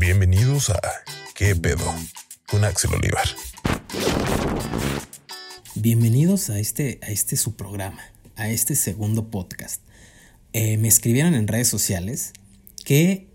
Bienvenidos 0.00 0.70
a 0.70 0.80
¿Qué 1.34 1.56
pedo? 1.56 1.92
con 2.46 2.64
Axel 2.64 2.94
Olivar. 2.94 3.26
Bienvenidos 5.74 6.50
a 6.50 6.60
este, 6.60 7.00
a 7.02 7.08
este 7.08 7.36
su 7.36 7.56
programa, 7.56 8.00
a 8.36 8.48
este 8.48 8.76
segundo 8.76 9.28
podcast. 9.28 9.82
Eh, 10.52 10.76
me 10.76 10.86
escribieron 10.86 11.34
en 11.34 11.48
redes 11.48 11.66
sociales 11.66 12.32
que, 12.84 13.26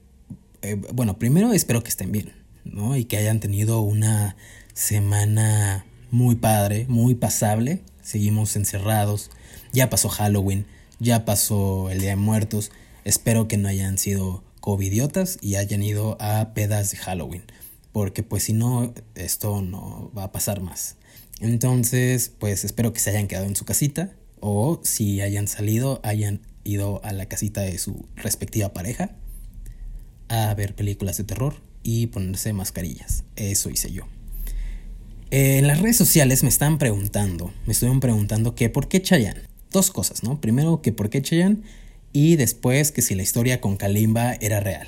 eh, 0.62 0.76
bueno, 0.94 1.20
primero 1.20 1.52
espero 1.52 1.84
que 1.84 1.90
estén 1.90 2.14
bien, 2.14 2.32
¿no? 2.64 2.96
Y 2.96 3.04
que 3.04 3.18
hayan 3.18 3.42
tenido 3.42 3.82
una 3.82 4.38
semana 4.74 5.86
muy 6.12 6.36
padre, 6.36 6.86
muy 6.88 7.14
pasable. 7.14 7.84
Seguimos 8.02 8.56
encerrados. 8.56 9.32
Ya 9.74 9.90
pasó 9.90 10.08
Halloween, 10.08 10.66
ya 10.98 11.26
pasó 11.26 11.90
el 11.90 12.00
Día 12.00 12.12
de 12.12 12.16
Muertos. 12.16 12.72
Espero 13.04 13.50
que 13.50 13.58
no 13.58 13.68
hayan 13.68 13.98
sido 13.98 14.46
covidiotas 14.64 15.40
y 15.42 15.56
hayan 15.56 15.84
ido 15.84 16.16
a 16.22 16.54
pedas 16.54 16.90
de 16.92 16.98
Halloween. 16.98 17.44
Porque 17.92 18.24
pues 18.24 18.44
si 18.44 18.54
no, 18.54 18.94
esto 19.14 19.62
no 19.62 20.10
va 20.18 20.24
a 20.24 20.32
pasar 20.32 20.62
más. 20.62 20.96
Entonces, 21.42 22.32
pues 22.40 22.64
espero 22.64 22.94
que 22.94 23.02
se 23.02 23.10
hayan 23.10 23.28
quedado 23.28 23.46
en 23.46 23.58
su 23.58 23.66
casita. 23.66 24.12
O 24.40 24.80
si 24.82 25.20
hayan 25.20 25.50
salido, 25.50 26.00
hayan 26.04 26.40
ido 26.64 27.04
a 27.04 27.12
la 27.12 27.26
casita 27.26 27.60
de 27.60 27.78
su 27.78 28.06
respectiva 28.16 28.72
pareja 28.72 29.10
a 30.30 30.54
ver 30.54 30.76
películas 30.76 31.18
de 31.18 31.26
terror 31.26 31.56
y 31.84 32.08
ponerse 32.08 32.54
mascarillas. 32.54 33.26
Eso 33.36 33.70
hice 33.70 33.92
yo. 33.92 34.04
Eh, 35.30 35.58
en 35.58 35.68
las 35.68 35.82
redes 35.82 35.98
sociales 35.98 36.42
me 36.42 36.50
están 36.50 36.78
preguntando, 36.78 37.54
me 37.66 37.74
estuvieron 37.74 38.00
preguntando 38.00 38.56
que 38.56 38.70
por 38.70 38.88
qué 38.88 39.02
Chayanne. 39.02 39.42
Dos 39.72 39.92
cosas, 39.92 40.24
¿no? 40.24 40.40
Primero 40.40 40.82
que 40.82 40.94
por 40.94 41.10
qué 41.10 41.22
Chayanne 41.22 41.64
y 42.14 42.36
después 42.36 42.92
que 42.92 43.02
si 43.02 43.16
la 43.16 43.24
historia 43.24 43.60
con 43.60 43.76
Kalimba 43.76 44.34
era 44.36 44.60
real. 44.60 44.88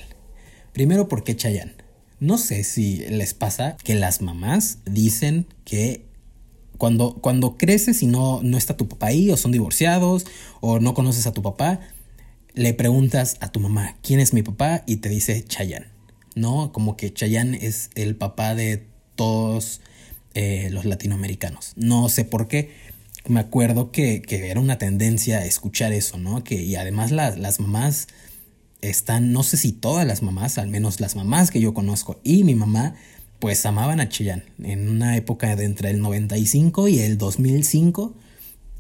Primero, 0.72 1.08
¿por 1.08 1.24
qué 1.24 1.36
Chayanne? 1.36 1.74
No 2.20 2.38
sé 2.38 2.64
si 2.64 2.98
les 2.98 3.34
pasa 3.34 3.76
que 3.84 3.96
las 3.96 4.22
mamás 4.22 4.78
dicen 4.86 5.48
que 5.66 6.06
cuando, 6.78 7.16
cuando 7.16 7.58
creces 7.58 8.04
y 8.04 8.08
no, 8.08 8.42
no 8.44 8.58
está 8.58 8.78
tu 8.78 8.88
papá 8.88 9.08
ahí, 9.08 9.32
o 9.32 9.38
son 9.38 9.52
divorciados, 9.52 10.26
o 10.62 10.80
no 10.80 10.94
conoces 10.94 11.28
a 11.28 11.34
tu 11.34 11.42
papá, 11.42 11.80
le 12.54 12.74
preguntas 12.74 13.38
a 13.42 13.52
tu 13.52 13.60
mamá, 13.60 13.98
¿quién 14.02 14.20
es 14.20 14.34
mi 14.34 14.44
papá? 14.44 14.84
Y 14.86 14.98
te 14.98 15.10
dice 15.10 15.44
Chayanne, 15.44 15.88
¿no? 16.36 16.72
Como 16.72 16.96
que 16.96 17.14
Chayanne 17.14 17.58
es 17.62 17.90
el 17.96 18.16
papá 18.16 18.56
de 18.56 18.86
todos 19.16 19.82
eh, 20.34 20.70
los 20.72 20.86
latinoamericanos. 20.86 21.74
No 21.78 22.10
sé 22.10 22.26
por 22.26 22.48
qué. 22.48 22.72
Me 23.28 23.40
acuerdo 23.40 23.92
que, 23.92 24.22
era 24.30 24.60
una 24.60 24.78
tendencia 24.78 25.40
a 25.40 25.46
escuchar 25.46 25.94
eso, 25.94 26.18
¿no? 26.18 26.44
Que, 26.44 26.62
y 26.62 26.76
además 26.76 27.12
las 27.12 27.60
mamás 27.60 28.08
están, 28.82 29.32
no 29.32 29.44
sé 29.44 29.58
si 29.58 29.72
todas 29.72 30.06
las 30.06 30.22
mamás, 30.22 30.58
al 30.58 30.68
menos 30.68 31.00
las 31.00 31.16
mamás 31.16 31.52
que 31.52 31.60
yo 31.60 31.74
conozco 31.74 32.20
y 32.24 32.44
mi 32.44 32.56
mamá, 32.56 32.96
pues 33.40 33.66
amaban 33.66 34.00
a 34.00 34.10
Chayanne. 34.10 34.44
En 34.64 34.90
una 34.90 35.18
época 35.18 35.56
de 35.56 35.66
entre 35.66 35.90
el 35.90 36.02
95 36.02 36.88
y 36.88 37.00
el 37.00 37.18
2005, 37.18 38.16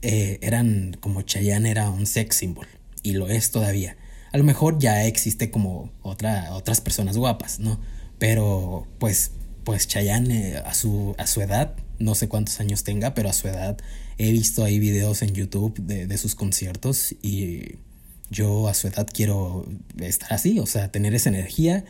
eh, 0.01 0.39
eran 0.41 0.97
como 0.99 1.21
Chayanne 1.23 1.69
era 1.69 1.89
un 1.89 2.05
sex 2.05 2.35
symbol 2.35 2.67
y 3.03 3.13
lo 3.13 3.27
es 3.27 3.51
todavía. 3.51 3.97
A 4.31 4.37
lo 4.37 4.43
mejor 4.43 4.79
ya 4.79 5.05
existe 5.05 5.49
como 5.49 5.91
otra, 6.01 6.53
otras 6.53 6.81
personas 6.81 7.17
guapas, 7.17 7.59
¿no? 7.59 7.79
Pero 8.19 8.87
pues, 8.99 9.31
pues 9.63 9.87
Chayanne 9.87 10.49
eh, 10.49 10.57
a, 10.57 10.73
su, 10.73 11.15
a 11.17 11.27
su 11.27 11.41
edad, 11.41 11.75
no 11.99 12.15
sé 12.15 12.27
cuántos 12.27 12.59
años 12.59 12.83
tenga, 12.83 13.13
pero 13.13 13.29
a 13.29 13.33
su 13.33 13.47
edad 13.47 13.77
he 14.17 14.31
visto 14.31 14.63
ahí 14.63 14.79
videos 14.79 15.21
en 15.21 15.33
YouTube 15.33 15.77
de, 15.79 16.07
de 16.07 16.17
sus 16.17 16.35
conciertos 16.35 17.15
y 17.21 17.75
yo 18.29 18.67
a 18.67 18.73
su 18.73 18.87
edad 18.87 19.07
quiero 19.11 19.65
estar 19.99 20.33
así, 20.33 20.59
o 20.59 20.65
sea, 20.65 20.91
tener 20.91 21.13
esa 21.13 21.29
energía, 21.29 21.85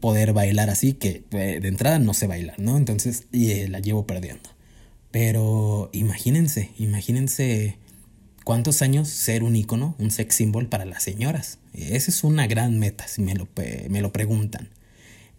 poder 0.00 0.32
bailar 0.32 0.70
así, 0.70 0.94
que 0.94 1.24
eh, 1.30 1.58
de 1.60 1.68
entrada 1.68 1.98
no 1.98 2.14
sé 2.14 2.26
bailar, 2.26 2.58
¿no? 2.58 2.76
Entonces 2.76 3.24
y, 3.32 3.50
eh, 3.52 3.68
la 3.68 3.80
llevo 3.80 4.06
perdiendo. 4.06 4.50
Pero 5.10 5.90
imagínense, 5.92 6.70
imagínense 6.78 7.78
cuántos 8.44 8.82
años 8.82 9.08
ser 9.08 9.42
un 9.42 9.56
icono, 9.56 9.94
un 9.98 10.10
sex 10.10 10.34
symbol 10.34 10.68
para 10.68 10.84
las 10.84 11.02
señoras. 11.02 11.58
Esa 11.72 12.10
es 12.10 12.24
una 12.24 12.46
gran 12.46 12.78
meta, 12.78 13.06
si 13.08 13.22
me 13.22 13.34
lo, 13.34 13.48
me 13.88 14.00
lo 14.02 14.12
preguntan. 14.12 14.68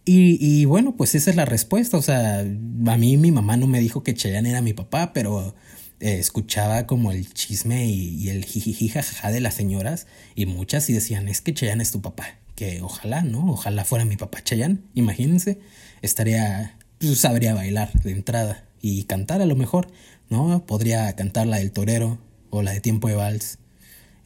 Y, 0.06 0.38
y, 0.40 0.64
bueno, 0.66 0.96
pues 0.96 1.16
esa 1.16 1.30
es 1.30 1.36
la 1.36 1.44
respuesta. 1.44 1.98
O 1.98 2.02
sea, 2.02 2.40
a 2.40 2.98
mí 2.98 3.18
mi 3.18 3.32
mamá 3.32 3.58
no 3.58 3.68
me 3.68 3.82
dijo 3.82 4.04
que 4.04 4.14
Chayanne 4.14 4.50
era 4.50 4.62
mi 4.62 4.74
papá, 4.74 5.12
pero 5.14 5.54
eh, 6.00 6.20
escuchaba 6.20 6.86
como 6.86 7.12
el 7.12 7.34
chisme 7.34 7.88
y, 7.88 8.30
el 8.30 8.46
jijiji 8.46 8.90
jajaja 8.90 9.32
de 9.32 9.40
las 9.40 9.56
señoras 9.56 10.06
y 10.36 10.46
muchas 10.46 10.90
y 10.90 10.94
decían, 10.94 11.28
es 11.28 11.42
que 11.42 11.54
Chayanne 11.54 11.82
es 11.82 11.92
tu 11.92 12.02
papá, 12.02 12.36
que 12.56 12.82
ojalá, 12.82 13.24
¿no? 13.24 13.52
Ojalá 13.52 13.84
fuera 13.84 14.06
mi 14.06 14.16
papá 14.16 14.44
Chayanne, 14.44 14.80
imagínense, 14.94 15.60
estaría, 16.04 16.78
pues 17.00 17.20
sabría 17.20 17.56
bailar 17.56 17.92
de 18.04 18.12
entrada 18.12 18.64
y 18.80 19.04
cantar 19.06 19.42
a 19.42 19.48
lo 19.48 19.56
mejor, 19.56 19.88
¿no? 20.30 20.66
Podría 20.68 21.12
cantar 21.16 21.48
la 21.48 21.58
del 21.58 21.72
torero 21.72 22.20
o 22.52 22.62
la 22.62 22.74
de 22.74 22.82
tiempo 22.82 23.08
de 23.08 23.16
vals, 23.16 23.58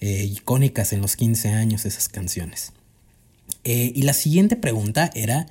eh, 0.02 0.26
icónicas 0.26 0.92
en 0.92 1.02
los 1.02 1.16
15 1.16 1.50
años 1.50 1.86
esas 1.86 2.10
canciones. 2.10 2.74
Eh, 3.64 3.94
y 3.96 4.02
la 4.02 4.14
siguiente 4.14 4.56
pregunta 4.58 5.10
era, 5.14 5.46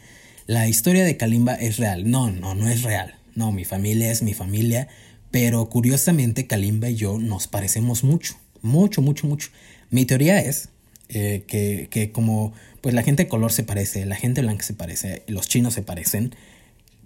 ¿la 0.47 0.69
historia 0.69 1.05
de 1.05 1.17
Kalimba 1.17 1.55
es 1.55 1.79
real? 1.79 2.11
No, 2.11 2.31
no, 2.31 2.55
no 2.55 2.69
es 2.69 2.83
real. 2.83 3.15
No, 3.35 3.53
mi 3.53 3.65
familia 3.65 4.11
es 4.11 4.23
mi 4.23 4.35
familia 4.35 4.89
pero 5.31 5.69
curiosamente 5.69 6.47
Kalimba 6.47 6.89
y 6.91 6.97
yo 6.97 7.19
nos 7.19 7.47
parecemos 7.47 8.05
mucho, 8.05 8.35
mucho, 8.63 9.03
mucho, 9.03 9.27
mucho. 9.27 9.51
Mi 9.91 10.05
teoría 10.05 10.41
es 10.41 10.71
eh, 11.09 11.45
que, 11.47 12.13
como 12.13 12.53
pues 12.81 12.95
la 12.95 13.03
gente 13.03 13.25
de 13.25 13.29
color 13.29 13.53
se 13.53 13.63
parece, 13.63 14.07
la 14.07 14.17
gente 14.17 14.41
blanca 14.41 14.65
se 14.65 14.75
parece, 14.75 15.23
los 15.27 15.49
chinos 15.49 15.75
se 15.75 15.83
parecen, 15.83 16.35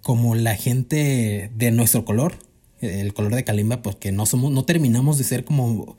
como 0.01 0.35
la 0.35 0.55
gente 0.55 1.51
de 1.55 1.71
nuestro 1.71 2.05
color, 2.05 2.37
el 2.81 3.13
color 3.13 3.35
de 3.35 3.43
Kalimba, 3.43 3.81
porque 3.81 4.11
no 4.11 4.25
somos, 4.25 4.51
no 4.51 4.63
terminamos 4.63 5.17
de 5.17 5.23
ser 5.23 5.43
como, 5.43 5.97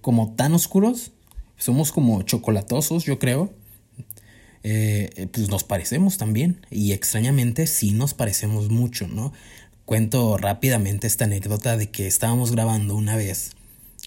como 0.00 0.34
tan 0.34 0.54
oscuros, 0.54 1.12
somos 1.56 1.92
como 1.92 2.22
chocolatosos, 2.22 3.04
yo 3.04 3.18
creo. 3.18 3.52
Eh, 4.64 5.28
pues 5.32 5.48
nos 5.48 5.62
parecemos 5.62 6.18
también 6.18 6.66
y 6.68 6.92
extrañamente 6.92 7.68
sí 7.68 7.92
nos 7.92 8.12
parecemos 8.12 8.70
mucho, 8.70 9.06
¿no? 9.06 9.32
Cuento 9.88 10.36
rápidamente 10.36 11.06
esta 11.06 11.24
anécdota 11.24 11.78
de 11.78 11.88
que 11.88 12.06
estábamos 12.06 12.52
grabando 12.52 12.94
una 12.94 13.16
vez, 13.16 13.52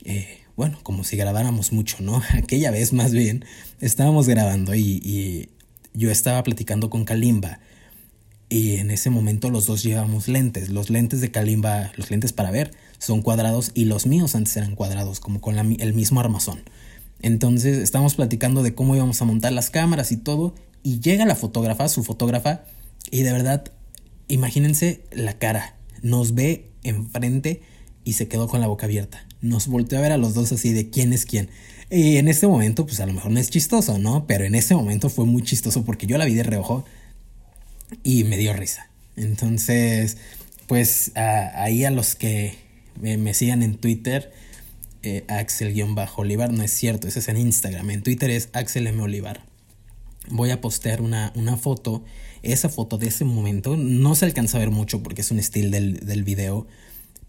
eh, 0.05 0.37
bueno, 0.55 0.77
como 0.83 1.03
si 1.03 1.17
grabáramos 1.17 1.71
mucho, 1.71 1.97
¿no? 2.01 2.21
Aquella 2.37 2.69
vez 2.69 2.93
más 2.93 3.11
bien, 3.13 3.45
estábamos 3.79 4.27
grabando 4.27 4.75
y, 4.75 5.49
yo 5.95 6.11
estaba 6.11 6.43
platicando 6.43 6.91
con 6.91 7.03
Kalimba 7.03 7.61
y 8.47 8.75
en 8.75 8.91
ese 8.91 9.09
momento 9.09 9.49
los 9.49 9.65
dos 9.65 9.81
llevamos 9.81 10.27
lentes. 10.27 10.69
Los 10.69 10.91
lentes 10.91 11.19
de 11.19 11.31
Kalimba, 11.31 11.91
los 11.97 12.11
lentes 12.11 12.31
para 12.31 12.51
ver, 12.51 12.73
son 12.99 13.23
cuadrados 13.23 13.71
y 13.73 13.85
los 13.85 14.05
míos 14.05 14.35
antes 14.35 14.55
eran 14.57 14.75
cuadrados, 14.75 15.19
como 15.19 15.41
con 15.41 15.57
el 15.57 15.93
mismo 15.95 16.19
armazón. 16.19 16.61
Entonces 17.23 17.79
estábamos 17.79 18.13
platicando 18.13 18.61
de 18.61 18.75
cómo 18.75 18.95
íbamos 18.95 19.19
a 19.23 19.25
montar 19.25 19.51
las 19.51 19.71
cámaras 19.71 20.11
y 20.11 20.17
todo 20.17 20.53
y 20.83 20.99
llega 20.99 21.25
la 21.25 21.35
fotógrafa, 21.35 21.89
su 21.89 22.03
fotógrafa, 22.03 22.65
y 23.09 23.23
de 23.23 23.31
verdad 23.31 23.71
Imagínense 24.27 25.01
la 25.11 25.37
cara. 25.37 25.75
Nos 26.01 26.33
ve 26.33 26.69
enfrente 26.83 27.61
y 28.03 28.13
se 28.13 28.27
quedó 28.27 28.47
con 28.47 28.61
la 28.61 28.67
boca 28.67 28.85
abierta. 28.85 29.25
Nos 29.41 29.67
volteó 29.67 29.97
a 29.97 30.01
ver 30.01 30.11
a 30.11 30.17
los 30.17 30.33
dos 30.33 30.51
así 30.51 30.73
de 30.73 30.89
quién 30.89 31.13
es 31.13 31.25
quién. 31.25 31.49
Y 31.89 32.17
en 32.17 32.27
este 32.27 32.47
momento, 32.47 32.85
pues 32.85 32.99
a 32.99 33.05
lo 33.05 33.13
mejor 33.13 33.31
no 33.31 33.39
es 33.39 33.49
chistoso, 33.49 33.97
¿no? 33.97 34.25
Pero 34.25 34.45
en 34.45 34.55
ese 34.55 34.75
momento 34.75 35.09
fue 35.09 35.25
muy 35.25 35.43
chistoso 35.43 35.83
porque 35.83 36.07
yo 36.07 36.17
la 36.17 36.25
vi 36.25 36.33
de 36.33 36.43
reojo 36.43 36.85
y 38.03 38.23
me 38.23 38.37
dio 38.37 38.53
risa. 38.53 38.89
Entonces, 39.17 40.17
pues 40.67 41.11
ahí 41.15 41.83
a 41.83 41.91
los 41.91 42.15
que 42.15 42.55
me, 42.99 43.33
sigan 43.33 43.61
en 43.61 43.75
Twitter, 43.75 44.31
eh, 45.03 45.25
Axel-Olivar, 45.27 46.53
no 46.53 46.63
es 46.63 46.71
cierto, 46.71 47.07
ese 47.07 47.19
es 47.19 47.27
en 47.27 47.37
Instagram. 47.37 47.89
En 47.89 48.03
Twitter 48.03 48.29
es 48.29 48.49
Axel 48.53 48.87
M. 48.87 49.01
Olivar. 49.01 49.43
Voy 50.29 50.51
a 50.51 50.61
postear 50.61 51.01
una, 51.01 51.33
una 51.35 51.57
foto 51.57 52.05
esa 52.43 52.69
foto 52.69 52.97
de 52.97 53.07
ese 53.07 53.25
momento 53.25 53.77
no 53.77 54.15
se 54.15 54.25
alcanza 54.25 54.57
a 54.57 54.59
ver 54.59 54.71
mucho 54.71 55.03
porque 55.03 55.21
es 55.21 55.31
un 55.31 55.39
estilo 55.39 55.69
del, 55.69 56.05
del 56.05 56.23
video, 56.23 56.67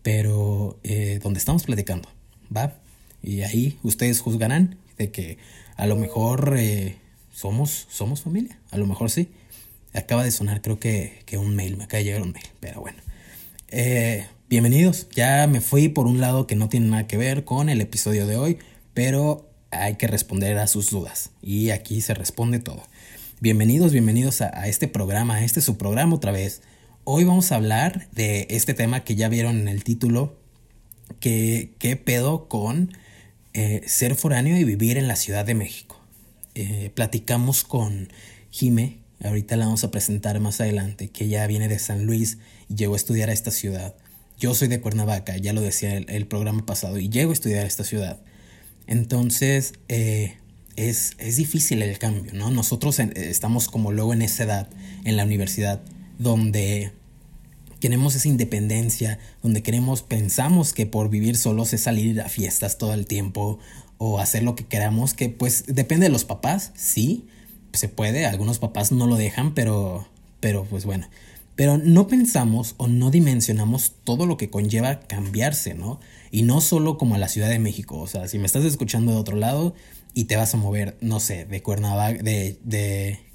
pero 0.02 0.78
eh, 0.82 1.20
donde 1.22 1.38
estamos 1.38 1.64
platicando, 1.64 2.08
¿va? 2.54 2.74
Y 3.22 3.42
ahí 3.42 3.78
ustedes 3.82 4.20
juzgarán 4.20 4.76
de 4.98 5.10
que 5.10 5.38
a 5.76 5.86
lo 5.86 5.96
mejor 5.96 6.54
eh, 6.58 6.96
somos, 7.32 7.86
somos 7.90 8.22
familia, 8.22 8.58
a 8.70 8.78
lo 8.78 8.86
mejor 8.86 9.10
sí. 9.10 9.28
Acaba 9.94 10.24
de 10.24 10.30
sonar 10.30 10.62
creo 10.62 10.78
que, 10.80 11.22
que 11.26 11.36
un 11.36 11.54
mail, 11.54 11.76
me 11.76 11.84
acaba 11.84 11.98
de 11.98 12.04
llegar 12.04 12.22
un 12.22 12.32
mail, 12.32 12.46
pero 12.60 12.80
bueno. 12.80 12.98
Eh, 13.68 14.26
bienvenidos, 14.48 15.08
ya 15.14 15.46
me 15.46 15.60
fui 15.60 15.88
por 15.88 16.06
un 16.06 16.20
lado 16.20 16.46
que 16.46 16.56
no 16.56 16.68
tiene 16.68 16.86
nada 16.86 17.06
que 17.06 17.16
ver 17.16 17.44
con 17.44 17.68
el 17.68 17.80
episodio 17.80 18.26
de 18.26 18.36
hoy, 18.36 18.58
pero 18.94 19.50
hay 19.70 19.96
que 19.96 20.06
responder 20.06 20.58
a 20.58 20.66
sus 20.66 20.90
dudas 20.90 21.30
y 21.42 21.70
aquí 21.70 22.00
se 22.00 22.14
responde 22.14 22.58
todo. 22.58 22.82
Bienvenidos, 23.42 23.90
bienvenidos 23.90 24.40
a, 24.40 24.68
este 24.68 24.86
programa, 24.86 25.34
a 25.34 25.44
este 25.44 25.60
su 25.62 25.76
programa 25.76 26.14
otra 26.14 26.30
vez. 26.30 26.62
Hoy 27.02 27.24
vamos 27.24 27.50
a 27.50 27.56
hablar 27.56 28.08
de 28.12 28.46
este 28.50 28.72
tema 28.72 29.02
que 29.02 29.16
ya 29.16 29.28
vieron 29.28 29.58
en 29.58 29.66
el 29.66 29.82
título, 29.82 30.38
que 31.18 31.74
qué 31.80 31.96
pedo 31.96 32.46
con 32.46 32.96
eh, 33.52 33.82
ser 33.84 34.14
foráneo 34.14 34.56
y 34.56 34.62
vivir 34.62 34.96
en 34.96 35.08
la 35.08 35.16
Ciudad 35.16 35.44
de 35.44 35.56
México. 35.56 36.00
Eh, 36.54 36.92
platicamos 36.94 37.64
con 37.64 38.12
Jime, 38.52 39.00
ahorita 39.24 39.56
la 39.56 39.64
vamos 39.64 39.82
a 39.82 39.90
presentar 39.90 40.38
más 40.38 40.60
adelante, 40.60 41.08
que 41.08 41.24
ella 41.24 41.44
viene 41.48 41.66
de 41.66 41.80
San 41.80 42.06
Luis 42.06 42.38
y 42.68 42.76
llegó 42.76 42.94
a 42.94 42.96
estudiar 42.96 43.28
a 43.28 43.32
esta 43.32 43.50
ciudad. 43.50 43.96
Yo 44.38 44.54
soy 44.54 44.68
de 44.68 44.80
Cuernavaca, 44.80 45.36
ya 45.36 45.52
lo 45.52 45.62
decía 45.62 45.96
el, 45.96 46.08
el 46.10 46.28
programa 46.28 46.64
pasado, 46.64 46.96
y 47.00 47.08
llego 47.08 47.32
a 47.32 47.34
estudiar 47.34 47.64
a 47.64 47.66
esta 47.66 47.82
ciudad. 47.82 48.20
Entonces, 48.86 49.72
eh, 49.88 50.36
es, 50.76 51.12
es, 51.18 51.36
difícil 51.36 51.82
el 51.82 51.98
cambio, 51.98 52.32
¿no? 52.34 52.50
Nosotros 52.50 52.98
estamos 52.98 53.68
como 53.68 53.92
luego 53.92 54.12
en 54.12 54.22
esa 54.22 54.44
edad, 54.44 54.70
en 55.04 55.16
la 55.16 55.24
universidad, 55.24 55.82
donde 56.18 56.92
queremos 57.80 58.14
esa 58.14 58.28
independencia, 58.28 59.18
donde 59.42 59.62
queremos, 59.62 60.02
pensamos 60.02 60.72
que 60.72 60.86
por 60.86 61.10
vivir 61.10 61.36
solos 61.36 61.72
es 61.72 61.82
salir 61.82 62.20
a 62.20 62.28
fiestas 62.28 62.78
todo 62.78 62.94
el 62.94 63.06
tiempo 63.06 63.58
o 63.98 64.20
hacer 64.20 64.44
lo 64.44 64.54
que 64.54 64.64
queramos, 64.64 65.14
que 65.14 65.28
pues 65.28 65.64
depende 65.66 66.06
de 66.06 66.12
los 66.12 66.24
papás, 66.24 66.72
sí, 66.76 67.26
se 67.72 67.88
puede, 67.88 68.26
algunos 68.26 68.58
papás 68.58 68.92
no 68.92 69.06
lo 69.06 69.16
dejan, 69.16 69.54
pero, 69.54 70.06
pero 70.38 70.64
pues 70.64 70.84
bueno, 70.84 71.08
pero 71.56 71.76
no 71.76 72.06
pensamos 72.06 72.74
o 72.78 72.86
no 72.86 73.10
dimensionamos 73.10 73.94
todo 74.04 74.26
lo 74.26 74.36
que 74.36 74.48
conlleva 74.48 75.00
cambiarse, 75.00 75.74
¿no? 75.74 76.00
Y 76.30 76.42
no 76.42 76.60
solo 76.60 76.96
como 76.98 77.16
a 77.16 77.18
la 77.18 77.28
Ciudad 77.28 77.48
de 77.48 77.58
México, 77.58 77.98
o 77.98 78.06
sea, 78.06 78.28
si 78.28 78.38
me 78.38 78.46
estás 78.46 78.64
escuchando 78.64 79.12
de 79.12 79.18
otro 79.18 79.36
lado 79.36 79.74
y 80.14 80.24
te 80.24 80.36
vas 80.36 80.54
a 80.54 80.56
mover, 80.56 80.96
no 81.00 81.20
sé, 81.20 81.44
de 81.46 81.62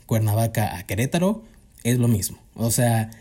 Cuernavaca, 0.06 0.78
a 0.78 0.86
Querétaro, 0.86 1.44
es 1.84 1.98
lo 1.98 2.08
mismo. 2.08 2.40
O 2.54 2.72
sea, 2.72 3.12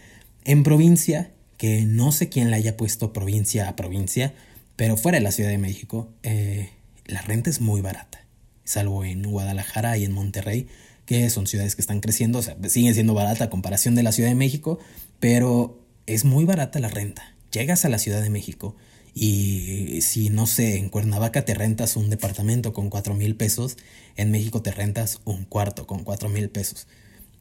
en 0.45 0.63
provincia, 0.63 1.33
que 1.57 1.83
no 1.83 2.13
sé 2.13 2.29
quién 2.29 2.51
le 2.51 2.57
haya 2.57 2.77
puesto 2.77 3.13
provincia 3.13 3.69
a 3.69 3.77
provincia, 3.77 4.35
pero 4.77 4.97
fuera 4.97 5.19
de 5.19 5.25
la 5.25 5.33
Ciudad 5.33 5.51
de 5.51 5.59
México, 5.59 6.11
eh, 6.23 6.71
la 7.07 7.23
renta 7.23 7.51
es 7.51 7.61
muy 7.61 7.81
barata, 7.81 8.25
salvo 8.65 9.05
en 9.05 9.23
Guadalajara 9.23 9.97
y 9.97 10.05
en 10.05 10.13
Monterrey, 10.13 10.69
que 11.07 11.31
son 11.31 11.47
ciudades 11.47 11.77
que 11.77 11.83
están 11.83 12.01
creciendo, 12.01 12.41
o 12.41 12.43
sea, 12.43 12.57
siguen 12.69 12.95
siendo 12.95 13.15
barata 13.15 13.45
a 13.45 13.51
comparación 13.51 13.95
de 13.95 14.03
la 14.03 14.13
Ciudad 14.13 14.29
de 14.29 14.35
México, 14.35 14.79
pero 15.21 15.81
es 16.07 16.25
muy 16.25 16.45
barata 16.45 16.79
la 16.81 16.89
renta. 16.89 17.35
Llegas 17.53 17.85
a 17.85 17.89
la 17.89 17.99
Ciudad 17.99 18.21
de 18.21 18.29
México 18.29 18.77
y 19.19 20.03
si 20.03 20.29
no 20.29 20.47
sé, 20.47 20.77
en 20.77 20.91
Cuernavaca 20.91 21.47
te 21.47 21.55
rentas 21.55 21.97
un 21.97 22.11
departamento 22.11 22.75
con 22.75 22.91
cuatro 22.91 23.15
mil 23.15 23.35
pesos, 23.35 23.79
en 24.15 24.31
México 24.31 24.61
te 24.61 24.73
rentas 24.73 25.21
un 25.25 25.47
cuarto 25.47 25.87
con 25.87 26.05
cuatro 26.05 26.29
mil 26.29 26.51
pesos. 26.51 26.87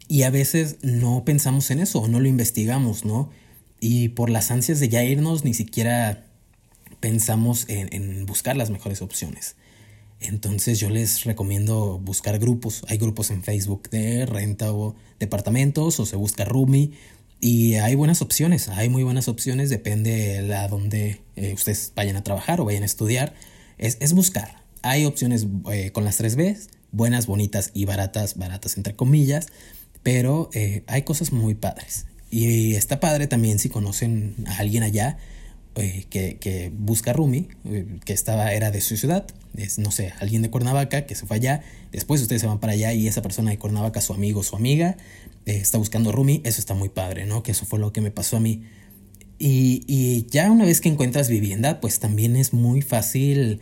Y 0.07 0.23
a 0.23 0.29
veces 0.29 0.77
no 0.83 1.25
pensamos 1.25 1.69
en 1.71 1.79
eso 1.81 2.07
no 2.07 2.21
lo 2.21 2.29
investigamos, 2.29 3.03
¿no? 3.03 3.29
Y 3.81 4.07
por 4.09 4.29
las 4.29 4.51
ansias 4.51 4.79
de 4.79 4.87
ya 4.87 5.03
irnos 5.03 5.43
ni 5.43 5.53
siquiera 5.53 6.25
pensamos 7.01 7.65
en, 7.67 7.89
en 7.91 8.25
buscar 8.25 8.55
las 8.55 8.69
mejores 8.69 9.01
opciones. 9.01 9.57
Entonces 10.21 10.79
yo 10.79 10.89
les 10.89 11.25
recomiendo 11.25 11.99
buscar 11.99 12.39
grupos. 12.39 12.85
Hay 12.87 12.97
grupos 12.97 13.31
en 13.31 13.43
Facebook 13.43 13.89
de 13.89 14.25
renta 14.25 14.71
o 14.71 14.95
departamentos 15.19 15.99
o 15.99 16.05
se 16.05 16.15
busca 16.15 16.45
Rumi. 16.45 16.93
Y 17.39 17.75
hay 17.75 17.95
buenas 17.95 18.21
opciones, 18.21 18.69
hay 18.69 18.89
muy 18.89 19.03
buenas 19.03 19.27
opciones, 19.27 19.69
depende 19.69 20.41
de 20.41 20.55
a 20.55 20.67
dónde 20.67 21.21
eh, 21.35 21.53
ustedes 21.53 21.91
vayan 21.95 22.15
a 22.15 22.23
trabajar 22.23 22.61
o 22.61 22.65
vayan 22.65 22.83
a 22.83 22.87
estudiar. 22.87 23.33
Es, 23.77 23.97
es 23.99 24.13
buscar. 24.13 24.63
Hay 24.81 25.05
opciones 25.05 25.47
eh, 25.71 25.91
con 25.91 26.05
las 26.05 26.17
3 26.17 26.35
Bs, 26.35 26.69
buenas, 26.91 27.27
bonitas 27.27 27.71
y 27.73 27.85
baratas, 27.85 28.37
baratas 28.37 28.77
entre 28.77 28.95
comillas, 28.95 29.47
pero 30.01 30.49
eh, 30.53 30.83
hay 30.87 31.03
cosas 31.03 31.31
muy 31.31 31.55
padres. 31.55 32.05
Y 32.31 32.75
está 32.75 32.99
padre 32.99 33.27
también 33.27 33.59
si 33.59 33.69
conocen 33.69 34.35
a 34.47 34.57
alguien 34.57 34.83
allá 34.83 35.17
eh, 35.75 36.05
que, 36.09 36.71
busca 36.73 37.11
Rumi, 37.11 37.49
eh, 37.65 37.85
que 38.05 38.13
estaba, 38.13 38.53
era 38.53 38.71
de 38.71 38.79
su 38.79 38.95
ciudad, 38.95 39.27
es, 39.57 39.77
no 39.77 39.91
sé, 39.91 40.13
alguien 40.19 40.41
de 40.41 40.49
Cuernavaca 40.49 41.05
que 41.05 41.15
se 41.15 41.25
fue 41.25 41.37
allá, 41.37 41.63
después 41.91 42.21
ustedes 42.21 42.41
se 42.41 42.47
van 42.47 42.59
para 42.59 42.73
allá 42.73 42.93
y 42.93 43.07
esa 43.07 43.21
persona 43.21 43.51
de 43.51 43.57
Cuernavaca, 43.57 43.99
su 43.99 44.13
amigo, 44.13 44.41
su 44.43 44.55
amiga, 44.55 44.95
eh, 45.45 45.57
está 45.57 45.77
buscando 45.77 46.11
Rumi, 46.11 46.41
eso 46.45 46.59
está 46.59 46.75
muy 46.75 46.89
padre, 46.89 47.25
¿no? 47.25 47.43
Que 47.43 47.51
eso 47.51 47.65
fue 47.65 47.79
lo 47.79 47.91
que 47.91 48.01
me 48.01 48.11
pasó 48.11 48.37
a 48.37 48.39
mí. 48.39 48.63
Y, 49.37 49.83
y 49.87 50.27
ya 50.29 50.49
una 50.49 50.63
vez 50.63 50.79
que 50.79 50.87
encuentras 50.87 51.27
vivienda, 51.27 51.81
pues 51.81 51.99
también 51.99 52.37
es 52.37 52.53
muy 52.53 52.81
fácil, 52.81 53.59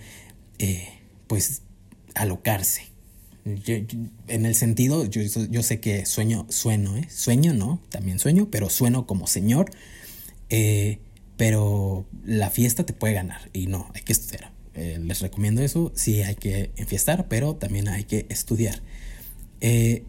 pues, 1.27 1.63
alocarse. 2.13 2.93
Yo, 3.45 3.75
en 4.27 4.45
el 4.45 4.55
sentido, 4.55 5.03
yo, 5.05 5.21
yo, 5.21 5.63
sé 5.63 5.79
que 5.81 6.05
sueño, 6.05 6.45
sueno, 6.49 6.95
¿eh? 6.95 7.07
Sueño, 7.09 7.53
¿no? 7.53 7.81
También 7.89 8.19
sueño, 8.19 8.47
pero 8.49 8.69
sueno 8.69 9.05
como 9.05 9.27
señor. 9.27 9.71
Eh, 10.49 10.99
pero 11.37 12.05
la 12.23 12.49
fiesta 12.49 12.85
te 12.85 12.93
puede 12.93 13.13
ganar 13.13 13.49
y 13.53 13.67
no, 13.67 13.89
hay 13.93 14.01
que 14.01 14.13
estudiar. 14.13 14.51
Eh, 14.75 14.99
les 15.01 15.21
recomiendo 15.21 15.61
eso, 15.61 15.91
sí 15.95 16.21
hay 16.23 16.35
que 16.35 16.71
enfiestar, 16.77 17.27
pero 17.27 17.55
también 17.55 17.87
hay 17.87 18.05
que 18.05 18.25
estudiar. 18.29 18.81
Eh, 19.61 20.03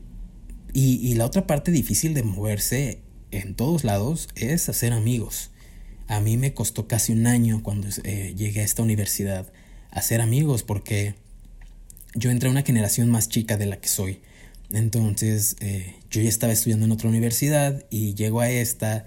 y, 0.72 0.96
y, 1.06 1.14
la 1.14 1.26
otra 1.26 1.46
parte 1.46 1.70
difícil 1.70 2.14
de 2.14 2.22
moverse 2.22 3.00
en 3.30 3.54
todos 3.54 3.84
lados 3.84 4.28
es 4.34 4.68
hacer 4.68 4.92
amigos. 4.92 5.50
A 6.08 6.20
mí 6.20 6.36
me 6.36 6.54
costó 6.54 6.88
casi 6.88 7.12
un 7.12 7.26
año 7.26 7.62
cuando 7.62 7.88
eh, 8.04 8.34
llegué 8.36 8.60
a 8.60 8.64
esta 8.64 8.82
universidad 8.82 9.52
hacer 9.90 10.20
amigos 10.20 10.62
porque 10.62 11.14
yo 12.14 12.30
entré 12.30 12.48
a 12.48 12.52
una 12.52 12.62
generación 12.62 13.10
más 13.10 13.28
chica 13.28 13.56
de 13.56 13.66
la 13.66 13.76
que 13.80 13.88
soy. 13.88 14.20
Entonces 14.70 15.56
yo 16.10 16.20
ya 16.20 16.28
estaba 16.28 16.52
estudiando 16.52 16.86
en 16.86 16.92
otra 16.92 17.08
universidad 17.08 17.84
y 17.90 18.14
llego 18.14 18.40
a 18.40 18.50
esta 18.50 19.06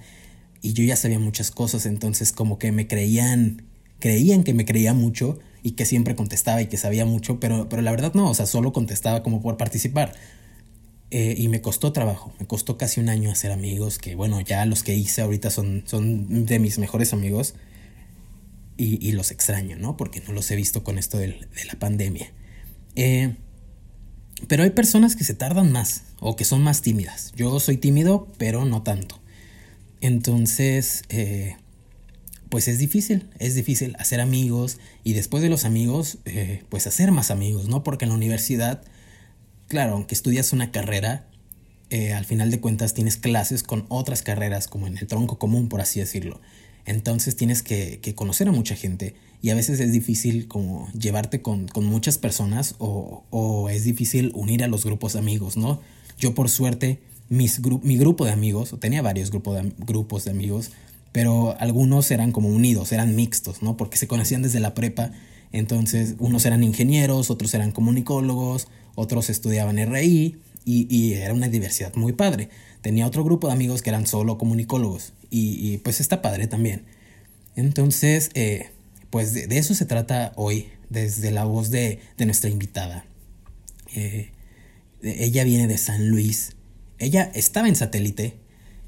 y 0.62 0.74
yo 0.74 0.84
ya 0.84 0.96
sabía 0.96 1.20
muchas 1.20 1.52
cosas, 1.52 1.86
entonces 1.86 2.32
como 2.32 2.60
que 2.60 2.72
me 2.72 2.88
creían, 2.88 3.64
creían 4.00 4.44
que 4.44 4.54
me 4.54 4.66
creía 4.66 4.94
mucho 4.94 5.40
y 5.64 5.72
que 5.72 5.86
siempre 5.86 6.16
contestaba 6.16 6.62
y 6.62 6.68
que 6.68 6.78
sabía 6.78 7.06
mucho, 7.06 7.40
pero, 7.40 7.70
pero 7.70 7.82
la 7.82 7.92
verdad 7.92 8.14
no, 8.14 8.30
o 8.30 8.34
sea, 8.34 8.46
solo 8.46 8.74
contestaba 8.74 9.24
como 9.24 9.42
por 9.42 9.58
participar. 9.58 10.14
Eh, 11.10 11.36
y 11.38 11.48
me 11.48 11.62
costó 11.62 11.94
trabajo, 11.94 12.34
me 12.38 12.48
costó 12.48 12.78
casi 12.78 13.00
un 13.00 13.08
año 13.08 13.32
hacer 13.32 13.52
amigos, 13.52 13.98
que 13.98 14.16
bueno, 14.16 14.42
ya 14.42 14.66
los 14.66 14.84
que 14.84 14.94
hice 14.94 15.22
ahorita 15.22 15.50
son, 15.50 15.84
son 15.86 16.46
de 16.46 16.60
mis 16.60 16.80
mejores 16.80 17.14
amigos 17.14 17.56
y, 18.76 19.06
y 19.08 19.14
los 19.14 19.32
extraño, 19.32 19.78
¿no? 19.78 19.96
Porque 19.96 20.22
no 20.28 20.34
los 20.34 20.52
he 20.52 20.58
visto 20.58 20.84
con 20.84 20.98
esto 20.98 21.18
del, 21.18 21.48
de 21.56 21.66
la 21.66 21.80
pandemia. 21.80 22.30
Eh, 22.96 23.36
pero 24.48 24.64
hay 24.64 24.72
personas 24.72 25.16
que 25.16 25.24
se 25.24 25.34
tardan 25.34 25.72
más 25.72 26.04
o 26.20 26.36
que 26.36 26.46
son 26.46 26.62
más 26.62 26.82
tímidas. 26.82 27.34
Yo 27.36 27.60
soy 27.60 27.78
tímido, 27.78 28.28
pero 28.38 28.66
no 28.66 28.84
tanto. 28.84 29.20
Entonces, 30.02 31.04
eh, 31.10 31.56
pues 32.50 32.68
es 32.68 32.80
difícil, 32.80 33.30
es 33.40 33.56
difícil 33.56 33.96
hacer 34.00 34.22
amigos 34.22 34.78
y 35.04 35.14
después 35.14 35.44
de 35.44 35.50
los 35.50 35.66
amigos, 35.66 36.20
eh, 36.26 36.64
pues 36.70 36.88
hacer 36.88 37.12
más 37.12 37.32
amigos, 37.32 37.68
¿no? 37.68 37.84
Porque 37.84 38.06
en 38.06 38.10
la 38.10 38.16
universidad, 38.16 38.82
claro, 39.68 39.94
aunque 39.94 40.16
estudias 40.16 40.54
una 40.54 40.72
carrera, 40.72 41.28
eh, 41.90 42.14
al 42.14 42.26
final 42.26 42.52
de 42.52 42.60
cuentas 42.60 42.94
tienes 42.94 43.18
clases 43.18 43.64
con 43.64 43.86
otras 43.90 44.22
carreras, 44.22 44.68
como 44.68 44.88
en 44.88 44.98
el 44.98 45.08
tronco 45.08 45.40
común, 45.40 45.70
por 45.70 45.82
así 45.82 46.00
decirlo. 46.00 46.40
Entonces 46.86 47.36
tienes 47.36 47.64
que, 47.64 48.00
que 48.00 48.16
conocer 48.16 48.48
a 48.48 48.52
mucha 48.52 48.76
gente 48.76 49.16
y 49.42 49.50
a 49.50 49.56
veces 49.56 49.80
es 49.80 49.92
difícil 49.92 50.48
como 50.48 50.90
llevarte 50.94 51.42
con, 51.42 51.68
con 51.68 51.86
muchas 51.86 52.18
personas 52.18 52.76
o, 52.80 53.26
o 53.30 53.70
es 53.70 53.84
difícil 53.84 54.32
unir 54.36 54.64
a 54.64 54.68
los 54.68 54.86
grupos 54.86 55.16
amigos, 55.16 55.58
¿no? 55.58 55.82
Yo 56.18 56.34
por 56.34 56.50
suerte 56.50 57.00
mi 57.30 57.98
grupo 57.98 58.26
de 58.26 58.32
amigos, 58.32 58.76
tenía 58.80 59.02
varios 59.02 59.32
de, 59.32 59.40
grupos 59.78 60.26
de 60.26 60.32
amigos, 60.32 60.72
pero 61.12 61.56
algunos 61.60 62.12
eran 62.12 62.32
como 62.32 62.50
unidos, 62.50 62.92
eran 62.92 63.16
mixtos, 63.16 63.62
¿no? 63.62 63.78
Porque 63.78 63.98
se 63.98 64.08
conocían 64.08 64.42
desde 64.42 64.60
la 64.60 64.74
prepa. 64.74 65.12
Entonces, 65.52 66.16
unos 66.20 66.46
eran 66.46 66.64
ingenieros, 66.64 67.32
otros 67.32 67.54
eran 67.54 67.72
comunicólogos, 67.72 68.68
otros 68.96 69.30
estudiaban 69.30 69.78
RI 69.78 70.38
y, 70.66 70.96
y 70.96 71.14
era 71.14 71.34
una 71.34 71.48
diversidad 71.48 71.96
muy 71.96 72.14
padre. 72.14 72.50
Tenía 72.82 73.08
otro 73.08 73.24
grupo 73.24 73.48
de 73.48 73.54
amigos 73.54 73.82
que 73.82 73.90
eran 73.90 74.06
solo 74.08 74.38
comunicólogos 74.38 75.14
y, 75.30 75.78
pues 75.80 76.00
está 76.00 76.22
padre 76.22 76.48
también. 76.48 76.84
Entonces, 77.56 78.30
eh, 78.34 78.70
pues 79.10 79.34
de, 79.34 79.48
de, 79.48 79.58
eso 79.58 79.74
se 79.74 79.86
trata 79.86 80.34
hoy, 80.36 80.68
desde 80.90 81.32
la 81.32 81.46
voz 81.46 81.70
de, 81.70 82.00
de 82.18 82.26
nuestra 82.26 82.50
invitada. 82.50 83.06
Eh, 83.96 84.32
ella 85.02 85.44
viene 85.44 85.68
de 85.68 85.78
San 85.78 86.10
Luis, 86.10 86.56
ella 87.00 87.32
estaba 87.34 87.68
en 87.68 87.76
satélite, 87.76 88.36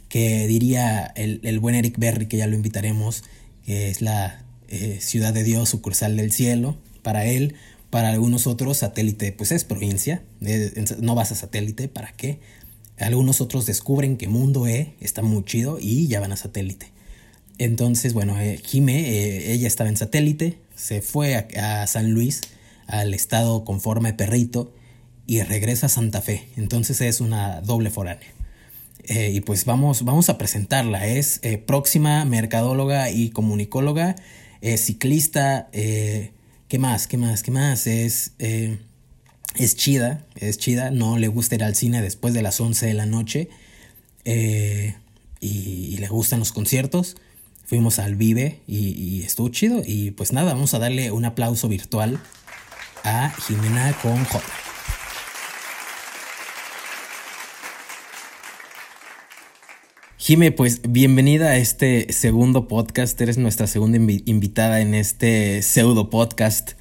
que 0.10 0.48
diría 0.48 1.06
el, 1.16 1.40
el 1.44 1.60
buen 1.60 1.76
Eric 1.76 1.98
Berry, 1.98 2.28
que 2.28 2.38
ya 2.38 2.48
lo 2.48 2.56
invitaremos, 2.56 3.24
que 3.66 3.90
es 3.90 4.02
la 4.02 4.44
eh, 4.68 4.98
ciudad 5.02 5.34
de 5.34 5.44
Dios, 5.44 5.70
sucursal 5.70 6.18
del 6.18 6.32
cielo, 6.32 6.78
para 7.02 7.26
él. 7.26 7.56
Para 7.90 8.10
algunos 8.10 8.46
otros, 8.46 8.78
satélite 8.78 9.32
pues 9.32 9.52
es 9.52 9.64
provincia, 9.64 10.22
no 11.00 11.16
vas 11.16 11.32
a 11.32 11.36
satélite, 11.36 11.88
¿para 11.88 12.12
qué? 12.12 12.40
Algunos 13.00 13.42
otros 13.42 13.66
descubren 13.66 14.16
que 14.16 14.28
Mundo 14.28 14.68
E 14.68 14.94
está 15.00 15.24
muy 15.24 15.44
chido 15.44 15.80
y 15.82 16.08
ya 16.08 16.20
van 16.20 16.32
a 16.32 16.38
satélite. 16.38 16.92
Entonces, 17.58 18.14
bueno, 18.14 18.40
eh, 18.40 18.60
Jime, 18.64 19.10
eh, 19.10 19.54
ella 19.54 19.68
estaba 19.68 19.90
en 19.90 19.98
satélite, 19.98 20.60
se 20.76 21.02
fue 21.02 21.36
a, 21.36 21.82
a, 21.82 21.88
San 21.88 22.12
Luis, 22.12 22.42
al 22.86 23.14
estado 23.16 23.66
con 23.66 23.82
forma 23.82 24.10
de 24.10 24.14
perrito, 24.14 24.72
y 25.30 25.44
regresa 25.44 25.86
a 25.86 25.90
Santa 25.90 26.24
Fe. 26.24 26.50
Entonces 26.58 27.02
es 27.02 27.22
una 27.22 27.62
doble 27.62 27.92
foránea. 27.92 28.28
Eh, 29.04 29.30
y 29.32 29.42
pues 29.42 29.64
vamos, 29.64 30.04
vamos 30.04 30.28
a 30.30 30.40
presentarla. 30.40 31.06
Es 31.06 31.40
eh, 31.44 31.60
próxima 31.60 32.26
mercadóloga 32.26 33.12
y 33.12 33.30
comunicóloga, 33.30 34.16
es 34.62 34.86
ciclista. 34.86 35.70
Eh, 35.72 36.32
¿Qué 36.68 36.80
más? 36.80 37.06
¿Qué 37.06 37.18
más? 37.18 37.44
¿Qué 37.44 37.52
más? 37.52 37.86
Es 37.86 38.34
es 39.56 39.76
chida, 39.76 40.26
es 40.36 40.58
chida, 40.58 40.90
no 40.90 41.18
le 41.18 41.28
gusta 41.28 41.56
ir 41.56 41.64
al 41.64 41.76
cine 41.76 42.02
después 42.02 42.34
de 42.34 42.42
las 42.42 42.60
11 42.60 42.88
de 42.88 42.94
la 42.96 43.06
noche 43.06 43.50
eh, 44.26 44.96
y, 45.40 45.98
le 45.98 46.08
gustan 46.08 46.40
los 46.40 46.52
conciertos. 46.52 47.18
Fuimos 47.66 48.00
al 48.00 48.16
Vive 48.16 48.62
y, 48.66 48.90
y, 48.98 49.22
estuvo 49.22 49.50
chido. 49.50 49.84
Y 49.86 50.10
pues 50.12 50.34
nada, 50.34 50.54
vamos 50.54 50.74
a 50.74 50.80
darle 50.80 51.12
un 51.12 51.26
aplauso 51.26 51.68
virtual 51.68 52.20
a 53.04 53.32
Jimena 53.48 53.96
con 54.02 54.24
J. 54.26 54.69
Jime, 60.22 60.52
pues 60.52 60.82
bienvenida 60.88 61.52
a 61.52 61.58
este 61.58 62.12
segundo 62.12 62.68
podcast. 62.68 63.20
Eres 63.22 63.38
nuestra 63.38 63.68
segunda 63.68 63.98
invitada 64.26 64.82
en 64.82 64.94
este 64.94 65.62
pseudo 65.62 66.10
podcast. 66.10 66.72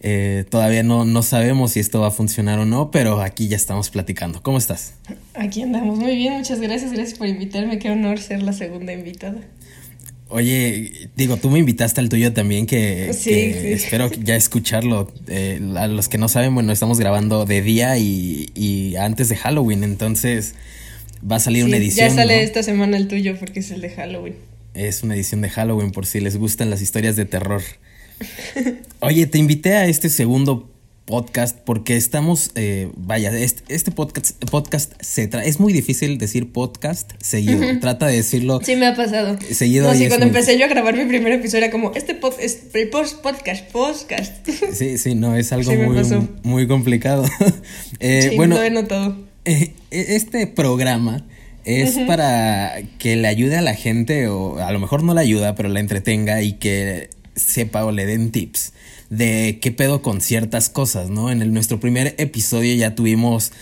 Eh, 0.00 0.44
todavía 0.50 0.82
no, 0.82 1.04
no 1.04 1.22
sabemos 1.22 1.70
si 1.70 1.80
esto 1.80 2.00
va 2.00 2.08
a 2.08 2.10
funcionar 2.10 2.58
o 2.58 2.64
no, 2.64 2.90
pero 2.90 3.22
aquí 3.22 3.46
ya 3.46 3.54
estamos 3.54 3.90
platicando. 3.90 4.42
¿Cómo 4.42 4.58
estás? 4.58 4.94
Aquí 5.34 5.62
andamos 5.62 5.98
muy 5.98 6.16
bien, 6.16 6.38
muchas 6.38 6.60
gracias, 6.60 6.92
gracias 6.92 7.16
por 7.16 7.28
invitarme. 7.28 7.78
Qué 7.78 7.90
honor 7.90 8.18
ser 8.18 8.42
la 8.42 8.52
segunda 8.52 8.92
invitada. 8.92 9.38
Oye, 10.28 11.10
digo, 11.16 11.36
tú 11.36 11.48
me 11.48 11.60
invitaste 11.60 12.00
al 12.00 12.08
tuyo 12.08 12.32
también, 12.32 12.66
que, 12.66 13.12
sí, 13.12 13.30
espero 13.32 14.10
ya 14.10 14.34
escucharlo. 14.34 15.12
Eh, 15.28 15.60
a 15.76 15.86
los 15.86 16.08
que 16.08 16.18
no 16.18 16.28
saben, 16.28 16.54
bueno, 16.54 16.72
estamos 16.72 16.98
grabando 16.98 17.46
de 17.46 17.62
día 17.62 17.98
y, 17.98 18.50
y 18.56 18.96
antes 18.96 19.28
de 19.28 19.36
Halloween, 19.36 19.84
entonces 19.84 20.56
Va 21.28 21.36
a 21.36 21.40
salir 21.40 21.64
una 21.64 21.76
edición. 21.76 22.08
Ya 22.08 22.14
sale 22.14 22.42
esta 22.42 22.62
semana 22.62 22.96
el 22.96 23.08
tuyo 23.08 23.36
porque 23.38 23.60
es 23.60 23.70
el 23.70 23.80
de 23.80 23.90
Halloween. 23.90 24.34
Es 24.74 25.02
una 25.02 25.14
edición 25.14 25.40
de 25.40 25.50
Halloween 25.50 25.90
por 25.90 26.06
si 26.06 26.20
les 26.20 26.36
gustan 26.36 26.70
las 26.70 26.80
historias 26.80 27.16
de 27.16 27.24
terror. 27.24 27.62
Oye, 29.00 29.26
te 29.26 29.38
invité 29.38 29.74
a 29.74 29.86
este 29.86 30.08
segundo 30.08 30.70
podcast 31.10 31.58
porque 31.58 31.96
estamos, 31.96 32.52
eh, 32.54 32.88
vaya, 32.96 33.32
este, 33.36 33.90
podcast, 33.90 34.42
podcast 34.44 34.92
se 35.02 35.28
es 35.44 35.58
muy 35.58 35.72
difícil 35.72 36.18
decir 36.18 36.52
podcast 36.52 37.10
seguido. 37.20 37.62
Trata 37.80 38.06
de 38.06 38.16
decirlo. 38.16 38.60
Sí, 38.62 38.76
me 38.76 38.86
ha 38.86 38.94
pasado. 38.94 39.36
Seguido. 39.50 39.88
No, 39.88 39.94
sí, 39.94 40.06
cuando 40.08 40.26
empecé 40.26 40.56
yo 40.56 40.66
a 40.66 40.68
grabar 40.68 40.96
mi 40.96 41.04
primer 41.06 41.32
episodio 41.32 41.64
era 41.64 41.72
como, 41.72 41.92
este 41.94 42.18
es, 42.40 42.60
podcast, 42.90 43.70
podcast. 43.72 44.48
Sí, 44.72 44.98
sí, 44.98 45.14
no, 45.16 45.36
es 45.36 45.52
algo 45.52 45.72
muy, 45.74 46.28
muy, 46.44 46.68
complicado. 46.68 47.24
eh, 47.98 48.28
sí, 48.30 48.36
bueno, 48.36 48.56
lo 48.56 48.62
he 48.62 48.70
notado. 48.70 49.29
Eh, 49.44 49.74
e, 49.90 50.16
este 50.16 50.46
programa 50.46 51.24
es 51.64 51.98
para 52.06 52.80
que 52.98 53.16
le 53.16 53.28
ayude 53.28 53.56
a 53.56 53.62
la 53.62 53.74
gente, 53.74 54.28
o 54.28 54.58
a 54.58 54.72
lo 54.72 54.78
mejor 54.78 55.02
no 55.02 55.14
le 55.14 55.20
ayuda, 55.20 55.54
pero 55.54 55.68
la 55.68 55.80
entretenga 55.80 56.42
y 56.42 56.54
que 56.54 57.10
sepa 57.34 57.84
o 57.84 57.92
le 57.92 58.06
den 58.06 58.30
tips 58.30 58.72
de 59.10 59.58
qué 59.60 59.72
pedo 59.72 60.02
con 60.02 60.20
ciertas 60.20 60.70
cosas, 60.70 61.10
¿no? 61.10 61.30
En 61.30 61.42
el, 61.42 61.52
nuestro 61.52 61.80
primer 61.80 62.14
episodio 62.18 62.74
ya 62.74 62.94
tuvimos 62.94 63.52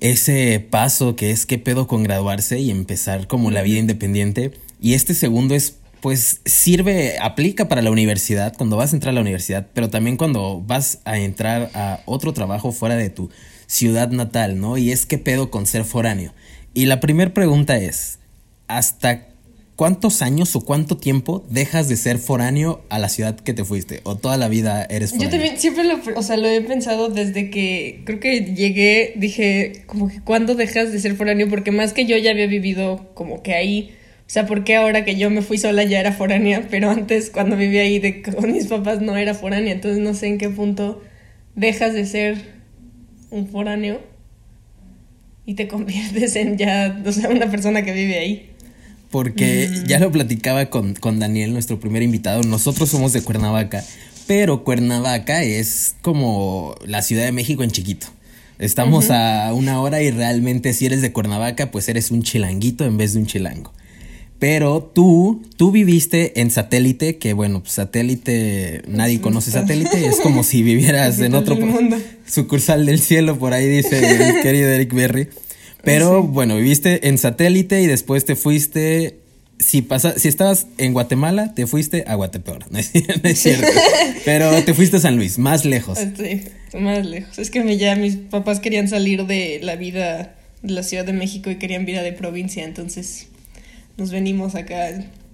ese 0.00 0.58
paso 0.58 1.14
que 1.14 1.30
es 1.30 1.46
qué 1.46 1.58
pedo 1.58 1.86
con 1.86 2.02
graduarse 2.02 2.58
y 2.58 2.70
empezar 2.70 3.28
como 3.28 3.50
la 3.50 3.62
vida 3.62 3.78
independiente. 3.78 4.50
Y 4.80 4.94
este 4.94 5.14
segundo 5.14 5.54
es, 5.54 5.76
pues, 6.00 6.40
sirve, 6.44 7.18
aplica 7.20 7.68
para 7.68 7.82
la 7.82 7.90
universidad, 7.90 8.54
cuando 8.56 8.76
vas 8.76 8.92
a 8.92 8.96
entrar 8.96 9.12
a 9.12 9.14
la 9.14 9.20
universidad, 9.20 9.68
pero 9.74 9.90
también 9.90 10.16
cuando 10.16 10.60
vas 10.66 10.98
a 11.04 11.18
entrar 11.18 11.70
a 11.74 12.00
otro 12.06 12.32
trabajo 12.32 12.72
fuera 12.72 12.96
de 12.96 13.10
tu 13.10 13.30
ciudad 13.72 14.10
natal, 14.10 14.60
¿no? 14.60 14.76
Y 14.76 14.92
es 14.92 15.06
qué 15.06 15.16
pedo 15.16 15.50
con 15.50 15.64
ser 15.64 15.84
foráneo. 15.84 16.34
Y 16.74 16.84
la 16.84 17.00
primera 17.00 17.32
pregunta 17.32 17.78
es, 17.78 18.18
¿hasta 18.68 19.28
cuántos 19.76 20.20
años 20.20 20.54
o 20.56 20.60
cuánto 20.60 20.98
tiempo 20.98 21.42
dejas 21.48 21.88
de 21.88 21.96
ser 21.96 22.18
foráneo 22.18 22.84
a 22.90 22.98
la 22.98 23.08
ciudad 23.08 23.34
que 23.34 23.54
te 23.54 23.64
fuiste? 23.64 24.00
¿O 24.04 24.18
toda 24.18 24.36
la 24.36 24.48
vida 24.48 24.84
eres 24.90 25.12
foráneo? 25.12 25.30
Yo 25.30 25.36
también 25.38 25.58
siempre 25.58 25.84
lo, 25.84 25.98
o 26.18 26.22
sea, 26.22 26.36
lo 26.36 26.48
he 26.48 26.60
pensado 26.60 27.08
desde 27.08 27.48
que 27.48 28.02
creo 28.04 28.20
que 28.20 28.54
llegué, 28.54 29.14
dije, 29.16 29.84
como 29.86 30.08
que 30.08 30.20
¿cuándo 30.20 30.54
dejas 30.54 30.92
de 30.92 31.00
ser 31.00 31.16
foráneo? 31.16 31.48
Porque 31.48 31.70
más 31.70 31.94
que 31.94 32.04
yo 32.04 32.18
ya 32.18 32.32
había 32.32 32.46
vivido 32.46 33.10
como 33.14 33.42
que 33.42 33.54
ahí... 33.54 33.96
O 34.26 34.30
sea, 34.32 34.46
porque 34.46 34.76
ahora 34.76 35.04
que 35.06 35.16
yo 35.16 35.30
me 35.30 35.40
fui 35.40 35.56
sola 35.56 35.84
ya 35.84 35.98
era 35.98 36.12
foránea, 36.12 36.66
pero 36.70 36.90
antes 36.90 37.30
cuando 37.30 37.56
vivía 37.56 37.82
ahí 37.82 37.98
de, 37.98 38.20
con 38.20 38.52
mis 38.52 38.66
papás 38.66 39.00
no 39.00 39.16
era 39.16 39.32
foránea, 39.32 39.72
entonces 39.72 40.02
no 40.02 40.12
sé 40.12 40.26
en 40.26 40.36
qué 40.36 40.50
punto 40.50 41.02
dejas 41.54 41.94
de 41.94 42.04
ser 42.04 42.61
un 43.32 43.48
foráneo 43.48 44.00
y 45.44 45.54
te 45.54 45.66
conviertes 45.66 46.36
en 46.36 46.56
ya, 46.56 47.02
o 47.04 47.10
sea, 47.10 47.28
una 47.28 47.50
persona 47.50 47.82
que 47.82 47.92
vive 47.92 48.18
ahí. 48.18 48.50
Porque 49.10 49.68
mm. 49.68 49.86
ya 49.86 49.98
lo 49.98 50.12
platicaba 50.12 50.66
con, 50.66 50.94
Daniel, 51.18 51.52
nuestro 51.52 51.80
primer 51.80 52.02
invitado. 52.02 52.42
Nosotros 52.42 52.88
somos 52.88 53.12
de 53.12 53.22
Cuernavaca, 53.22 53.82
pero 54.26 54.64
Cuernavaca 54.64 55.42
es 55.42 55.96
como 56.02 56.76
la 56.86 57.02
Ciudad 57.02 57.24
de 57.24 57.32
México 57.32 57.62
en 57.64 57.70
chiquito. 57.70 58.06
Estamos 58.58 59.10
a 59.10 59.52
una 59.54 59.80
hora 59.80 60.02
y 60.02 60.10
realmente 60.12 60.72
si 60.72 60.86
eres 60.86 61.02
de 61.02 61.12
Cuernavaca, 61.12 61.72
pues 61.72 61.88
eres 61.88 62.12
un 62.12 62.22
chilanguito 62.22 62.84
en 62.84 62.96
vez 62.96 63.14
de 63.14 63.20
un 63.20 63.26
chilango. 63.26 63.72
Pero 64.42 64.82
tú, 64.82 65.40
tú 65.56 65.70
viviste 65.70 66.40
en 66.40 66.50
satélite, 66.50 67.16
que 67.16 67.32
bueno, 67.32 67.60
pues 67.60 67.74
satélite, 67.74 68.82
nadie 68.88 69.20
conoce 69.20 69.52
satélite, 69.52 70.04
es 70.04 70.18
como 70.18 70.42
si 70.42 70.64
vivieras 70.64 71.20
en 71.20 71.36
otro 71.36 71.54
mundo. 71.54 71.96
sucursal 72.26 72.84
del 72.84 72.98
cielo, 72.98 73.38
por 73.38 73.52
ahí 73.52 73.68
dice 73.68 74.00
el 74.00 74.40
querido 74.42 74.68
Eric 74.68 74.92
Berry. 74.94 75.28
Pero 75.84 76.24
bueno, 76.24 76.56
viviste 76.56 77.06
en 77.06 77.18
satélite 77.18 77.82
y 77.82 77.86
después 77.86 78.24
te 78.24 78.34
fuiste. 78.34 79.20
Si, 79.60 79.80
pasa, 79.80 80.18
si 80.18 80.26
estabas 80.26 80.66
en 80.76 80.92
Guatemala, 80.92 81.54
te 81.54 81.68
fuiste 81.68 82.02
a 82.08 82.16
Guatepeor. 82.16 82.64
No 82.72 82.80
es, 82.80 82.90
cierto. 83.38 83.68
Pero 84.24 84.50
te 84.64 84.74
fuiste 84.74 84.96
a 84.96 85.00
San 85.00 85.14
Luis, 85.14 85.38
más 85.38 85.64
lejos. 85.64 86.00
Sí, 86.16 86.42
más 86.76 87.06
lejos. 87.06 87.38
Es 87.38 87.52
que 87.52 87.76
ya 87.76 87.94
mis 87.94 88.16
papás 88.16 88.58
querían 88.58 88.88
salir 88.88 89.24
de 89.24 89.60
la 89.62 89.76
vida 89.76 90.34
de 90.62 90.72
la 90.72 90.82
Ciudad 90.82 91.04
de 91.04 91.12
México 91.12 91.48
y 91.48 91.60
querían 91.60 91.84
vida 91.84 92.02
de 92.02 92.12
provincia, 92.12 92.64
entonces 92.64 93.28
nos 94.02 94.10
venimos 94.10 94.56
acá 94.56 94.88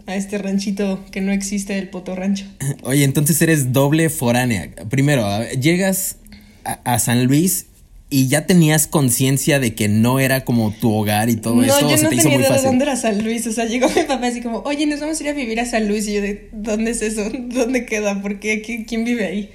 a 0.07 0.15
este 0.15 0.37
ranchito 0.37 1.03
que 1.11 1.23
no 1.23 1.33
existe, 1.33 1.79
el 1.79 1.89
Poto 1.89 2.15
Rancho. 2.15 2.45
Oye, 2.83 3.03
entonces 3.03 3.41
eres 3.41 3.73
doble 3.73 4.11
foránea. 4.11 4.71
Primero, 4.91 5.27
llegas 5.53 6.17
a, 6.65 6.99
San 6.99 7.25
Luis 7.25 7.65
y 8.11 8.29
ya 8.29 8.45
tenías 8.47 8.87
conciencia 8.87 9.59
de 9.59 9.75
que 9.75 9.89
no 9.89 10.21
era 10.21 10.45
como 10.45 10.71
tu 10.71 10.93
hogar 10.93 11.31
y 11.31 11.37
todo 11.37 11.63
eso. 11.63 11.81
No, 11.81 11.97
yo 11.97 12.03
no 12.03 12.09
tenía 12.11 12.37
idea 12.37 12.53
de 12.53 12.63
dónde 12.63 12.85
era 12.85 12.97
San 12.97 13.25
Luis. 13.25 13.47
O 13.47 13.53
sea, 13.53 13.65
llegó 13.65 13.89
mi 13.89 14.03
papá 14.03 14.27
así 14.27 14.43
como, 14.43 14.59
oye, 14.67 14.85
nos 14.85 15.01
vamos 15.01 15.19
a 15.19 15.23
ir 15.23 15.31
a 15.31 15.33
vivir 15.33 15.61
a 15.61 15.65
San 15.65 15.89
Luis. 15.89 16.07
Y 16.07 16.13
yo 16.13 16.21
de, 16.21 16.51
¿dónde 16.53 16.91
es 16.91 17.01
eso? 17.01 17.31
¿Dónde 17.33 17.87
queda? 17.87 18.21
¿Por 18.21 18.39
qué? 18.39 18.61
¿Quién 18.87 19.05
vive 19.07 19.25
ahí? 19.25 19.51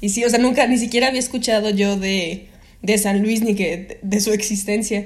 Y 0.00 0.08
sí, 0.08 0.24
o 0.24 0.30
sea, 0.30 0.38
nunca, 0.38 0.66
ni 0.66 0.78
siquiera 0.78 1.08
había 1.08 1.20
escuchado 1.20 1.68
yo 1.68 1.98
de, 1.98 2.46
de 2.80 2.96
San 2.96 3.20
Luis 3.20 3.42
ni 3.42 3.54
que 3.54 3.98
de 4.00 4.20
su 4.20 4.32
existencia. 4.32 5.04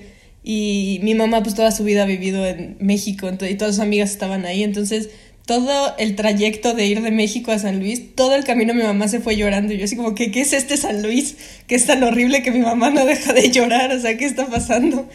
Y 0.51 0.99
mi 1.03 1.15
mamá 1.15 1.43
pues 1.43 1.55
toda 1.55 1.71
su 1.73 1.85
vida 1.85 2.05
ha 2.05 2.07
vivido 2.07 2.47
en 2.47 2.79
México 2.81 3.29
y 3.29 3.55
todas 3.57 3.75
sus 3.75 3.83
amigas 3.83 4.11
estaban 4.11 4.47
ahí. 4.47 4.63
Entonces 4.63 5.11
todo 5.45 5.95
el 5.99 6.17
trayecto 6.17 6.73
de 6.73 6.87
ir 6.87 7.03
de 7.03 7.11
México 7.11 7.53
a 7.53 7.59
San 7.59 7.81
Luis, 7.81 8.15
todo 8.15 8.35
el 8.35 8.45
camino 8.45 8.73
mi 8.73 8.83
mamá 8.83 9.09
se 9.09 9.21
fue 9.21 9.37
llorando. 9.37 9.75
Y 9.75 9.77
yo 9.77 9.85
así 9.85 9.95
como, 9.95 10.15
¿qué, 10.15 10.31
¿qué 10.31 10.41
es 10.41 10.55
este 10.55 10.79
San 10.79 11.03
Luis? 11.03 11.37
Que 11.67 11.75
es 11.75 11.85
tan 11.85 12.03
horrible 12.03 12.43
que 12.43 12.51
mi 12.51 12.61
mamá 12.61 12.89
no 12.89 13.05
deja 13.05 13.35
de 13.35 13.51
llorar. 13.51 13.93
O 13.93 14.01
sea, 14.01 14.17
¿qué 14.17 14.25
está 14.25 14.47
pasando? 14.47 15.07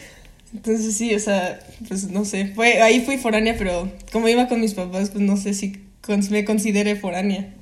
Entonces 0.54 0.96
sí, 0.96 1.12
o 1.16 1.18
sea, 1.18 1.58
pues 1.88 2.08
no 2.10 2.24
sé. 2.24 2.52
Fue, 2.54 2.80
ahí 2.80 3.00
fui 3.00 3.16
foránea, 3.16 3.56
pero 3.58 3.90
como 4.12 4.28
iba 4.28 4.46
con 4.46 4.60
mis 4.60 4.74
papás, 4.74 5.10
pues 5.10 5.24
no 5.24 5.36
sé 5.36 5.52
si 5.52 5.80
me 6.30 6.44
considere 6.44 6.94
foránea. 6.94 7.52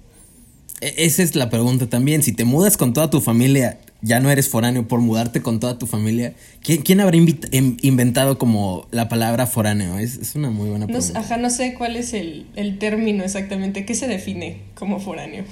E, 0.83 0.93
esa 0.99 1.23
es 1.23 1.35
la 1.37 1.49
pregunta 1.49 1.89
también. 1.89 2.23
Si 2.23 2.33
te 2.33 2.45
mudas 2.45 2.77
con 2.77 2.93
toda 2.93 3.09
tu 3.09 3.23
familia, 3.23 3.79
ya 4.03 4.19
no 4.19 4.31
eres 4.31 4.49
foráneo 4.49 4.87
por 4.87 5.01
mudarte 5.01 5.41
con 5.41 5.61
toda 5.61 5.79
tu 5.79 5.87
familia. 5.87 6.35
¿Quién, 6.61 7.01
habrá 7.01 7.17
em, 7.17 7.77
inventado 7.81 8.37
como 8.37 8.87
la 8.91 9.09
palabra 9.09 9.47
foráneo? 9.47 9.99
Es, 9.99 10.35
una 10.35 10.51
muy 10.51 10.69
buena 10.69 10.87
pregunta. 10.87 11.13
No, 11.13 11.21
ajá, 11.21 11.37
no 11.37 11.51
sé 11.51 11.75
cuál 11.75 11.97
es 11.97 12.13
el, 12.13 12.47
término 12.79 13.25
exactamente. 13.25 13.85
¿Qué 13.87 13.95
se 13.95 14.09
define 14.09 14.59
como 14.75 15.01
foráneo? 15.01 15.45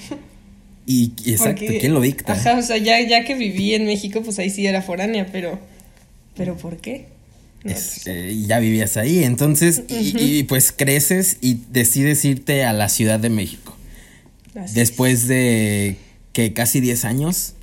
Y 0.87 1.13
exacto, 1.25 1.67
¿quién 1.79 1.95
lo 1.95 2.01
dicta? 2.01 2.33
Ajá, 2.33 2.57
o 2.57 2.63
sea, 2.63 2.77
ya, 2.77 3.01
ya 3.01 3.25
que 3.25 3.37
viví 3.37 3.75
en 3.75 3.85
México, 3.85 4.23
pues 4.23 4.41
ahí 4.41 4.51
sí 4.51 4.67
era 4.67 4.83
foránea, 4.83 5.27
pero. 5.31 5.61
¿Pero 6.35 6.57
por 6.57 6.79
qué? 6.79 7.07
Eh, 7.65 8.45
ya 8.47 8.59
vivías 8.59 8.97
ahí, 8.97 9.23
entonces, 9.23 9.83
y, 9.89 10.43
pues 10.45 10.73
creces 10.73 11.37
y 11.43 11.61
decides 11.71 12.25
irte 12.25 12.65
a 12.65 12.73
la 12.73 12.89
Ciudad 12.89 13.21
de 13.21 13.29
México. 13.29 13.77
Después 14.75 15.29
de 15.29 15.97
que 16.33 16.53
casi 16.53 16.81
10 16.81 17.05
años. 17.05 17.55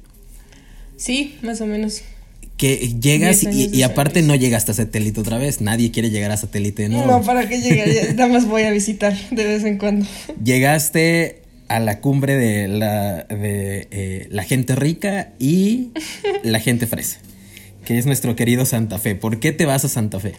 Sí, 0.98 1.38
más 1.44 1.62
o 1.62 1.66
menos. 1.66 2.02
Que 2.58 2.76
llegas 3.00 3.44
y, 3.44 3.84
aparte 3.84 4.24
no 4.24 4.34
llegas 4.34 4.68
a 4.68 4.74
satélite 4.74 5.20
otra 5.20 5.38
vez. 5.38 5.62
Nadie 5.62 5.92
quiere 5.92 6.10
llegar 6.10 6.32
a 6.32 6.38
satélite 6.38 6.90
no. 6.90 7.06
No, 7.06 7.22
¿para 7.22 7.48
qué 7.48 7.62
llegar? 7.62 7.88
Nada 8.16 8.28
más 8.28 8.48
voy 8.48 8.64
a 8.64 8.72
visitar 8.72 9.16
de 9.30 9.44
vez 9.46 9.64
en 9.64 9.78
cuando. 9.78 10.08
Llegaste 10.44 11.44
a 11.68 11.80
la 11.80 12.02
cumbre 12.02 12.36
de 12.36 12.68
la, 12.68 13.24
de, 13.26 13.88
eh, 13.92 14.28
la 14.32 14.44
gente 14.44 14.76
rica 14.76 15.34
y 15.38 15.90
la 16.44 16.60
gente 16.60 16.88
fresa, 16.88 17.20
que 17.86 18.00
es 18.00 18.08
nuestro 18.08 18.36
querido 18.36 18.66
Santa 18.66 18.98
Fe. 18.98 19.14
¿Por 19.14 19.40
qué 19.40 19.52
te 19.52 19.66
vas 19.66 19.86
a 19.86 19.90
Santa 19.90 20.20
Fe? 20.20 20.34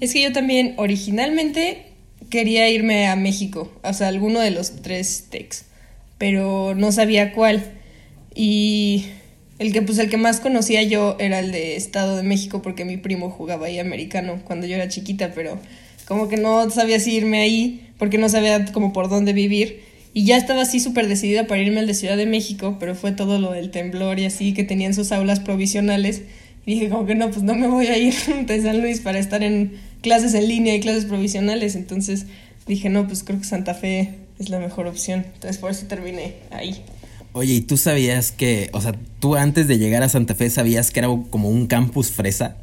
Es 0.00 0.12
que 0.12 0.22
yo 0.22 0.32
también 0.32 0.74
originalmente 0.76 1.86
quería 2.30 2.68
irme 2.68 3.06
a 3.06 3.14
México, 3.14 3.70
o 3.84 3.92
sea, 3.92 4.08
alguno 4.08 4.40
de 4.40 4.50
los 4.50 4.82
tres 4.82 5.26
techs, 5.30 5.66
pero 6.18 6.74
no 6.74 6.90
sabía 6.90 7.32
cuál. 7.32 7.62
Y 8.34 9.04
El 9.62 9.72
que 9.72 9.80
pues 9.80 9.98
el 9.98 10.10
que 10.10 10.16
más 10.16 10.40
conocía 10.40 10.82
yo 10.82 11.14
era 11.20 11.38
el 11.38 11.52
de 11.52 11.76
Estado 11.76 12.16
de 12.16 12.24
México 12.24 12.62
porque 12.62 12.84
mi 12.84 12.96
primo 12.96 13.30
jugaba 13.30 13.66
ahí 13.66 13.78
americano 13.78 14.40
cuando 14.42 14.66
yo 14.66 14.74
era 14.74 14.88
chiquita, 14.88 15.30
pero 15.36 15.56
como 16.04 16.26
que 16.26 16.36
no 16.36 16.68
sabía 16.70 16.98
si 16.98 17.14
irme 17.14 17.38
ahí 17.38 17.88
porque 17.96 18.18
no 18.18 18.28
sabía 18.28 18.64
como 18.72 18.92
por 18.92 19.08
dónde 19.08 19.32
vivir. 19.32 19.84
Y 20.14 20.24
ya 20.24 20.36
estaba 20.36 20.62
así 20.62 20.80
súper 20.80 21.06
decidida 21.06 21.46
para 21.46 21.62
irme 21.62 21.78
al 21.78 21.86
de 21.86 21.94
Ciudad 21.94 22.16
de 22.16 22.26
México, 22.26 22.76
pero 22.80 22.96
fue 22.96 23.12
todo 23.12 23.38
lo 23.38 23.52
del 23.52 23.70
temblor 23.70 24.18
y 24.18 24.24
así 24.24 24.52
que 24.52 24.64
tenían 24.64 24.94
sus 24.94 25.12
aulas 25.12 25.38
provisionales. 25.38 26.22
Y 26.66 26.74
dije 26.74 26.88
como 26.88 27.06
que 27.06 27.14
no, 27.14 27.30
pues 27.30 27.44
no 27.44 27.54
me 27.54 27.68
voy 27.68 27.86
a 27.86 27.96
ir 27.96 28.14
de 28.46 28.62
San 28.62 28.80
Luis 28.80 28.98
para 28.98 29.20
estar 29.20 29.44
en 29.44 29.74
clases 30.00 30.34
en 30.34 30.48
línea 30.48 30.74
y 30.74 30.80
clases 30.80 31.04
provisionales. 31.04 31.76
Entonces 31.76 32.26
dije, 32.66 32.88
no, 32.88 33.06
pues 33.06 33.22
creo 33.22 33.38
que 33.38 33.44
Santa 33.44 33.74
Fe 33.74 34.10
es 34.40 34.48
la 34.48 34.58
mejor 34.58 34.88
opción. 34.88 35.24
Entonces 35.34 35.58
por 35.58 35.70
eso 35.70 35.86
terminé 35.86 36.34
ahí. 36.50 36.82
Oye, 37.32 37.54
¿y 37.54 37.60
tú 37.60 37.76
sabías 37.76 38.32
que, 38.32 38.68
o 38.72 38.80
sea, 38.80 38.94
tú 39.22 39.36
antes 39.36 39.68
de 39.68 39.78
llegar 39.78 40.02
a 40.02 40.08
Santa 40.08 40.34
Fe 40.34 40.50
sabías 40.50 40.90
que 40.90 40.98
era 40.98 41.08
como 41.30 41.48
un 41.48 41.68
campus 41.68 42.10
fresa? 42.10 42.56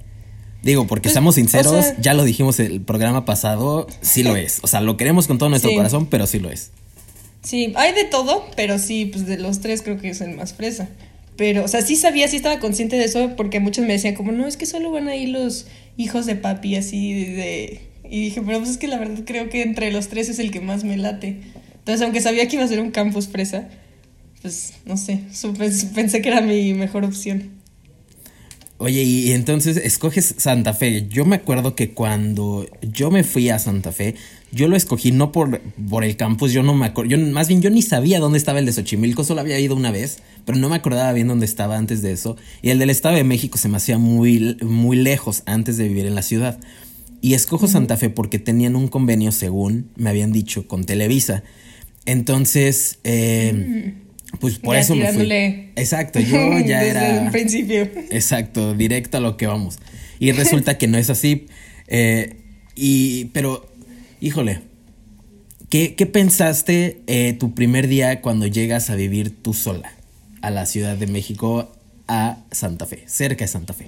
Digo, 0.62 0.88
porque 0.88 1.04
Pues, 1.04 1.12
estamos 1.14 1.36
sinceros, 1.36 1.72
o 1.72 1.82
sea- 1.82 1.96
ya 2.02 2.14
lo 2.14 2.26
dijimos 2.26 2.60
el 2.60 2.82
programa 2.82 3.24
pasado, 3.24 3.88
sí 4.02 4.24
lo 4.24 4.36
es. 4.36 4.60
O 4.62 4.68
sea, 4.68 4.82
lo 4.82 4.98
queremos 4.98 5.26
con 5.26 5.38
todo 5.38 5.48
nuestro 5.48 5.72
Sí. 5.72 5.78
corazón, 5.78 6.08
pero 6.08 6.28
sí 6.28 6.38
lo 6.40 6.52
es. 6.52 6.72
Sí, 7.44 7.72
hay 7.78 7.94
de 7.94 8.04
todo, 8.04 8.46
pero 8.58 8.78
sí, 8.78 9.06
pues 9.06 9.26
de 9.26 9.38
los 9.38 9.62
tres 9.62 9.82
creo 9.82 9.98
que 9.98 10.10
es 10.10 10.20
el 10.20 10.36
más 10.36 10.54
fresa. 10.54 10.90
Pero, 11.38 11.64
o 11.64 11.68
sea, 11.70 11.82
sí 11.82 11.96
sabía, 11.96 12.28
sí 12.28 12.36
estaba 12.36 12.60
consciente 12.60 12.98
de 12.98 13.06
eso, 13.06 13.38
porque 13.38 13.62
muchos 13.62 13.86
me 13.86 13.94
decían 13.94 14.16
como, 14.16 14.34
no, 14.34 14.46
es 14.46 14.58
que 14.58 14.66
solo 14.66 14.92
van 14.92 15.08
a 15.08 15.16
ir 15.16 15.30
los 15.30 15.66
hijos 15.96 16.26
de 16.26 16.36
papi, 16.36 16.76
así 16.76 17.14
de... 17.24 17.80
Y 18.12 18.22
dije, 18.24 18.42
pero 18.46 18.58
pues 18.60 18.72
es 18.72 18.78
que 18.78 18.90
la 18.90 18.98
verdad 19.00 19.20
creo 19.26 19.48
que 19.50 19.62
entre 19.62 19.92
los 19.94 20.10
tres 20.10 20.28
es 20.28 20.40
el 20.40 20.52
que 20.52 20.60
más 20.60 20.84
me 20.84 20.98
late. 20.98 21.40
Entonces, 21.78 22.02
aunque 22.02 22.20
sabía 22.20 22.46
que 22.50 22.58
iba 22.58 22.66
a 22.66 22.68
ser 22.68 22.82
un 22.82 22.92
campus 22.92 23.30
fresa, 23.30 23.70
pues, 24.42 24.74
no 24.86 24.98
sé, 24.98 25.24
supe- 25.34 25.72
pensé 25.96 26.22
que 26.22 26.30
era 26.30 26.42
mi 26.42 26.74
mejor 26.74 27.04
opción. 27.06 27.58
Oye, 28.82 29.04
y 29.04 29.32
entonces 29.34 29.76
escoges 29.76 30.36
Santa 30.38 30.74
Fe. 30.74 31.06
Yo 31.10 31.26
me 31.26 31.36
acuerdo 31.36 31.76
que 31.76 31.92
cuando 31.94 32.66
yo 32.82 33.12
me 33.12 33.26
fui 33.26 33.50
a 33.50 33.60
Santa 33.60 33.92
Fe, 33.92 34.16
yo 34.54 34.70
lo 34.70 34.78
escogí 34.78 35.12
no 35.12 35.34
por, 35.34 35.60
por 35.90 36.06
el 36.06 36.16
campus, 36.16 36.54
yo 36.54 36.64
no 36.64 36.74
me 36.74 36.86
acuerdo, 36.86 37.12
yo 37.12 37.18
más 37.18 37.50
bien 37.50 37.62
yo 37.62 37.70
ni 37.72 37.82
sabía 37.82 38.22
dónde 38.22 38.38
estaba 38.38 38.58
el 38.60 38.66
de 38.66 38.72
Xochimilco, 38.72 39.26
solo 39.26 39.42
había 39.42 39.60
ido 39.60 39.76
una 39.76 39.92
vez, 39.92 40.20
pero 40.46 40.58
no 40.58 40.70
me 40.70 40.78
acordaba 40.78 41.12
bien 41.12 41.28
dónde 41.28 41.46
estaba 41.46 41.78
antes 41.78 42.02
de 42.02 42.14
eso. 42.14 42.38
Y 42.62 42.70
el 42.70 42.80
del 42.80 42.90
Estado 42.90 43.16
de 43.18 43.26
México 43.26 43.58
se 43.58 43.68
me 43.68 43.76
hacía 43.76 43.98
muy, 43.98 44.56
muy 44.62 44.96
lejos 44.96 45.44
antes 45.46 45.76
de 45.76 45.90
vivir 45.90 46.06
en 46.06 46.16
la 46.16 46.22
ciudad. 46.22 46.58
Y 47.20 47.34
escojo 47.34 47.68
Santa 47.68 47.98
Fe 47.98 48.10
porque 48.10 48.40
tenían 48.40 48.78
un 48.78 48.88
convenio, 48.88 49.34
según 49.34 49.90
me 49.98 50.10
habían 50.10 50.32
dicho, 50.32 50.70
con 50.70 50.86
Televisa. 50.86 51.44
Entonces, 52.06 53.00
eh, 53.04 53.94
pues 54.40 54.60
por 54.60 54.76
Ya 54.76 54.82
eso 54.82 54.96
me 54.96 55.12
fui. 55.12 55.32
Exacto, 55.76 56.20
yo 56.20 56.60
ya 56.66 56.80
Desde 56.80 56.90
era... 56.90 57.24
el 57.26 57.32
principio. 57.32 57.90
Exacto, 58.12 58.76
directo 58.76 59.18
a 59.18 59.22
lo 59.22 59.38
que 59.38 59.48
vamos. 59.48 59.80
Y 60.20 60.32
resulta 60.32 60.78
que 60.78 60.88
no 60.88 60.98
es 60.98 61.10
así. 61.10 61.48
Eh, 61.88 62.36
y, 62.76 63.26
pero, 63.26 63.68
híjole, 64.22 64.62
¿qué, 65.70 65.96
qué 65.96 66.06
pensaste 66.06 67.02
eh, 67.08 67.34
tu 67.34 67.56
primer 67.56 67.88
día 67.88 68.22
cuando 68.22 68.46
llegas 68.48 68.90
a 68.90 68.96
vivir 68.96 69.42
tú 69.42 69.54
sola 69.54 69.94
a 70.42 70.52
la 70.52 70.66
Ciudad 70.66 70.98
de 70.98 71.08
México, 71.08 71.72
a 72.08 72.38
Santa 72.52 72.86
Fe, 72.86 73.04
cerca 73.08 73.46
de 73.46 73.48
Santa 73.48 73.74
Fe? 73.74 73.86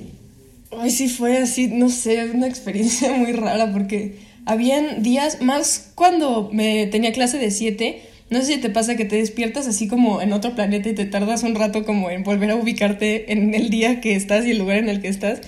Ay, 0.78 0.90
sí 0.90 1.10
fue 1.10 1.38
así, 1.38 1.68
no 1.68 1.90
sé, 1.90 2.26
una 2.34 2.48
experiencia 2.48 3.12
muy 3.18 3.34
rara 3.34 3.72
porque 3.72 4.20
habían 4.46 5.04
días, 5.04 5.42
más 5.42 5.92
cuando 5.96 6.50
me 6.52 6.88
tenía 6.88 7.12
clase 7.12 7.38
de 7.38 7.52
7, 7.52 8.02
no 8.32 8.40
sé 8.40 8.54
si 8.54 8.58
te 8.62 8.70
pasa 8.70 8.96
que 8.96 9.04
te 9.04 9.18
despiertas 9.18 9.68
así 9.68 9.90
como 9.90 10.22
en 10.22 10.32
otro 10.32 10.56
planeta 10.56 10.88
y 10.88 10.96
te 10.96 11.06
tardas 11.06 11.44
un 11.44 11.54
rato 11.54 11.84
como 11.84 12.10
en 12.10 12.24
volver 12.24 12.50
a 12.52 12.56
ubicarte 12.56 13.34
en 13.34 13.54
el 13.54 13.70
día 13.70 14.00
que 14.00 14.16
estás 14.16 14.46
y 14.46 14.52
el 14.52 14.58
lugar 14.58 14.78
en 14.78 14.88
el 14.88 15.02
que 15.02 15.10
estás. 15.10 15.42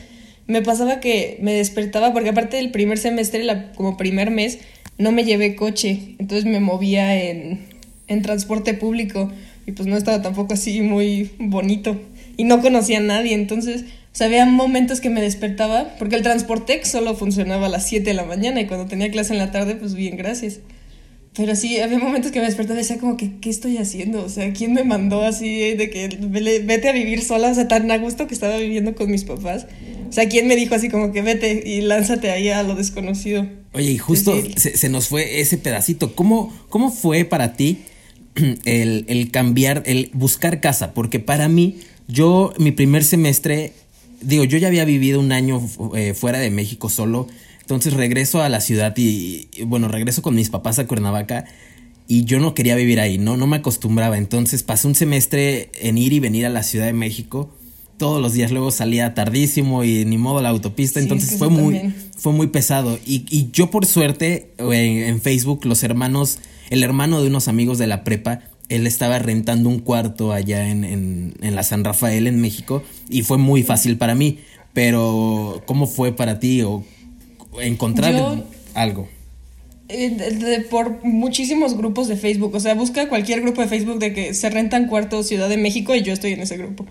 Me 0.47 0.61
pasaba 0.61 0.99
que 0.99 1.37
me 1.39 1.53
despertaba 1.53 2.11
porque 2.11 2.29
aparte 2.29 2.57
del 2.57 2.71
primer 2.71 2.97
semestre, 2.97 3.41
la, 3.45 3.71
como 3.71 3.95
primer 3.95 4.31
mes, 4.31 4.59
no 4.97 5.13
me 5.13 5.23
llevé 5.23 5.55
coche, 5.55 6.15
entonces 6.19 6.43
me 6.43 6.59
movía 6.59 7.15
en, 7.23 7.61
en 8.09 8.21
transporte 8.21 8.73
público 8.73 9.31
y 9.65 9.71
pues 9.71 9.87
no 9.87 9.95
estaba 9.95 10.21
tampoco 10.21 10.53
así 10.53 10.81
muy 10.81 11.31
bonito 11.39 11.97
y 12.35 12.43
no 12.43 12.61
conocía 12.61 12.97
a 12.97 13.01
nadie, 13.01 13.33
entonces, 13.33 13.83
o 13.83 13.85
sea, 14.15 14.27
había 14.27 14.45
momentos 14.45 14.99
que 14.99 15.09
me 15.09 15.21
despertaba 15.21 15.95
porque 15.99 16.17
el 16.17 16.21
transporte 16.21 16.83
solo 16.83 17.15
funcionaba 17.15 17.67
a 17.67 17.69
las 17.69 17.87
7 17.87 18.03
de 18.03 18.13
la 18.13 18.25
mañana 18.25 18.59
y 18.59 18.67
cuando 18.67 18.87
tenía 18.87 19.09
clase 19.09 19.31
en 19.31 19.39
la 19.39 19.51
tarde, 19.51 19.75
pues 19.75 19.95
bien, 19.95 20.17
gracias. 20.17 20.59
Pero 21.35 21.55
sí, 21.55 21.79
había 21.79 21.97
momentos 21.97 22.31
que 22.31 22.39
me 22.39 22.45
despertaba 22.45 22.79
y 22.79 22.83
decía 22.83 22.99
como 22.99 23.17
que, 23.17 23.31
¿qué 23.41 23.49
estoy 23.49 23.77
haciendo? 23.77 24.23
O 24.23 24.29
sea, 24.29 24.53
¿quién 24.53 24.73
me 24.73 24.83
mandó 24.83 25.23
así 25.23 25.73
de 25.73 25.89
que 25.89 26.07
vete 26.63 26.89
a 26.89 26.91
vivir 26.91 27.23
sola? 27.23 27.49
O 27.49 27.55
sea, 27.55 27.67
tan 27.67 27.89
a 27.89 27.97
gusto 27.97 28.27
que 28.27 28.35
estaba 28.35 28.57
viviendo 28.57 28.93
con 28.93 29.09
mis 29.09 29.23
papás. 29.23 29.65
O 30.07 30.11
sea, 30.11 30.29
¿quién 30.29 30.47
me 30.47 30.55
dijo 30.55 30.75
así 30.75 30.89
como 30.89 31.11
que 31.11 31.23
vete 31.23 31.63
y 31.65 31.81
lánzate 31.81 32.29
ahí 32.29 32.49
a 32.49 32.61
lo 32.61 32.75
desconocido? 32.75 33.47
Oye, 33.73 33.91
y 33.91 33.97
justo 33.97 34.39
se 34.55 34.89
nos 34.89 35.07
fue 35.07 35.39
ese 35.39 35.57
pedacito. 35.57 36.13
¿Cómo, 36.13 36.55
cómo 36.69 36.91
fue 36.91 37.25
para 37.25 37.53
ti 37.53 37.79
el, 38.65 39.05
el 39.07 39.31
cambiar, 39.31 39.81
el 39.87 40.11
buscar 40.13 40.61
casa? 40.61 40.93
Porque 40.93 41.19
para 41.19 41.49
mí, 41.49 41.79
yo, 42.07 42.53
mi 42.59 42.71
primer 42.71 43.03
semestre, 43.03 43.73
digo, 44.21 44.43
yo 44.43 44.59
ya 44.59 44.67
había 44.67 44.85
vivido 44.85 45.19
un 45.19 45.31
año 45.31 45.67
eh, 45.95 46.13
fuera 46.13 46.37
de 46.37 46.51
México 46.51 46.89
solo. 46.89 47.27
Entonces 47.63 47.93
regreso 47.93 48.41
a 48.41 48.49
la 48.49 48.59
ciudad 48.59 48.93
y, 48.97 49.47
y, 49.55 49.63
bueno, 49.63 49.87
regreso 49.87 50.21
con 50.21 50.35
mis 50.35 50.49
papás 50.49 50.79
a 50.79 50.85
Cuernavaca 50.85 51.45
y 52.07 52.25
yo 52.25 52.39
no 52.39 52.53
quería 52.53 52.75
vivir 52.75 52.99
ahí, 52.99 53.17
¿no? 53.17 53.37
No 53.37 53.47
me 53.47 53.57
acostumbraba. 53.57 54.17
Entonces 54.17 54.63
pasé 54.63 54.87
un 54.87 54.95
semestre 54.95 55.71
en 55.75 55.97
ir 55.97 56.13
y 56.13 56.19
venir 56.19 56.45
a 56.45 56.49
la 56.49 56.61
Ciudad 56.63 56.85
de 56.85 56.93
México. 56.93 57.49
Todos 57.97 58.21
los 58.21 58.33
días 58.33 58.51
luego 58.51 58.71
salía 58.71 59.13
tardísimo 59.13 59.83
y 59.83 60.03
ni 60.03 60.17
modo 60.17 60.41
la 60.41 60.49
autopista. 60.49 60.99
Sí, 60.99 61.05
entonces 61.05 61.29
es 61.29 61.33
que 61.33 61.39
fue 61.39 61.49
muy, 61.49 61.75
también. 61.75 61.95
fue 62.17 62.33
muy 62.33 62.47
pesado. 62.47 62.99
Y, 63.05 63.25
y 63.29 63.49
yo 63.51 63.71
por 63.71 63.85
suerte 63.85 64.51
en, 64.57 64.73
en 64.73 65.21
Facebook, 65.21 65.65
los 65.65 65.83
hermanos, 65.83 66.39
el 66.69 66.83
hermano 66.83 67.21
de 67.21 67.27
unos 67.27 67.47
amigos 67.47 67.77
de 67.77 67.87
la 67.87 68.03
prepa, 68.03 68.41
él 68.67 68.87
estaba 68.87 69.19
rentando 69.19 69.69
un 69.69 69.79
cuarto 69.79 70.33
allá 70.33 70.69
en, 70.69 70.83
en, 70.83 71.35
en 71.41 71.55
la 71.55 71.63
San 71.63 71.83
Rafael, 71.83 72.27
en 72.27 72.41
México, 72.41 72.83
y 73.09 73.21
fue 73.21 73.37
muy 73.37 73.63
fácil 73.63 73.97
para 73.97 74.15
mí. 74.15 74.39
Pero, 74.73 75.61
¿cómo 75.65 75.85
fue 75.85 76.13
para 76.13 76.39
ti? 76.39 76.63
O 76.63 76.83
encontrar 77.61 78.13
Yo- 78.13 78.43
algo. 78.73 79.07
Eh, 79.89 80.09
de- 80.09 80.31
de- 80.31 80.61
por 80.61 81.03
muchísimos 81.03 81.75
grupos 81.77 82.07
de 82.07 82.15
Facebook. 82.15 82.55
O 82.55 82.59
sea, 82.59 82.73
busca 82.73 83.09
cualquier 83.09 83.41
grupo 83.41 83.61
de 83.61 83.67
Facebook 83.67 83.99
de 83.99 84.13
que 84.13 84.33
se 84.33 84.49
rentan 84.49 84.87
cuartos 84.87 85.27
Ciudad 85.27 85.49
de 85.49 85.57
México 85.57 85.93
y 85.93 86.01
yo 86.01 86.13
estoy 86.13 86.33
en 86.33 86.41
ese 86.41 86.57
grupo. 86.57 86.85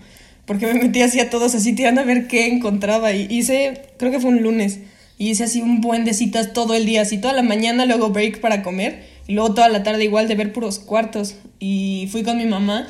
Porque 0.45 0.67
me 0.67 0.73
metí 0.75 1.01
así 1.01 1.19
a 1.19 1.29
todos 1.29 1.55
así 1.55 1.73
tirando 1.73 2.01
a 2.01 2.03
ver 2.03 2.27
qué 2.27 2.47
encontraba. 2.47 3.11
Y 3.13 3.27
hice, 3.29 3.81
creo 3.97 4.11
que 4.11 4.19
fue 4.19 4.29
un 4.29 4.41
lunes. 4.43 4.79
Y 5.17 5.29
hice 5.29 5.45
así 5.45 5.61
un 5.61 5.81
buen 5.81 6.05
de 6.05 6.13
citas 6.13 6.53
todo 6.53 6.75
el 6.75 6.85
día, 6.85 7.01
así 7.01 7.17
toda 7.17 7.33
la 7.33 7.43
mañana, 7.43 7.85
luego 7.85 8.09
break 8.09 8.39
para 8.41 8.61
comer. 8.61 9.03
Y 9.27 9.33
luego 9.33 9.53
toda 9.53 9.69
la 9.69 9.83
tarde 9.83 10.03
igual 10.03 10.27
de 10.27 10.35
ver 10.35 10.53
puros 10.53 10.79
cuartos. 10.79 11.35
Y 11.59 12.07
fui 12.11 12.23
con 12.23 12.37
mi 12.37 12.45
mamá. 12.45 12.87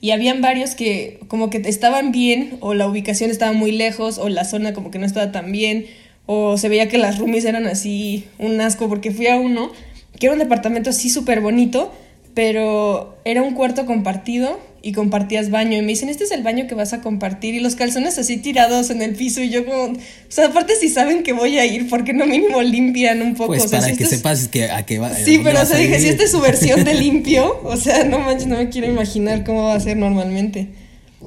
Y 0.00 0.10
habían 0.10 0.42
varios 0.42 0.74
que 0.74 1.20
como 1.28 1.48
que 1.48 1.58
estaban 1.64 2.12
bien, 2.12 2.58
o 2.60 2.74
la 2.74 2.86
ubicación 2.86 3.30
estaba 3.30 3.52
muy 3.52 3.72
lejos, 3.72 4.18
o 4.18 4.28
la 4.28 4.44
zona 4.44 4.74
como 4.74 4.90
que 4.90 4.98
no 4.98 5.06
estaba 5.06 5.32
tan 5.32 5.50
bien, 5.50 5.86
o 6.26 6.58
se 6.58 6.68
veía 6.68 6.88
que 6.88 6.98
las 6.98 7.18
roomies 7.18 7.44
eran 7.44 7.66
así 7.66 8.24
un 8.38 8.60
asco, 8.60 8.88
porque 8.88 9.10
fui 9.10 9.26
a 9.28 9.36
uno 9.36 9.70
que 10.18 10.26
era 10.26 10.32
un 10.32 10.38
departamento 10.38 10.90
así 10.90 11.08
súper 11.10 11.40
bonito, 11.40 11.92
pero 12.34 13.16
era 13.24 13.42
un 13.42 13.54
cuarto 13.54 13.86
compartido 13.86 14.60
y 14.82 14.92
compartías 14.92 15.50
baño. 15.50 15.78
Y 15.78 15.80
me 15.80 15.88
dicen, 15.88 16.08
este 16.08 16.24
es 16.24 16.30
el 16.30 16.42
baño 16.42 16.66
que 16.66 16.74
vas 16.74 16.92
a 16.92 17.00
compartir. 17.00 17.54
Y 17.54 17.60
los 17.60 17.74
calzones 17.76 18.18
así 18.18 18.36
tirados 18.36 18.90
en 18.90 19.02
el 19.02 19.14
piso. 19.14 19.40
Y 19.42 19.48
yo 19.50 19.64
como, 19.64 19.84
o 19.84 19.96
sea, 20.28 20.46
aparte 20.46 20.74
si 20.76 20.88
saben 20.88 21.22
que 21.22 21.32
voy 21.32 21.58
a 21.58 21.66
ir, 21.66 21.88
¿por 21.88 22.04
qué 22.04 22.12
no 22.12 22.26
mínimo 22.26 22.60
limpian 22.62 23.22
un 23.22 23.34
poco? 23.34 23.48
Pues 23.48 23.64
O 23.64 23.68
sea, 23.68 23.80
para 23.80 23.90
si 23.92 23.98
que 23.98 24.04
es- 24.04 24.10
sepas 24.10 24.48
que 24.48 24.70
a 24.70 24.84
qué 24.84 24.98
va. 24.98 25.14
Sí, 25.14 25.36
dónde 25.36 25.50
pero 25.50 25.62
o 25.62 25.66
sea, 25.66 25.78
dije, 25.78 25.98
si 25.98 26.08
esta 26.08 26.24
es 26.24 26.30
su 26.30 26.40
versión 26.40 26.84
de 26.84 26.94
limpio, 26.94 27.58
o 27.64 27.76
sea, 27.76 28.04
no 28.04 28.18
manches, 28.20 28.46
no 28.46 28.56
me 28.58 28.68
quiero 28.68 28.86
imaginar 28.86 29.42
cómo 29.44 29.64
va 29.64 29.74
a 29.74 29.80
ser 29.80 29.96
normalmente. 29.96 30.68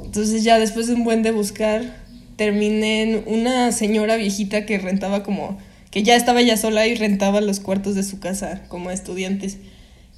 Entonces 0.06 0.44
ya 0.44 0.58
después 0.60 0.88
de 0.88 0.94
un 0.94 1.04
buen 1.04 1.22
de 1.24 1.32
buscar, 1.32 1.82
terminé 2.40 3.02
en 3.02 3.24
una 3.26 3.74
señora 3.74 4.16
viejita 4.16 4.66
que 4.66 4.80
rentaba 4.80 5.24
como, 5.24 5.58
que 5.92 6.04
ya 6.04 6.16
estaba 6.16 6.42
ya 6.42 6.56
sola 6.56 6.88
y 6.88 6.96
rentaba 6.96 7.42
los 7.42 7.60
cuartos 7.60 7.96
de 7.96 8.04
su 8.04 8.22
casa 8.22 8.62
como 8.70 8.92
estudiantes. 8.92 9.58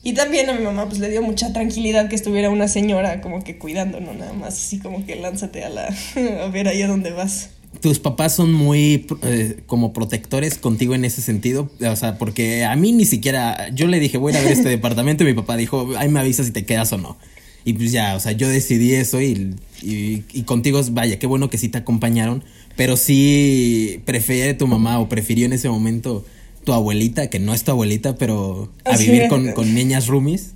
Y 0.04 0.14
también 0.14 0.48
a 0.52 0.54
mi 0.54 0.64
mamá 0.64 0.88
pues 0.88 1.00
le 1.00 1.10
dio 1.10 1.24
mucha 1.24 1.52
tranquilidad 1.52 2.10
que 2.10 2.16
estuviera 2.16 2.52
una 2.52 2.68
señora 2.68 3.22
como 3.22 3.44
que 3.44 3.58
cuidando, 3.58 4.00
no 4.00 4.14
nada 4.14 4.34
más 4.34 4.54
así 4.54 4.78
como 4.78 5.04
que 5.04 5.16
lánzate 5.16 5.64
a 5.64 5.70
la 5.70 5.96
a 6.44 6.48
ver 6.50 6.68
ahí 6.68 6.84
a 6.84 6.88
dónde 6.88 7.10
vas. 7.10 7.50
tus 7.82 7.98
papás 7.98 8.36
son 8.36 8.54
muy 8.54 9.08
eh, 9.24 9.64
como 9.66 9.92
protectores 9.92 10.60
contigo 10.60 10.94
en 10.94 11.06
ese 11.06 11.24
sentido. 11.24 11.72
O 11.82 11.96
sea, 11.96 12.20
porque 12.20 12.66
a 12.66 12.76
mí 12.76 12.92
ni 12.92 13.06
siquiera. 13.06 13.70
Yo 13.70 13.88
le 13.88 14.00
dije, 14.00 14.20
voy 14.20 14.34
a 14.34 14.36
ir 14.36 14.42
a 14.42 14.44
ver 14.44 14.54
este 14.54 14.70
departamento. 14.78 15.24
Y 15.24 15.28
mi 15.28 15.34
papá 15.34 15.58
dijo, 15.58 15.90
ahí 15.98 16.08
me 16.08 16.20
avisas 16.20 16.46
si 16.46 16.52
te 16.52 16.66
quedas 16.66 16.94
o 16.94 17.00
no. 17.00 17.18
Y 17.64 17.74
pues 17.74 17.92
ya, 17.92 18.16
o 18.16 18.20
sea, 18.20 18.32
yo 18.32 18.50
decidí 18.50 18.94
eso 18.94 19.22
y, 19.22 19.56
y, 19.82 20.24
y 20.34 20.44
contigo, 20.44 20.82
vaya, 20.92 21.20
qué 21.20 21.28
bueno 21.28 21.50
que 21.50 21.58
sí 21.58 21.70
te 21.70 21.78
acompañaron. 21.78 22.44
Pero 22.76 22.98
sí 22.98 24.02
prefiere 24.06 24.54
tu 24.54 24.68
mamá 24.68 25.00
o 25.00 25.10
prefirió 25.10 25.46
en 25.46 25.54
ese 25.54 25.70
momento 25.70 26.26
tu 26.64 26.74
abuelita, 26.74 27.30
que 27.30 27.40
no 27.40 27.54
es 27.54 27.64
tu 27.64 27.72
abuelita, 27.72 28.16
pero 28.16 28.72
a 28.86 28.92
Así 28.92 29.06
vivir 29.06 29.28
con, 29.28 29.52
con 29.52 29.74
niñas 29.74 30.08
roomies. 30.08 30.54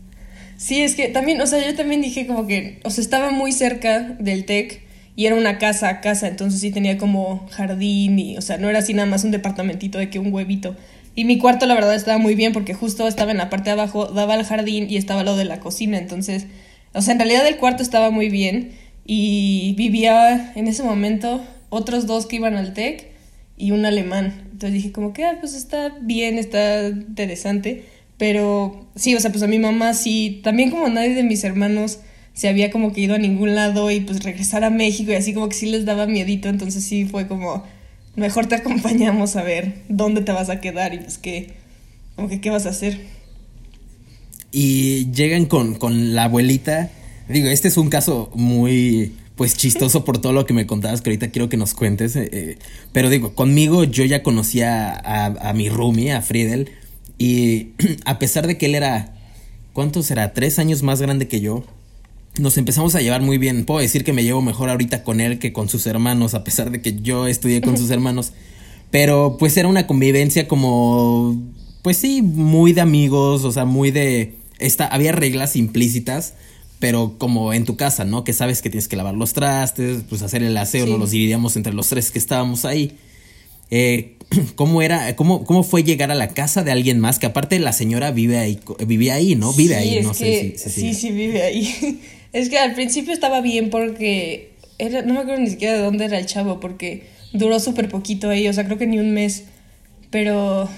Sí, 0.58 0.82
es 0.82 0.96
que 0.96 1.10
también, 1.10 1.42
o 1.42 1.48
sea, 1.48 1.66
yo 1.66 1.76
también 1.76 2.02
dije 2.02 2.28
como 2.28 2.48
que, 2.48 2.80
o 2.84 2.90
sea, 2.90 3.02
estaba 3.02 3.32
muy 3.32 3.52
cerca 3.52 4.00
del 4.20 4.46
TEC 4.46 4.82
y 5.16 5.26
era 5.26 5.36
una 5.36 5.58
casa 5.58 5.90
a 5.90 6.02
casa, 6.02 6.28
entonces 6.28 6.62
sí 6.62 6.72
tenía 6.72 6.98
como 6.98 7.48
jardín 7.52 8.20
y, 8.20 8.38
o 8.38 8.42
sea, 8.42 8.58
no 8.58 8.70
era 8.70 8.80
así 8.80 8.94
nada 8.94 9.08
más 9.08 9.24
un 9.24 9.32
departamentito 9.32 9.98
de 9.98 10.10
que 10.10 10.20
un 10.20 10.34
huevito. 10.34 10.76
Y 11.16 11.26
mi 11.26 11.38
cuarto 11.38 11.66
la 11.66 11.76
verdad 11.76 11.96
estaba 11.96 12.18
muy 12.18 12.36
bien 12.36 12.52
porque 12.52 12.74
justo 12.74 13.08
estaba 13.08 13.32
en 13.32 13.38
la 13.38 13.50
parte 13.50 13.70
de 13.70 13.74
abajo, 13.74 14.08
daba 14.08 14.34
al 14.34 14.44
jardín 14.44 14.88
y 14.90 14.98
estaba 14.98 15.24
lo 15.24 15.36
de 15.38 15.46
la 15.46 15.60
cocina, 15.60 15.98
entonces, 15.98 16.46
o 16.96 17.02
sea, 17.02 17.14
en 17.14 17.20
realidad 17.20 17.46
el 17.48 17.58
cuarto 17.58 17.84
estaba 17.84 18.10
muy 18.10 18.30
bien 18.30 18.72
y 19.06 19.74
vivía 19.78 20.54
en 20.56 20.68
ese 20.68 20.84
momento 20.84 21.46
otros 21.70 22.08
dos 22.08 22.26
que 22.26 22.38
iban 22.38 22.56
al 22.56 22.74
TEC 22.74 23.12
y 23.58 23.72
un 23.72 23.86
alemán. 23.86 24.48
Entonces 24.52 24.74
dije 24.74 24.92
como 24.92 25.14
que, 25.14 25.26
ah, 25.26 25.38
pues 25.40 25.54
está 25.54 25.94
bien, 26.02 26.38
está 26.38 26.88
interesante, 26.88 27.86
pero 28.18 28.88
sí, 28.96 29.14
o 29.16 29.20
sea, 29.20 29.32
pues 29.32 29.44
a 29.44 29.48
mi 29.48 29.60
mamá 29.60 29.94
sí, 29.94 30.40
también 30.44 30.72
como 30.72 30.88
nadie 30.88 31.14
de 31.14 31.24
mis 31.24 31.44
hermanos 31.44 32.00
se 32.34 32.48
había 32.50 32.72
como 32.72 32.92
que 32.92 33.02
ido 33.02 33.16
a 33.16 33.18
ningún 33.18 33.56
lado 33.56 33.92
y 33.92 34.02
pues 34.02 34.24
regresar 34.24 34.64
a 34.64 34.70
México 34.70 35.12
y 35.12 35.16
así 35.16 35.34
como 35.34 35.50
que 35.50 35.56
sí 35.56 35.68
les 35.68 35.86
daba 35.86 36.06
miedito, 36.06 36.50
entonces 36.50 36.84
sí 36.84 37.06
fue 37.06 37.28
como, 37.28 37.64
mejor 38.16 38.48
te 38.48 38.56
acompañamos 38.56 39.36
a 39.36 39.44
ver 39.44 39.84
dónde 39.90 40.22
te 40.22 40.32
vas 40.32 40.50
a 40.50 40.62
quedar 40.62 40.94
y 40.94 41.00
pues 41.00 41.18
qué, 41.18 41.54
como 42.16 42.30
que 42.30 42.42
qué 42.42 42.50
vas 42.50 42.66
a 42.66 42.70
hacer. 42.70 43.00
Y 44.58 45.12
llegan 45.12 45.48
con, 45.48 45.76
con 45.76 46.16
la 46.16 46.24
abuelita, 46.24 46.90
digo, 47.28 47.50
este 47.50 47.68
es 47.68 47.76
un 47.76 47.90
caso 47.90 48.32
muy 48.36 49.12
pues 49.36 49.58
chistoso 49.58 50.06
por 50.06 50.20
todo 50.20 50.32
lo 50.32 50.46
que 50.46 50.54
me 50.54 50.66
contabas, 50.66 51.02
que 51.02 51.10
ahorita 51.10 51.30
quiero 51.30 51.50
que 51.50 51.58
nos 51.58 51.74
cuentes. 51.74 52.16
Eh, 52.16 52.30
eh, 52.32 52.58
pero 52.94 53.10
digo, 53.10 53.36
conmigo 53.36 53.84
yo 53.84 54.06
ya 54.06 54.24
conocía 54.24 54.94
a, 54.94 55.26
a, 55.26 55.52
mi 55.52 55.68
roomie, 55.68 56.14
a 56.14 56.22
Friedel, 56.22 56.70
y 57.18 57.72
a 58.06 58.18
pesar 58.18 58.48
de 58.48 58.58
que 58.58 58.68
él 58.68 58.76
era, 58.76 59.18
¿cuánto 59.74 60.02
será? 60.04 60.32
Tres 60.32 60.58
años 60.58 60.84
más 60.84 61.02
grande 61.02 61.28
que 61.28 61.42
yo 61.42 61.66
nos 62.40 62.58
empezamos 62.58 62.96
a 62.96 63.02
llevar 63.02 63.22
muy 63.22 63.38
bien. 63.38 63.66
Puedo 63.66 63.82
decir 63.82 64.06
que 64.06 64.14
me 64.14 64.24
llevo 64.24 64.42
mejor 64.42 64.70
ahorita 64.70 65.04
con 65.04 65.20
él 65.20 65.38
que 65.38 65.52
con 65.52 65.68
sus 65.68 65.86
hermanos, 65.86 66.34
a 66.34 66.46
pesar 66.46 66.72
de 66.72 66.82
que 66.82 66.96
yo 67.02 67.28
estudié 67.28 67.60
con 67.60 67.78
sus 67.78 67.90
hermanos. 67.92 68.32
Pero 68.90 69.36
pues 69.38 69.58
era 69.58 69.68
una 69.68 69.86
convivencia 69.86 70.48
como, 70.48 71.42
pues 71.82 71.98
sí, 71.98 72.22
muy 72.22 72.72
de 72.72 72.80
amigos, 72.80 73.44
o 73.44 73.52
sea, 73.52 73.66
muy 73.66 73.92
de... 73.92 74.45
Esta, 74.60 74.88
había 74.88 75.12
reglas 75.12 75.56
implícitas, 75.56 76.34
pero 76.80 77.16
como 77.18 77.54
en 77.54 77.66
tu 77.66 77.78
casa, 77.78 78.06
¿no? 78.06 78.24
Que 78.24 78.34
sabes 78.34 78.62
que 78.62 78.70
tienes 78.70 78.88
que 78.88 78.96
lavar 78.96 79.16
los 79.16 79.34
trastes, 79.34 80.04
pues 80.08 80.22
hacer 80.22 80.44
el 80.44 80.56
aseo, 80.58 80.86
nos 80.86 81.00
los 81.00 81.12
dividíamos 81.12 81.56
entre 81.56 81.74
los 81.74 81.88
tres 81.90 82.12
que 82.12 82.20
estábamos 82.20 82.66
ahí. 82.66 82.98
Eh, 83.72 84.16
¿Cómo 84.56 84.82
era, 84.82 85.16
cómo, 85.16 85.46
cómo 85.46 85.64
fue 85.64 85.84
llegar 85.84 86.12
a 86.12 86.16
la 86.16 86.30
casa 86.30 86.64
de 86.64 86.72
alguien 86.72 87.00
más? 87.00 87.20
Que 87.20 87.28
aparte 87.28 87.60
la 87.60 87.74
señora 87.74 88.12
vive 88.12 88.38
ahí, 88.38 88.60
vivía 88.86 89.16
ahí, 89.16 89.36
¿no? 89.36 89.54
Vive 89.54 89.76
ahí, 89.76 90.02
no 90.02 90.14
sé 90.14 90.56
si, 90.58 90.70
Sí, 90.70 90.94
sí, 90.94 91.12
vive 91.12 91.44
ahí. 91.44 92.02
Es 92.34 92.50
que 92.50 92.60
al 92.60 92.74
principio 92.74 93.14
estaba 93.14 93.40
bien 93.40 93.70
porque 93.70 94.52
era, 94.78 95.04
no 95.04 95.14
me 95.14 95.22
acuerdo 95.22 95.42
ni 95.42 95.50
siquiera 95.50 95.76
de 95.76 95.80
dónde 95.80 96.04
era 96.04 96.20
el 96.20 96.26
chavo, 96.26 96.60
porque 96.60 97.04
duró 97.32 97.62
súper 97.62 97.88
poquito 97.88 98.30
ahí, 98.30 98.46
o 98.50 98.52
sea, 98.52 98.66
creo 98.66 98.78
que 98.78 98.88
ni 98.88 99.00
un 99.00 99.14
mes. 99.14 99.44
Pero, 100.10 100.70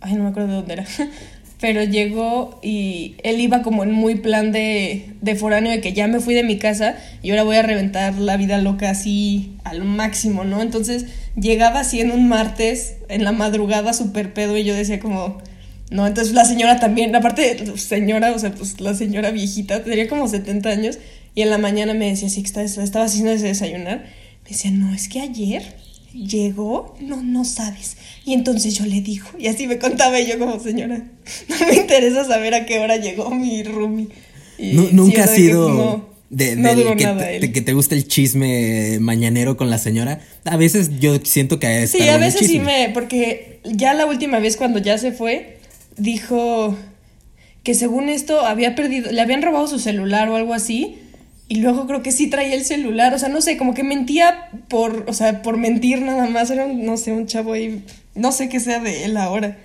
ay, 0.00 0.14
no 0.16 0.24
me 0.24 0.28
acuerdo 0.28 0.50
de 0.50 0.54
dónde 0.56 0.72
era. 0.74 0.86
Pero 1.60 1.82
llegó 1.82 2.60
y 2.62 3.16
él 3.24 3.40
iba 3.40 3.62
como 3.62 3.82
en 3.82 3.90
muy 3.90 4.14
plan 4.16 4.52
de, 4.52 5.10
de 5.20 5.34
foráneo, 5.34 5.72
de 5.72 5.80
que 5.80 5.92
ya 5.92 6.06
me 6.06 6.20
fui 6.20 6.34
de 6.34 6.44
mi 6.44 6.56
casa 6.56 6.96
y 7.22 7.30
ahora 7.30 7.42
voy 7.42 7.56
a 7.56 7.62
reventar 7.62 8.14
la 8.18 8.36
vida 8.36 8.58
loca 8.58 8.90
así 8.90 9.56
al 9.64 9.82
máximo, 9.82 10.44
¿no? 10.44 10.62
Entonces 10.62 11.06
llegaba 11.34 11.80
así 11.80 12.00
en 12.00 12.12
un 12.12 12.28
martes, 12.28 12.98
en 13.08 13.24
la 13.24 13.32
madrugada, 13.32 13.92
súper 13.92 14.32
pedo, 14.34 14.56
y 14.56 14.64
yo 14.64 14.74
decía 14.74 15.00
como, 15.00 15.38
no, 15.90 16.06
entonces 16.06 16.34
la 16.34 16.44
señora 16.44 16.78
también, 16.78 17.14
aparte, 17.16 17.76
señora, 17.76 18.32
o 18.32 18.38
sea, 18.38 18.52
pues 18.52 18.80
la 18.80 18.94
señora 18.94 19.30
viejita, 19.30 19.82
tenía 19.82 20.06
como 20.06 20.28
70 20.28 20.68
años, 20.68 20.98
y 21.34 21.42
en 21.42 21.50
la 21.50 21.58
mañana 21.58 21.94
me 21.94 22.08
decía, 22.10 22.28
sí, 22.28 22.44
estaba 22.44 23.04
haciendo 23.04 23.30
ese 23.30 23.46
desayunar. 23.46 24.04
Me 24.44 24.50
decía, 24.50 24.70
no, 24.70 24.92
es 24.92 25.08
que 25.08 25.20
ayer 25.20 25.62
llegó, 26.12 26.96
no, 27.00 27.22
no 27.22 27.44
sabes. 27.44 27.96
Y 28.24 28.34
entonces 28.34 28.74
yo 28.74 28.84
le 28.86 29.00
digo, 29.00 29.26
y 29.38 29.46
así 29.46 29.66
me 29.66 29.78
contaba 29.78 30.20
yo 30.20 30.38
como 30.38 30.60
señora, 30.60 30.96
no 31.48 31.66
me 31.66 31.76
interesa 31.76 32.24
saber 32.24 32.54
a 32.54 32.66
qué 32.66 32.78
hora 32.78 32.96
llegó 32.96 33.30
mi 33.30 33.62
roomie. 33.62 34.08
nunca 34.92 35.24
ha 35.24 35.28
sido 35.28 36.08
de, 36.30 36.56
que, 37.40 37.50
te, 37.50 37.64
que, 37.64 37.72
gusta 37.72 37.94
el 37.94 38.06
chisme 38.06 38.98
mañanero 39.00 39.56
con 39.56 39.70
la 39.70 39.78
señora. 39.78 40.20
A 40.44 40.56
veces 40.56 41.00
yo 41.00 41.16
siento 41.24 41.58
que 41.58 41.86
Sí, 41.86 42.06
a 42.08 42.18
veces 42.18 42.46
sí 42.46 42.58
me, 42.58 42.90
porque 42.92 43.60
ya 43.64 43.94
la 43.94 44.04
última 44.06 44.38
vez 44.38 44.56
cuando 44.56 44.78
ya 44.78 44.98
se 44.98 45.12
fue, 45.12 45.58
dijo 45.96 46.76
que 47.62 47.74
según 47.74 48.08
esto 48.08 48.40
había 48.40 48.74
perdido, 48.74 49.10
le 49.10 49.20
habían 49.20 49.42
robado 49.42 49.66
su 49.68 49.78
celular 49.78 50.28
o 50.28 50.36
algo 50.36 50.54
así. 50.54 50.98
Y 51.48 51.56
luego 51.56 51.86
creo 51.86 52.02
que 52.02 52.12
sí 52.12 52.28
traía 52.28 52.54
el 52.54 52.64
celular, 52.64 53.14
o 53.14 53.18
sea, 53.18 53.30
no 53.30 53.40
sé, 53.40 53.56
como 53.56 53.72
que 53.72 53.82
mentía 53.82 54.50
por, 54.68 55.06
o 55.08 55.14
sea, 55.14 55.42
por 55.42 55.56
mentir 55.56 56.02
nada 56.02 56.28
más. 56.28 56.50
Era 56.50 56.66
un, 56.66 56.84
no 56.84 56.96
sé, 56.96 57.12
un 57.12 57.26
chavo 57.26 57.54
ahí, 57.54 57.82
no 58.14 58.32
sé 58.32 58.48
qué 58.48 58.60
sea 58.60 58.80
de 58.80 59.04
él 59.04 59.16
ahora. 59.16 59.58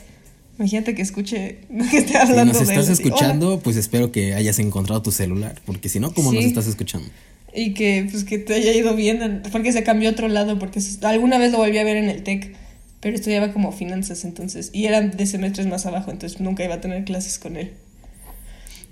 Imagínate 0.58 0.96
que 0.96 1.02
escuche, 1.02 1.60
que 1.92 1.98
esté 1.98 2.18
hablando 2.18 2.54
si 2.54 2.62
nos 2.62 2.70
estás 2.70 2.90
escuchando, 2.90 3.60
pues 3.60 3.76
espero 3.76 4.12
que 4.12 4.34
hayas 4.34 4.60
encontrado 4.60 5.02
tu 5.02 5.12
celular, 5.12 5.60
porque 5.66 5.90
si 5.90 6.00
no, 6.00 6.14
¿cómo 6.14 6.32
nos 6.32 6.46
estás 6.46 6.68
escuchando? 6.68 7.10
Y 7.56 7.74
que, 7.74 8.08
pues, 8.10 8.24
que 8.24 8.40
te 8.40 8.54
haya 8.56 8.74
ido 8.74 8.96
bien, 8.96 9.44
porque 9.52 9.72
se 9.72 9.84
cambió 9.84 10.10
a 10.10 10.14
otro 10.14 10.28
lado, 10.28 10.58
porque 10.58 10.80
alguna 11.02 11.38
vez 11.38 11.52
lo 11.52 11.58
volví 11.58 11.78
a 11.78 11.84
ver 11.84 11.98
en 11.98 12.10
el 12.10 12.24
TEC 12.24 12.56
pero 13.04 13.18
estudiaba 13.18 13.52
como 13.52 13.74
finanzas 13.74 14.24
entonces, 14.24 14.70
y 14.72 14.86
eran 14.86 15.12
de 15.12 15.26
semestres 15.26 15.68
más 15.68 15.86
abajo, 15.86 16.10
entonces 16.10 16.40
nunca 16.40 16.64
iba 16.64 16.76
a 16.76 16.82
tener 16.82 17.04
clases 17.04 17.38
con 17.38 17.58
él. 17.58 17.74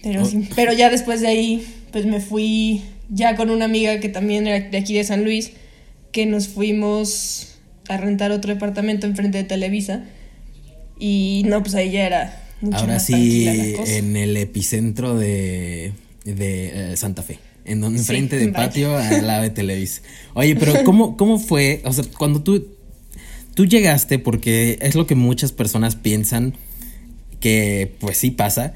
Pero, 0.03 0.25
sí, 0.25 0.47
oh. 0.49 0.53
pero 0.55 0.73
ya 0.73 0.89
después 0.89 1.21
de 1.21 1.27
ahí, 1.27 1.65
pues 1.91 2.05
me 2.05 2.19
fui 2.19 2.81
ya 3.09 3.35
con 3.35 3.49
una 3.49 3.65
amiga 3.65 3.99
que 3.99 4.09
también 4.09 4.47
era 4.47 4.69
de 4.69 4.77
aquí 4.77 4.93
de 4.93 5.03
San 5.03 5.23
Luis, 5.23 5.51
que 6.11 6.25
nos 6.25 6.47
fuimos 6.47 7.55
a 7.87 7.97
rentar 7.97 8.31
otro 8.31 8.53
departamento 8.53 9.07
enfrente 9.07 9.37
de 9.37 9.43
Televisa. 9.43 10.03
Y 10.99 11.43
no, 11.45 11.61
pues 11.61 11.75
ahí 11.75 11.91
ya 11.91 12.05
era 12.05 12.43
mucho 12.61 12.77
Ahora 12.77 12.99
sí, 12.99 13.75
en 13.85 14.15
el 14.15 14.37
epicentro 14.37 15.17
de, 15.17 15.93
de 16.25 16.91
eh, 16.93 16.97
Santa 16.97 17.23
Fe. 17.23 17.39
En 17.63 17.79
donde 17.79 17.99
enfrente 17.99 18.37
de 18.37 18.47
patio 18.47 18.97
al 18.97 19.27
lado 19.27 19.43
de 19.43 19.51
Televisa. 19.51 20.01
Oye, 20.33 20.55
pero 20.55 20.83
¿cómo, 20.83 21.15
¿cómo 21.15 21.37
fue? 21.37 21.81
O 21.85 21.93
sea, 21.93 22.03
cuando 22.17 22.41
tú 22.41 22.65
Tú 23.53 23.65
llegaste 23.65 24.17
porque 24.17 24.79
es 24.81 24.95
lo 24.95 25.05
que 25.07 25.15
muchas 25.15 25.51
personas 25.51 25.95
piensan 25.95 26.53
que 27.39 27.93
pues 27.99 28.17
sí 28.17 28.31
pasa. 28.31 28.73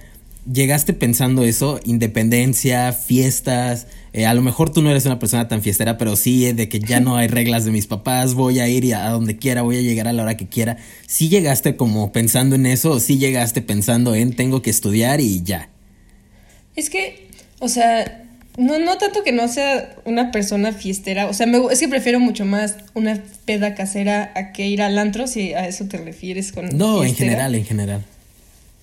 Llegaste 0.52 0.94
pensando 0.94 1.44
eso, 1.44 1.80
independencia, 1.86 2.94
fiestas, 2.94 3.88
eh, 4.16 4.26
a 4.26 4.34
lo 4.34 4.42
mejor 4.42 4.70
tú 4.70 4.82
no 4.82 4.90
eres 4.90 5.06
una 5.06 5.20
persona 5.20 5.50
tan 5.50 5.62
fiestera, 5.62 5.98
pero 5.98 6.16
sí 6.16 6.54
de 6.54 6.70
que 6.70 6.80
ya 6.80 7.02
no 7.02 7.18
hay 7.18 7.28
reglas 7.28 7.66
de 7.66 7.72
mis 7.72 7.86
papás, 7.86 8.34
voy 8.34 8.60
a 8.60 8.68
ir 8.70 8.96
a 8.96 9.10
donde 9.10 9.38
quiera, 9.38 9.62
voy 9.62 9.76
a 9.76 9.82
llegar 9.82 10.08
a 10.08 10.14
la 10.14 10.24
hora 10.24 10.38
que 10.38 10.48
quiera. 10.48 10.78
¿Sí 11.06 11.28
llegaste 11.28 11.76
como 11.76 12.14
pensando 12.14 12.56
en 12.56 12.66
eso 12.66 12.92
o 12.92 13.00
sí 13.02 13.18
llegaste 13.18 13.62
pensando 13.62 14.16
en 14.16 14.34
tengo 14.34 14.62
que 14.62 14.70
estudiar 14.70 15.20
y 15.20 15.44
ya? 15.44 15.68
Es 16.78 16.90
que, 16.90 17.28
o 17.60 17.68
sea, 17.68 18.24
no, 18.58 18.80
no 18.80 18.98
tanto 18.98 19.22
que 19.22 19.34
no 19.34 19.50
sea 19.50 19.96
una 20.06 20.32
persona 20.32 20.72
fiestera, 20.72 21.28
o 21.28 21.34
sea, 21.34 21.46
me, 21.46 21.60
es 21.70 21.82
que 21.82 21.90
prefiero 21.90 22.22
mucho 22.22 22.46
más 22.46 22.78
una 22.94 23.22
peda 23.44 23.76
casera 23.76 24.32
a 24.36 24.54
que 24.54 24.66
ir 24.66 24.82
al 24.82 24.98
antro, 24.98 25.28
si 25.28 25.54
a 25.54 25.68
eso 25.68 25.90
te 25.90 25.98
refieres 25.98 26.54
con... 26.54 26.70
No, 26.78 27.04
en 27.04 27.16
general, 27.16 27.54
en 27.54 27.66
general. 27.66 28.06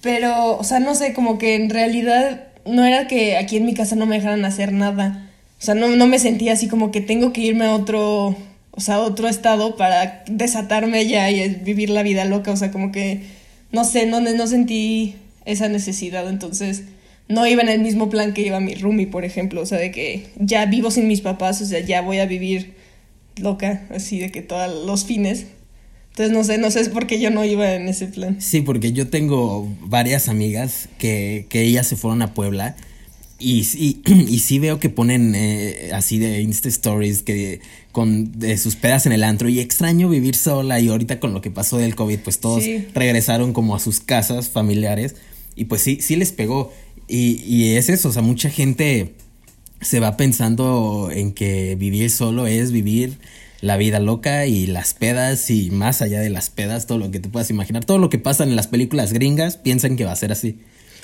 Pero, 0.02 0.58
o 0.58 0.64
sea, 0.64 0.80
no 0.80 0.94
sé, 0.94 1.14
como 1.14 1.38
que 1.38 1.54
en 1.54 1.70
realidad 1.70 2.48
no 2.66 2.84
era 2.84 3.06
que 3.06 3.36
aquí 3.36 3.56
en 3.56 3.64
mi 3.64 3.74
casa 3.74 3.96
no 3.96 4.04
me 4.04 4.16
dejaran 4.16 4.44
hacer 4.44 4.72
nada. 4.72 5.30
O 5.58 5.64
sea, 5.64 5.74
no, 5.74 5.88
no 5.88 6.06
me 6.06 6.18
sentía 6.18 6.52
así 6.52 6.68
como 6.68 6.90
que 6.90 7.00
tengo 7.00 7.32
que 7.32 7.40
irme 7.42 7.66
a 7.66 7.74
otro, 7.74 8.36
o 8.72 8.80
sea, 8.80 8.96
a 8.96 9.00
otro 9.00 9.28
estado 9.28 9.76
para 9.76 10.24
desatarme 10.28 10.98
allá 10.98 11.30
y 11.30 11.48
vivir 11.48 11.88
la 11.90 12.02
vida 12.02 12.24
loca. 12.24 12.50
O 12.50 12.56
sea, 12.56 12.72
como 12.72 12.90
que, 12.92 13.22
no 13.70 13.84
sé, 13.84 14.06
no, 14.06 14.20
no 14.20 14.46
sentí 14.48 15.14
esa 15.44 15.68
necesidad. 15.68 16.28
Entonces, 16.28 16.82
no 17.28 17.46
iba 17.46 17.62
en 17.62 17.68
el 17.68 17.80
mismo 17.80 18.10
plan 18.10 18.34
que 18.34 18.42
iba 18.42 18.60
mi 18.60 18.74
roomie, 18.74 19.06
por 19.06 19.24
ejemplo, 19.24 19.62
o 19.62 19.66
sea, 19.66 19.78
de 19.78 19.90
que 19.92 20.26
ya 20.36 20.66
vivo 20.66 20.90
sin 20.90 21.06
mis 21.06 21.20
papás, 21.20 21.60
o 21.62 21.66
sea, 21.66 21.80
ya 21.80 22.02
voy 22.02 22.18
a 22.18 22.26
vivir 22.26 22.74
loca, 23.36 23.86
así 23.90 24.18
de 24.18 24.30
que 24.30 24.42
todos 24.42 24.84
los 24.84 25.04
fines. 25.04 25.46
Entonces 26.12 26.32
no 26.32 26.44
sé, 26.44 26.58
no 26.58 26.70
sé 26.70 26.84
por 26.90 27.06
qué 27.06 27.18
yo 27.18 27.30
no 27.30 27.42
iba 27.42 27.72
en 27.74 27.88
ese 27.88 28.06
plan. 28.06 28.38
Sí, 28.38 28.60
porque 28.60 28.92
yo 28.92 29.08
tengo 29.08 29.66
varias 29.80 30.28
amigas 30.28 30.90
que, 30.98 31.46
que 31.48 31.62
ellas 31.62 31.86
se 31.86 31.96
fueron 31.96 32.20
a 32.20 32.34
Puebla 32.34 32.76
y, 33.38 33.66
y, 33.74 34.02
y 34.28 34.38
sí 34.40 34.58
veo 34.58 34.78
que 34.78 34.90
ponen 34.90 35.34
eh, 35.34 35.90
así 35.94 36.18
de 36.18 36.42
Insta 36.42 36.68
Stories 36.68 37.22
que 37.22 37.60
con 37.92 38.38
de 38.38 38.58
sus 38.58 38.76
pedas 38.76 39.06
en 39.06 39.12
el 39.12 39.24
antro 39.24 39.48
y 39.48 39.58
extraño 39.60 40.10
vivir 40.10 40.36
sola 40.36 40.80
y 40.80 40.88
ahorita 40.88 41.18
con 41.18 41.32
lo 41.32 41.40
que 41.40 41.50
pasó 41.50 41.78
del 41.78 41.94
COVID 41.94 42.18
pues 42.20 42.40
todos 42.40 42.62
regresaron 42.94 43.54
como 43.54 43.74
a 43.74 43.80
sus 43.80 44.00
casas 44.00 44.50
familiares 44.50 45.16
y 45.56 45.64
pues 45.64 45.82
sí, 45.82 45.98
sí 46.00 46.16
les 46.16 46.32
pegó. 46.32 46.72
Y, 47.08 47.42
y 47.42 47.74
es 47.76 47.88
eso, 47.88 48.08
o 48.08 48.12
sea, 48.12 48.22
mucha 48.22 48.48
gente 48.48 49.14
se 49.80 49.98
va 49.98 50.16
pensando 50.16 51.10
en 51.12 51.32
que 51.32 51.74
vivir 51.76 52.10
solo 52.10 52.46
es 52.46 52.70
vivir 52.70 53.18
la 53.62 53.76
vida 53.76 54.00
loca 54.00 54.44
y 54.46 54.66
las 54.66 54.92
pedas 54.92 55.48
y 55.48 55.70
más 55.70 56.02
allá 56.02 56.20
de 56.20 56.28
las 56.28 56.50
pedas, 56.50 56.86
todo 56.86 56.98
lo 56.98 57.10
que 57.12 57.20
te 57.20 57.28
puedas 57.28 57.48
imaginar, 57.48 57.84
todo 57.84 57.96
lo 57.96 58.10
que 58.10 58.18
pasa 58.18 58.42
en 58.42 58.56
las 58.56 58.66
películas 58.66 59.12
gringas, 59.12 59.56
piensan 59.56 59.96
que 59.96 60.04
va 60.04 60.12
a 60.12 60.16
ser 60.16 60.32
así. 60.32 60.58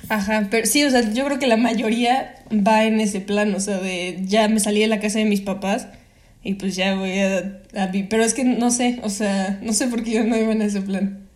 Ajá, 0.08 0.48
pero 0.50 0.66
sí, 0.66 0.84
o 0.84 0.90
sea, 0.90 1.12
yo 1.12 1.24
creo 1.24 1.38
que 1.38 1.46
la 1.46 1.56
mayoría 1.56 2.34
va 2.52 2.84
en 2.84 3.00
ese 3.00 3.20
plan, 3.20 3.54
o 3.54 3.60
sea, 3.60 3.78
de 3.78 4.18
ya 4.24 4.48
me 4.48 4.58
salí 4.58 4.80
de 4.80 4.88
la 4.88 4.98
casa 4.98 5.20
de 5.20 5.24
mis 5.24 5.40
papás 5.40 5.86
y 6.42 6.54
pues 6.54 6.74
ya 6.74 6.96
voy 6.96 7.18
a, 7.20 7.60
a 7.76 7.92
Pero 7.92 8.24
es 8.24 8.34
que 8.34 8.44
no 8.44 8.72
sé, 8.72 8.98
o 9.02 9.08
sea, 9.08 9.60
no 9.62 9.72
sé 9.72 9.86
por 9.86 10.02
qué 10.02 10.12
yo 10.12 10.24
no 10.24 10.36
iba 10.36 10.52
en 10.52 10.62
ese 10.62 10.82
plan. 10.82 11.27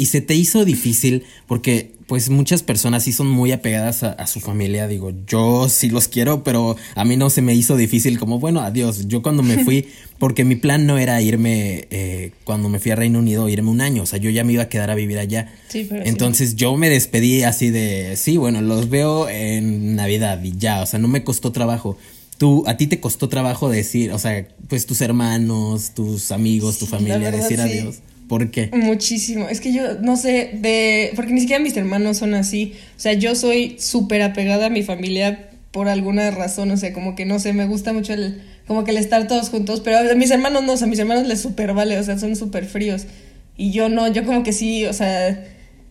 Y 0.00 0.06
se 0.06 0.22
te 0.22 0.34
hizo 0.34 0.64
difícil 0.64 1.24
porque 1.46 1.92
pues 2.06 2.30
muchas 2.30 2.62
personas 2.62 3.02
sí 3.02 3.12
son 3.12 3.28
muy 3.28 3.52
apegadas 3.52 4.02
a, 4.02 4.26
su 4.26 4.40
familia. 4.40 4.88
Digo, 4.88 5.12
yo 5.26 5.68
sí 5.68 5.90
los 5.90 6.08
quiero, 6.08 6.42
pero 6.42 6.74
a 6.94 7.04
mí 7.04 7.18
no 7.18 7.28
se 7.28 7.42
me 7.42 7.54
hizo 7.54 7.76
difícil 7.76 8.18
como, 8.18 8.38
bueno, 8.38 8.62
adiós. 8.62 9.08
Yo 9.08 9.20
cuando 9.20 9.42
me 9.42 9.62
fui, 9.62 9.88
porque 10.18 10.42
mi 10.42 10.56
plan 10.56 10.86
no 10.86 10.96
era 10.96 11.20
irme, 11.20 11.86
eh, 11.90 12.32
cuando 12.44 12.70
me 12.70 12.78
fui 12.78 12.92
a 12.92 12.96
Reino 12.96 13.18
Unido, 13.18 13.46
irme 13.50 13.68
un 13.68 13.82
año. 13.82 14.04
O 14.04 14.06
sea, 14.06 14.18
yo 14.18 14.30
ya 14.30 14.42
me 14.42 14.54
iba 14.54 14.62
a 14.62 14.68
quedar 14.70 14.90
a 14.90 14.94
vivir 14.94 15.18
allá. 15.18 15.52
Sí, 15.68 15.86
pero 15.86 16.02
Entonces 16.06 16.56
yo 16.56 16.74
me 16.78 16.88
despedí 16.88 17.42
así 17.42 17.68
de, 17.68 18.16
sí, 18.16 18.38
bueno, 18.38 18.62
los 18.62 18.88
veo 18.88 19.28
en 19.28 19.96
Navidad 19.96 20.42
y 20.42 20.56
ya. 20.56 20.80
O 20.80 20.86
sea, 20.86 20.98
no 20.98 21.08
me 21.08 21.24
costó 21.24 21.52
trabajo. 21.52 21.98
Tú, 22.38 22.64
a 22.66 22.78
ti 22.78 22.86
te 22.86 23.00
costó 23.00 23.28
trabajo 23.28 23.68
decir, 23.68 24.12
o 24.12 24.18
sea, 24.18 24.48
pues 24.66 24.86
tus 24.86 25.02
hermanos, 25.02 25.90
tus 25.94 26.32
amigos, 26.32 26.78
tu 26.78 26.86
familia, 26.86 27.30
decir 27.30 27.60
adiós. 27.60 27.98
¿Por 28.30 28.52
qué? 28.52 28.70
Muchísimo. 28.72 29.48
Es 29.48 29.60
que 29.60 29.72
yo 29.72 29.94
no 30.02 30.16
sé, 30.16 30.50
de. 30.54 31.10
Porque 31.16 31.32
ni 31.32 31.40
siquiera 31.40 31.60
mis 31.60 31.76
hermanos 31.76 32.18
son 32.18 32.34
así. 32.34 32.74
O 32.96 33.00
sea, 33.00 33.12
yo 33.14 33.34
soy 33.34 33.74
súper 33.80 34.22
apegada 34.22 34.66
a 34.66 34.70
mi 34.70 34.84
familia 34.84 35.50
por 35.72 35.88
alguna 35.88 36.30
razón. 36.30 36.70
O 36.70 36.76
sea, 36.76 36.92
como 36.92 37.16
que 37.16 37.26
no 37.26 37.40
sé, 37.40 37.52
me 37.54 37.66
gusta 37.66 37.92
mucho 37.92 38.12
el. 38.12 38.40
Como 38.68 38.84
que 38.84 38.92
el 38.92 38.98
estar 38.98 39.26
todos 39.26 39.50
juntos. 39.50 39.80
Pero 39.80 40.08
a 40.08 40.14
mis 40.14 40.30
hermanos 40.30 40.62
no, 40.62 40.74
o 40.74 40.76
sea, 40.76 40.86
a 40.86 40.90
mis 40.90 41.00
hermanos 41.00 41.26
les 41.26 41.40
súper 41.40 41.74
vale. 41.74 41.98
O 41.98 42.04
sea, 42.04 42.20
son 42.20 42.36
súper 42.36 42.66
fríos. 42.66 43.08
Y 43.56 43.72
yo 43.72 43.88
no, 43.88 44.06
yo 44.06 44.24
como 44.24 44.44
que 44.44 44.52
sí, 44.52 44.86
o 44.86 44.92
sea. 44.92 45.44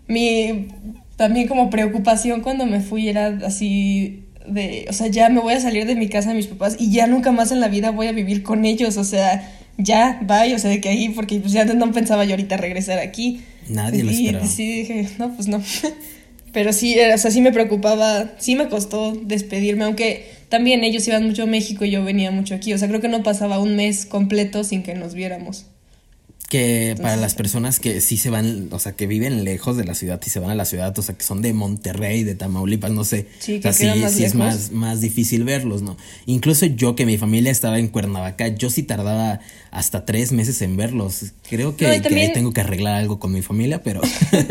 Mi. 0.08 0.69
También 1.17 1.45
como 1.49 1.69
preocupación 1.69 2.39
cuando 2.39 2.65
me 2.65 2.80
fui 2.80 3.10
era 3.10 3.38
así 3.45 4.23
de, 4.47 4.86
o 4.89 4.93
sea, 4.93 5.08
ya 5.08 5.28
me 5.28 5.41
voy 5.41 5.56
a 5.56 5.60
salir 5.60 5.86
de 5.86 5.95
mi 5.95 6.08
casa 6.08 6.30
de 6.30 6.36
mis 6.36 6.47
papás 6.47 6.78
y 6.80 6.89
ya 6.89 7.06
nunca 7.06 7.34
más 7.34 7.52
en 7.52 7.60
la 7.60 7.67
vida 7.67 7.91
voy 7.91 8.08
a 8.08 8.13
vivir 8.13 8.43
con 8.43 8.63
ellos, 8.63 8.95
o 8.95 9.04
sea, 9.04 9.59
ya, 9.80 10.20
bye, 10.22 10.54
o 10.54 10.60
sea, 10.60 10.70
de 10.70 10.82
que 10.82 10.89
ahí, 10.89 11.10
porque 11.10 11.39
pues 11.39 11.54
ya 11.54 11.65
no 11.65 11.92
pensaba 11.92 12.26
yo 12.26 12.32
ahorita 12.32 12.58
regresar 12.58 13.00
aquí. 13.00 13.42
Nadie 13.68 14.04
lo 14.04 14.12
esperaba. 14.12 14.46
Sí 14.46 14.80
dije, 14.82 15.10
no, 15.18 15.34
pues 15.36 15.48
no. 15.48 15.63
Pero 16.54 16.74
sí, 16.74 16.98
o 17.00 17.18
sea, 17.18 17.32
sí 17.32 17.42
me 17.42 17.52
preocupaba, 17.52 18.34
sí 18.39 18.56
me 18.56 18.70
costó 18.70 19.13
despedirme, 19.13 19.86
aunque 19.86 20.26
también 20.50 20.84
ellos 20.84 21.08
iban 21.08 21.26
mucho 21.26 21.44
a 21.44 21.46
México 21.46 21.86
y 21.86 21.92
yo 21.92 22.04
venía 22.04 22.32
mucho 22.32 22.56
aquí. 22.56 22.74
O 22.74 22.78
sea, 22.78 22.88
creo 22.88 23.02
que 23.02 23.08
no 23.08 23.24
pasaba 23.24 23.60
un 23.60 23.76
mes 23.76 24.06
completo 24.06 24.63
sin 24.63 24.84
que 24.84 24.96
nos 24.96 25.13
viéramos 25.13 25.68
que 26.49 26.95
para 26.99 27.15
las 27.15 27.35
personas 27.35 27.79
que 27.79 28.01
sí 28.01 28.17
se 28.17 28.31
van, 28.31 28.69
o 28.71 28.79
sea, 28.79 28.93
que 28.93 29.05
viven 29.05 29.43
lejos 29.43 29.77
de 29.77 29.85
la 29.85 29.93
ciudad 29.93 30.19
y 30.25 30.29
se 30.31 30.39
van 30.39 30.49
a 30.49 30.55
la 30.55 30.65
ciudad, 30.65 30.97
o 30.97 31.01
sea, 31.01 31.15
que 31.15 31.23
son 31.23 31.43
de 31.43 31.53
Monterrey, 31.53 32.23
de 32.23 32.33
Tamaulipas, 32.33 32.91
no 32.91 33.03
sé. 33.03 33.27
Sí, 33.38 33.59
o 33.59 33.62
sea, 33.62 33.71
sí, 34.09 34.23
es 34.23 34.33
más, 34.33 34.71
más 34.71 34.99
difícil 34.99 35.43
verlos, 35.43 35.83
¿no? 35.83 35.95
Incluso 36.25 36.65
yo, 36.65 36.95
que 36.95 37.05
mi 37.05 37.19
familia 37.19 37.51
estaba 37.51 37.77
en 37.77 37.88
Cuernavaca, 37.88 38.47
yo 38.47 38.71
sí 38.71 38.81
tardaba 38.81 39.39
hasta 39.69 40.05
tres 40.05 40.31
meses 40.31 40.62
en 40.63 40.75
verlos. 40.75 41.33
Creo 41.47 41.77
que, 41.77 41.85
ahí 41.85 42.01
tengo 42.33 42.51
que 42.51 42.62
arreglar 42.62 42.95
algo 42.95 43.19
con 43.19 43.31
mi 43.31 43.43
familia, 43.43 43.83
pero... 43.83 44.01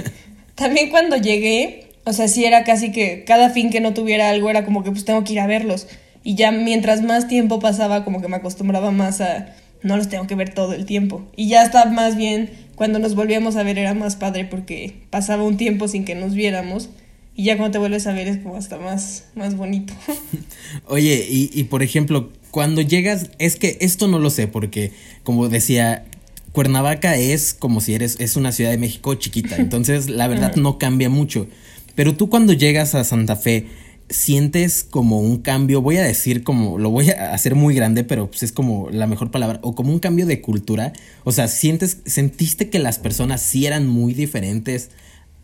también 0.54 0.90
cuando 0.90 1.16
llegué, 1.16 1.94
o 2.04 2.12
sea, 2.12 2.28
sí 2.28 2.44
era 2.44 2.62
casi 2.62 2.92
que 2.92 3.24
cada 3.24 3.50
fin 3.50 3.70
que 3.70 3.80
no 3.80 3.92
tuviera 3.92 4.30
algo 4.30 4.50
era 4.50 4.64
como 4.64 4.84
que 4.84 4.92
pues 4.92 5.04
tengo 5.04 5.24
que 5.24 5.32
ir 5.32 5.40
a 5.40 5.48
verlos. 5.48 5.88
Y 6.22 6.36
ya 6.36 6.52
mientras 6.52 7.02
más 7.02 7.26
tiempo 7.26 7.58
pasaba, 7.58 8.04
como 8.04 8.20
que 8.20 8.28
me 8.28 8.36
acostumbraba 8.36 8.92
más 8.92 9.20
a 9.20 9.54
no 9.82 9.96
los 9.96 10.08
tengo 10.08 10.26
que 10.26 10.34
ver 10.34 10.52
todo 10.54 10.72
el 10.72 10.86
tiempo. 10.86 11.26
Y 11.36 11.48
ya 11.48 11.62
está 11.62 11.84
más 11.86 12.16
bien, 12.16 12.50
cuando 12.74 12.98
nos 12.98 13.14
volvíamos 13.14 13.56
a 13.56 13.62
ver 13.62 13.78
era 13.78 13.94
más 13.94 14.16
padre 14.16 14.44
porque 14.44 14.94
pasaba 15.10 15.42
un 15.42 15.56
tiempo 15.56 15.88
sin 15.88 16.04
que 16.04 16.14
nos 16.14 16.34
viéramos. 16.34 16.90
Y 17.34 17.44
ya 17.44 17.56
cuando 17.56 17.72
te 17.72 17.78
vuelves 17.78 18.06
a 18.06 18.12
ver 18.12 18.26
es 18.26 18.38
como 18.38 18.56
hasta 18.56 18.78
más, 18.78 19.26
más 19.34 19.56
bonito. 19.56 19.94
Oye, 20.86 21.26
y, 21.28 21.50
y 21.52 21.64
por 21.64 21.82
ejemplo, 21.82 22.30
cuando 22.50 22.80
llegas, 22.80 23.30
es 23.38 23.56
que 23.56 23.78
esto 23.80 24.08
no 24.08 24.18
lo 24.18 24.30
sé 24.30 24.48
porque, 24.48 24.92
como 25.22 25.48
decía, 25.48 26.04
Cuernavaca 26.52 27.16
es 27.16 27.54
como 27.54 27.80
si 27.80 27.94
eres, 27.94 28.16
es 28.18 28.36
una 28.36 28.52
ciudad 28.52 28.70
de 28.70 28.78
México 28.78 29.14
chiquita, 29.14 29.56
entonces 29.58 30.08
la 30.08 30.26
verdad 30.26 30.56
no 30.56 30.78
cambia 30.78 31.08
mucho. 31.08 31.46
Pero 31.94 32.14
tú 32.14 32.28
cuando 32.28 32.52
llegas 32.52 32.94
a 32.94 33.04
Santa 33.04 33.36
Fe, 33.36 33.66
sientes 34.10 34.84
como 34.84 35.20
un 35.20 35.38
cambio, 35.38 35.82
voy 35.82 35.96
a 35.96 36.02
decir 36.02 36.42
como, 36.42 36.78
lo 36.78 36.90
voy 36.90 37.10
a 37.10 37.32
hacer 37.32 37.54
muy 37.54 37.74
grande, 37.74 38.04
pero 38.04 38.30
pues 38.30 38.42
es 38.42 38.52
como 38.52 38.88
la 38.90 39.06
mejor 39.06 39.30
palabra, 39.30 39.60
o 39.62 39.74
como 39.74 39.92
un 39.92 39.98
cambio 39.98 40.26
de 40.26 40.40
cultura, 40.40 40.92
o 41.24 41.32
sea, 41.32 41.48
sientes, 41.48 41.98
sentiste 42.06 42.70
que 42.70 42.78
las 42.78 42.98
personas 42.98 43.42
sí 43.42 43.66
eran 43.66 43.86
muy 43.86 44.14
diferentes 44.14 44.90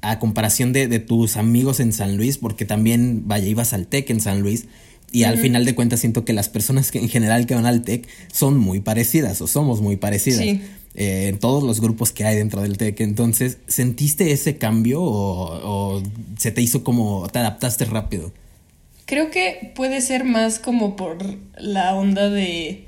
a 0.01 0.19
comparación 0.19 0.73
de, 0.73 0.89
de 0.89 0.99
tus 0.99 1.37
amigos 1.37 1.81
en 1.81 1.93
San 1.93 2.17
Luis, 2.17 2.39
porque 2.39 2.65
también, 2.65 3.23
vaya, 3.27 3.47
ibas 3.47 3.73
al 3.73 3.87
TEC 3.87 4.11
en 4.11 4.21
San 4.21 4.41
Luis, 4.41 4.67
y 5.13 5.25
al 5.25 5.39
final 5.39 5.65
de 5.65 5.77
cuentas 5.77 6.01
siento 6.01 6.25
que 6.25 6.33
las 6.33 6.49
personas 6.49 6.91
que 6.91 6.99
en 6.99 7.09
general 7.09 7.47
que 7.47 7.55
van 7.55 7.67
al 7.67 7.83
TEC 7.83 8.09
son 8.33 8.59
muy 8.59 8.81
parecidas, 8.81 9.41
o 9.41 9.47
somos 9.47 9.81
muy 9.81 9.97
parecidas. 9.97 10.43
Eh, 10.97 11.27
en 11.27 11.39
todos 11.39 11.65
los 11.65 11.81
grupos 11.81 12.13
que 12.13 12.25
hay 12.25 12.37
dentro 12.37 12.63
del 12.63 12.79
TEC. 12.79 13.01
Entonces, 13.01 13.59
¿sentiste 13.67 14.31
ese 14.31 14.59
cambio 14.59 15.03
o, 15.03 15.97
o 15.99 16.03
se 16.39 16.53
te 16.53 16.63
hizo 16.63 16.85
como, 16.85 17.27
te 17.33 17.41
adaptaste 17.41 17.85
rápido? 17.85 18.33
Creo 19.07 19.31
que 19.31 19.73
puede 19.75 20.01
ser 20.01 20.25
más 20.25 20.59
como 20.59 20.97
por 20.97 21.19
la 21.59 21.95
onda 21.95 22.31
de 22.31 22.87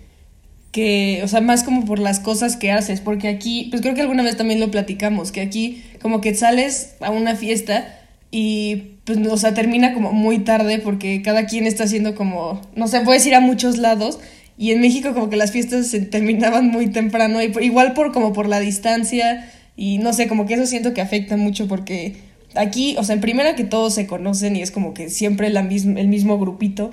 que, 0.73 1.21
o 1.25 1.29
sea, 1.29 1.41
más 1.41 1.63
como 1.63 1.85
por 1.85 1.99
las 1.99 2.21
cosas 2.21 2.57
que 2.57 2.71
haces, 2.71 3.01
porque 3.01 3.29
aquí, 3.29 3.69
pues 3.71 3.83
creo 3.83 3.95
que 3.95 4.03
alguna 4.03 4.23
vez 4.23 4.37
también 4.37 4.61
lo 4.61 4.71
platicamos, 4.71 5.33
que 5.33 5.41
aquí 5.41 5.83
como 6.01 6.21
que 6.21 6.35
sales 6.35 6.97
a 7.01 7.11
una 7.11 7.35
fiesta 7.35 7.99
y 8.31 8.97
pues, 9.05 9.19
o 9.27 9.37
sea, 9.37 9.55
termina 9.55 9.95
como 9.95 10.13
muy 10.13 10.41
tarde 10.41 10.79
porque 10.79 11.23
cada 11.23 11.47
quien 11.47 11.67
está 11.67 11.85
haciendo 11.85 12.15
como, 12.15 12.61
no 12.75 12.89
sé, 12.89 13.01
puedes 13.01 13.25
ir 13.27 13.35
a 13.35 13.41
muchos 13.41 13.79
lados 13.79 14.19
y 14.59 14.73
en 14.73 14.81
México 14.81 15.15
como 15.15 15.31
que 15.31 15.37
las 15.37 15.53
fiestas 15.53 15.87
se 15.87 16.01
terminaban 16.01 16.69
muy 16.69 16.89
temprano, 16.89 17.43
y 17.43 17.53
igual 17.63 17.93
por 17.95 18.13
como 18.13 18.33
por 18.33 18.49
la 18.49 18.61
distancia 18.61 19.51
y 19.77 19.99
no 19.99 20.13
sé, 20.13 20.29
como 20.29 20.47
que 20.47 20.55
eso 20.55 20.67
siento 20.67 20.95
que 20.95 21.03
afecta 21.03 21.37
mucho 21.37 21.69
porque 21.69 22.17
aquí, 22.57 22.97
o 22.99 23.05
sea, 23.05 23.15
en 23.15 23.21
primera 23.21 23.55
que 23.55 23.65
todos 23.65 23.95
se 23.95 24.07
conocen 24.07 24.57
y 24.57 24.63
es 24.63 24.71
como 24.71 24.95
que 24.95 25.11
siempre 25.11 25.51
la 25.51 25.61
el 25.61 26.09
mismo 26.09 26.39
grupito 26.39 26.91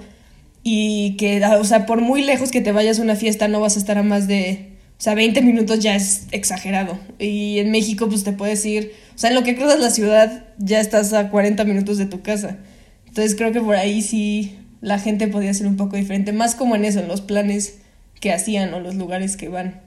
y 0.64 1.16
que, 1.18 1.44
o 1.46 1.64
sea, 1.66 1.86
por 1.86 2.02
muy 2.02 2.22
lejos 2.22 2.52
que 2.52 2.62
te 2.62 2.72
vayas 2.72 3.00
a 3.00 3.04
una 3.04 3.16
fiesta 3.16 3.48
no 3.48 3.60
vas 3.60 3.76
a 3.76 3.80
estar 3.80 3.98
a 3.98 4.04
más 4.04 4.28
de, 4.28 4.70
o 4.98 5.02
sea, 5.02 5.14
20 5.14 5.42
minutos 5.42 5.80
ya 5.80 5.96
es 5.96 6.28
exagerado. 6.32 6.98
Y 7.20 7.60
en 7.60 7.72
México 7.72 8.08
pues 8.08 8.24
te 8.24 8.32
puedes 8.32 8.66
ir, 8.66 8.94
o 9.14 9.18
sea, 9.18 9.30
en 9.30 9.36
lo 9.36 9.44
que 9.44 9.56
cruzas 9.56 9.80
la 9.80 9.90
ciudad 9.90 10.46
ya 10.58 10.80
estás 10.80 11.14
a 11.14 11.30
40 11.30 11.64
minutos 11.66 11.98
de 11.98 12.06
tu 12.06 12.22
casa. 12.22 12.60
Entonces 13.08 13.36
creo 13.36 13.52
que 13.52 13.62
por 13.62 13.76
ahí 13.76 14.02
sí 14.02 14.58
la 14.82 15.00
gente 15.00 15.28
podía 15.28 15.54
ser 15.54 15.68
un 15.68 15.78
poco 15.78 15.98
diferente, 15.98 16.32
más 16.32 16.56
como 16.56 16.76
en 16.76 16.86
eso, 16.86 17.00
en 17.00 17.08
los 17.08 17.22
planes 17.22 17.80
que 18.20 18.32
hacían 18.32 18.74
o 18.74 18.80
los 18.80 18.96
lugares 18.96 19.36
que 19.36 19.50
van. 19.50 19.82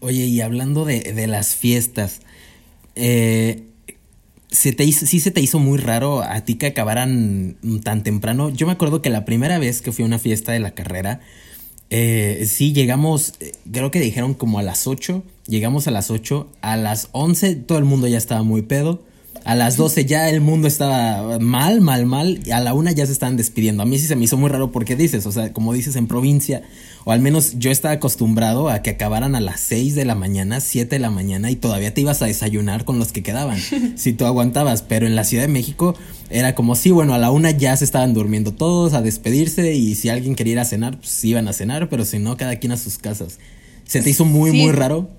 Oye, 0.00 0.26
y 0.26 0.40
hablando 0.40 0.84
de, 0.84 1.00
de 1.00 1.26
las 1.26 1.54
fiestas, 1.54 2.20
eh, 2.96 3.62
se 4.52 4.72
te 4.72 4.84
hizo, 4.84 5.06
sí 5.06 5.18
se 5.18 5.30
te 5.30 5.40
hizo 5.40 5.58
muy 5.58 5.78
raro 5.78 6.22
a 6.22 6.42
ti 6.42 6.56
que 6.56 6.66
acabaran 6.66 7.56
tan 7.82 8.02
temprano. 8.02 8.50
Yo 8.50 8.66
me 8.66 8.72
acuerdo 8.72 9.02
que 9.02 9.10
la 9.10 9.24
primera 9.24 9.58
vez 9.58 9.80
que 9.80 9.92
fui 9.92 10.04
a 10.04 10.06
una 10.06 10.18
fiesta 10.18 10.52
de 10.52 10.60
la 10.60 10.72
carrera, 10.72 11.20
eh, 11.90 12.44
sí 12.46 12.72
llegamos, 12.72 13.34
eh, 13.40 13.52
creo 13.70 13.90
que 13.90 14.00
dijeron 14.00 14.34
como 14.34 14.58
a 14.58 14.62
las 14.62 14.86
8, 14.86 15.24
llegamos 15.46 15.88
a 15.88 15.90
las 15.90 16.10
8, 16.10 16.50
a 16.60 16.76
las 16.76 17.08
11 17.12 17.56
todo 17.56 17.78
el 17.78 17.84
mundo 17.84 18.06
ya 18.06 18.18
estaba 18.18 18.42
muy 18.42 18.62
pedo. 18.62 19.02
A 19.44 19.56
las 19.56 19.76
12 19.76 20.04
ya 20.04 20.28
el 20.28 20.40
mundo 20.40 20.68
estaba 20.68 21.38
mal, 21.40 21.80
mal, 21.80 22.06
mal. 22.06 22.40
Y 22.44 22.52
a 22.52 22.60
la 22.60 22.74
una 22.74 22.92
ya 22.92 23.06
se 23.06 23.12
estaban 23.12 23.36
despidiendo. 23.36 23.82
A 23.82 23.86
mí 23.86 23.98
sí 23.98 24.06
se 24.06 24.14
me 24.14 24.24
hizo 24.24 24.36
muy 24.36 24.48
raro 24.48 24.70
porque 24.70 24.94
dices, 24.94 25.26
o 25.26 25.32
sea, 25.32 25.52
como 25.52 25.72
dices 25.72 25.96
en 25.96 26.06
provincia, 26.06 26.62
o 27.04 27.10
al 27.10 27.20
menos 27.20 27.58
yo 27.58 27.70
estaba 27.70 27.94
acostumbrado 27.94 28.68
a 28.68 28.82
que 28.82 28.90
acabaran 28.90 29.34
a 29.34 29.40
las 29.40 29.60
6 29.60 29.96
de 29.96 30.04
la 30.04 30.14
mañana, 30.14 30.60
7 30.60 30.94
de 30.94 31.00
la 31.00 31.10
mañana 31.10 31.50
y 31.50 31.56
todavía 31.56 31.92
te 31.92 32.02
ibas 32.02 32.22
a 32.22 32.26
desayunar 32.26 32.84
con 32.84 33.00
los 33.00 33.10
que 33.12 33.24
quedaban, 33.24 33.58
si 33.96 34.12
tú 34.12 34.26
aguantabas. 34.26 34.82
Pero 34.82 35.06
en 35.06 35.16
la 35.16 35.24
Ciudad 35.24 35.42
de 35.42 35.52
México 35.52 35.96
era 36.30 36.54
como, 36.54 36.76
sí, 36.76 36.92
bueno, 36.92 37.14
a 37.14 37.18
la 37.18 37.32
una 37.32 37.50
ya 37.50 37.76
se 37.76 37.84
estaban 37.84 38.14
durmiendo 38.14 38.52
todos 38.52 38.92
a 38.92 39.02
despedirse 39.02 39.74
y 39.74 39.96
si 39.96 40.08
alguien 40.08 40.36
quería 40.36 40.52
ir 40.52 40.60
a 40.60 40.64
cenar, 40.64 40.98
pues 40.98 41.24
iban 41.24 41.48
a 41.48 41.52
cenar, 41.52 41.88
pero 41.88 42.04
si 42.04 42.18
no, 42.20 42.36
cada 42.36 42.56
quien 42.56 42.72
a 42.72 42.76
sus 42.76 42.98
casas. 42.98 43.38
¿Se 43.86 44.00
te 44.00 44.10
hizo 44.10 44.24
muy, 44.24 44.52
muy 44.52 44.70
raro? 44.70 45.10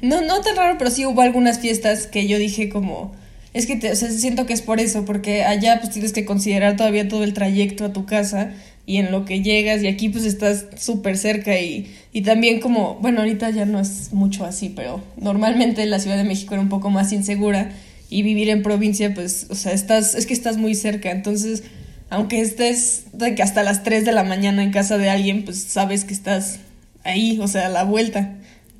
No, 0.00 0.20
no 0.20 0.40
tan 0.42 0.54
raro, 0.54 0.76
pero 0.78 0.90
sí 0.90 1.04
hubo 1.04 1.22
algunas 1.22 1.58
fiestas 1.58 2.06
que 2.06 2.28
yo 2.28 2.38
dije 2.38 2.68
como 2.68 3.12
es 3.58 3.66
que 3.66 3.76
te, 3.76 3.94
siento 3.96 4.46
que 4.46 4.52
es 4.52 4.62
por 4.62 4.80
eso, 4.80 5.04
porque 5.04 5.42
allá 5.42 5.80
pues 5.80 5.92
tienes 5.92 6.12
que 6.12 6.24
considerar 6.24 6.76
todavía 6.76 7.08
todo 7.08 7.24
el 7.24 7.34
trayecto 7.34 7.84
a 7.84 7.92
tu 7.92 8.06
casa 8.06 8.52
y 8.86 8.98
en 8.98 9.10
lo 9.10 9.24
que 9.24 9.42
llegas 9.42 9.82
y 9.82 9.88
aquí 9.88 10.08
pues 10.08 10.24
estás 10.24 10.66
súper 10.76 11.18
cerca 11.18 11.58
y, 11.58 11.92
y 12.12 12.22
también 12.22 12.60
como, 12.60 12.94
bueno, 13.00 13.20
ahorita 13.20 13.50
ya 13.50 13.64
no 13.64 13.80
es 13.80 14.12
mucho 14.12 14.44
así, 14.44 14.72
pero 14.74 15.02
normalmente 15.16 15.84
la 15.86 15.98
Ciudad 15.98 16.16
de 16.16 16.24
México 16.24 16.54
era 16.54 16.62
un 16.62 16.68
poco 16.68 16.90
más 16.90 17.12
insegura 17.12 17.72
y 18.08 18.22
vivir 18.22 18.48
en 18.48 18.62
provincia 18.62 19.12
pues, 19.12 19.48
o 19.50 19.56
sea, 19.56 19.72
estás, 19.72 20.14
es 20.14 20.26
que 20.26 20.34
estás 20.34 20.56
muy 20.56 20.74
cerca, 20.74 21.10
entonces 21.10 21.64
aunque 22.10 22.40
estés 22.40 23.06
que 23.36 23.42
hasta 23.42 23.62
las 23.62 23.82
3 23.82 24.04
de 24.04 24.12
la 24.12 24.22
mañana 24.24 24.62
en 24.62 24.70
casa 24.70 24.98
de 24.98 25.10
alguien, 25.10 25.44
pues 25.44 25.62
sabes 25.62 26.04
que 26.04 26.14
estás 26.14 26.60
ahí, 27.04 27.38
o 27.40 27.48
sea, 27.48 27.66
a 27.66 27.70
la 27.70 27.84
vuelta. 27.84 28.36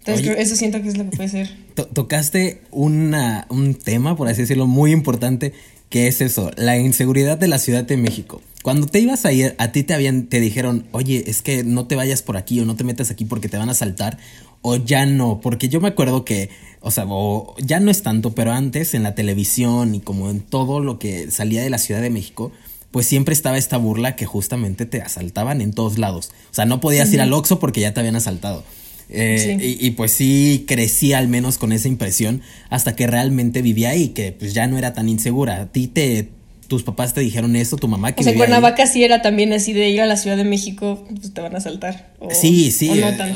Entonces 0.08 0.26
Oye. 0.26 0.34
creo- 0.34 0.42
eso 0.46 0.56
siento 0.56 0.80
que 0.82 0.88
es 0.88 0.96
lo 0.96 1.08
que 1.08 1.16
puede 1.16 1.28
ser. 1.28 1.50
To- 1.74 1.86
tocaste 1.86 2.62
una, 2.70 3.46
un 3.50 3.74
tema, 3.74 4.16
por 4.16 4.28
así 4.28 4.40
decirlo, 4.42 4.66
muy 4.66 4.92
importante, 4.92 5.52
que 5.90 6.06
es 6.06 6.20
eso, 6.20 6.50
la 6.56 6.78
inseguridad 6.78 7.38
de 7.38 7.48
la 7.48 7.58
Ciudad 7.58 7.84
de 7.84 7.96
México. 7.96 8.40
Cuando 8.62 8.86
te 8.86 8.98
ibas 9.00 9.24
a 9.24 9.32
ir, 9.32 9.54
a 9.58 9.72
ti 9.72 9.82
te 9.82 9.94
habían, 9.94 10.26
te 10.26 10.40
dijeron, 10.40 10.86
oye, 10.92 11.24
es 11.28 11.42
que 11.42 11.62
no 11.64 11.86
te 11.86 11.94
vayas 11.96 12.22
por 12.22 12.36
aquí 12.36 12.60
o 12.60 12.64
no 12.64 12.74
te 12.76 12.84
metas 12.84 13.10
aquí 13.10 13.24
porque 13.24 13.48
te 13.48 13.56
van 13.56 13.68
a 13.68 13.72
asaltar, 13.72 14.18
o 14.62 14.76
ya 14.76 15.06
no, 15.06 15.40
porque 15.40 15.68
yo 15.68 15.80
me 15.80 15.88
acuerdo 15.88 16.24
que, 16.24 16.50
o 16.80 16.90
sea, 16.90 17.04
o 17.06 17.54
ya 17.64 17.80
no 17.80 17.90
es 17.90 18.02
tanto, 18.02 18.34
pero 18.34 18.52
antes 18.52 18.94
en 18.94 19.02
la 19.04 19.14
televisión 19.14 19.94
y 19.94 20.00
como 20.00 20.28
en 20.30 20.40
todo 20.40 20.80
lo 20.80 20.98
que 20.98 21.30
salía 21.30 21.62
de 21.62 21.70
la 21.70 21.78
Ciudad 21.78 22.02
de 22.02 22.10
México, 22.10 22.50
pues 22.90 23.06
siempre 23.06 23.32
estaba 23.34 23.56
esta 23.58 23.76
burla 23.76 24.16
que 24.16 24.26
justamente 24.26 24.84
te 24.86 25.00
asaltaban 25.02 25.60
en 25.60 25.72
todos 25.72 25.98
lados. 25.98 26.30
O 26.50 26.54
sea, 26.54 26.64
no 26.64 26.80
podías 26.80 27.12
ir 27.12 27.20
al 27.20 27.32
Oxxo 27.32 27.58
porque 27.60 27.80
ya 27.82 27.92
te 27.94 28.00
habían 28.00 28.16
asaltado. 28.16 28.64
Eh, 29.10 29.56
Sí. 29.58 29.64
y, 29.80 29.86
y 29.86 29.90
pues 29.92 30.12
sí 30.12 30.64
crecí 30.68 31.12
al 31.14 31.28
menos 31.28 31.56
con 31.58 31.72
esa 31.72 31.88
impresión 31.88 32.42
hasta 32.68 32.94
que 32.94 33.06
realmente 33.06 33.62
vivía 33.62 33.90
ahí, 33.90 34.08
que 34.08 34.32
pues 34.32 34.52
ya 34.54 34.66
no 34.66 34.76
era 34.78 34.92
tan 34.92 35.08
insegura. 35.08 35.62
A 35.62 35.66
ti 35.72 35.86
te, 35.86 36.28
tus 36.66 36.82
papás 36.82 37.14
te 37.14 37.22
dijeron 37.22 37.56
eso, 37.56 37.78
tu 37.78 37.88
mamá 37.88 38.12
que 38.12 38.20
O 38.20 38.24
sea. 38.24 38.34
Cuernavaca 38.34 38.86
sí 38.86 39.02
era 39.02 39.22
también 39.22 39.54
así 39.54 39.72
de 39.72 39.88
ir 39.88 40.02
a 40.02 40.06
la 40.06 40.18
Ciudad 40.18 40.36
de 40.36 40.44
México, 40.44 41.06
pues 41.08 41.32
te 41.32 41.40
van 41.40 41.54
a 41.54 41.58
asaltar. 41.58 42.12
o- 42.18 42.28
Sí, 42.34 42.70
sí, 42.70 42.90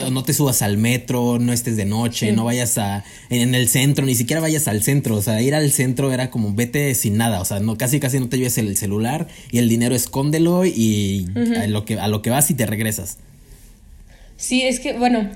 o 0.05 0.11
no 0.11 0.23
te 0.25 0.35
subas 0.35 0.61
al 0.61 0.77
metro, 0.77 1.39
no 1.39 1.55
estés 1.55 1.79
de 1.79 1.87
noche, 1.87 2.29
Sí. 2.29 2.37
no 2.37 2.45
vayas 2.45 2.77
a 2.77 3.03
en 3.31 3.55
el 3.55 3.67
centro, 3.71 4.05
ni 4.05 4.15
siquiera 4.15 4.43
vayas 4.43 4.69
al 4.69 4.83
centro, 4.83 5.17
o 5.17 5.23
sea, 5.23 5.41
ir 5.41 5.55
al 5.55 5.73
centro 5.73 6.13
era 6.13 6.29
como 6.31 6.53
vete 6.53 6.95
sin 6.95 7.17
nada, 7.17 7.41
o 7.41 7.47
sea, 7.47 7.61
no 7.61 7.79
casi 7.79 7.99
casi 7.99 8.21
no 8.21 8.29
te 8.29 8.37
lleves 8.37 8.59
el 8.59 8.77
celular 8.77 9.27
y 9.51 9.57
el 9.57 9.71
dinero 9.71 9.95
escóndelo 9.95 10.67
y 10.67 11.27
a 11.59 11.67
lo 11.69 11.87
que 11.87 11.99
a 11.99 12.09
lo 12.09 12.21
que 12.21 12.29
vas 12.29 12.51
y 12.51 12.55
te 12.55 12.67
regresas. 12.67 13.17
Sí, 14.37 14.63
es 14.63 14.81
que, 14.81 14.93
bueno, 14.99 15.31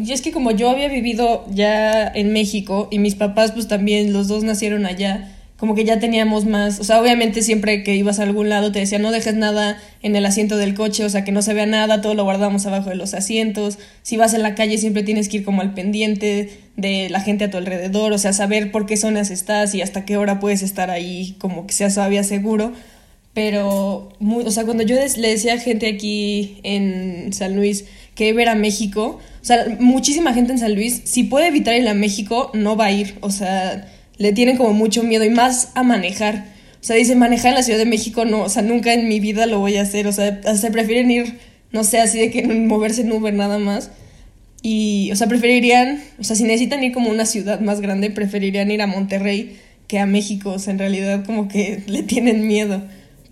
y 0.00 0.12
es 0.12 0.22
que 0.22 0.32
como 0.32 0.50
yo 0.50 0.70
había 0.70 0.88
vivido 0.88 1.44
ya 1.52 2.08
en 2.08 2.32
México 2.32 2.88
y 2.90 2.98
mis 2.98 3.14
papás 3.14 3.52
pues 3.52 3.68
también, 3.68 4.12
los 4.12 4.28
dos 4.28 4.42
nacieron 4.42 4.86
allá, 4.86 5.28
como 5.56 5.76
que 5.76 5.84
ya 5.84 6.00
teníamos 6.00 6.44
más, 6.44 6.80
o 6.80 6.84
sea, 6.84 7.00
obviamente 7.00 7.40
siempre 7.40 7.84
que 7.84 7.94
ibas 7.94 8.18
a 8.18 8.24
algún 8.24 8.48
lado 8.48 8.72
te 8.72 8.80
decían 8.80 9.02
no 9.02 9.12
dejes 9.12 9.36
nada 9.36 9.78
en 10.02 10.16
el 10.16 10.26
asiento 10.26 10.56
del 10.56 10.74
coche, 10.74 11.04
o 11.04 11.08
sea, 11.08 11.22
que 11.22 11.30
no 11.30 11.40
se 11.42 11.54
vea 11.54 11.66
nada, 11.66 12.00
todo 12.00 12.14
lo 12.14 12.24
guardamos 12.24 12.66
abajo 12.66 12.90
de 12.90 12.96
los 12.96 13.14
asientos, 13.14 13.78
si 14.02 14.16
vas 14.16 14.34
en 14.34 14.42
la 14.42 14.56
calle 14.56 14.78
siempre 14.78 15.04
tienes 15.04 15.28
que 15.28 15.36
ir 15.36 15.44
como 15.44 15.62
al 15.62 15.74
pendiente 15.74 16.50
de 16.76 17.08
la 17.10 17.20
gente 17.20 17.44
a 17.44 17.50
tu 17.50 17.58
alrededor, 17.58 18.12
o 18.12 18.18
sea, 18.18 18.32
saber 18.32 18.72
por 18.72 18.86
qué 18.86 18.96
zonas 18.96 19.30
estás 19.30 19.72
y 19.76 19.82
hasta 19.82 20.04
qué 20.04 20.16
hora 20.16 20.40
puedes 20.40 20.62
estar 20.62 20.90
ahí, 20.90 21.36
como 21.38 21.68
que 21.68 21.74
seas 21.74 21.94
todavía 21.94 22.24
seguro. 22.24 22.72
Pero, 23.34 24.12
o 24.20 24.50
sea, 24.50 24.64
cuando 24.64 24.82
yo 24.82 24.94
le 24.94 25.28
decía 25.28 25.54
a 25.54 25.58
gente 25.58 25.88
aquí 25.88 26.58
en 26.64 27.32
San 27.32 27.56
Luis 27.56 27.86
que 28.14 28.28
iba 28.28 28.40
a 28.40 28.42
ir 28.42 28.48
a 28.50 28.54
México, 28.54 29.20
o 29.40 29.44
sea, 29.44 29.76
muchísima 29.80 30.34
gente 30.34 30.52
en 30.52 30.58
San 30.58 30.74
Luis, 30.74 31.00
si 31.04 31.24
puede 31.24 31.48
evitar 31.48 31.74
ir 31.74 31.88
a 31.88 31.94
México, 31.94 32.50
no 32.52 32.76
va 32.76 32.86
a 32.86 32.92
ir. 32.92 33.14
O 33.20 33.30
sea, 33.30 33.88
le 34.18 34.32
tienen 34.32 34.56
como 34.56 34.74
mucho 34.74 35.02
miedo 35.02 35.24
y 35.24 35.30
más 35.30 35.70
a 35.74 35.82
manejar. 35.82 36.52
O 36.80 36.84
sea, 36.84 36.96
dicen 36.96 37.18
manejar 37.18 37.50
en 37.50 37.54
la 37.54 37.62
Ciudad 37.62 37.78
de 37.78 37.86
México, 37.86 38.24
no, 38.24 38.42
o 38.42 38.48
sea, 38.48 38.62
nunca 38.62 38.92
en 38.92 39.08
mi 39.08 39.18
vida 39.18 39.46
lo 39.46 39.60
voy 39.60 39.76
a 39.76 39.82
hacer. 39.82 40.06
O 40.06 40.12
sea, 40.12 40.42
se 40.56 40.70
prefieren 40.70 41.10
ir, 41.10 41.38
no 41.70 41.84
sé, 41.84 42.00
así 42.00 42.18
de 42.18 42.30
que 42.30 42.42
moverse 42.46 43.00
en 43.00 43.12
Uber 43.12 43.32
nada 43.32 43.58
más. 43.58 43.90
Y, 44.62 45.10
o 45.10 45.16
sea, 45.16 45.26
preferirían, 45.26 46.02
o 46.18 46.24
sea, 46.24 46.36
si 46.36 46.44
necesitan 46.44 46.84
ir 46.84 46.92
como 46.92 47.10
una 47.10 47.24
ciudad 47.24 47.60
más 47.60 47.80
grande, 47.80 48.10
preferirían 48.10 48.70
ir 48.70 48.82
a 48.82 48.86
Monterrey 48.86 49.56
que 49.88 49.98
a 49.98 50.06
México. 50.06 50.50
O 50.50 50.58
sea, 50.58 50.72
en 50.72 50.78
realidad 50.78 51.24
como 51.24 51.48
que 51.48 51.82
le 51.86 52.02
tienen 52.02 52.46
miedo. 52.46 52.82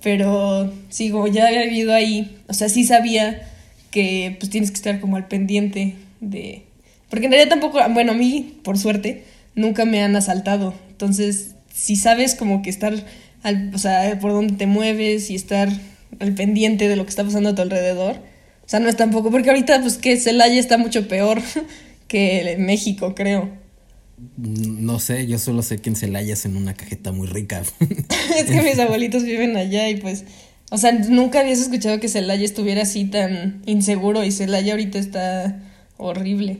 Pero 0.03 0.73
sí, 0.89 1.11
como 1.11 1.27
ya 1.27 1.47
había 1.47 1.65
vivido 1.65 1.93
ahí, 1.95 2.39
o 2.49 2.55
sea, 2.55 2.69
sí 2.69 2.85
sabía 2.85 3.43
que 3.91 4.37
pues 4.39 4.51
tienes 4.51 4.71
que 4.71 4.77
estar 4.77 5.01
como 5.01 5.17
al 5.17 5.29
pendiente 5.29 5.95
de... 6.21 6.63
Porque 7.09 7.27
en 7.27 7.33
realidad 7.33 7.51
tampoco, 7.51 7.81
bueno, 7.91 8.13
a 8.13 8.15
mí, 8.15 8.59
por 8.63 8.79
suerte, 8.79 9.25
nunca 9.55 9.85
me 9.85 10.03
han 10.03 10.15
asaltado. 10.17 10.75
Entonces, 10.91 11.55
si 11.75 11.97
sabes 11.97 12.35
como 12.35 12.63
que 12.63 12.71
estar, 12.71 12.95
al, 13.43 13.75
o 13.75 13.79
sea, 13.79 14.19
por 14.21 14.33
dónde 14.33 14.55
te 14.55 14.67
mueves 14.67 15.31
y 15.31 15.35
estar 15.35 15.69
al 16.19 16.35
pendiente 16.35 16.89
de 16.89 16.97
lo 16.97 17.05
que 17.05 17.11
está 17.11 17.25
pasando 17.25 17.51
a 17.51 17.55
tu 17.55 17.63
alrededor, 17.63 18.17
o 18.65 18.69
sea, 18.69 18.81
no 18.81 18.89
es 18.89 18.97
tampoco, 18.97 19.31
porque 19.31 19.51
ahorita 19.51 19.81
pues 19.81 19.99
que 19.99 20.17
Celaya 20.17 20.61
está 20.61 20.79
mucho 20.79 21.09
peor 21.09 21.43
que 22.09 22.57
México, 22.59 23.15
creo. 23.15 23.60
No 24.37 24.99
sé, 24.99 25.27
yo 25.27 25.39
solo 25.39 25.63
sé 25.63 25.79
que 25.79 25.91
en 25.91 25.97
Celaya 25.97 26.35
hacen 26.35 26.57
una 26.57 26.75
cajeta 26.75 27.13
muy 27.13 27.27
rica. 27.27 27.63
es 28.37 28.45
que 28.45 28.63
mis 28.63 28.79
abuelitos 28.79 29.23
viven 29.23 29.57
allá 29.57 29.89
y 29.89 29.97
pues, 29.97 30.25
o 30.71 30.79
sea, 30.79 30.93
nunca 30.93 31.41
habías 31.41 31.59
escuchado 31.61 32.01
que 32.01 32.09
Celaya 32.09 32.45
estuviera 32.45 32.83
así 32.83 33.05
tan 33.05 33.63
inseguro 33.67 34.25
y 34.25 34.33
Celaya 34.33 34.73
ahorita 34.73 34.99
está 34.99 35.63
horrible. 35.97 36.59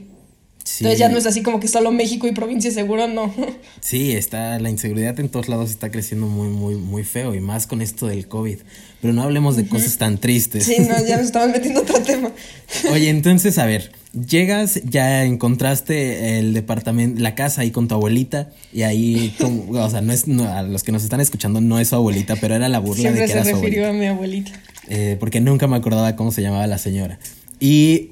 Sí. 0.63 0.83
Entonces 0.83 0.99
ya 0.99 1.09
no 1.09 1.17
es 1.17 1.25
así 1.25 1.41
como 1.41 1.59
que 1.59 1.67
solo 1.67 1.91
México 1.91 2.27
y 2.27 2.31
provincia 2.31 2.71
seguro, 2.71 3.07
no. 3.07 3.33
Sí, 3.79 4.11
está, 4.11 4.59
la 4.59 4.69
inseguridad 4.69 5.19
en 5.19 5.29
todos 5.29 5.49
lados 5.49 5.71
está 5.71 5.89
creciendo 5.89 6.27
muy, 6.27 6.49
muy, 6.49 6.75
muy 6.75 7.03
feo 7.03 7.33
y 7.33 7.39
más 7.41 7.67
con 7.67 7.81
esto 7.81 8.07
del 8.07 8.27
COVID. 8.27 8.59
Pero 9.01 9.13
no 9.13 9.23
hablemos 9.23 9.55
de 9.55 9.67
cosas 9.67 9.97
tan 9.97 10.19
tristes. 10.19 10.65
Sí, 10.65 10.75
no, 10.79 10.95
ya 11.05 11.17
nos 11.17 11.25
estamos 11.27 11.49
metiendo 11.49 11.81
otro 11.81 11.99
tema. 12.01 12.31
Oye, 12.91 13.09
entonces, 13.09 13.57
a 13.57 13.65
ver, 13.65 13.91
llegas, 14.27 14.79
ya 14.83 15.25
encontraste 15.25 16.37
el 16.39 16.53
departamento, 16.53 17.19
la 17.19 17.33
casa 17.33 17.61
ahí 17.61 17.71
con 17.71 17.87
tu 17.87 17.95
abuelita 17.95 18.51
y 18.71 18.83
ahí, 18.83 19.33
como- 19.39 19.71
o 19.83 19.89
sea, 19.89 20.01
no 20.01 20.13
es, 20.13 20.27
no, 20.27 20.47
a 20.47 20.61
los 20.61 20.83
que 20.83 20.91
nos 20.91 21.03
están 21.03 21.19
escuchando 21.19 21.61
no 21.61 21.79
es 21.79 21.87
su 21.89 21.95
abuelita, 21.95 22.35
pero 22.35 22.53
era 22.55 22.69
la 22.69 22.77
burla 22.79 23.01
Siempre 23.01 23.21
de 23.21 23.27
que 23.27 23.33
se 23.33 23.39
era 23.39 23.49
su 23.49 23.55
refirió 23.55 23.85
abuelita. 23.87 23.89
a 23.89 24.11
mi 24.11 24.15
abuelita. 24.15 24.51
Eh, 24.89 25.17
porque 25.19 25.39
nunca 25.41 25.67
me 25.67 25.77
acordaba 25.77 26.15
cómo 26.15 26.31
se 26.31 26.41
llamaba 26.43 26.67
la 26.67 26.77
señora. 26.77 27.17
Y 27.59 28.11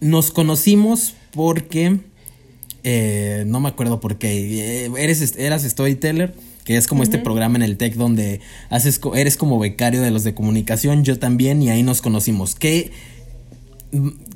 nos 0.00 0.30
conocimos 0.30 1.14
porque, 1.32 1.98
eh, 2.84 3.44
no 3.46 3.60
me 3.60 3.68
acuerdo 3.68 4.00
por 4.00 4.18
qué, 4.18 4.84
eh, 4.86 4.90
eres, 4.98 5.34
eras 5.38 5.62
storyteller, 5.62 6.34
que 6.66 6.76
es 6.76 6.86
como 6.86 7.02
este 7.02 7.16
programa 7.18 7.56
en 7.56 7.62
el 7.62 7.78
TEC 7.78 7.94
donde 7.94 8.40
haces, 8.68 9.00
eres 9.14 9.36
como 9.38 9.58
becario 9.58 10.02
de 10.02 10.10
los 10.10 10.22
de 10.24 10.34
comunicación, 10.34 11.04
yo 11.04 11.18
también, 11.18 11.62
y 11.62 11.70
ahí 11.70 11.82
nos 11.82 12.02
conocimos. 12.02 12.54
¿Qué, 12.54 12.90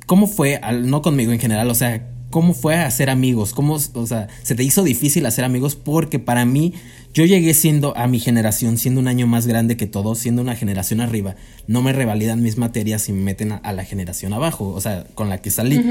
¿Cómo 0.05 0.27
fue, 0.27 0.55
al- 0.57 0.89
no 0.89 1.01
conmigo 1.01 1.31
en 1.31 1.39
general, 1.39 1.69
o 1.69 1.75
sea, 1.75 2.07
cómo 2.29 2.53
fue 2.53 2.75
hacer 2.75 3.09
amigos? 3.09 3.53
¿Cómo, 3.53 3.75
o 3.93 4.07
sea, 4.07 4.27
se 4.43 4.55
te 4.55 4.63
hizo 4.63 4.83
difícil 4.83 5.25
hacer 5.25 5.43
amigos? 5.45 5.75
Porque 5.75 6.19
para 6.19 6.45
mí, 6.45 6.73
yo 7.13 7.25
llegué 7.25 7.53
siendo 7.53 7.95
a 7.97 8.07
mi 8.07 8.19
generación, 8.19 8.77
siendo 8.77 9.01
un 9.01 9.07
año 9.09 9.27
más 9.27 9.45
grande 9.47 9.75
que 9.77 9.85
todos, 9.87 10.17
siendo 10.19 10.41
una 10.41 10.55
generación 10.55 11.01
arriba. 11.01 11.35
No 11.67 11.81
me 11.81 11.91
revalidan 11.93 12.41
mis 12.41 12.57
materias 12.57 13.09
y 13.09 13.11
me 13.13 13.21
meten 13.21 13.51
a, 13.51 13.57
a 13.57 13.73
la 13.73 13.83
generación 13.83 14.33
abajo, 14.33 14.69
o 14.69 14.79
sea, 14.81 15.05
con 15.15 15.27
la 15.29 15.41
que 15.41 15.51
salí. 15.51 15.81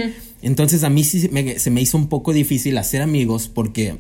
Entonces 0.43 0.83
a 0.85 0.91
mí 0.91 1.05
sí 1.05 1.29
me- 1.31 1.59
se 1.59 1.71
me 1.71 1.83
hizo 1.83 1.99
un 1.99 2.09
poco 2.09 2.33
difícil 2.33 2.79
hacer 2.79 3.03
amigos 3.03 3.51
porque 3.53 3.97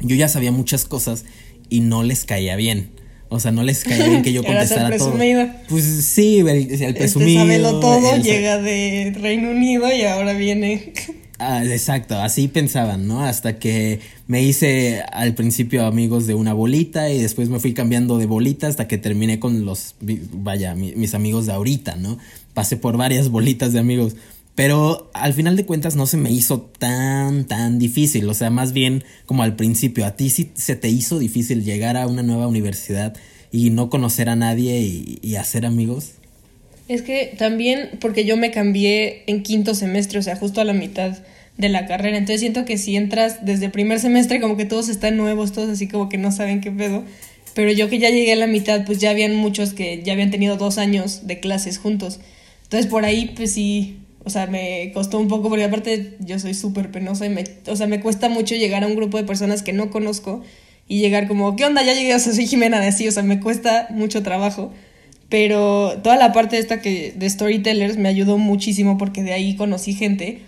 yo 0.00 0.14
ya 0.16 0.28
sabía 0.28 0.52
muchas 0.52 0.84
cosas 0.84 1.24
y 1.70 1.80
no 1.80 2.02
les 2.02 2.24
caía 2.24 2.56
bien. 2.56 2.90
O 3.30 3.40
sea, 3.40 3.50
no 3.50 3.62
les 3.64 3.82
caía 3.84 4.06
bien 4.08 4.22
que 4.22 4.32
yo 4.32 4.42
contestara 4.46 4.96
todo. 4.96 5.12
Pues 5.68 5.84
sí, 5.84 6.38
el, 6.38 6.48
el 6.48 6.70
Este 6.72 6.92
presumido. 6.94 7.40
sabelo 7.40 7.80
todo, 7.80 8.14
el- 8.14 8.22
llega 8.22 8.58
de 8.58 9.12
Reino 9.20 9.50
Unido 9.50 9.86
y 9.92 10.02
ahora 10.02 10.32
viene. 10.34 10.92
Ah, 11.40 11.64
exacto, 11.64 12.14
así 12.16 12.46
pensaban, 12.46 13.08
¿no? 13.08 13.24
Hasta 13.24 13.58
que 13.58 13.98
me 14.28 14.40
hice 14.42 15.02
al 15.12 15.34
principio 15.34 15.84
amigos 15.84 16.28
de 16.28 16.34
una 16.34 16.52
bolita 16.52 17.10
y 17.10 17.20
después 17.20 17.48
me 17.48 17.58
fui 17.58 17.74
cambiando 17.74 18.18
de 18.18 18.26
bolita 18.26 18.68
hasta 18.68 18.86
que 18.86 18.98
terminé 18.98 19.40
con 19.40 19.64
los, 19.64 19.96
vaya, 20.32 20.76
mi- 20.76 20.94
mis 20.94 21.12
amigos 21.14 21.46
de 21.46 21.52
ahorita, 21.52 21.96
¿no? 21.96 22.18
Pasé 22.54 22.76
por 22.76 22.96
varias 22.96 23.30
bolitas 23.30 23.72
de 23.72 23.80
amigos, 23.80 24.14
pero 24.54 25.10
al 25.14 25.32
final 25.32 25.56
de 25.56 25.64
cuentas 25.64 25.96
no 25.96 26.06
se 26.06 26.16
me 26.16 26.30
hizo 26.30 26.60
tan, 26.78 27.46
tan 27.46 27.78
difícil, 27.78 28.28
o 28.28 28.34
sea, 28.34 28.50
más 28.50 28.72
bien 28.72 29.04
como 29.26 29.42
al 29.42 29.56
principio, 29.56 30.06
a 30.06 30.16
ti 30.16 30.30
sí 30.30 30.50
se 30.54 30.76
te 30.76 30.88
hizo 30.88 31.18
difícil 31.18 31.64
llegar 31.64 31.96
a 31.96 32.06
una 32.06 32.22
nueva 32.22 32.46
universidad 32.46 33.16
y 33.50 33.70
no 33.70 33.90
conocer 33.90 34.28
a 34.28 34.36
nadie 34.36 34.80
y, 34.80 35.18
y 35.22 35.36
hacer 35.36 35.66
amigos. 35.66 36.12
Es 36.88 37.02
que 37.02 37.34
también 37.38 37.90
porque 38.00 38.24
yo 38.24 38.36
me 38.36 38.50
cambié 38.50 39.24
en 39.26 39.42
quinto 39.42 39.74
semestre, 39.74 40.18
o 40.18 40.22
sea, 40.22 40.36
justo 40.36 40.60
a 40.60 40.64
la 40.64 40.74
mitad 40.74 41.18
de 41.56 41.68
la 41.68 41.86
carrera. 41.86 42.18
Entonces 42.18 42.40
siento 42.40 42.64
que 42.64 42.78
si 42.78 42.96
entras 42.96 43.44
desde 43.44 43.68
primer 43.68 44.00
semestre, 44.00 44.40
como 44.40 44.56
que 44.56 44.64
todos 44.64 44.88
están 44.88 45.16
nuevos, 45.16 45.52
todos 45.52 45.70
así 45.70 45.88
como 45.88 46.08
que 46.08 46.18
no 46.18 46.32
saben 46.32 46.60
qué 46.60 46.70
pedo. 46.70 47.04
Pero 47.54 47.70
yo 47.72 47.88
que 47.88 47.98
ya 47.98 48.10
llegué 48.10 48.32
a 48.32 48.36
la 48.36 48.46
mitad, 48.46 48.84
pues 48.84 48.98
ya 48.98 49.10
habían 49.10 49.34
muchos 49.34 49.74
que 49.74 50.02
ya 50.02 50.12
habían 50.12 50.30
tenido 50.30 50.56
dos 50.56 50.78
años 50.78 51.26
de 51.26 51.40
clases 51.40 51.78
juntos. 51.78 52.20
Entonces 52.64 52.90
por 52.90 53.04
ahí, 53.04 53.32
pues 53.36 53.52
sí, 53.52 53.98
o 54.24 54.30
sea, 54.30 54.46
me 54.46 54.90
costó 54.92 55.18
un 55.18 55.28
poco, 55.28 55.48
porque 55.48 55.64
aparte 55.64 56.16
yo 56.20 56.38
soy 56.38 56.54
súper 56.54 56.90
penosa 56.90 57.26
y 57.26 57.28
me, 57.28 57.44
o 57.66 57.76
sea, 57.76 57.86
me 57.86 58.00
cuesta 58.00 58.28
mucho 58.28 58.54
llegar 58.54 58.82
a 58.82 58.86
un 58.86 58.96
grupo 58.96 59.18
de 59.18 59.24
personas 59.24 59.62
que 59.62 59.72
no 59.72 59.90
conozco 59.90 60.42
y 60.88 61.00
llegar 61.00 61.28
como, 61.28 61.56
¿qué 61.56 61.64
onda? 61.64 61.82
Ya 61.82 61.94
llegué, 61.94 62.14
o 62.14 62.18
sea, 62.18 62.32
soy 62.32 62.46
Jimena 62.46 62.80
de 62.80 62.88
así, 62.88 63.06
o 63.08 63.12
sea, 63.12 63.22
me 63.22 63.40
cuesta 63.40 63.88
mucho 63.90 64.22
trabajo. 64.22 64.72
Pero 65.28 66.00
toda 66.02 66.16
la 66.16 66.32
parte 66.32 66.58
esta 66.58 66.80
que 66.80 67.12
de 67.16 67.28
storytellers 67.28 67.96
me 67.96 68.08
ayudó 68.08 68.38
muchísimo 68.38 68.98
porque 68.98 69.22
de 69.22 69.32
ahí 69.32 69.56
conocí 69.56 69.94
gente 69.94 70.42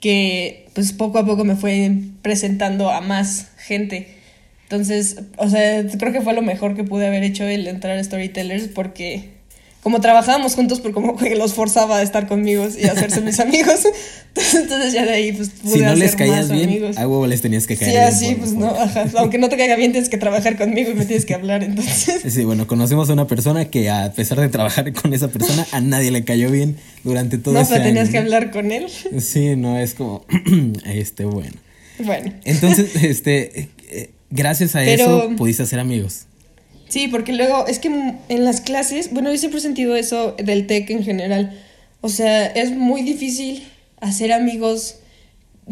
que 0.00 0.66
pues 0.74 0.92
poco 0.92 1.18
a 1.18 1.26
poco 1.26 1.44
me 1.44 1.54
fue 1.54 1.92
presentando 2.22 2.90
a 2.90 3.00
más 3.00 3.50
gente. 3.56 4.08
Entonces, 4.64 5.20
o 5.36 5.48
sea, 5.48 5.86
creo 5.86 6.12
que 6.12 6.22
fue 6.22 6.32
lo 6.34 6.42
mejor 6.42 6.74
que 6.74 6.82
pude 6.82 7.06
haber 7.06 7.22
hecho 7.22 7.44
el 7.44 7.68
entrar 7.68 7.98
a 7.98 8.02
storytellers 8.02 8.68
porque 8.68 9.31
como 9.82 10.00
trabajábamos 10.00 10.54
juntos, 10.54 10.80
por 10.80 10.92
como 10.92 11.16
que 11.16 11.34
los 11.34 11.54
forzaba 11.54 11.98
a 11.98 12.02
estar 12.02 12.28
conmigo 12.28 12.66
y 12.78 12.84
a 12.84 12.92
hacerse 12.92 13.20
mis 13.20 13.40
amigos. 13.40 13.80
Entonces 14.54 14.92
ya 14.92 15.04
de 15.04 15.12
ahí 15.12 15.32
pues 15.32 15.50
pude 15.50 15.72
Si 15.72 15.78
no 15.80 15.86
hacer 15.88 15.98
les 15.98 16.16
caías 16.16 16.48
más 16.48 16.52
bien, 16.52 16.68
amigos. 16.70 16.96
a 16.96 17.06
huevo 17.08 17.26
les 17.26 17.42
tenías 17.42 17.66
que 17.66 17.76
caer 17.76 17.90
Sí, 17.90 17.96
así, 17.98 18.34
pues 18.36 18.50
por- 18.52 18.60
no, 18.60 18.66
ajá. 18.80 19.06
Aunque 19.16 19.38
no 19.38 19.48
te 19.48 19.56
caiga 19.56 19.74
bien, 19.76 19.92
tienes 19.92 20.08
que 20.08 20.16
trabajar 20.18 20.56
conmigo 20.56 20.90
y 20.92 20.94
me 20.94 21.04
tienes 21.04 21.26
que 21.26 21.34
hablar, 21.34 21.64
entonces. 21.64 22.22
Sí, 22.32 22.44
bueno, 22.44 22.66
conocemos 22.66 23.10
a 23.10 23.12
una 23.12 23.26
persona 23.26 23.66
que 23.66 23.90
a 23.90 24.12
pesar 24.12 24.40
de 24.40 24.48
trabajar 24.48 24.92
con 24.92 25.12
esa 25.12 25.28
persona, 25.28 25.66
a 25.72 25.80
nadie 25.80 26.10
le 26.12 26.24
cayó 26.24 26.50
bien 26.50 26.76
durante 27.04 27.36
todo 27.38 27.54
No, 27.54 27.60
ese 27.60 27.72
pero 27.72 27.84
tenías 27.84 28.04
año, 28.04 28.12
que 28.12 28.18
hablar 28.18 28.50
con 28.52 28.70
él. 28.72 28.86
Sí, 29.18 29.56
no, 29.56 29.78
es 29.78 29.94
como, 29.94 30.24
este, 30.86 31.24
bueno. 31.24 31.52
Bueno. 31.98 32.32
Entonces, 32.44 32.94
este, 33.02 33.68
eh, 33.90 34.10
gracias 34.30 34.76
a 34.76 34.80
Pero- 34.80 35.24
eso 35.24 35.36
pudiste 35.36 35.62
hacer 35.64 35.78
amigos. 35.80 36.26
Sí, 36.92 37.08
porque 37.08 37.32
luego 37.32 37.66
es 37.68 37.78
que 37.78 37.88
en 37.88 38.44
las 38.44 38.60
clases, 38.60 39.14
bueno, 39.14 39.30
yo 39.32 39.38
siempre 39.38 39.60
he 39.60 39.62
sentido 39.62 39.96
eso 39.96 40.32
del 40.32 40.66
TEC 40.66 40.90
en 40.90 41.02
general. 41.02 41.58
O 42.02 42.10
sea, 42.10 42.44
es 42.44 42.70
muy 42.72 43.00
difícil 43.00 43.66
hacer 44.02 44.30
amigos 44.30 44.96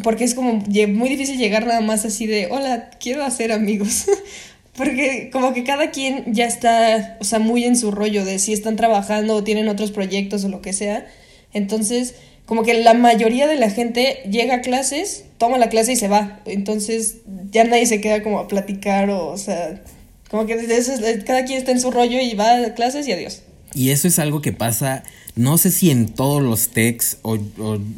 porque 0.02 0.24
es 0.24 0.34
como 0.34 0.54
muy 0.54 1.10
difícil 1.10 1.36
llegar 1.36 1.66
nada 1.66 1.82
más 1.82 2.06
así 2.06 2.26
de, 2.26 2.46
hola, 2.50 2.88
quiero 2.98 3.22
hacer 3.22 3.52
amigos. 3.52 4.06
porque 4.74 5.28
como 5.30 5.52
que 5.52 5.62
cada 5.62 5.90
quien 5.90 6.32
ya 6.32 6.46
está, 6.46 7.18
o 7.20 7.24
sea, 7.24 7.38
muy 7.38 7.64
en 7.64 7.76
su 7.76 7.90
rollo 7.90 8.24
de 8.24 8.38
si 8.38 8.54
están 8.54 8.76
trabajando 8.76 9.34
o 9.36 9.44
tienen 9.44 9.68
otros 9.68 9.90
proyectos 9.90 10.42
o 10.46 10.48
lo 10.48 10.62
que 10.62 10.72
sea. 10.72 11.06
Entonces, 11.52 12.14
como 12.46 12.62
que 12.62 12.72
la 12.72 12.94
mayoría 12.94 13.46
de 13.46 13.56
la 13.56 13.68
gente 13.68 14.22
llega 14.30 14.54
a 14.54 14.60
clases, 14.62 15.26
toma 15.36 15.58
la 15.58 15.68
clase 15.68 15.92
y 15.92 15.96
se 15.96 16.08
va. 16.08 16.40
Entonces, 16.46 17.16
ya 17.50 17.64
nadie 17.64 17.84
se 17.84 18.00
queda 18.00 18.22
como 18.22 18.38
a 18.38 18.48
platicar 18.48 19.10
o, 19.10 19.26
o 19.26 19.36
sea, 19.36 19.82
como 20.30 20.46
que 20.46 20.54
eso 20.54 20.92
es- 20.92 21.24
cada 21.24 21.44
quien 21.44 21.58
está 21.58 21.72
en 21.72 21.80
su 21.80 21.90
rollo 21.90 22.18
y 22.20 22.34
va 22.34 22.64
a 22.64 22.74
clases 22.74 23.06
y 23.08 23.12
adiós. 23.12 23.42
Y 23.74 23.90
eso 23.90 24.08
es 24.08 24.18
algo 24.18 24.42
que 24.42 24.52
pasa, 24.52 25.04
no 25.36 25.56
sé 25.58 25.70
si 25.70 25.90
en 25.90 26.08
todos 26.08 26.42
los 26.42 26.68
techs, 26.68 27.18
o, 27.22 27.38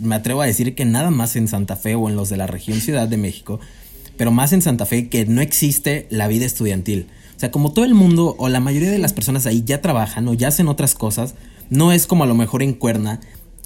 me 0.03 0.15
atrevo 0.15 0.43
a 0.43 0.47
decir 0.47 0.75
que 0.75 0.85
nada 0.85 1.11
más 1.11 1.35
en 1.37 1.49
Santa 1.49 1.77
Fe 1.77 1.95
o 1.95 2.09
en 2.09 2.17
los 2.17 2.29
de 2.29 2.37
la 2.37 2.47
región 2.47 2.81
Ciudad 2.81 3.09
de 3.09 3.17
México, 3.17 3.59
pero 4.17 4.31
más 4.31 4.53
en 4.53 4.61
Santa 4.63 4.85
Fe 4.87 5.09
que 5.09 5.25
no 5.25 5.41
existe 5.41 6.07
la 6.11 6.29
vida 6.29 6.45
estudiantil. 6.45 7.07
O 7.37 7.41
sea, 7.41 7.51
como 7.51 7.73
todo 7.73 7.85
el 7.85 7.95
mundo 7.95 8.37
o 8.39 8.49
la 8.49 8.61
mayoría 8.61 8.91
de 8.91 8.99
las 8.99 9.13
personas 9.15 9.47
ahí 9.47 9.63
ya 9.65 9.81
trabajan 9.81 10.29
o 10.29 10.35
ya 10.35 10.49
hacen 10.49 10.69
otras 10.69 10.95
cosas, 10.95 11.35
no 11.71 11.91
es 11.93 12.07
como 12.07 12.25
a 12.25 12.27
lo 12.27 12.35
mejor 12.35 12.63
en 12.63 12.75
Cuerna 12.75 13.21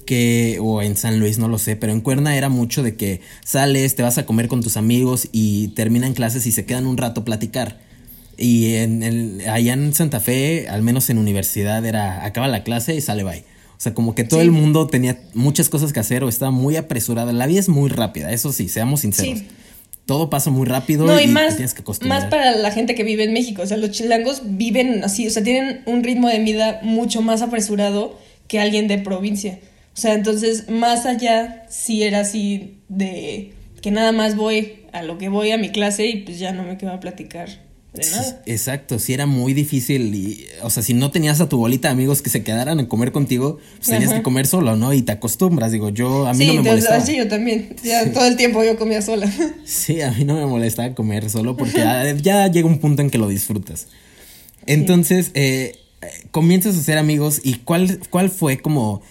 que 0.05 0.57
o 0.61 0.81
en 0.81 0.95
San 0.95 1.19
Luis 1.19 1.37
no 1.37 1.49
lo 1.49 1.57
sé, 1.57 1.75
pero 1.75 1.91
en 1.91 1.99
Cuerna 1.99 2.37
era 2.37 2.47
mucho 2.47 2.81
de 2.81 2.95
que 2.95 3.19
sales, 3.43 3.95
te 3.95 4.03
vas 4.03 4.17
a 4.17 4.25
comer 4.25 4.47
con 4.47 4.63
tus 4.63 4.77
amigos 4.77 5.27
y 5.33 5.67
terminan 5.69 6.13
clases 6.13 6.47
y 6.47 6.53
se 6.53 6.65
quedan 6.65 6.87
un 6.87 6.95
rato 6.97 7.25
platicar. 7.25 7.85
Y 8.37 8.75
en 8.75 9.01
el, 9.03 9.41
allá 9.49 9.73
en 9.73 9.93
Santa 9.93 10.19
Fe, 10.19 10.67
al 10.69 10.83
menos 10.83 11.09
en 11.09 11.17
universidad, 11.17 11.83
era 11.85 12.23
acaba 12.25 12.47
la 12.47 12.63
clase 12.63 12.95
y 12.95 13.01
sale 13.01 13.23
bye. 13.23 13.43
O 13.77 13.79
sea, 13.79 13.93
como 13.93 14.15
que 14.15 14.23
todo 14.23 14.39
Sí. 14.39 14.45
el 14.45 14.51
mundo 14.51 14.87
tenía 14.87 15.19
muchas 15.33 15.69
cosas 15.69 15.93
que 15.93 15.99
hacer 15.99 16.23
o 16.23 16.29
estaba 16.29 16.51
muy 16.51 16.75
apresurada. 16.77 17.31
La 17.33 17.47
vida 17.47 17.59
es 17.59 17.69
muy 17.69 17.89
rápida, 17.89 18.31
eso 18.31 18.51
sí, 18.51 18.69
seamos 18.69 19.01
sinceros. 19.01 19.39
Sí. 19.39 19.47
Todo 20.05 20.29
pasa 20.29 20.49
muy 20.51 20.65
rápido 20.65 21.05
No, 21.05 21.19
y, 21.19 21.27
más, 21.27 21.55
tienes 21.57 21.73
que 21.73 21.81
acostumbrar. 21.81 22.21
más 22.21 22.29
para 22.29 22.55
la 22.55 22.71
gente 22.71 22.95
que 22.95 23.03
vive 23.03 23.25
en 23.25 23.33
México. 23.33 23.61
O 23.61 23.65
sea, 23.67 23.75
los 23.77 23.91
chilangos 23.91 24.41
viven 24.45 25.03
así, 25.03 25.27
o 25.27 25.29
sea, 25.29 25.43
tienen 25.43 25.81
un 25.85 26.03
ritmo 26.03 26.29
de 26.29 26.39
vida 26.39 26.79
mucho 26.81 27.21
más 27.21 27.41
apresurado 27.41 28.17
que 28.47 28.59
alguien 28.59 28.87
de 28.87 28.99
provincia. 28.99 29.59
O 29.93 29.99
sea, 29.99 30.13
entonces, 30.13 30.69
más 30.69 31.05
allá, 31.05 31.65
si 31.69 32.03
era 32.03 32.21
así 32.21 32.77
de 32.87 33.53
que 33.81 33.91
nada 33.91 34.11
más 34.11 34.35
voy 34.35 34.75
a 34.93 35.01
lo 35.03 35.17
que 35.17 35.27
voy 35.29 35.51
a 35.51 35.57
mi 35.57 35.69
clase 35.69 36.07
y 36.07 36.17
pues 36.21 36.39
ya 36.39 36.51
no 36.53 36.63
me 36.63 36.77
quedo 36.77 36.91
a 36.93 36.99
platicar 36.99 37.49
Sí, 38.03 38.33
exacto, 38.45 38.99
sí 38.99 39.13
era 39.13 39.25
muy 39.25 39.53
difícil 39.53 40.13
y, 40.13 40.45
o 40.61 40.69
sea, 40.69 40.83
si 40.83 40.93
no 40.93 41.11
tenías 41.11 41.41
a 41.41 41.49
tu 41.49 41.57
bolita 41.57 41.87
de 41.87 41.93
amigos 41.93 42.21
que 42.21 42.29
se 42.29 42.43
quedaran 42.43 42.79
a 42.79 42.87
comer 42.87 43.11
contigo, 43.11 43.57
pues 43.77 43.89
tenías 43.89 44.09
Ajá. 44.11 44.19
que 44.19 44.23
comer 44.23 44.47
solo, 44.47 44.75
¿no? 44.75 44.93
Y 44.93 45.01
te 45.01 45.11
acostumbras, 45.11 45.71
digo, 45.71 45.89
yo, 45.89 46.27
a 46.27 46.33
mí 46.33 46.45
sí, 46.45 46.47
no 46.47 46.53
me 46.53 46.59
entonces, 46.59 46.89
molestaba. 46.89 47.03
así 47.03 47.17
yo 47.17 47.27
también. 47.27 47.75
Ya 47.83 48.11
todo 48.11 48.25
el 48.25 48.35
tiempo 48.37 48.63
yo 48.63 48.77
comía 48.77 49.01
sola. 49.01 49.31
Sí, 49.65 50.01
a 50.01 50.11
mí 50.11 50.23
no 50.23 50.35
me 50.35 50.45
molestaba 50.45 50.93
comer 50.95 51.29
solo 51.29 51.57
porque 51.57 51.79
ya, 51.79 52.13
ya 52.13 52.47
llega 52.47 52.67
un 52.67 52.79
punto 52.79 53.01
en 53.01 53.09
que 53.09 53.17
lo 53.17 53.27
disfrutas. 53.27 53.87
Entonces, 54.65 55.31
eh, 55.33 55.75
eh, 56.01 56.07
comienzas 56.31 56.75
a 56.77 56.81
ser 56.83 56.97
amigos 56.97 57.41
y 57.43 57.55
¿cuál, 57.55 57.99
cuál 58.09 58.29
fue 58.29 58.59
como 58.59 59.01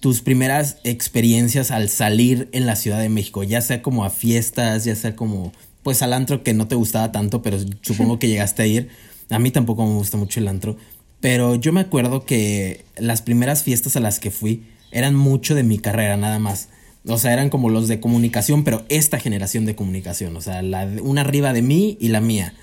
tus 0.00 0.20
primeras 0.20 0.76
experiencias 0.84 1.70
al 1.70 1.88
salir 1.88 2.48
en 2.52 2.66
la 2.66 2.76
Ciudad 2.76 2.98
de 3.00 3.08
México? 3.08 3.42
Ya 3.42 3.60
sea 3.60 3.82
como 3.82 4.04
a 4.04 4.10
fiestas, 4.10 4.84
ya 4.84 4.96
sea 4.96 5.16
como 5.16 5.52
pues 5.84 6.02
al 6.02 6.14
antro 6.14 6.42
que 6.42 6.54
no 6.54 6.66
te 6.66 6.74
gustaba 6.74 7.12
tanto, 7.12 7.42
pero 7.42 7.58
supongo 7.82 8.18
que 8.18 8.26
llegaste 8.26 8.62
a 8.62 8.66
ir. 8.66 8.88
A 9.30 9.38
mí 9.38 9.52
tampoco 9.52 9.86
me 9.86 9.92
gusta 9.92 10.16
mucho 10.16 10.40
el 10.40 10.48
antro, 10.48 10.76
pero 11.20 11.54
yo 11.54 11.72
me 11.72 11.80
acuerdo 11.80 12.24
que 12.24 12.84
las 12.96 13.22
primeras 13.22 13.62
fiestas 13.62 13.94
a 13.94 14.00
las 14.00 14.18
que 14.18 14.32
fui 14.32 14.64
eran 14.90 15.14
mucho 15.14 15.54
de 15.54 15.62
mi 15.62 15.78
carrera 15.78 16.16
nada 16.16 16.38
más. 16.38 16.68
O 17.06 17.18
sea, 17.18 17.34
eran 17.34 17.50
como 17.50 17.68
los 17.68 17.86
de 17.86 18.00
comunicación, 18.00 18.64
pero 18.64 18.84
esta 18.88 19.20
generación 19.20 19.66
de 19.66 19.76
comunicación, 19.76 20.36
o 20.36 20.40
sea, 20.40 20.62
la 20.62 20.88
una 21.02 21.20
arriba 21.20 21.52
de 21.52 21.62
mí 21.62 21.98
y 22.00 22.08
la 22.08 22.20
mía. 22.20 22.54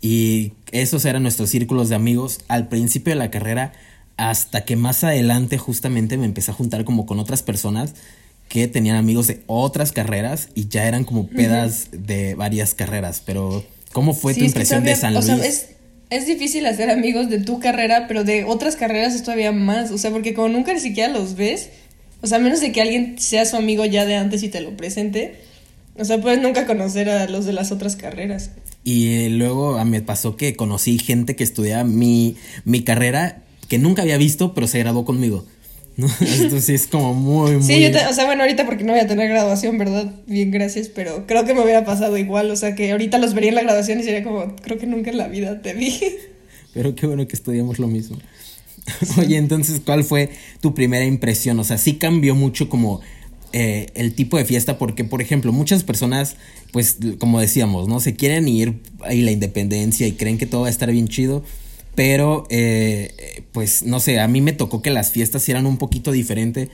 Y 0.00 0.52
esos 0.70 1.04
eran 1.04 1.24
nuestros 1.24 1.50
círculos 1.50 1.88
de 1.88 1.96
amigos 1.96 2.40
al 2.48 2.68
principio 2.68 3.12
de 3.12 3.18
la 3.18 3.30
carrera, 3.30 3.72
hasta 4.16 4.64
que 4.64 4.76
más 4.76 5.02
adelante 5.02 5.58
justamente 5.58 6.18
me 6.18 6.26
empecé 6.26 6.52
a 6.52 6.54
juntar 6.54 6.84
como 6.84 7.04
con 7.04 7.18
otras 7.18 7.42
personas 7.42 7.94
que 8.50 8.66
tenían 8.66 8.96
amigos 8.96 9.28
de 9.28 9.42
otras 9.46 9.92
carreras 9.92 10.48
y 10.56 10.68
ya 10.68 10.86
eran 10.88 11.04
como 11.04 11.28
pedas 11.28 11.86
de 11.92 12.34
varias 12.34 12.74
carreras. 12.74 13.22
Pero, 13.24 13.64
¿cómo 13.92 14.12
fue 14.12 14.34
Sí, 14.34 14.40
tu 14.40 14.46
impresión 14.46 14.82
de 14.82 14.96
San 14.96 15.16
o 15.16 15.20
Luis? 15.20 15.26
sea, 15.26 15.36
es, 15.46 15.68
es 16.10 16.26
difícil 16.26 16.66
hacer 16.66 16.90
amigos 16.90 17.30
de 17.30 17.38
tu 17.38 17.60
carrera, 17.60 18.06
pero 18.08 18.24
de 18.24 18.42
otras 18.42 18.74
carreras 18.74 19.14
es 19.14 19.22
todavía 19.22 19.52
más. 19.52 19.92
O 19.92 19.98
sea, 19.98 20.10
porque 20.10 20.34
como 20.34 20.48
nunca 20.48 20.74
ni 20.74 20.80
siquiera 20.80 21.12
los 21.12 21.36
ves, 21.36 21.70
o 22.22 22.26
sea, 22.26 22.38
a 22.38 22.40
menos 22.40 22.60
de 22.60 22.72
que 22.72 22.82
alguien 22.82 23.14
sea 23.20 23.46
su 23.46 23.54
amigo 23.54 23.84
ya 23.84 24.04
de 24.04 24.16
antes 24.16 24.42
y 24.42 24.48
te 24.48 24.60
lo 24.60 24.76
presente, 24.76 25.36
o 25.96 26.04
sea, 26.04 26.20
puedes 26.20 26.42
nunca 26.42 26.66
conocer 26.66 27.08
a 27.08 27.28
los 27.28 27.44
de 27.46 27.52
las 27.52 27.70
otras 27.70 27.94
carreras. 27.94 28.50
Y 28.82 29.26
eh, 29.26 29.30
luego 29.30 29.78
a 29.78 29.84
mí 29.84 29.92
me 29.92 30.02
pasó 30.02 30.36
que 30.36 30.56
conocí 30.56 30.98
gente 30.98 31.36
que 31.36 31.44
estudiaba 31.44 31.84
mi, 31.84 32.34
mi 32.64 32.82
carrera 32.82 33.44
que 33.68 33.78
nunca 33.78 34.02
había 34.02 34.16
visto, 34.16 34.54
pero 34.54 34.66
se 34.66 34.80
graduó 34.80 35.04
conmigo. 35.04 35.46
¿No? 35.96 36.06
Entonces 36.20 36.64
sí 36.64 36.74
es 36.74 36.86
como 36.86 37.14
muy, 37.14 37.52
muy... 37.52 37.62
Sí, 37.62 37.80
yo 37.80 37.90
te- 37.90 38.06
o 38.06 38.12
sea, 38.12 38.26
bueno, 38.26 38.42
ahorita 38.42 38.64
porque 38.66 38.84
no 38.84 38.92
voy 38.92 39.00
a 39.00 39.06
tener 39.06 39.28
graduación, 39.28 39.78
¿verdad? 39.78 40.12
Bien, 40.26 40.50
gracias, 40.50 40.88
pero 40.88 41.26
creo 41.26 41.44
que 41.44 41.54
me 41.54 41.62
hubiera 41.62 41.84
pasado 41.84 42.16
igual, 42.16 42.50
o 42.50 42.56
sea, 42.56 42.74
que 42.74 42.90
ahorita 42.92 43.18
los 43.18 43.34
vería 43.34 43.50
en 43.50 43.56
la 43.56 43.62
graduación 43.62 44.00
y 44.00 44.02
sería 44.02 44.22
como, 44.24 44.56
creo 44.56 44.78
que 44.78 44.86
nunca 44.86 45.10
en 45.10 45.18
la 45.18 45.28
vida 45.28 45.62
te 45.62 45.74
vi. 45.74 45.98
Pero 46.72 46.94
qué 46.94 47.06
bueno 47.06 47.26
que 47.26 47.34
estudiamos 47.34 47.78
lo 47.80 47.88
mismo. 47.88 48.16
Oye, 49.18 49.36
entonces, 49.36 49.80
¿cuál 49.84 50.04
fue 50.04 50.30
tu 50.60 50.74
primera 50.74 51.04
impresión? 51.04 51.58
O 51.58 51.64
sea, 51.64 51.78
sí 51.78 51.94
cambió 51.94 52.34
mucho 52.34 52.68
como 52.68 53.00
eh, 53.52 53.88
el 53.94 54.14
tipo 54.14 54.36
de 54.38 54.44
fiesta, 54.44 54.78
porque, 54.78 55.02
por 55.04 55.20
ejemplo, 55.20 55.52
muchas 55.52 55.82
personas, 55.82 56.36
pues, 56.72 56.98
como 57.18 57.40
decíamos, 57.40 57.88
¿no? 57.88 57.98
Se 58.00 58.14
quieren 58.14 58.46
ir 58.48 58.74
a 59.00 59.12
la 59.12 59.32
independencia 59.32 60.06
y 60.06 60.12
creen 60.12 60.38
que 60.38 60.46
todo 60.46 60.62
va 60.62 60.66
a 60.68 60.70
estar 60.70 60.90
bien 60.92 61.08
chido. 61.08 61.44
Pero, 61.94 62.46
eh, 62.50 63.44
pues, 63.52 63.82
no 63.82 64.00
sé, 64.00 64.20
a 64.20 64.28
mí 64.28 64.40
me 64.40 64.52
tocó 64.52 64.82
que 64.82 64.90
las 64.90 65.10
fiestas 65.10 65.48
eran 65.48 65.66
un 65.66 65.78
poquito 65.78 66.12
diferente. 66.12 66.70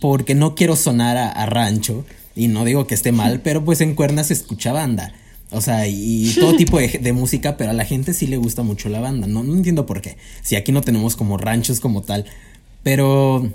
Porque 0.00 0.34
no 0.34 0.54
quiero 0.54 0.76
sonar 0.76 1.16
a, 1.16 1.30
a 1.30 1.46
rancho. 1.46 2.04
Y 2.34 2.48
no 2.48 2.64
digo 2.64 2.86
que 2.86 2.94
esté 2.94 3.12
mal, 3.12 3.40
pero 3.44 3.64
pues 3.64 3.80
en 3.80 3.94
Cuernas 3.94 4.28
se 4.28 4.34
escucha 4.34 4.72
banda. 4.72 5.14
O 5.50 5.60
sea, 5.60 5.86
y, 5.86 6.34
todo 6.38 6.56
tipo 6.56 6.78
de, 6.78 6.88
de 6.88 7.12
música, 7.12 7.56
pero 7.56 7.70
a 7.70 7.74
la 7.74 7.84
gente 7.84 8.12
sí 8.12 8.26
le 8.26 8.36
gusta 8.36 8.62
mucho 8.62 8.88
la 8.88 9.00
banda. 9.00 9.26
No, 9.26 9.42
no 9.44 9.54
entiendo 9.54 9.86
por 9.86 10.00
qué. 10.00 10.16
Si 10.42 10.56
aquí 10.56 10.72
no 10.72 10.82
tenemos 10.82 11.16
como 11.16 11.38
ranchos 11.38 11.80
como 11.80 12.02
tal. 12.02 12.26
Pero 12.82 13.50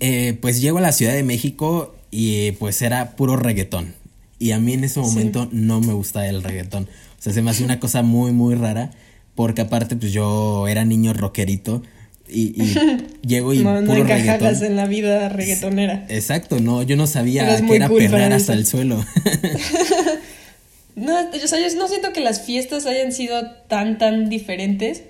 eh, 0.00 0.36
pues 0.40 0.60
llego 0.60 0.78
a 0.78 0.80
la 0.80 0.92
Ciudad 0.92 1.12
de 1.12 1.22
México 1.22 1.94
y 2.10 2.52
pues 2.52 2.82
era 2.82 3.16
puro 3.16 3.36
reggaetón. 3.36 3.94
Y 4.38 4.52
a 4.52 4.58
mí 4.58 4.72
en 4.72 4.84
ese 4.84 5.00
momento 5.00 5.48
no 5.50 5.80
me 5.80 5.92
gustaba 5.92 6.26
el 6.26 6.42
reggaetón. 6.42 6.84
O 6.84 7.22
sea, 7.22 7.32
se 7.32 7.42
me 7.42 7.50
hacía 7.50 7.64
una 7.64 7.80
cosa 7.80 8.02
muy, 8.02 8.32
muy 8.32 8.54
rara. 8.54 8.92
Porque 9.38 9.60
aparte, 9.60 9.94
pues 9.94 10.12
yo 10.12 10.66
era 10.66 10.84
niño 10.84 11.12
rockerito. 11.12 11.80
Y, 12.28 12.60
y 12.60 12.74
llego 13.24 13.54
y 13.54 13.60
no, 13.60 13.80
no 13.80 13.86
puro 13.86 14.02
reggaetón. 14.02 14.64
en 14.64 14.74
la 14.74 14.86
vida 14.86 15.28
reggaetonera. 15.28 16.06
Exacto, 16.08 16.58
no, 16.58 16.82
yo 16.82 16.96
no 16.96 17.06
sabía 17.06 17.44
Eras 17.44 17.62
que 17.62 17.76
era 17.76 17.88
cool 17.88 17.98
perrar 17.98 18.32
hasta 18.32 18.52
el 18.52 18.66
suelo. 18.66 19.04
No, 20.96 21.16
o 21.16 21.46
sea, 21.46 21.60
yo 21.60 21.76
no 21.76 21.86
siento 21.86 22.12
que 22.12 22.20
las 22.20 22.40
fiestas 22.40 22.84
hayan 22.86 23.12
sido 23.12 23.52
tan, 23.68 23.98
tan 23.98 24.28
diferentes, 24.28 25.04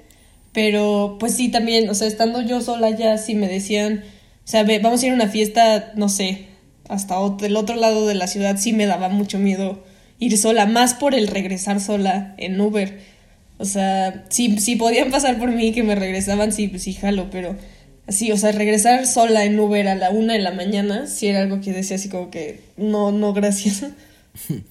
pero 0.53 1.16
pues 1.18 1.33
sí, 1.33 1.49
también, 1.49 1.89
o 1.89 1.95
sea, 1.95 2.07
estando 2.07 2.43
yo 2.43 2.61
sola 2.61 2.91
ya, 2.91 3.16
si 3.16 3.35
me 3.35 3.49
decían, 3.49 4.05
o 4.45 4.47
sea, 4.47 4.64
ve, 4.64 4.81
vamos 4.81 5.03
a 5.03 5.07
ir 5.07 5.12
a 5.12 5.14
una 5.14 5.29
fiesta, 5.29 5.93
no 5.97 6.11
sé, 6.11 6.45
hasta 6.91 7.14
el 7.41 7.57
otro 7.57 7.74
lado 7.76 8.07
de 8.07 8.14
la 8.14 8.26
ciudad, 8.26 8.59
sí 8.59 8.74
me 8.74 8.85
daba 8.85 9.09
mucho 9.09 9.39
miedo 9.39 9.83
ir 10.18 10.37
sola, 10.37 10.66
más 10.66 10.93
por 10.93 11.14
el 11.14 11.26
regresar 11.26 11.81
sola 11.81 12.35
en 12.37 12.61
Uber. 12.61 13.18
O 13.59 13.65
sea, 13.65 14.25
si, 14.29 14.59
si 14.59 14.77
podían 14.77 15.11
pasar 15.11 15.39
por 15.39 15.51
mí 15.51 15.73
que 15.73 15.83
me 15.83 15.95
regresaban, 15.97 16.53
sí, 16.53 16.69
pues 16.69 16.85
sí, 16.85 16.95
jalo, 16.95 17.29
pero 17.31 17.57
así, 18.07 18.31
o 18.33 18.37
sea, 18.37 18.53
regresar 18.53 19.07
sola 19.07 19.45
en 19.45 19.59
Uber 19.59 19.89
a 19.89 19.95
la 19.97 20.11
una 20.11 20.35
de 20.35 20.39
la 20.39 20.53
mañana, 20.53 21.07
sí 21.07 21.27
era 21.27 21.41
algo 21.41 21.61
que 21.61 21.73
decía 21.73 21.97
así 21.97 22.09
como 22.09 22.31
que, 22.31 22.61
no, 22.77 23.13
no, 23.13 23.33
gracias. 23.33 23.85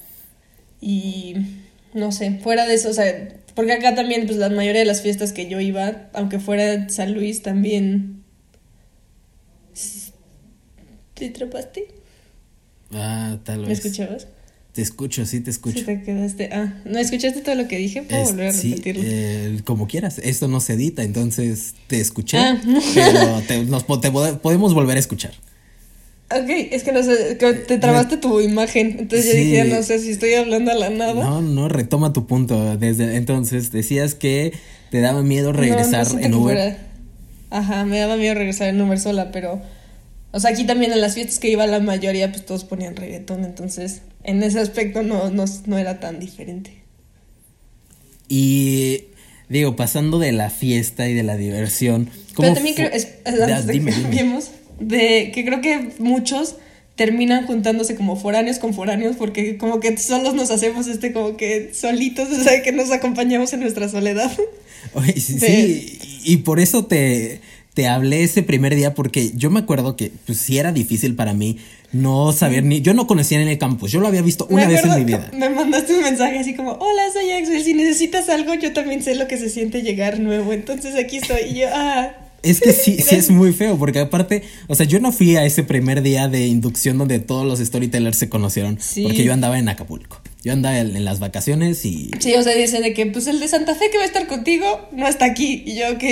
Y 0.79 1.35
no 1.95 2.11
sé, 2.11 2.39
fuera 2.43 2.67
de 2.67 2.75
eso, 2.75 2.89
o 2.89 2.93
sea, 2.93 3.29
Porque 3.55 3.73
acá 3.73 3.95
también, 3.95 4.27
pues 4.27 4.37
la 4.37 4.49
mayoría 4.49 4.81
de 4.81 4.85
las 4.85 5.01
fiestas 5.01 5.33
que 5.33 5.47
yo 5.49 5.59
iba, 5.59 6.09
aunque 6.13 6.39
fuera 6.39 6.87
San 6.89 7.13
Luis, 7.13 7.41
también... 7.41 8.23
¿Te 11.15 11.29
atrapaste? 11.29 11.87
Ah, 12.93 13.39
tal 13.43 13.61
vez. 13.61 13.67
¿Me 13.67 13.73
escuchabas? 13.73 14.27
Te 14.77 14.83
escucho, 14.83 15.25
sí 15.25 15.39
te 15.39 15.49
escucho. 15.49 15.79
Sí, 15.79 15.85
te 15.85 16.03
quedaste. 16.03 16.49
Ah, 16.53 16.71
¿no 16.85 16.99
escuchaste 16.99 17.41
todo 17.41 17.55
lo 17.55 17.67
que 17.67 17.79
dije? 17.79 18.03
Puedo 18.03 18.21
Es- 18.21 18.29
volver 18.29 18.47
a 18.49 18.53
sí, 18.53 18.69
repetirlo. 18.69 19.01
eh, 19.03 19.59
como 19.65 19.87
quieras. 19.87 20.19
Esto 20.19 20.47
no 20.47 20.59
se 20.59 20.73
edita, 20.73 21.01
entonces 21.01 21.73
te 21.87 21.99
escuché. 21.99 22.37
Ah. 22.37 22.61
Pero 22.93 23.41
te, 23.47 23.63
nos 23.65 23.87
te 24.01 24.11
po- 24.11 24.37
podemos 24.37 24.75
volver 24.75 24.97
a 24.97 24.99
escuchar. 24.99 25.31
Ok, 26.29 26.47
es 26.71 26.83
que 26.83 26.91
no 26.91 27.01
sé, 27.01 27.33
te 27.35 27.77
trabaste 27.79 28.17
tu 28.17 28.39
imagen. 28.39 28.97
Entonces 28.99 29.31
Sí. 29.31 29.37
yo 29.37 29.63
dije, 29.63 29.63
no 29.63 29.81
sé 29.81 29.97
si 29.97 30.11
estoy 30.11 30.35
hablando 30.35 30.69
a 30.71 30.75
la 30.75 30.91
nada. 30.91 31.15
No, 31.23 31.41
no, 31.41 31.69
retoma 31.69 32.13
tu 32.13 32.27
punto. 32.27 32.77
Desde 32.77 33.15
entonces 33.15 33.71
decías 33.71 34.13
que 34.13 34.53
te 34.91 35.01
daba 35.01 35.23
miedo 35.23 35.53
regresar 35.53 36.13
no 36.13 36.19
en 36.19 36.33
Uber. 36.35 36.55
fuera- 36.55 36.77
Ajá, 37.49 37.83
me 37.85 37.97
daba 37.97 38.15
miedo 38.17 38.35
regresar 38.35 38.67
en 38.69 38.79
Uber 38.79 38.99
sola, 38.99 39.31
pero. 39.31 39.59
O 40.33 40.39
sea, 40.39 40.51
aquí 40.51 40.65
también 40.65 40.91
en 40.91 41.01
las 41.01 41.15
fiestas 41.15 41.39
que 41.39 41.49
iba 41.49 41.65
la 41.65 41.79
mayoría, 41.79 42.29
pues 42.31 42.45
todos 42.45 42.63
ponían 42.65 42.95
reggaetón, 42.95 43.43
entonces 43.43 44.01
en 44.27 44.43
ese 44.43 44.59
aspecto 44.59 45.01
no, 45.01 45.31
no, 45.31 45.45
no 45.65 45.77
era 45.79 45.99
tan 45.99 46.19
diferente. 46.19 46.83
Y 48.29 49.05
digo, 49.49 49.75
pasando 49.75 50.19
de 50.19 50.31
la 50.33 50.49
fiesta 50.49 51.07
y 51.09 51.13
de 51.13 51.23
la 51.23 51.37
diversión. 51.37 52.09
¿cómo 52.35 52.49
Pero 52.49 52.53
también 52.55 52.75
creo, 52.75 52.89
es, 52.91 53.07
antes 53.25 53.65
de 53.65 53.73
dime, 53.73 53.91
que 53.93 54.01
cambiemos, 54.01 54.51
de 54.79 55.31
que 55.33 55.45
creo 55.45 55.61
que 55.61 55.89
muchos 55.99 56.57
terminan 56.95 57.45
juntándose 57.45 57.95
como 57.95 58.15
foráneos 58.15 58.57
con 58.57 58.73
foráneos 58.73 59.15
porque 59.17 59.57
como 59.57 59.79
que 59.79 59.95
solos 59.97 60.33
nos 60.33 60.49
hacemos 60.51 60.87
este 60.87 61.13
como 61.13 61.37
que 61.37 61.71
solitos, 61.73 62.29
o 62.37 62.43
sea, 62.43 62.61
que 62.61 62.71
nos 62.71 62.91
acompañamos 62.91 63.53
en 63.53 63.61
nuestra 63.61 63.87
soledad. 63.87 64.31
Oye, 64.93 65.13
sí, 65.19 65.33
de- 65.35 65.47
sí, 65.47 66.19
y 66.25 66.37
por 66.37 66.59
eso 66.59 66.85
te, 66.85 67.39
te 67.77 67.85
hablé 67.87 68.23
ese 68.23 68.41
primer 68.41 68.73
día, 68.75 68.95
porque 68.95 69.33
yo 69.35 69.51
me 69.51 69.59
acuerdo 69.59 69.95
que 69.95 70.11
pues 70.25 70.39
sí 70.39 70.57
era 70.57 70.71
difícil 70.71 71.13
para 71.13 71.35
mí 71.35 71.59
no 71.93 72.31
saber 72.31 72.63
ni. 72.63 72.81
Yo 72.81 72.95
no 72.95 73.05
conocía 73.05 73.39
en 73.39 73.47
el 73.47 73.59
campus, 73.59 73.91
yo 73.91 73.99
lo 73.99 74.07
había 74.07 74.23
visto 74.23 74.47
una 74.49 74.65
vez 74.67 74.83
en 74.83 74.95
mi 74.95 75.05
vida. 75.05 75.29
Me 75.31 75.47
mandaste 75.47 75.93
un 75.95 76.01
mensaje 76.01 76.39
así 76.39 76.55
como, 76.55 76.71
hola, 76.71 77.03
soy 77.13 77.29
Axel, 77.29 77.63
si 77.63 77.75
necesitas 77.75 78.29
algo, 78.29 78.55
yo 78.55 78.73
también 78.73 79.03
sé 79.03 79.13
lo 79.13 79.27
que 79.27 79.37
se 79.37 79.51
siente 79.51 79.83
llegar 79.83 80.19
nuevo, 80.19 80.53
entonces 80.53 80.95
aquí 80.95 81.17
estoy. 81.17 81.51
Y 81.51 81.59
yo, 81.59 81.67
ah, 81.71 82.13
Es 82.41 82.61
que 82.61 82.73
sí, 82.73 82.97
sí 82.99 83.13
es 83.15 83.29
muy 83.29 83.53
feo, 83.53 83.77
porque 83.77 83.99
aparte, 83.99 84.41
o 84.65 84.73
sea, 84.73 84.87
yo 84.87 84.99
no 84.99 85.11
fui 85.11 85.35
a 85.35 85.45
ese 85.45 85.61
primer 85.61 86.01
día 86.01 86.27
de 86.27 86.47
inducción 86.47 86.97
donde 86.97 87.19
todos 87.19 87.45
los 87.45 87.59
storytellers 87.59 88.17
se 88.17 88.27
conocieron, 88.27 88.79
Sí. 88.81 89.03
porque 89.03 89.23
yo 89.23 89.33
andaba 89.33 89.59
en 89.59 89.69
Acapulco. 89.69 90.19
Yo 90.47 90.53
andaba 90.53 90.79
en, 90.79 90.95
en 90.95 91.03
las 91.03 91.19
vacaciones 91.19 91.83
y 91.85 92.09
sí, 92.19 92.33
o 92.35 92.41
sea, 92.41 92.55
dice 92.55 92.79
de 92.79 92.93
que 92.93 93.05
pues 93.05 93.27
el 93.27 93.39
de 93.41 93.47
Santa 93.49 93.75
Fe 93.75 93.89
que 93.91 93.97
va 93.97 94.03
a 94.03 94.07
estar 94.07 94.27
contigo 94.27 94.65
no 94.93 95.05
está 95.07 95.25
aquí. 95.25 95.61
Y 95.65 95.75
yo, 95.75 95.91
ok, 95.91 96.03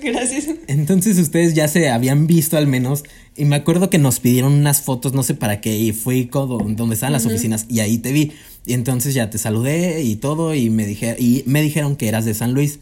gracias. 0.02 0.46
entonces 0.66 1.16
ustedes 1.18 1.54
ya 1.54 1.68
se 1.68 1.88
habían 1.90 2.26
visto 2.26 2.56
al 2.56 2.66
menos 2.66 3.04
y 3.36 3.44
me 3.44 3.54
acuerdo 3.56 3.88
que 3.88 3.98
nos 3.98 4.18
pidieron 4.18 4.52
unas 4.54 4.80
fotos, 4.82 5.12
no 5.12 5.22
sé 5.22 5.34
para 5.34 5.60
qué, 5.60 5.76
y 5.76 5.92
fui 5.92 6.26
con 6.26 6.48
do- 6.48 6.58
donde 6.76 6.94
estaban 6.94 7.12
las 7.12 7.26
oficinas 7.26 7.66
y 7.68 7.80
ahí 7.80 7.98
te 7.98 8.10
vi. 8.12 8.32
Y 8.66 8.72
entonces 8.72 9.14
ya 9.14 9.30
te 9.30 9.38
saludé 9.38 10.02
y 10.02 10.16
todo 10.16 10.54
y 10.54 10.68
me 10.70 10.84
dije 10.86 11.14
y 11.18 11.44
me 11.46 11.62
dijeron 11.62 11.94
que 11.96 12.08
eras 12.08 12.24
de 12.24 12.34
San 12.34 12.52
Luis. 12.52 12.80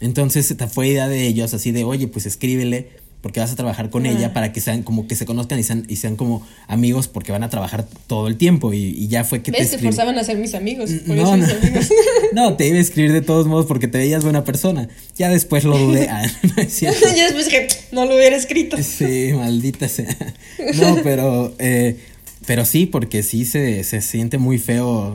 Entonces 0.00 0.50
esta 0.50 0.68
fue 0.68 0.88
idea 0.88 1.08
de 1.08 1.26
ellos 1.26 1.54
así 1.54 1.70
de, 1.72 1.84
"Oye, 1.84 2.08
pues 2.08 2.26
escríbele 2.26 2.88
porque 3.22 3.40
vas 3.40 3.50
a 3.52 3.56
trabajar 3.56 3.88
con 3.88 4.04
ella 4.04 4.34
para 4.34 4.52
que 4.52 4.60
sean 4.60 4.82
como 4.82 5.06
que 5.06 5.14
se 5.16 5.24
conozcan 5.24 5.58
y 5.58 5.62
sean 5.62 5.84
y 5.88 5.96
sean 5.96 6.16
como 6.16 6.46
amigos 6.66 7.08
porque 7.08 7.32
van 7.32 7.42
a 7.44 7.48
trabajar 7.48 7.86
todo 8.08 8.26
el 8.28 8.36
tiempo 8.36 8.72
y, 8.74 8.78
y 8.98 9.08
ya 9.08 9.24
fue 9.24 9.42
que 9.42 9.52
te 9.52 9.58
¿Ves? 9.58 9.70
Te 9.70 9.76
escribí. 9.76 9.92
forzaban 9.94 10.18
a 10.18 10.24
ser 10.24 10.36
mis 10.38 10.54
amigos. 10.54 10.90
Por 11.06 11.16
No, 11.16 11.22
eso 11.22 11.36
no. 11.36 11.46
mis 11.46 11.54
amigos. 11.54 11.88
no, 12.34 12.56
te 12.56 12.66
iba 12.68 12.76
a 12.76 12.80
escribir 12.80 13.12
de 13.12 13.22
todos 13.22 13.46
modos 13.46 13.66
porque 13.66 13.86
te 13.88 13.96
veías 13.98 14.24
buena 14.24 14.44
persona. 14.44 14.88
Ya 15.16 15.28
después 15.30 15.62
lo 15.64 15.78
dudé. 15.78 16.08
Ah, 16.10 16.22
no 16.56 16.62
es 16.62 16.72
cierto. 16.74 17.06
ya 17.16 17.24
después 17.24 17.46
dije, 17.46 17.68
no 17.92 18.04
lo 18.06 18.16
hubiera 18.16 18.36
escrito. 18.36 18.76
Sí, 18.82 19.30
maldita 19.34 19.88
sea. 19.88 20.16
No, 20.74 20.98
pero, 21.04 21.54
eh, 21.60 21.96
pero 22.44 22.64
sí, 22.64 22.86
porque 22.86 23.22
sí 23.22 23.44
se, 23.44 23.84
se 23.84 24.00
siente 24.00 24.38
muy 24.38 24.58
feo, 24.58 25.14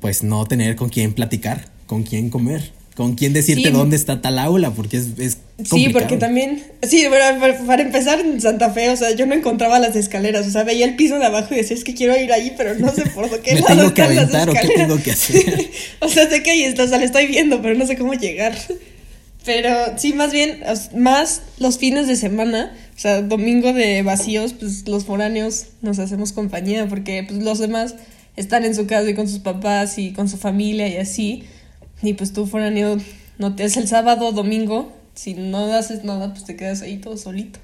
pues 0.00 0.24
no 0.24 0.44
tener 0.46 0.74
con 0.74 0.88
quién 0.88 1.12
platicar, 1.12 1.68
con 1.86 2.02
quién 2.02 2.30
comer, 2.30 2.72
con 2.98 3.14
quién 3.14 3.32
decirte 3.32 3.68
Sí. 3.68 3.70
dónde 3.70 3.94
está 3.94 4.20
tal 4.20 4.40
aula, 4.40 4.72
porque 4.72 4.96
es, 4.96 5.06
es 5.18 5.38
Sí, 5.62 5.90
porque 5.90 6.16
también, 6.16 6.64
sí, 6.82 7.06
pero 7.08 7.38
para, 7.38 7.56
para 7.58 7.82
empezar 7.82 8.18
en 8.18 8.40
Santa 8.40 8.70
Fe, 8.72 8.90
o 8.90 8.96
sea, 8.96 9.12
yo 9.12 9.24
no 9.24 9.36
encontraba 9.36 9.78
las 9.78 9.94
escaleras, 9.94 10.48
o 10.48 10.50
sea, 10.50 10.64
veía 10.64 10.84
el 10.84 10.96
piso 10.96 11.16
de 11.16 11.26
abajo 11.26 11.54
y 11.54 11.58
decía, 11.58 11.76
es 11.76 11.84
que 11.84 11.94
quiero 11.94 12.16
ir 12.20 12.32
ahí, 12.32 12.54
pero 12.56 12.74
no 12.74 12.92
sé 12.92 13.06
por 13.10 13.30
qué 13.42 13.54
¿Me 13.54 13.60
lado 13.60 13.76
tengo 13.76 13.94
que 13.94 14.02
están 14.02 14.16
las 14.16 14.34
aventar 14.34 14.50
o 14.50 14.52
qué 14.52 14.74
tengo 14.74 15.00
que 15.00 15.12
hacer? 15.12 15.70
o 16.00 16.08
sea, 16.08 16.28
sé 16.28 16.42
que 16.42 16.50
ahí 16.50 16.64
está, 16.64 16.82
o 16.82 16.88
sea, 16.88 16.98
le 16.98 17.04
estoy 17.04 17.28
viendo, 17.28 17.62
pero 17.62 17.76
no 17.76 17.86
sé 17.86 17.96
cómo 17.96 18.14
llegar. 18.14 18.58
Pero 19.44 19.70
sí, 19.96 20.12
más 20.12 20.32
bien, 20.32 20.58
más 20.96 21.42
los 21.60 21.78
fines 21.78 22.08
de 22.08 22.16
semana, 22.16 22.76
o 22.96 22.98
sea, 22.98 23.22
domingo 23.22 23.72
de 23.72 24.02
vacíos, 24.02 24.54
pues 24.54 24.88
los 24.88 25.04
foráneos 25.04 25.66
nos 25.82 26.00
hacemos 26.00 26.32
compañía, 26.32 26.88
porque 26.88 27.24
pues 27.28 27.40
los 27.44 27.60
demás 27.60 27.94
están 28.34 28.64
en 28.64 28.74
su 28.74 28.88
casa 28.88 29.08
y 29.08 29.14
con 29.14 29.28
sus 29.28 29.38
papás 29.38 29.98
y 29.98 30.12
con 30.12 30.28
su 30.28 30.36
familia 30.36 30.88
y 30.88 30.96
así. 30.96 31.44
Y 32.02 32.14
pues 32.14 32.32
tú 32.32 32.46
foráneo, 32.46 32.98
no 33.38 33.54
te 33.56 33.64
es 33.64 33.76
el 33.76 33.88
sábado, 33.88 34.32
domingo, 34.32 34.92
si 35.14 35.34
no 35.34 35.72
haces 35.72 36.04
nada, 36.04 36.32
pues 36.32 36.44
te 36.44 36.56
quedas 36.56 36.82
ahí 36.82 36.98
todo 36.98 37.16
solito. 37.16 37.58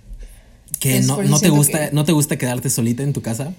que 0.81 1.01
no, 1.01 1.23
no 1.23 1.39
te 1.41 1.49
gusta, 1.51 1.89
que- 1.91 1.95
no 1.95 2.05
te 2.05 2.13
gusta 2.13 2.37
quedarte 2.37 2.69
solita 2.71 3.03
en 3.03 3.13
tu 3.13 3.23
casa. 3.23 3.55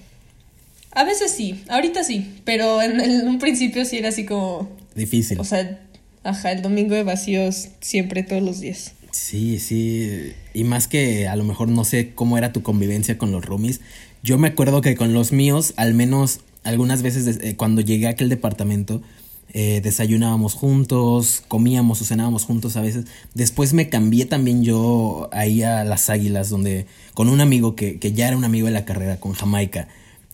A 0.92 1.04
veces 1.04 1.30
sí, 1.30 1.62
ahorita 1.68 2.04
sí, 2.04 2.34
pero 2.44 2.80
en, 2.82 3.00
en 3.00 3.26
un 3.28 3.38
principio 3.38 3.84
sí 3.84 3.98
era 3.98 4.08
así 4.10 4.24
como, 4.24 4.68
Difícil. 4.94 5.38
o 5.40 5.44
sea, 5.44 5.80
ajá, 6.24 6.52
el 6.52 6.62
domingo 6.62 6.94
de 6.94 7.02
vacíos 7.04 7.68
siempre, 7.80 8.22
todos 8.22 8.42
los 8.42 8.60
días. 8.60 8.92
Sí, 9.10 9.58
sí. 9.58 10.32
Y 10.54 10.64
más 10.64 10.88
que 10.88 11.26
a 11.26 11.36
lo 11.36 11.44
mejor 11.44 11.68
no 11.68 11.84
sé 11.84 12.12
cómo 12.14 12.36
era 12.38 12.52
tu 12.52 12.62
convivencia 12.62 13.16
con 13.18 13.30
los 13.32 13.44
roomies. 13.44 13.80
Yo 14.22 14.36
me 14.38 14.48
acuerdo 14.48 14.80
que 14.82 14.94
con 14.94 15.12
los 15.14 15.32
míos, 15.32 15.72
al 15.76 15.94
menos 15.94 16.40
algunas 16.64 17.02
veces 17.02 17.38
eh, 17.42 17.56
cuando 17.56 17.80
llegué 17.80 18.06
a 18.08 18.10
aquel 18.10 18.28
departamento, 18.28 19.02
eh, 19.52 19.80
desayunábamos 19.82 20.54
juntos, 20.54 21.42
comíamos 21.48 22.02
o 22.02 22.04
cenábamos 22.04 22.44
juntos 22.44 22.76
a 22.76 22.80
veces. 22.82 23.04
Después 23.34 23.72
me 23.72 23.88
cambié 23.88 24.26
también 24.26 24.62
yo 24.64 25.28
ahí 25.32 25.62
a 25.62 25.84
las 25.84 26.10
Águilas, 26.10 26.50
donde 26.50 26.86
con 27.14 27.28
un 27.28 27.40
amigo 27.40 27.74
que, 27.76 27.98
que 27.98 28.12
ya 28.12 28.28
era 28.28 28.36
un 28.36 28.44
amigo 28.44 28.66
de 28.66 28.72
la 28.72 28.84
carrera, 28.84 29.18
con 29.18 29.32
Jamaica. 29.32 29.88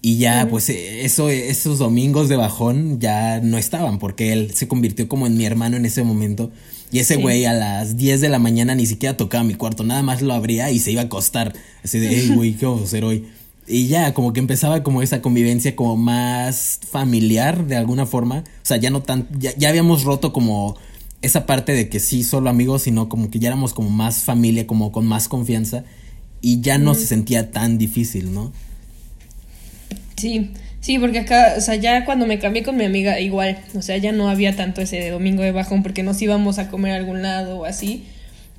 Y 0.05 0.17
ya, 0.19 0.49
pues 0.51 0.69
eh, 0.69 1.05
eso, 1.05 1.29
esos 1.31 1.79
domingos 1.79 2.29
de 2.29 2.35
bajón 2.37 2.99
ya 2.99 3.39
no 3.41 3.57
estaban, 3.57 4.01
porque 4.01 4.33
él 4.33 4.53
se 4.53 4.67
convirtió 4.67 5.07
como 5.09 5.29
en 5.29 5.37
mi 5.37 5.45
hermano 5.45 5.77
en 5.77 5.85
ese 5.87 6.03
momento. 6.03 6.51
Y 6.91 6.99
ese 6.99 7.15
Sí. 7.15 7.23
güey 7.23 7.45
a 7.47 7.53
las 7.53 7.97
10 7.97 8.21
de 8.21 8.29
la 8.29 8.39
mañana 8.41 8.75
ni 8.75 8.85
siquiera 8.87 9.17
tocaba 9.17 9.45
mi 9.45 9.55
cuarto, 9.55 9.85
nada 9.85 10.03
más 10.03 10.21
lo 10.21 10.35
abría 10.35 10.71
y 10.73 10.79
se 10.81 10.91
iba 10.91 11.03
a 11.03 11.05
acostar. 11.05 11.55
Así 11.85 12.01
de, 12.01 12.09
hey, 12.09 12.33
güey, 12.35 12.55
¿qué 12.55 12.67
vamos 12.67 12.83
a 12.83 12.85
hacer 12.85 13.05
hoy? 13.05 13.27
Y 13.73 13.87
ya, 13.87 14.13
como 14.13 14.35
que 14.35 14.41
empezaba 14.41 14.83
como 14.83 15.01
esa 15.01 15.23
convivencia 15.23 15.75
como 15.75 15.97
más 15.97 16.79
familiar 16.91 17.67
de 17.67 17.77
alguna 17.77 18.05
forma. 18.05 18.41
O 18.41 18.65
sea, 18.67 18.77
ya 18.77 18.91
no 18.91 19.03
tan, 19.03 19.27
ya, 19.39 19.57
ya 19.57 19.71
habíamos 19.71 20.05
roto 20.05 20.35
como 20.35 20.77
esa 21.23 21.47
parte 21.47 21.73
de 21.73 21.89
que 21.89 21.99
sí, 21.99 22.23
solo 22.23 22.51
amigos, 22.51 22.83
sino 22.83 23.09
como 23.09 23.31
que 23.31 23.39
ya 23.39 23.49
éramos 23.49 23.73
como 23.73 23.89
más 23.89 24.25
familia, 24.25 24.67
como 24.67 24.93
con 24.93 25.07
más 25.07 25.27
confianza. 25.27 25.85
Y 26.43 26.61
ya 26.61 26.77
no 26.77 26.95
se 26.95 27.07
sentía 27.07 27.51
tan 27.51 27.79
difícil, 27.79 28.35
¿no? 28.35 28.53
Sí, 30.17 30.51
sí, 30.81 30.99
porque 30.99 31.21
acá, 31.21 31.55
o 31.57 31.61
sea, 31.63 31.77
ya 31.77 32.05
cuando 32.05 32.27
me 32.27 32.39
cambié 32.39 32.65
con 32.65 32.77
mi 32.77 32.85
amiga, 32.85 33.21
igual, 33.21 33.59
o 33.75 33.81
sea, 33.81 33.97
ya 33.97 34.13
no 34.13 34.29
había 34.29 34.55
tanto 34.55 34.83
ese 34.83 35.09
domingo 35.09 35.43
de 35.45 35.53
bajón 35.53 35.83
porque 35.83 36.03
nos 36.03 36.21
íbamos 36.21 36.59
a 36.59 36.69
comer 36.69 36.93
a 36.93 36.97
algún 36.97 37.23
lado 37.23 37.61
o 37.61 37.65
así. 37.65 38.05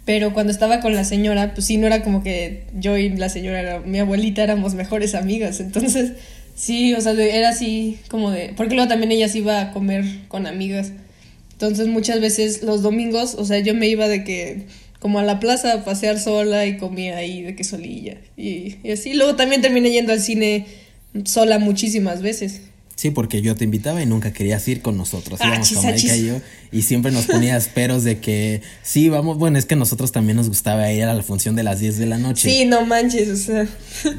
Pero 0.05 0.33
cuando 0.33 0.51
estaba 0.51 0.81
con 0.81 0.93
la 0.95 1.05
señora, 1.05 1.53
pues 1.53 1.65
sí, 1.65 1.77
no 1.77 1.87
era 1.87 2.03
como 2.03 2.23
que 2.23 2.63
yo 2.77 2.97
y 2.97 3.09
la 3.09 3.29
señora, 3.29 3.81
mi 3.85 3.99
abuelita 3.99 4.43
éramos 4.43 4.73
mejores 4.73 5.15
amigas. 5.15 5.59
Entonces, 5.61 6.13
sí, 6.55 6.93
o 6.93 7.01
sea, 7.01 7.13
era 7.13 7.49
así 7.49 7.99
como 8.09 8.31
de. 8.31 8.53
Porque 8.57 8.75
luego 8.75 8.89
también 8.89 9.11
ella 9.11 9.29
se 9.29 9.39
iba 9.39 9.61
a 9.61 9.71
comer 9.71 10.03
con 10.27 10.45
amigas. 10.45 10.91
Entonces, 11.53 11.87
muchas 11.87 12.19
veces 12.19 12.63
los 12.63 12.81
domingos, 12.81 13.35
o 13.35 13.45
sea, 13.45 13.59
yo 13.59 13.73
me 13.73 13.87
iba 13.87 14.07
de 14.07 14.23
que. 14.23 14.63
Como 14.99 15.19
a 15.19 15.23
la 15.23 15.41
plaza 15.41 15.73
a 15.73 15.83
pasear 15.83 16.17
sola 16.17 16.65
y 16.65 16.77
comía 16.77 17.17
ahí 17.17 17.41
de 17.41 17.55
que 17.57 17.65
solilla. 17.65 18.17
Y, 18.37 18.77
y 18.83 18.91
así. 18.91 19.13
Luego 19.13 19.35
también 19.35 19.61
terminé 19.61 19.91
yendo 19.91 20.13
al 20.13 20.21
cine 20.21 20.65
sola 21.25 21.59
muchísimas 21.59 22.21
veces. 22.21 22.61
Sí, 22.95 23.09
porque 23.09 23.41
yo 23.41 23.55
te 23.55 23.63
invitaba 23.63 24.01
y 24.01 24.05
nunca 24.05 24.33
querías 24.33 24.67
ir 24.67 24.81
con 24.81 24.97
nosotros. 24.97 25.39
Ah, 25.41 25.47
Íbamos 25.47 25.67
chis, 25.67 25.83
achis. 25.83 26.15
y 26.15 26.27
yo. 26.27 26.41
Y 26.71 26.83
siempre 26.83 27.11
nos 27.11 27.25
ponías 27.25 27.67
peros 27.73 28.03
de 28.03 28.19
que 28.19 28.61
sí, 28.81 29.09
vamos. 29.09 29.37
Bueno, 29.37 29.57
es 29.57 29.65
que 29.65 29.73
a 29.73 29.77
nosotros 29.77 30.11
también 30.11 30.37
nos 30.37 30.47
gustaba 30.47 30.91
ir 30.91 31.03
a 31.03 31.13
la 31.13 31.23
función 31.23 31.55
de 31.55 31.63
las 31.63 31.79
10 31.79 31.97
de 31.97 32.05
la 32.05 32.17
noche. 32.17 32.49
Sí, 32.49 32.65
no 32.65 32.85
manches, 32.85 33.29
o 33.29 33.35
sea. 33.37 33.67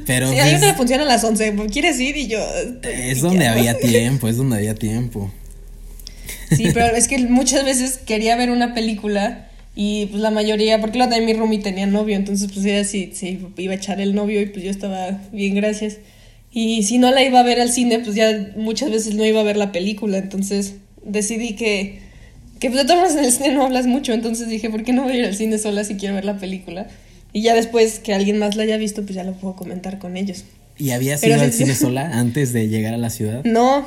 Pero 0.06 0.30
sí, 0.30 0.38
hay 0.38 0.56
una 0.56 0.74
función 0.74 1.00
a 1.00 1.04
las 1.04 1.22
11. 1.22 1.54
¿Quieres 1.72 2.00
ir? 2.00 2.16
Y 2.16 2.26
yo. 2.26 2.40
es 2.82 3.20
donde 3.20 3.44
ya. 3.44 3.52
había 3.52 3.78
tiempo, 3.78 4.28
es 4.28 4.36
donde 4.36 4.56
había 4.56 4.74
tiempo. 4.74 5.30
Sí, 6.50 6.68
pero 6.74 6.86
es 6.96 7.08
que 7.08 7.18
muchas 7.18 7.64
veces 7.64 7.98
quería 7.98 8.36
ver 8.36 8.50
una 8.50 8.74
película 8.74 9.48
y 9.76 10.06
pues 10.06 10.20
la 10.20 10.30
mayoría, 10.30 10.80
porque 10.80 10.98
luego 10.98 11.10
también 11.10 11.26
mi 11.26 11.38
roomie 11.38 11.58
tenía 11.58 11.86
novio, 11.86 12.16
entonces 12.16 12.50
pues 12.52 12.64
ella 12.64 12.84
sí, 12.84 13.12
sí 13.14 13.40
iba 13.56 13.72
a 13.72 13.76
echar 13.76 14.00
el 14.00 14.14
novio 14.14 14.40
y 14.40 14.46
pues 14.46 14.64
yo 14.64 14.70
estaba 14.70 15.20
bien, 15.32 15.54
gracias. 15.54 15.96
Y 16.56 16.84
si 16.84 16.98
no 16.98 17.10
la 17.10 17.22
iba 17.24 17.40
a 17.40 17.42
ver 17.42 17.60
al 17.60 17.70
cine, 17.70 17.98
pues 17.98 18.14
ya 18.14 18.52
muchas 18.56 18.88
veces 18.90 19.16
no 19.16 19.24
iba 19.24 19.40
a 19.40 19.42
ver 19.42 19.56
la 19.56 19.72
película, 19.72 20.18
entonces 20.18 20.74
decidí 21.04 21.56
que 21.56 21.98
Que 22.60 22.70
pues 22.70 22.82
de 22.82 22.86
todas 22.86 23.02
maneras 23.02 23.18
en 23.18 23.24
el 23.24 23.32
cine 23.32 23.52
no 23.54 23.64
hablas 23.64 23.86
mucho, 23.86 24.12
entonces 24.12 24.48
dije, 24.48 24.70
¿por 24.70 24.84
qué 24.84 24.92
no 24.92 25.02
voy 25.02 25.14
a 25.14 25.16
ir 25.16 25.24
al 25.24 25.34
cine 25.34 25.58
sola 25.58 25.82
si 25.82 25.96
quiero 25.96 26.14
ver 26.14 26.24
la 26.24 26.38
película? 26.38 26.86
Y 27.32 27.42
ya 27.42 27.54
después 27.54 27.98
que 27.98 28.14
alguien 28.14 28.38
más 28.38 28.54
la 28.54 28.62
haya 28.62 28.76
visto, 28.76 29.02
pues 29.02 29.16
ya 29.16 29.24
lo 29.24 29.32
puedo 29.32 29.56
comentar 29.56 29.98
con 29.98 30.16
ellos. 30.16 30.44
¿Y 30.78 30.90
habías 30.90 31.20
Pero 31.20 31.34
ido 31.34 31.42
al 31.42 31.52
cine 31.52 31.74
sola 31.74 32.08
antes 32.12 32.52
de 32.52 32.68
llegar 32.68 32.94
a 32.94 32.98
la 32.98 33.10
ciudad? 33.10 33.42
No, 33.44 33.86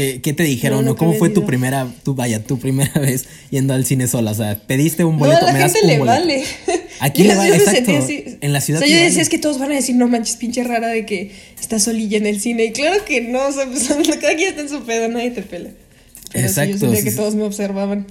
¿Qué, 0.00 0.20
qué 0.22 0.32
te 0.32 0.44
dijeron? 0.44 0.78
No, 0.78 0.92
¿O 0.92 0.94
nunca 0.94 0.98
¿Cómo 1.00 1.12
fue 1.14 1.28
tu 1.28 1.44
primera, 1.44 1.86
tu, 2.04 2.14
vaya, 2.14 2.42
tu 2.42 2.58
primera 2.58 2.92
vez 3.00 3.26
yendo 3.50 3.74
al 3.74 3.84
cine 3.84 4.06
sola? 4.08 4.30
O 4.30 4.34
sea, 4.34 4.58
pediste 4.66 5.04
un 5.04 5.14
no, 5.14 5.18
boleto, 5.26 5.46
a 5.46 5.52
la 5.52 5.58
gente 5.68 5.80
le 5.84 5.98
boleto. 5.98 6.18
vale. 6.20 6.42
¿A 7.00 7.10
quién 7.10 7.26
Yo- 7.28 7.32
le 7.34 7.38
vale? 7.38 7.56
Exacto. 7.56 7.96
así. 7.98 8.24
En 8.40 8.52
la 8.54 8.60
ciudad 8.62 8.80
O 8.80 8.84
sea, 8.84 8.88
yo 8.90 8.96
vale. 8.96 9.06
decía, 9.08 9.22
es 9.22 9.28
que 9.28 9.38
todos 9.38 9.58
van 9.58 9.72
a 9.72 9.74
decir, 9.74 9.96
no 9.96 10.08
manches, 10.08 10.36
pinche 10.36 10.64
rara 10.64 10.88
de 10.88 11.04
que 11.04 11.32
estás 11.60 11.82
solilla 11.82 12.16
en 12.16 12.26
el 12.26 12.40
cine. 12.40 12.64
Y 12.64 12.72
claro 12.72 13.04
que 13.04 13.20
no, 13.20 13.46
o 13.46 13.52
sea, 13.52 13.66
pues, 13.66 13.88
cada 14.20 14.34
quien 14.36 14.48
está 14.48 14.62
en 14.62 14.68
su 14.70 14.82
pedo, 14.84 15.08
nadie 15.08 15.32
te 15.32 15.42
pela. 15.42 15.68
Pero 16.32 16.44
sí, 16.48 16.50
Exacto, 16.50 16.72
yo 16.72 16.78
sentía 16.78 17.02
que 17.04 17.10
todos 17.12 17.34
me 17.34 17.42
observaban. 17.42 18.06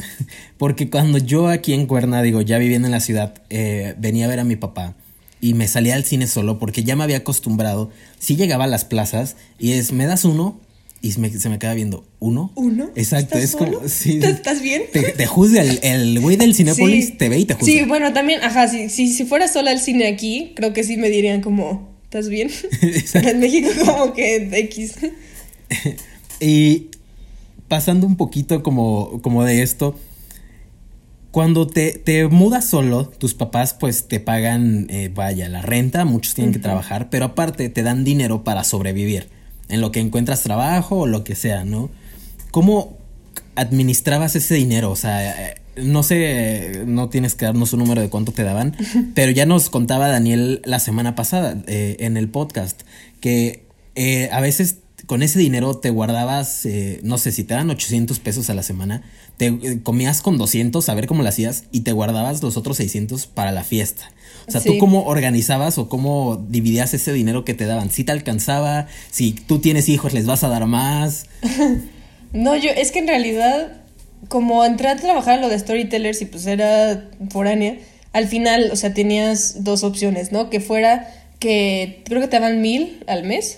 Porque 0.57 0.89
cuando 0.89 1.17
yo 1.17 1.47
aquí 1.47 1.73
en 1.73 1.87
Cuerna, 1.87 2.21
digo, 2.21 2.41
ya 2.41 2.57
viviendo 2.57 2.87
en 2.87 2.91
la 2.91 2.99
ciudad, 2.99 3.33
eh, 3.49 3.95
venía 3.97 4.25
a 4.25 4.29
ver 4.29 4.39
a 4.39 4.43
mi 4.43 4.57
papá 4.57 4.93
y 5.41 5.53
me 5.53 5.67
salía 5.69 5.95
al 5.95 6.03
cine 6.03 6.27
solo 6.27 6.59
porque 6.59 6.83
ya 6.83 6.95
me 6.97 7.03
había 7.05 7.17
acostumbrado. 7.17 7.89
Sí 8.19 8.35
llegaba 8.35 8.65
a 8.65 8.67
las 8.67 8.83
plazas 8.85 9.37
y 9.57 9.71
es, 9.71 9.91
¿me 9.93 10.05
das 10.05 10.25
uno? 10.25 10.59
Y 11.01 11.13
se 11.13 11.19
me, 11.21 11.29
se 11.29 11.47
me 11.49 11.59
queda 11.59 11.73
viendo, 11.75 12.05
¿uno? 12.19 12.51
¿Uno? 12.55 12.89
Exacto, 12.95 13.37
¿Estás 13.37 13.43
es 13.43 13.55
como, 13.55 13.87
sí. 13.87 14.19
¿Estás- 14.21 14.61
bien? 14.61 14.83
Te, 14.91 15.01
te 15.13 15.25
juzga 15.25 15.61
el, 15.61 15.79
el 15.81 16.19
güey 16.19 16.35
del 16.35 16.53
Cinépolis, 16.53 17.05
Sí. 17.07 17.11
te 17.13 17.29
ve 17.29 17.39
y 17.39 17.45
te 17.45 17.53
juzga. 17.53 17.65
Sí, 17.65 17.83
bueno, 17.85 18.11
también, 18.11 18.41
ajá, 18.43 18.67
sí, 18.67 18.89
sí, 18.89 19.07
si 19.13 19.23
fuera 19.25 19.47
sola 19.47 19.71
al 19.71 19.79
cine 19.79 20.07
aquí, 20.07 20.51
creo 20.55 20.73
que 20.73 20.83
sí 20.83 20.97
me 20.97 21.09
dirían 21.09 21.39
como, 21.41 21.89
¿estás 22.03 22.27
bien? 22.27 22.49
En 23.13 23.39
México 23.39 23.69
como 23.85 24.13
que 24.13 24.49
X. 24.51 24.95
Y 26.41 26.87
pasando 27.67 28.07
un 28.07 28.15
poquito 28.17 28.63
como, 28.63 29.21
como 29.21 29.43
de 29.43 29.61
esto, 29.61 29.97
cuando 31.31 31.67
te, 31.67 31.91
te 31.91 32.27
mudas 32.27 32.65
solo, 32.65 33.07
tus 33.07 33.33
papás 33.35 33.73
pues 33.79 34.07
te 34.07 34.19
pagan, 34.19 34.87
eh, 34.89 35.11
vaya, 35.13 35.47
la 35.49 35.61
renta, 35.61 36.05
muchos 36.05 36.33
tienen 36.33 36.53
que 36.53 36.59
trabajar, 36.59 37.09
pero 37.09 37.25
aparte 37.25 37.69
te 37.69 37.83
dan 37.83 38.03
dinero 38.03 38.43
para 38.43 38.63
sobrevivir, 38.63 39.27
en 39.69 39.81
lo 39.81 39.91
que 39.91 39.99
encuentras 39.99 40.43
trabajo 40.43 40.99
o 40.99 41.07
lo 41.07 41.23
que 41.23 41.35
sea, 41.35 41.63
¿no? 41.63 41.89
¿Cómo 42.51 42.97
administrabas 43.55 44.35
ese 44.35 44.55
dinero? 44.55 44.91
O 44.91 44.95
sea, 44.95 45.49
eh, 45.49 45.55
no 45.83 46.03
sé, 46.03 46.83
no 46.85 47.09
tienes 47.09 47.35
que 47.35 47.45
darnos 47.45 47.73
un 47.73 47.79
número 47.79 48.01
de 48.01 48.09
cuánto 48.09 48.31
te 48.31 48.43
daban, 48.43 48.75
pero 49.15 49.31
ya 49.31 49.45
nos 49.45 49.69
contaba 49.69 50.07
Daniel 50.07 50.61
la 50.65 50.79
semana 50.79 51.15
pasada 51.15 51.61
eh, 51.67 51.97
en 51.99 52.17
el 52.17 52.29
podcast 52.29 52.81
que 53.21 53.65
eh, 53.95 54.29
a 54.31 54.41
veces 54.41 54.77
con 55.05 55.23
ese 55.23 55.39
dinero 55.39 55.75
te 55.77 55.89
guardabas, 55.89 56.65
eh, 56.65 56.99
no 57.03 57.17
sé, 57.17 57.31
si 57.31 57.43
te 57.43 57.53
dan 57.53 57.69
800 57.69 58.19
pesos 58.19 58.49
a 58.49 58.53
la 58.53 58.63
semana, 58.63 59.01
te 59.39 59.47
eh, 59.47 59.79
comías 59.81 60.21
con 60.21 60.37
200 60.37 60.89
a 60.89 60.93
ver 60.93 61.07
cómo 61.07 61.23
lo 61.23 61.29
hacías 61.29 61.63
y 61.71 61.81
te 61.81 61.93
guardabas 61.93 62.43
los 62.43 62.57
otros 62.57 62.75
600 62.75 63.25
para 63.25 63.53
la 63.53 63.63
fiesta. 63.63 64.11
O 64.47 64.51
sea, 64.51 64.59
¿tú 64.61 64.77
cómo 64.79 65.05
organizabas 65.05 65.77
o 65.77 65.87
cómo 65.87 66.45
dividías 66.49 66.93
ese 66.93 67.13
dinero 67.13 67.45
que 67.45 67.53
te 67.53 67.65
daban? 67.65 67.89
¿Si 67.89 68.03
te 68.03 68.11
alcanzaba? 68.11 68.87
Si 69.11 69.31
tú 69.31 69.59
tienes 69.59 69.87
hijos, 69.87 70.11
les 70.11 70.25
vas 70.25 70.43
a 70.43 70.49
dar 70.49 70.67
más. 70.67 71.25
No, 72.31 72.55
yo, 72.55 72.69
es 72.69 72.91
que 72.91 72.99
en 72.99 73.07
realidad, 73.07 73.81
como 74.27 74.63
entré 74.63 74.87
a 74.89 74.95
trabajar 74.97 75.39
a 75.39 75.41
lo 75.41 75.49
de 75.49 75.57
storytellers 75.57 76.21
y 76.21 76.25
pues 76.25 76.45
era 76.45 77.09
foránea, 77.31 77.79
al 78.13 78.27
final, 78.27 78.69
o 78.71 78.75
sea, 78.75 78.93
tenías 78.93 79.63
dos 79.63 79.83
opciones, 79.83 80.31
¿no? 80.31 80.51
Que 80.51 80.59
fuera 80.59 81.11
que 81.39 82.03
creo 82.05 82.21
que 82.21 82.27
te 82.27 82.39
daban 82.39 82.61
mil 82.61 83.03
al 83.07 83.23
mes 83.23 83.57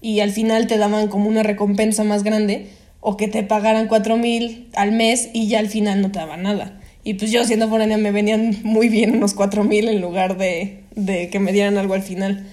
y 0.00 0.20
al 0.20 0.30
final 0.30 0.68
te 0.68 0.78
daban 0.78 1.08
como 1.08 1.28
una 1.28 1.42
recompensa 1.42 2.04
más 2.04 2.22
grande 2.22 2.68
o 3.08 3.16
que 3.16 3.28
te 3.28 3.42
pagaran 3.44 3.86
cuatro 3.88 4.16
mil 4.16 4.66
al 4.74 4.90
mes 4.92 5.28
y 5.32 5.46
ya 5.48 5.60
al 5.60 5.68
final 5.68 6.00
no 6.02 6.10
te 6.10 6.18
daban 6.18 6.42
nada. 6.42 6.80
Y 7.04 7.14
pues 7.14 7.30
yo 7.30 7.44
siendo 7.44 7.68
foránea 7.68 7.98
me 7.98 8.10
venían 8.10 8.56
muy 8.64 8.88
bien 8.88 9.16
unos 9.16 9.32
cuatro 9.34 9.62
mil 9.62 9.88
en 9.88 10.00
lugar 10.00 10.36
de, 10.38 10.80
de 10.96 11.28
que 11.30 11.38
me 11.38 11.52
dieran 11.52 11.78
algo 11.78 11.94
al 11.94 12.02
final. 12.02 12.44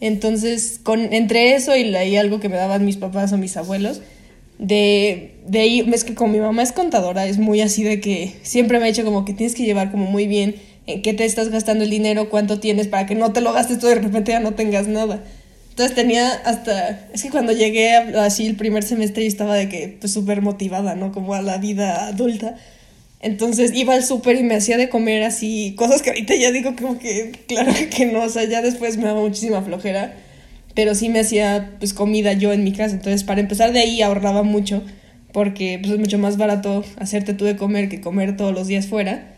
Entonces, 0.00 0.80
con, 0.82 1.12
entre 1.12 1.54
eso 1.54 1.76
y, 1.76 1.84
la- 1.84 2.04
y 2.04 2.16
algo 2.16 2.40
que 2.40 2.48
me 2.48 2.56
daban 2.56 2.84
mis 2.84 2.96
papás 2.96 3.32
o 3.32 3.38
mis 3.38 3.56
abuelos, 3.56 4.00
de, 4.58 5.34
de 5.46 5.60
ahí, 5.60 5.80
es 5.92 6.04
que 6.04 6.14
como 6.14 6.32
mi 6.32 6.40
mamá 6.40 6.62
es 6.62 6.72
contadora, 6.72 7.26
es 7.26 7.38
muy 7.38 7.60
así 7.60 7.82
de 7.82 8.00
que 8.00 8.34
siempre 8.42 8.78
me 8.78 8.84
ha 8.84 8.88
dicho 8.88 9.04
como 9.04 9.24
que 9.24 9.32
tienes 9.34 9.54
que 9.54 9.64
llevar 9.64 9.90
como 9.90 10.06
muy 10.06 10.26
bien 10.26 10.56
en 10.86 11.02
qué 11.02 11.14
te 11.14 11.24
estás 11.24 11.48
gastando 11.50 11.84
el 11.84 11.90
dinero, 11.90 12.28
cuánto 12.30 12.60
tienes, 12.60 12.86
para 12.88 13.06
que 13.06 13.14
no 13.14 13.32
te 13.32 13.40
lo 13.40 13.52
gastes 13.52 13.78
todo 13.78 13.90
y 13.92 13.94
de 13.94 14.00
repente 14.02 14.32
ya 14.32 14.40
no 14.40 14.54
tengas 14.54 14.86
nada. 14.88 15.22
Entonces 15.80 15.96
tenía 15.96 16.28
hasta, 16.44 17.08
es 17.14 17.22
que 17.22 17.30
cuando 17.30 17.52
llegué 17.52 17.94
así 17.94 18.46
el 18.46 18.54
primer 18.54 18.82
semestre 18.82 19.22
yo 19.22 19.28
estaba 19.28 19.54
de 19.54 19.70
que 19.70 19.96
pues 19.98 20.12
súper 20.12 20.42
motivada, 20.42 20.94
¿no? 20.94 21.10
Como 21.10 21.32
a 21.32 21.40
la 21.40 21.56
vida 21.56 22.08
adulta. 22.08 22.56
Entonces 23.22 23.72
iba 23.74 23.94
al 23.94 24.04
súper 24.04 24.36
y 24.36 24.42
me 24.42 24.56
hacía 24.56 24.76
de 24.76 24.90
comer 24.90 25.22
así, 25.22 25.74
cosas 25.78 26.02
que 26.02 26.10
ahorita 26.10 26.34
ya 26.36 26.52
digo 26.52 26.76
como 26.76 26.98
que, 26.98 27.32
claro 27.48 27.72
que 27.96 28.04
no, 28.04 28.24
o 28.24 28.28
sea, 28.28 28.44
ya 28.44 28.60
después 28.60 28.98
me 28.98 29.04
daba 29.04 29.22
muchísima 29.22 29.62
flojera, 29.62 30.12
pero 30.74 30.94
sí 30.94 31.08
me 31.08 31.20
hacía 31.20 31.76
pues 31.78 31.94
comida 31.94 32.34
yo 32.34 32.52
en 32.52 32.62
mi 32.62 32.72
casa, 32.72 32.96
entonces 32.96 33.24
para 33.24 33.40
empezar 33.40 33.72
de 33.72 33.80
ahí 33.80 34.02
ahorraba 34.02 34.42
mucho, 34.42 34.82
porque 35.32 35.78
pues 35.80 35.94
es 35.94 35.98
mucho 35.98 36.18
más 36.18 36.36
barato 36.36 36.84
hacerte 36.98 37.32
tú 37.32 37.46
de 37.46 37.56
comer 37.56 37.88
que 37.88 38.02
comer 38.02 38.36
todos 38.36 38.52
los 38.52 38.66
días 38.66 38.86
fuera. 38.86 39.34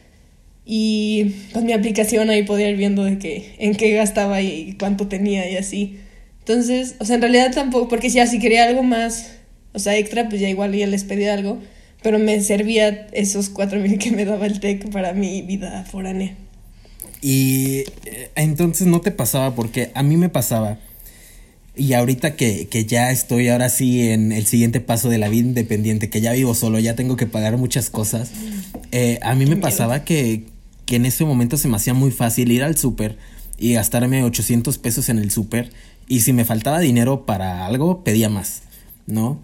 Y 0.64 1.34
con 1.53 1.66
mi 1.66 1.72
aplicación 1.72 2.30
ahí 2.30 2.43
podía 2.43 2.68
ir 2.68 2.76
viendo 2.76 3.05
de 3.05 3.18
que, 3.18 3.55
en 3.59 3.76
qué 3.76 3.93
gastaba 3.93 4.43
y 4.43 4.76
cuánto 4.76 5.07
tenía 5.07 5.49
y 5.49 5.57
así. 5.57 5.99
Entonces, 6.47 6.97
o 6.99 7.05
sea, 7.05 7.16
en 7.16 7.22
realidad 7.22 7.53
tampoco, 7.55 7.88
porque 7.88 8.09
ya 8.09 8.26
si 8.26 8.40
quería 8.40 8.64
algo 8.64 8.82
más, 8.82 9.30
o 9.72 9.78
sea, 9.78 9.97
extra, 9.97 10.28
pues 10.28 10.40
ya 10.40 10.49
igual 10.49 10.74
ya 10.74 10.86
les 10.86 11.05
pedía 11.05 11.34
algo, 11.34 11.61
pero 12.03 12.18
me 12.18 12.40
servía 12.40 13.07
esos 13.12 13.49
cuatro 13.49 13.78
mil 13.78 13.99
que 13.99 14.11
me 14.11 14.24
daba 14.24 14.47
el 14.47 14.59
TEC 14.59 14.90
para 14.90 15.12
mi 15.12 15.43
vida 15.43 15.84
foránea. 15.84 16.36
Y 17.20 17.84
eh, 18.05 18.30
entonces 18.34 18.88
no 18.88 19.01
te 19.01 19.12
pasaba 19.12 19.55
porque 19.55 19.93
a 19.95 20.03
mí 20.03 20.16
me 20.16 20.28
pasaba. 20.28 20.78
Y 21.76 21.93
ahorita 21.95 22.34
que, 22.34 22.66
que 22.68 22.84
ya 22.84 23.12
estoy 23.12 23.49
ahora 23.49 23.68
sí 23.68 24.09
en 24.09 24.32
el 24.32 24.45
siguiente 24.45 24.80
paso 24.80 25.09
de 25.09 25.18
la 25.18 25.28
vida 25.28 25.47
independiente, 25.47 26.11
que 26.11 26.20
ya 26.20 26.32
vivo 26.32 26.55
solo, 26.55 26.80
ya 26.80 26.97
tengo 26.97 27.16
que 27.16 27.26
pagar 27.26 27.57
muchas 27.57 27.88
cosas, 27.88 28.32
eh, 28.90 29.18
a 29.22 29.34
mí 29.34 29.47
me 29.47 29.57
pasaba 29.57 30.05
que, 30.05 30.45
que 30.84 30.97
en 30.97 31.07
ese 31.07 31.24
momento 31.24 31.57
se 31.57 31.68
me 31.68 31.76
hacía 31.76 31.95
muy 31.95 32.11
fácil 32.11 32.51
ir 32.51 32.62
al 32.62 32.76
súper 32.76 33.16
y 33.59 33.74
gastarme 33.74 34.24
800 34.24 34.76
pesos 34.78 35.09
en 35.09 35.18
el 35.18 35.30
súper 35.30 35.70
y 36.09 36.20
si 36.20 36.32
me 36.32 36.44
faltaba 36.44 36.80
dinero 36.80 37.26
para 37.26 37.66
algo, 37.66 38.05
pedía 38.05 38.28
más, 38.28 38.62
¿no? 39.07 39.40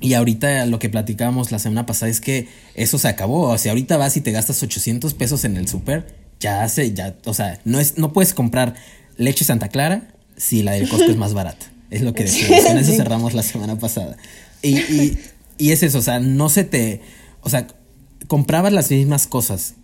Y 0.00 0.14
ahorita 0.14 0.66
lo 0.66 0.78
que 0.78 0.90
platicábamos 0.90 1.50
la 1.50 1.58
semana 1.58 1.86
pasada 1.86 2.10
es 2.10 2.20
que 2.20 2.48
eso 2.74 2.98
se 2.98 3.08
acabó. 3.08 3.48
O 3.48 3.58
sea, 3.58 3.72
ahorita 3.72 3.96
vas 3.96 4.16
y 4.16 4.20
te 4.20 4.32
gastas 4.32 4.62
800 4.62 5.14
pesos 5.14 5.44
en 5.44 5.56
el 5.56 5.68
súper, 5.68 6.14
ya 6.40 6.68
se, 6.68 6.92
ya, 6.92 7.16
o 7.24 7.34
sea, 7.34 7.60
no 7.64 7.80
es, 7.80 7.98
no 7.98 8.12
puedes 8.12 8.34
comprar 8.34 8.74
leche 9.16 9.44
Santa 9.44 9.68
Clara 9.68 10.14
si 10.36 10.62
la 10.62 10.72
del 10.72 10.88
Costco 10.88 11.10
es 11.10 11.16
más 11.16 11.34
barata. 11.34 11.66
Es 11.90 12.02
lo 12.02 12.12
que 12.12 12.24
decimos. 12.24 12.64
Con 12.64 12.78
eso 12.78 12.92
cerramos 12.92 13.34
la 13.34 13.42
semana 13.42 13.78
pasada. 13.78 14.16
Y, 14.62 14.78
y, 14.78 15.18
y 15.58 15.70
es 15.72 15.82
eso, 15.82 15.98
o 15.98 16.02
sea, 16.02 16.20
no 16.20 16.48
se 16.48 16.64
te, 16.64 17.00
o 17.40 17.50
sea, 17.50 17.66
comprabas 18.26 18.72
las 18.72 18.90
mismas 18.90 19.26
cosas 19.26 19.74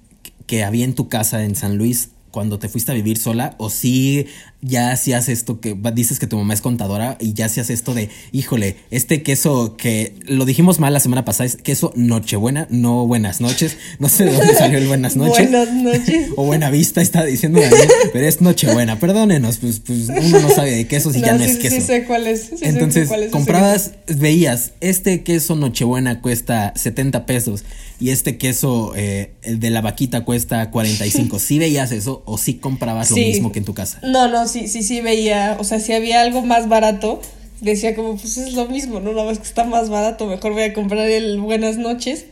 que 0.47 0.65
había 0.65 0.85
en 0.85 0.95
tu 0.95 1.09
casa 1.09 1.45
en 1.45 1.55
San 1.55 1.77
Luis 1.77 2.11
cuando 2.31 2.59
te 2.59 2.69
fuiste 2.69 2.93
a 2.93 2.95
vivir 2.95 3.19
sola 3.19 3.55
o 3.59 3.71
si 3.71 4.27
ya 4.63 4.93
hacías 4.93 5.29
esto 5.29 5.61
que 5.61 5.77
dices 5.95 6.19
que 6.19 6.27
tu 6.27 6.37
mamá 6.37 6.53
es 6.53 6.61
contadora 6.61 7.17
y 7.19 7.33
ya 7.33 7.47
hacías 7.47 7.71
esto 7.71 7.95
de, 7.95 8.11
híjole, 8.33 8.77
este 8.91 9.23
queso 9.23 9.77
que 9.77 10.15
lo 10.27 10.45
dijimos 10.45 10.79
mal 10.79 10.93
la 10.93 11.01
semana 11.01 11.25
pasada 11.25 11.47
es 11.47 11.57
queso 11.57 11.93
Nochebuena, 11.97 12.67
no 12.71 13.07
buenas 13.07 13.41
noches, 13.41 13.77
no 13.99 14.09
sé 14.09 14.27
de 14.27 14.33
dónde 14.33 14.55
salió 14.55 14.79
el 14.79 14.87
buenas 14.87 15.17
noches. 15.17 15.51
Buenas 15.51 15.73
noches. 15.73 16.27
O 16.37 16.45
buena 16.45 16.71
vista 16.71 17.01
está 17.01 17.25
diciendo 17.25 17.61
Daniel, 17.61 17.89
pero 18.13 18.27
es 18.27 18.41
Nochebuena, 18.41 18.99
perdónenos, 18.99 19.59
pues, 19.59 19.81
pues 19.81 20.09
uno 20.09 20.41
no 20.41 20.51
sabe 20.51 20.73
de 20.73 20.87
quesos 20.87 21.17
y 21.17 21.21
ya 21.21 21.33
no 21.33 21.45
sí, 21.45 21.51
es 21.51 21.59
queso. 21.59 21.77
Sí 21.77 21.83
sé 21.83 22.05
cuál 22.05 22.27
es. 22.27 22.43
sí 22.43 22.59
sé 22.59 22.69
Entonces, 22.69 23.09
cuál 23.09 23.25
es 23.25 23.33
comprabas, 23.33 23.93
veías, 24.07 24.73
este 24.81 25.23
queso 25.23 25.57
Nochebuena 25.57 26.21
cuesta 26.21 26.73
70 26.77 27.27
pesos 27.27 27.65
y 28.01 28.11
este 28.11 28.39
queso, 28.39 28.93
eh, 28.97 29.33
el 29.43 29.61
de 29.61 29.71
la 29.71 29.83
vaquita, 29.83 30.25
cuesta 30.25 30.71
45. 30.71 31.39
¿Sí 31.39 31.59
veías 31.59 31.93
eso 31.93 32.23
o 32.27 32.39
sí 32.39 32.55
comprabas 32.55 33.11
lo 33.11 33.17
mismo 33.17 33.53
que 33.53 33.59
en 33.61 33.65
tu 33.67 33.75
casa? 33.75 34.01
No, 34.03 34.27
no, 34.29 34.49
sí, 34.49 34.67
sí, 34.69 34.83
sí 34.83 35.01
veía. 35.03 35.57
O 35.61 35.65
sea, 35.65 35.79
si 35.81 35.93
había 35.93 36.23
algo 36.23 36.43
más 36.43 36.69
barato, 36.69 37.21
decía 37.61 37.95
como, 37.95 38.17
pues 38.17 38.37
es 38.39 38.55
lo 38.55 38.67
mismo, 38.67 39.01
¿no? 39.01 39.11
Una 39.11 39.25
vez 39.25 39.39
que 39.39 39.45
está 39.45 39.65
más 39.65 39.91
barato, 39.91 40.27
mejor 40.27 40.53
voy 40.55 40.63
a 40.63 40.73
comprar 40.73 41.07
el 41.09 41.39
Buenas 41.41 41.77
noches. 41.77 42.25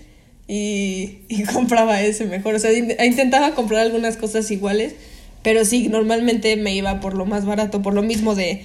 Y, 0.48 1.18
y 1.28 1.42
compraba 1.52 2.00
ese 2.00 2.24
mejor. 2.24 2.54
O 2.54 2.58
sea, 2.58 2.72
in- 2.72 2.94
intentaba 3.04 3.54
comprar 3.54 3.82
algunas 3.82 4.16
cosas 4.16 4.50
iguales. 4.50 4.94
Pero 5.42 5.64
sí, 5.64 5.88
normalmente 5.88 6.56
me 6.56 6.74
iba 6.74 6.98
por 7.00 7.14
lo 7.14 7.24
más 7.26 7.44
barato, 7.44 7.80
por 7.82 7.94
lo 7.94 8.02
mismo 8.02 8.34
de, 8.34 8.62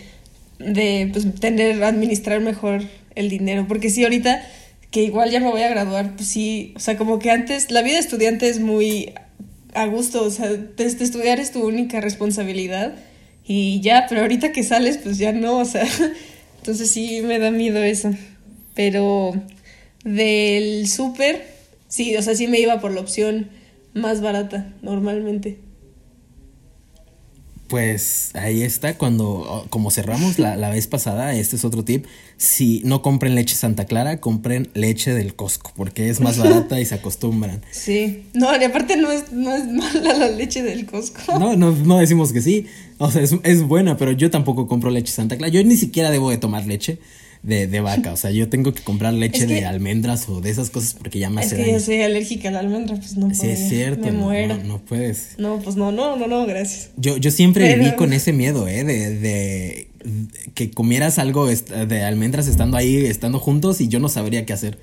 de 0.59 1.09
pues, 1.11 1.25
tener, 1.39 1.83
administrar 1.83 2.39
mejor 2.41 2.81
el 3.15 3.29
dinero. 3.29 3.65
Porque 3.67 3.89
sí, 3.89 4.03
ahorita 4.03 4.41
que 4.93 5.01
igual 5.01 5.31
ya 5.31 5.39
me 5.39 5.49
voy 5.49 5.63
a 5.63 5.69
graduar, 5.69 6.15
pues 6.15 6.29
sí, 6.29 6.71
o 6.75 6.79
sea, 6.79 6.97
como 6.99 7.17
que 7.17 7.31
antes 7.31 7.71
la 7.71 7.81
vida 7.81 7.97
estudiante 7.97 8.47
es 8.47 8.59
muy 8.59 9.11
a 9.73 9.87
gusto, 9.87 10.23
o 10.23 10.29
sea, 10.29 10.51
estudiar 10.77 11.39
es 11.39 11.51
tu 11.51 11.67
única 11.67 11.99
responsabilidad 11.99 12.93
y 13.43 13.81
ya, 13.81 14.05
pero 14.07 14.21
ahorita 14.21 14.51
que 14.51 14.61
sales, 14.61 14.99
pues 14.99 15.17
ya 15.17 15.31
no, 15.31 15.57
o 15.57 15.65
sea, 15.65 15.83
entonces 16.59 16.91
sí 16.91 17.21
me 17.23 17.39
da 17.39 17.49
miedo 17.49 17.81
eso. 17.81 18.11
Pero 18.75 19.33
del 20.03 20.87
súper, 20.87 21.43
sí, 21.87 22.15
o 22.15 22.21
sea, 22.21 22.35
sí 22.35 22.45
me 22.45 22.59
iba 22.59 22.79
por 22.79 22.91
la 22.91 23.01
opción 23.01 23.49
más 23.95 24.21
barata, 24.21 24.73
normalmente. 24.83 25.57
Pues 27.73 28.29
ahí 28.35 28.61
está, 28.61 28.99
cuando, 28.99 29.65
como 29.71 29.89
cerramos 29.89 30.37
la, 30.37 30.55
la, 30.55 30.69
vez 30.69 30.85
pasada, 30.85 31.33
este 31.33 31.55
es 31.55 31.65
otro 31.65 31.83
tip, 31.83 32.05
si 32.37 32.83
no 32.85 33.01
compren 33.01 33.33
leche 33.33 33.55
Santa 33.55 33.85
Clara, 33.85 34.21
compren 34.21 34.69
leche 34.75 35.11
del 35.11 35.33
Costco, 35.33 35.71
porque 35.75 36.07
es 36.07 36.21
más 36.21 36.37
barata 36.43 36.79
y 36.79 36.85
se 36.85 36.93
acostumbran. 36.93 37.63
Sí, 37.71 38.25
no, 38.35 38.55
y 38.55 38.63
aparte 38.63 38.95
no 38.95 39.11
es, 39.11 39.31
no 39.31 39.55
es 39.55 39.65
mala 39.65 40.13
la 40.13 40.29
leche 40.29 40.61
del 40.61 40.85
Costco. 40.85 41.39
No, 41.39 41.55
no, 41.55 41.71
no 41.71 41.97
decimos 41.97 42.31
que 42.31 42.43
sí, 42.43 42.67
o 42.99 43.09
sea, 43.09 43.23
es, 43.23 43.35
es 43.41 43.63
buena, 43.63 43.97
pero 43.97 44.11
yo 44.11 44.29
tampoco 44.29 44.67
compro 44.67 44.91
leche 44.91 45.11
Santa 45.11 45.35
Clara, 45.35 45.51
yo 45.51 45.63
ni 45.63 45.75
siquiera 45.75 46.11
debo 46.11 46.29
de 46.29 46.37
tomar 46.37 46.67
leche 46.67 46.99
de, 47.43 47.67
de, 47.67 47.81
vaca. 47.81 48.13
O 48.13 48.17
sea, 48.17 48.31
yo 48.31 48.49
tengo 48.49 48.73
que 48.73 48.81
comprar 48.81 49.13
leche 49.13 49.45
de 49.45 49.65
almendras 49.65 50.27
o 50.29 50.41
de 50.41 50.49
esas 50.49 50.69
cosas 50.69 50.93
porque 50.93 51.19
ya 51.19 51.29
me 51.29 51.41
hace 51.41 51.59
Es 51.59 51.65
que 51.65 51.71
yo 51.73 51.79
soy 51.79 52.01
alérgica 52.01 52.49
a 52.49 52.51
la 52.51 52.59
almendra, 52.59 52.95
pues 52.95 53.17
no 53.17 53.27
puedo. 53.27 53.41
Sí, 53.41 53.49
es 53.49 53.69
cierto. 53.69 54.05
Me 54.05 54.11
no, 54.13 54.19
muero. 54.19 54.57
No, 54.57 54.63
no, 54.63 54.77
puedes. 54.79 55.35
No, 55.37 55.59
pues 55.59 55.75
no, 55.75 55.91
no, 55.91 56.15
no, 56.15 56.27
no, 56.27 56.45
gracias. 56.45 56.91
Yo, 56.95 57.17
yo 57.17 57.31
siempre 57.31 57.67
Pero... 57.67 57.83
viví 57.83 57.95
con 57.95 58.13
ese 58.13 58.31
miedo, 58.31 58.67
¿eh? 58.67 58.83
De, 58.85 59.19
de, 59.19 59.87
que 60.53 60.71
comieras 60.71 61.19
algo 61.19 61.47
de 61.47 62.03
almendras 62.03 62.47
estando 62.47 62.77
ahí, 62.77 63.05
estando 63.05 63.39
juntos 63.39 63.81
y 63.81 63.89
yo 63.89 63.99
no 63.99 64.09
sabría 64.09 64.45
qué 64.45 64.53
hacer. 64.53 64.79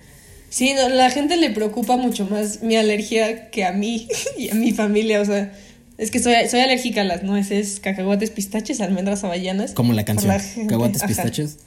Sí, 0.51 0.75
no, 0.75 0.89
la 0.89 1.11
gente 1.11 1.37
le 1.37 1.51
preocupa 1.51 1.97
mucho 1.97 2.27
más 2.27 2.63
mi 2.63 2.77
alergia 2.77 3.51
que 3.51 3.65
a 3.65 3.73
mí 3.73 4.09
y 4.37 4.51
a 4.51 4.55
mi 4.55 4.73
familia, 4.73 5.21
o 5.21 5.25
sea. 5.25 5.53
Es 5.97 6.11
que 6.11 6.19
soy, 6.19 6.35
soy 6.51 6.61
alérgica 6.61 7.03
a 7.03 7.05
las 7.05 7.25
nueces, 7.25 7.79
cacahuates, 7.79 8.31
pistaches, 8.31 8.81
almendras 8.81 9.23
avellanas. 9.23 9.73
Como 9.73 9.93
la 9.93 10.07
canción. 10.07 10.29
La 10.29 10.39
cacahuates, 10.39 11.03
pistaches. 11.03 11.59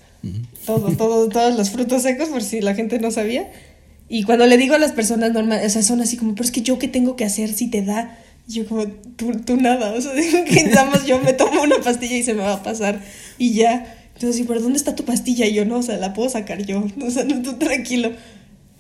Todo, 0.65 0.95
todo, 0.95 1.27
todos 1.27 1.55
los 1.57 1.69
frutos 1.71 2.03
secos, 2.03 2.29
por 2.29 2.41
si 2.41 2.61
la 2.61 2.75
gente 2.75 2.99
no 2.99 3.11
sabía. 3.11 3.51
Y 4.07 4.23
cuando 4.23 4.45
le 4.45 4.57
digo 4.57 4.75
a 4.75 4.79
las 4.79 4.91
personas 4.91 5.33
normales, 5.33 5.65
o 5.65 5.69
sea, 5.69 5.83
son 5.83 6.01
así 6.01 6.17
como, 6.17 6.33
pero 6.33 6.45
es 6.45 6.51
que 6.51 6.61
yo 6.61 6.79
qué 6.79 6.87
tengo 6.87 7.15
que 7.15 7.25
hacer 7.25 7.53
si 7.53 7.69
te 7.69 7.81
da. 7.81 8.17
Y 8.47 8.53
yo 8.53 8.67
como, 8.67 8.87
tú, 8.87 9.31
tú 9.45 9.57
nada, 9.57 9.93
o 9.93 10.01
sea, 10.01 10.11
que 10.45 10.63
nada 10.65 10.85
más 10.85 11.05
yo 11.05 11.19
me 11.19 11.33
tomo 11.33 11.63
una 11.63 11.77
pastilla 11.77 12.15
y 12.15 12.23
se 12.23 12.33
me 12.33 12.41
va 12.41 12.53
a 12.53 12.63
pasar 12.63 13.01
y 13.37 13.53
ya. 13.53 13.97
Entonces, 14.13 14.35
sí, 14.37 14.45
pero 14.47 14.61
¿dónde 14.61 14.77
está 14.77 14.95
tu 14.95 15.03
pastilla? 15.03 15.45
Y 15.45 15.53
yo, 15.53 15.65
no, 15.65 15.77
o 15.77 15.83
sea, 15.83 15.97
la 15.97 16.13
puedo 16.13 16.29
sacar 16.29 16.65
yo, 16.65 16.85
o 17.01 17.11
sea, 17.11 17.23
no, 17.23 17.41
tú 17.41 17.53
tranquilo. 17.53 18.11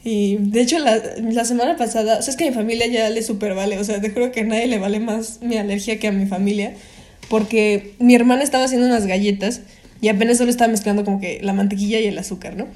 Y 0.05 0.35
de 0.37 0.61
hecho, 0.61 0.79
la, 0.79 1.01
la 1.17 1.45
semana 1.45 1.77
pasada, 1.77 2.19
o 2.19 2.21
sea, 2.21 2.31
es 2.31 2.37
que 2.37 2.45
a 2.45 2.49
mi 2.49 2.53
familia 2.53 2.87
ya 2.87 3.09
le 3.09 3.23
super 3.23 3.55
vale, 3.55 3.79
o 3.79 3.83
sea, 3.83 4.01
te 4.01 4.09
juro 4.09 4.31
que 4.31 4.41
a 4.41 4.43
nadie 4.43 4.67
le 4.67 4.77
vale 4.77 4.99
más 4.99 5.41
mi 5.41 5.57
alergia 5.57 5.97
que 5.97 6.07
a 6.07 6.11
mi 6.11 6.25
familia, 6.25 6.73
porque 7.29 7.95
mi 7.99 8.13
hermana 8.13 8.43
estaba 8.43 8.65
haciendo 8.65 8.85
unas 8.85 9.07
galletas 9.07 9.61
y 10.03 10.09
apenas 10.09 10.37
solo 10.37 10.49
estaba 10.49 10.69
mezclando 10.69 11.05
como 11.05 11.21
que 11.21 11.39
la 11.41 11.53
mantequilla 11.53 11.97
y 11.97 12.07
el 12.07 12.17
azúcar, 12.17 12.57
¿no? 12.57 12.67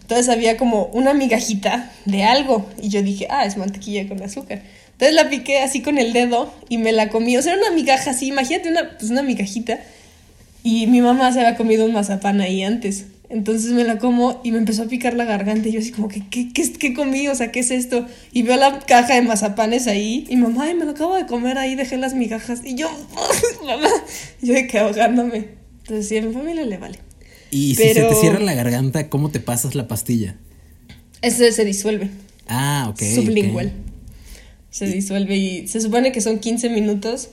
Entonces 0.00 0.30
había 0.30 0.56
como 0.56 0.86
una 0.94 1.12
migajita 1.12 1.92
de 2.06 2.24
algo 2.24 2.66
y 2.80 2.88
yo 2.88 3.02
dije, 3.02 3.26
ah, 3.28 3.44
es 3.44 3.58
mantequilla 3.58 4.08
con 4.08 4.22
azúcar. 4.22 4.62
Entonces 4.92 5.14
la 5.14 5.28
piqué 5.28 5.58
así 5.58 5.82
con 5.82 5.98
el 5.98 6.14
dedo 6.14 6.50
y 6.70 6.78
me 6.78 6.92
la 6.92 7.10
comí. 7.10 7.36
O 7.36 7.42
sea, 7.42 7.52
era 7.52 7.60
una 7.60 7.76
migaja 7.76 8.12
así, 8.12 8.28
imagínate 8.28 8.70
una, 8.70 8.96
pues 8.96 9.10
una 9.10 9.22
migajita. 9.22 9.78
Y 10.62 10.86
mi 10.86 11.02
mamá 11.02 11.30
se 11.34 11.40
había 11.40 11.54
comido 11.54 11.84
un 11.84 11.92
mazapán 11.92 12.40
ahí 12.40 12.62
antes. 12.62 13.04
Entonces 13.28 13.72
me 13.72 13.84
la 13.84 13.98
como 13.98 14.40
y 14.42 14.50
me 14.50 14.56
empezó 14.56 14.84
a 14.84 14.86
picar 14.86 15.12
la 15.12 15.26
garganta. 15.26 15.68
Y 15.68 15.72
yo 15.72 15.80
así 15.80 15.92
como, 15.92 16.08
¿qué, 16.08 16.22
qué, 16.30 16.50
qué, 16.50 16.72
qué 16.72 16.94
comí? 16.94 17.28
O 17.28 17.34
sea, 17.34 17.52
¿qué 17.52 17.60
es 17.60 17.70
esto? 17.70 18.06
Y 18.32 18.40
veo 18.40 18.56
la 18.56 18.78
caja 18.78 19.16
de 19.16 19.20
mazapanes 19.20 19.86
ahí. 19.86 20.24
Y 20.30 20.36
mamá, 20.36 20.64
ay, 20.64 20.74
me 20.76 20.86
lo 20.86 20.92
acabo 20.92 21.14
de 21.14 21.26
comer 21.26 21.58
ahí, 21.58 21.74
dejé 21.74 21.98
las 21.98 22.14
migajas. 22.14 22.62
Y 22.64 22.74
yo, 22.74 22.90
mamá, 23.66 23.90
yo 24.40 24.54
de 24.54 24.66
que 24.66 24.78
ahogándome. 24.78 25.59
Entonces, 25.90 26.08
sí, 26.08 26.18
a 26.18 26.22
mi 26.22 26.32
familia 26.32 26.64
le 26.64 26.78
vale. 26.78 27.00
Y 27.50 27.74
Pero... 27.74 27.88
si 27.88 28.00
se 28.00 28.06
te 28.06 28.14
cierra 28.14 28.38
la 28.38 28.54
garganta, 28.54 29.08
¿cómo 29.08 29.30
te 29.30 29.40
pasas 29.40 29.74
la 29.74 29.88
pastilla? 29.88 30.36
Ese 31.20 31.50
se 31.50 31.64
disuelve. 31.64 32.10
Ah, 32.46 32.86
ok. 32.90 33.02
Sublingual. 33.02 33.66
okay. 33.66 33.80
Se 34.70 34.86
disuelve 34.86 35.36
y 35.36 35.66
se 35.66 35.80
supone 35.80 36.12
que 36.12 36.20
son 36.20 36.38
15 36.38 36.70
minutos 36.70 37.30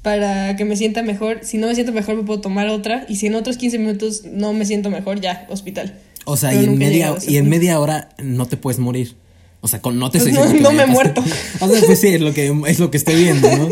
para 0.00 0.56
que 0.56 0.64
me 0.64 0.74
sienta 0.74 1.02
mejor. 1.02 1.40
Si 1.42 1.58
no 1.58 1.66
me 1.66 1.74
siento 1.74 1.92
mejor, 1.92 2.16
me 2.16 2.22
puedo 2.22 2.40
tomar 2.40 2.68
otra. 2.68 3.04
Y 3.10 3.16
si 3.16 3.26
en 3.26 3.34
otros 3.34 3.58
15 3.58 3.78
minutos 3.78 4.24
no 4.24 4.54
me 4.54 4.64
siento 4.64 4.88
mejor, 4.88 5.20
ya, 5.20 5.46
hospital. 5.50 5.98
O 6.24 6.38
sea, 6.38 6.54
y 6.54 6.64
en, 6.64 6.78
media, 6.78 7.14
y 7.28 7.36
en 7.36 7.50
media 7.50 7.78
hora 7.78 8.08
no 8.16 8.46
te 8.46 8.56
puedes 8.56 8.78
morir. 8.78 9.16
O 9.60 9.68
sea, 9.68 9.80
con, 9.80 9.98
no 9.98 10.10
te 10.10 10.18
pues 10.20 10.32
no, 10.32 10.52
no 10.52 10.72
me 10.72 10.84
he 10.84 10.86
muerto. 10.86 11.22
O 11.60 11.68
sea, 11.68 11.80
pues 11.84 12.00
sí, 12.00 12.08
es 12.08 12.20
lo 12.20 12.32
que, 12.32 12.54
es 12.66 12.78
lo 12.78 12.90
que 12.90 12.96
estoy 12.96 13.16
viendo, 13.16 13.54
¿no? 13.56 13.68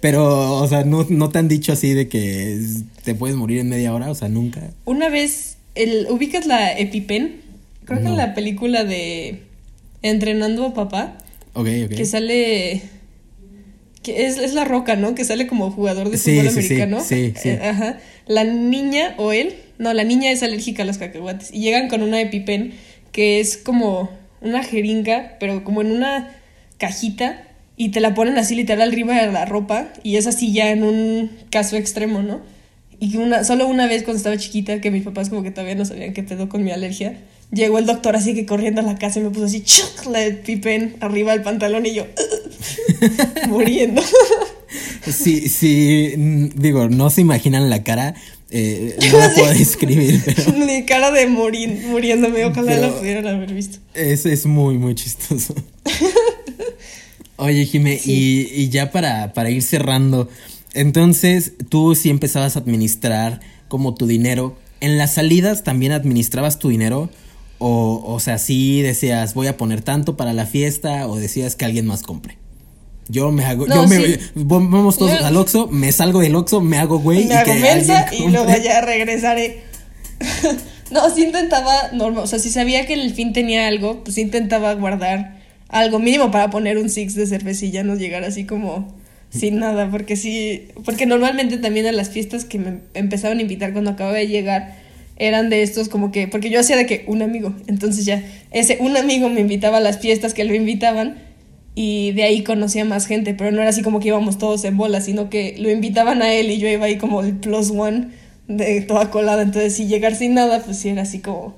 Pero, 0.00 0.56
o 0.56 0.68
sea, 0.68 0.84
no, 0.84 1.06
no 1.08 1.30
te 1.30 1.38
han 1.38 1.48
dicho 1.48 1.72
así 1.72 1.92
de 1.94 2.08
que 2.08 2.60
te 3.04 3.14
puedes 3.14 3.36
morir 3.36 3.58
en 3.58 3.68
media 3.68 3.94
hora, 3.94 4.10
o 4.10 4.14
sea, 4.14 4.28
nunca. 4.28 4.72
Una 4.84 5.08
vez, 5.08 5.56
el, 5.74 6.06
¿ubicas 6.10 6.46
la 6.46 6.76
EpiPen? 6.76 7.42
Creo 7.84 8.00
no. 8.00 8.04
que 8.04 8.10
en 8.10 8.16
la 8.16 8.34
película 8.34 8.84
de 8.84 9.42
Entrenando 10.02 10.66
a 10.66 10.74
Papá. 10.74 11.18
Ok, 11.54 11.68
ok. 11.84 11.94
Que 11.94 12.04
sale... 12.04 12.82
Que 14.02 14.26
es, 14.26 14.38
es 14.38 14.54
la 14.54 14.64
roca, 14.64 14.96
¿no? 14.96 15.14
Que 15.14 15.26
sale 15.26 15.46
como 15.46 15.70
jugador 15.70 16.08
de 16.08 16.16
fútbol 16.16 16.48
sí, 16.48 16.48
americano. 16.48 17.00
Sí, 17.04 17.32
sí, 17.36 17.42
sí. 17.42 17.48
Eh, 17.50 17.60
ajá. 17.62 17.98
La 18.26 18.44
niña 18.44 19.14
o 19.18 19.32
él, 19.32 19.56
no, 19.76 19.92
la 19.92 20.04
niña 20.04 20.30
es 20.30 20.42
alérgica 20.42 20.84
a 20.84 20.86
los 20.86 20.96
cacahuates. 20.96 21.52
Y 21.52 21.60
llegan 21.60 21.88
con 21.88 22.02
una 22.02 22.18
EpiPen 22.18 22.72
que 23.12 23.40
es 23.40 23.58
como 23.58 24.08
una 24.40 24.62
jeringa, 24.62 25.36
pero 25.38 25.64
como 25.64 25.80
en 25.80 25.92
una 25.92 26.30
cajita 26.78 27.42
y 27.76 27.90
te 27.90 28.00
la 28.00 28.14
ponen 28.14 28.38
así 28.38 28.54
literal 28.54 28.90
arriba 28.90 29.14
de 29.14 29.32
la 29.32 29.44
ropa 29.44 29.88
y 30.02 30.16
es 30.16 30.26
así 30.26 30.52
ya 30.52 30.70
en 30.70 30.82
un 30.82 31.30
caso 31.50 31.76
extremo, 31.76 32.22
¿no? 32.22 32.40
Y 32.98 33.16
una, 33.16 33.44
solo 33.44 33.66
una 33.66 33.86
vez 33.86 34.02
cuando 34.02 34.18
estaba 34.18 34.36
chiquita, 34.36 34.80
que 34.82 34.90
mis 34.90 35.02
papás 35.02 35.30
como 35.30 35.42
que 35.42 35.50
todavía 35.50 35.74
no 35.74 35.86
sabían 35.86 36.12
qué 36.12 36.22
pedo 36.22 36.50
con 36.50 36.62
mi 36.62 36.70
alergia, 36.70 37.16
llegó 37.50 37.78
el 37.78 37.86
doctor 37.86 38.16
así 38.16 38.34
que 38.34 38.44
corriendo 38.44 38.82
a 38.82 38.84
la 38.84 38.98
casa 38.98 39.20
y 39.20 39.22
me 39.22 39.30
puso 39.30 39.46
así, 39.46 39.62
¡chuc! 39.62 40.06
la 40.10 40.20
pipen 40.44 40.96
arriba 41.00 41.32
del 41.32 41.42
pantalón 41.42 41.86
y 41.86 41.94
yo, 41.94 42.06
muriendo. 43.48 44.02
Sí, 45.10 45.48
sí, 45.48 46.12
digo, 46.54 46.88
no 46.88 47.08
se 47.08 47.22
imaginan 47.22 47.70
la 47.70 47.82
cara, 47.82 48.14
eh, 48.50 48.96
no 49.12 49.18
la 49.18 49.32
puedo 49.32 49.52
describir, 49.52 50.20
pero... 50.24 50.52
Mi 50.66 50.84
cara 50.84 51.10
de 51.10 51.26
morir, 51.26 51.86
muriéndome, 51.86 52.44
ojalá 52.44 52.72
pero 52.72 52.86
la 52.88 52.98
pudieran 52.98 53.26
haber 53.26 53.52
visto. 53.52 53.78
Es, 53.94 54.26
es 54.26 54.46
muy, 54.46 54.76
muy 54.76 54.94
chistoso. 54.94 55.54
Oye, 57.36 57.64
Jime, 57.64 57.98
sí. 57.98 58.48
y, 58.54 58.62
y, 58.62 58.68
ya 58.68 58.90
para, 58.90 59.32
para 59.32 59.50
ir 59.50 59.62
cerrando, 59.62 60.28
entonces 60.74 61.52
tú 61.68 61.94
sí 61.94 62.10
empezabas 62.10 62.56
a 62.56 62.60
administrar 62.60 63.40
como 63.68 63.94
tu 63.94 64.06
dinero. 64.06 64.58
¿En 64.80 64.98
las 64.98 65.14
salidas 65.14 65.64
también 65.64 65.92
administrabas 65.92 66.58
tu 66.58 66.68
dinero? 66.68 67.08
O, 67.58 68.02
o 68.04 68.20
sea, 68.20 68.38
sí 68.38 68.82
decías, 68.82 69.34
voy 69.34 69.46
a 69.46 69.56
poner 69.56 69.82
tanto 69.82 70.16
para 70.16 70.32
la 70.32 70.46
fiesta, 70.46 71.06
o 71.06 71.16
decías 71.16 71.56
que 71.56 71.64
alguien 71.64 71.86
más 71.86 72.02
compre. 72.02 72.39
Yo 73.10 73.32
me 73.32 73.44
hago, 73.44 73.66
no, 73.66 73.74
yo 73.74 73.86
me, 73.88 73.96
sí. 73.96 74.18
vamos 74.34 74.96
todos 74.96 75.18
yo, 75.18 75.26
al 75.26 75.36
Oxxo, 75.36 75.66
me 75.66 75.90
salgo 75.90 76.20
del 76.20 76.36
Oxxo, 76.36 76.60
me 76.60 76.78
hago 76.78 77.00
güey. 77.00 77.24
Me 77.24 77.34
y 77.34 77.36
hago 77.36 77.54
mensa 77.54 78.06
y 78.12 78.28
luego 78.28 78.52
ya 78.62 78.80
regresaré. 78.80 79.62
no, 80.90 81.10
sí 81.10 81.24
intentaba, 81.24 81.90
normal, 81.92 82.24
o 82.24 82.26
sea, 82.26 82.38
si 82.38 82.50
sabía 82.50 82.86
que 82.86 82.94
el 82.94 83.12
fin 83.12 83.32
tenía 83.32 83.66
algo, 83.66 84.04
pues 84.04 84.16
intentaba 84.18 84.72
guardar 84.74 85.40
algo 85.68 85.98
mínimo 85.98 86.30
para 86.30 86.50
poner 86.50 86.78
un 86.78 86.88
six 86.88 87.14
de 87.14 87.26
cervecilla, 87.26 87.82
no 87.82 87.96
llegar 87.96 88.22
así 88.22 88.44
como 88.44 88.94
sin 89.30 89.58
nada, 89.58 89.88
porque 89.90 90.16
sí, 90.16 90.68
porque 90.84 91.06
normalmente 91.06 91.56
también 91.58 91.86
a 91.86 91.92
las 91.92 92.10
fiestas 92.10 92.44
que 92.44 92.58
me 92.58 92.78
empezaban 92.94 93.38
a 93.38 93.42
invitar 93.42 93.72
cuando 93.72 93.90
acababa 93.90 94.18
de 94.18 94.26
llegar, 94.26 94.76
eran 95.16 95.50
de 95.50 95.62
estos 95.62 95.88
como 95.88 96.12
que, 96.12 96.26
porque 96.28 96.50
yo 96.50 96.60
hacía 96.60 96.76
de 96.76 96.86
que 96.86 97.04
un 97.06 97.22
amigo, 97.22 97.54
entonces 97.66 98.04
ya, 98.04 98.24
ese 98.50 98.78
un 98.80 98.96
amigo 98.96 99.28
me 99.28 99.40
invitaba 99.40 99.78
a 99.78 99.80
las 99.80 99.98
fiestas 99.98 100.34
que 100.34 100.44
lo 100.44 100.54
invitaban 100.54 101.29
y 101.82 102.12
de 102.12 102.24
ahí 102.24 102.44
conocía 102.44 102.84
más 102.84 103.06
gente, 103.06 103.32
pero 103.32 103.52
no 103.52 103.62
era 103.62 103.70
así 103.70 103.80
como 103.80 104.00
que 104.00 104.08
íbamos 104.08 104.36
todos 104.36 104.62
en 104.66 104.76
bola, 104.76 105.00
sino 105.00 105.30
que 105.30 105.56
lo 105.58 105.70
invitaban 105.70 106.20
a 106.20 106.30
él 106.30 106.50
y 106.50 106.58
yo 106.58 106.68
iba 106.68 106.84
ahí 106.84 106.98
como 106.98 107.22
el 107.22 107.36
plus 107.36 107.70
one 107.70 108.08
de 108.48 108.82
toda 108.82 109.10
colada, 109.10 109.40
entonces 109.40 109.76
si 109.76 109.86
llegar 109.86 110.14
sin 110.14 110.34
nada, 110.34 110.60
pues 110.62 110.76
sí 110.76 110.90
era 110.90 111.00
así 111.00 111.20
como... 111.20 111.54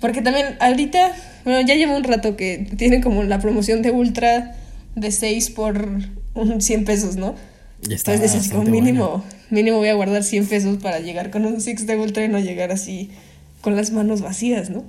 Porque 0.00 0.22
también 0.22 0.56
ahorita, 0.60 1.12
bueno, 1.44 1.60
ya 1.60 1.74
lleva 1.74 1.94
un 1.94 2.04
rato 2.04 2.36
que 2.36 2.70
tienen 2.78 3.02
como 3.02 3.22
la 3.22 3.38
promoción 3.38 3.82
de 3.82 3.90
Ultra 3.90 4.56
de 4.94 5.12
6 5.12 5.50
por 5.50 5.90
un 6.32 6.62
100 6.62 6.84
pesos, 6.86 7.16
¿no? 7.16 7.34
Ya 7.82 7.96
está 7.96 8.14
Entonces 8.14 8.34
dices, 8.34 8.50
como 8.50 8.70
mínimo, 8.70 9.22
mínimo 9.50 9.76
voy 9.76 9.88
a 9.88 9.94
guardar 9.94 10.24
100 10.24 10.46
pesos 10.46 10.78
para 10.78 11.00
llegar 11.00 11.30
con 11.30 11.44
un 11.44 11.60
Six 11.60 11.86
de 11.86 11.98
Ultra 11.98 12.24
y 12.24 12.28
no 12.28 12.38
llegar 12.38 12.72
así 12.72 13.10
con 13.60 13.76
las 13.76 13.90
manos 13.90 14.22
vacías, 14.22 14.70
¿no? 14.70 14.84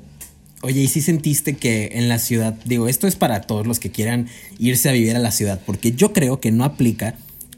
Oye, 0.61 0.81
¿y 0.81 0.87
si 0.87 1.01
sentiste 1.01 1.55
que 1.55 1.91
en 1.93 2.09
la 2.09 2.19
ciudad, 2.19 2.53
digo, 2.65 2.87
esto 2.87 3.07
es 3.07 3.15
para 3.15 3.41
todos 3.41 3.65
los 3.65 3.79
que 3.79 3.91
quieran 3.91 4.27
irse 4.57 4.89
a 4.89 4.91
vivir 4.91 5.15
a 5.15 5.19
la 5.19 5.31
ciudad, 5.31 5.61
porque 5.65 5.93
yo 5.93 6.11
creo 6.11 6.41
que 6.41 6.51
no 6.51 6.65
aplica, 6.65 7.15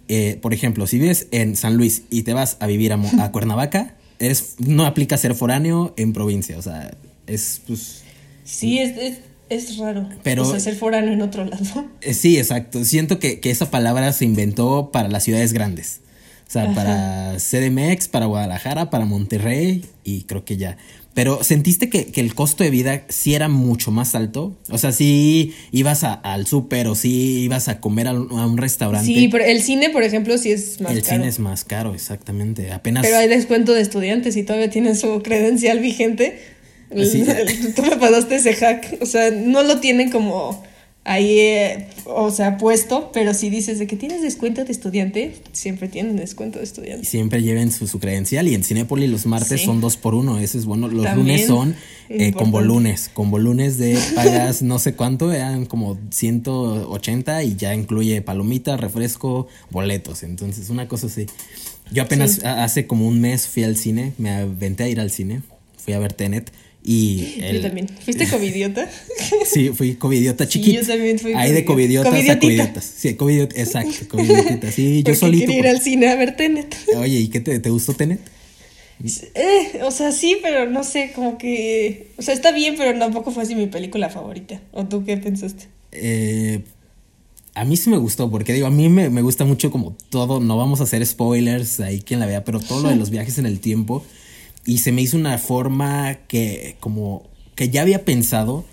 eh, 0.07 0.37
por 0.41 0.53
ejemplo, 0.53 0.85
si 0.85 0.99
vives 0.99 1.27
en 1.31 1.55
San 1.55 1.77
Luis 1.77 2.03
y 2.11 2.23
te 2.23 2.33
vas 2.33 2.57
a 2.59 2.67
vivir 2.67 2.93
a, 2.93 3.01
a 3.23 3.31
Cuernavaca, 3.31 3.95
eres, 4.19 4.55
no 4.59 4.85
aplica 4.85 5.17
ser 5.17 5.33
foráneo 5.33 5.93
en 5.97 6.13
provincia, 6.13 6.57
o 6.57 6.61
sea, 6.61 6.95
es 7.25 7.61
pues... 7.65 8.03
Sí, 8.43 8.79
es, 8.79 8.97
es, 8.97 9.17
es 9.49 9.77
raro. 9.77 10.07
Pero, 10.23 10.43
o 10.43 10.51
sea, 10.51 10.59
ser 10.59 10.75
foráneo 10.75 11.13
en 11.13 11.21
otro 11.21 11.45
lado. 11.45 11.63
Eh, 12.01 12.13
sí, 12.13 12.37
exacto. 12.37 12.83
Siento 12.85 13.19
que, 13.19 13.39
que 13.39 13.51
esa 13.51 13.69
palabra 13.69 14.11
se 14.13 14.25
inventó 14.25 14.91
para 14.91 15.09
las 15.09 15.23
ciudades 15.23 15.53
grandes. 15.53 16.01
O 16.47 16.51
sea, 16.51 16.63
Ajá. 16.63 16.73
para 16.73 17.37
CDMX, 17.37 18.09
para 18.09 18.25
Guadalajara, 18.25 18.89
para 18.89 19.05
Monterrey 19.05 19.85
y 20.03 20.23
creo 20.23 20.43
que 20.43 20.57
ya. 20.57 20.77
Pero 21.13 21.43
¿sentiste 21.43 21.89
que, 21.89 22.05
que 22.05 22.21
el 22.21 22.33
costo 22.35 22.63
de 22.63 22.69
vida 22.69 23.03
sí 23.09 23.33
era 23.33 23.49
mucho 23.49 23.91
más 23.91 24.15
alto? 24.15 24.57
O 24.69 24.77
sea, 24.77 24.91
si 24.93 25.53
ibas 25.71 26.03
a- 26.05 26.13
al 26.13 26.47
súper 26.47 26.87
o 26.87 26.95
si 26.95 27.41
ibas 27.43 27.67
a 27.67 27.81
comer 27.81 28.07
a, 28.07 28.13
un- 28.13 28.39
a 28.39 28.45
un 28.45 28.57
restaurante. 28.57 29.05
Sí, 29.07 29.27
pero 29.27 29.43
el 29.43 29.61
cine, 29.61 29.89
por 29.89 30.03
ejemplo, 30.03 30.37
sí 30.37 30.51
es 30.53 30.79
más 30.79 30.93
el 30.93 31.01
caro. 31.03 31.15
cine 31.17 31.27
es 31.27 31.39
más 31.39 31.65
caro, 31.65 31.93
exactamente. 31.93 32.71
Apenas. 32.71 33.03
Pero 33.05 33.17
hay 33.17 33.27
descuento 33.27 33.73
de 33.73 33.81
estudiantes 33.81 34.37
y 34.37 34.43
todavía 34.43 34.69
tienen 34.69 34.95
su 34.95 35.21
credencial 35.21 35.79
vigente. 35.79 36.39
El- 36.89 37.07
Sí. 37.09 37.23
el- 37.27 37.73
tú 37.73 37.81
me 37.83 37.97
pasaste 37.97 38.35
ese 38.35 38.53
hack. 38.53 38.97
O 39.01 39.05
sea, 39.05 39.31
no 39.31 39.63
lo 39.63 39.79
tienen 39.81 40.11
como 40.11 40.63
ahí, 41.03 41.39
eh, 41.39 41.87
o 42.05 42.29
sea, 42.31 42.57
puesto, 42.57 43.11
pero 43.11 43.33
si 43.33 43.49
dices 43.49 43.79
de 43.79 43.87
que 43.87 43.95
tienes 43.95 44.21
descuento 44.21 44.63
de 44.63 44.71
estudiante, 44.71 45.35
siempre 45.51 45.87
tienen 45.87 46.15
descuento 46.15 46.59
de 46.59 46.65
estudiante. 46.65 47.05
Siempre 47.07 47.41
lleven 47.41 47.71
su, 47.71 47.87
su 47.87 47.99
credencial 47.99 48.47
y 48.47 48.53
en 48.53 48.63
Cinépolis 48.63 49.09
los 49.09 49.25
martes 49.25 49.61
Sí. 49.61 49.65
son 49.65 49.81
dos 49.81 49.97
por 49.97 50.13
uno, 50.13 50.37
eso 50.39 50.57
es 50.57 50.65
bueno. 50.65 50.87
Los 50.87 51.03
También 51.05 51.27
lunes 51.37 51.47
son 51.47 51.69
eh, 51.71 51.73
importante. 52.27 52.33
con 52.33 52.51
volunes, 52.51 53.09
con 53.13 53.31
volunes 53.31 53.77
de 53.79 53.97
pagas 54.15 54.61
no 54.61 54.77
sé 54.79 54.93
cuánto, 54.93 55.31
eran 55.33 55.65
como 55.65 55.97
180 56.11 57.43
y 57.43 57.55
ya 57.55 57.73
incluye 57.73 58.21
palomitas, 58.21 58.79
refresco, 58.79 59.47
boletos, 59.69 60.23
entonces 60.23 60.69
una 60.69 60.87
cosa 60.87 61.07
así. 61.07 61.25
Yo 61.91 62.03
apenas 62.03 62.35
Sí. 62.35 62.41
hace 62.45 62.87
como 62.87 63.07
un 63.07 63.19
mes 63.19 63.47
fui 63.47 63.63
al 63.63 63.75
cine, 63.75 64.13
me 64.17 64.29
aventé 64.31 64.83
a 64.83 64.87
ir 64.87 64.99
al 64.99 65.11
cine, 65.11 65.41
fui 65.83 65.93
a 65.93 65.99
ver 65.99 66.13
Tenet 66.13 66.51
y... 66.83 67.35
Yo 67.39 67.45
el- 67.45 67.61
también. 67.61 67.87
¿Fuiste 68.03 68.27
covidiota? 68.27 68.89
Sí, 69.45 69.69
fui 69.69 69.95
covidiota 69.95 70.45
Sí, 70.45 70.51
chiquito. 70.51 70.81
yo 70.81 70.87
también 70.87 71.19
fui 71.19 71.33
Ahí 71.33 71.51
de 71.51 71.63
covidiota. 71.65 72.09
covidiotas 72.09 72.35
a 72.37 72.39
covidiotas. 72.39 72.93
Sí, 72.97 73.13
covidiot, 73.15 73.57
exacto, 73.57 74.07
covidiotita. 74.09 74.71
Sí, 74.71 75.03
yo 75.03 75.15
solito. 75.15 75.45
quería 75.45 75.59
ir 75.59 75.67
al 75.67 75.81
cine 75.81 76.07
a 76.09 76.15
ver 76.15 76.35
Tenet. 76.35 76.75
Oye, 76.97 77.19
¿y 77.19 77.27
qué 77.29 77.39
te, 77.39 77.59
te 77.59 77.69
gustó 77.69 77.93
Tenet? 77.93 78.19
Eh, 79.33 79.81
o 79.83 79.91
sea, 79.91 80.11
sí, 80.11 80.37
pero 80.41 80.69
no 80.69 80.83
sé, 80.83 81.11
como 81.15 81.37
que... 81.37 82.09
O 82.17 82.21
sea, 82.21 82.33
está 82.33 82.51
bien, 82.51 82.75
pero 82.77 82.97
tampoco 82.99 83.31
fue 83.31 83.43
así 83.43 83.55
mi 83.55 83.65
película 83.67 84.09
favorita. 84.09 84.61
¿O 84.71 84.85
tú 84.85 85.03
qué 85.05 85.17
pensaste? 85.17 85.65
Eh, 85.91 86.61
a 87.55 87.65
mí 87.65 87.77
sí 87.77 87.89
me 87.89 87.97
gustó, 87.97 88.29
porque 88.29 88.53
digo, 88.53 88.67
a 88.67 88.71
mí 88.71 88.89
me, 88.89 89.09
me 89.09 89.21
gusta 89.23 89.43
mucho 89.43 89.71
como 89.71 89.95
todo, 90.09 90.39
no 90.39 90.55
vamos 90.55 90.81
a 90.81 90.83
hacer 90.83 91.05
spoilers 91.05 91.79
ahí 91.79 91.99
quien 92.01 92.19
la 92.19 92.25
vea, 92.27 92.43
pero 92.43 92.59
todo 92.59 92.81
lo 92.81 92.89
de 92.89 92.95
los 92.95 93.09
viajes 93.09 93.37
en 93.39 93.45
el 93.47 93.59
tiempo. 93.59 94.05
Y 94.65 94.79
se 94.79 94.91
me 94.91 95.01
hizo 95.01 95.17
una 95.17 95.37
forma 95.37 96.15
que 96.27 96.75
como 96.79 97.23
que 97.55 97.69
ya 97.69 97.81
había 97.81 98.05
pensado, 98.05 98.63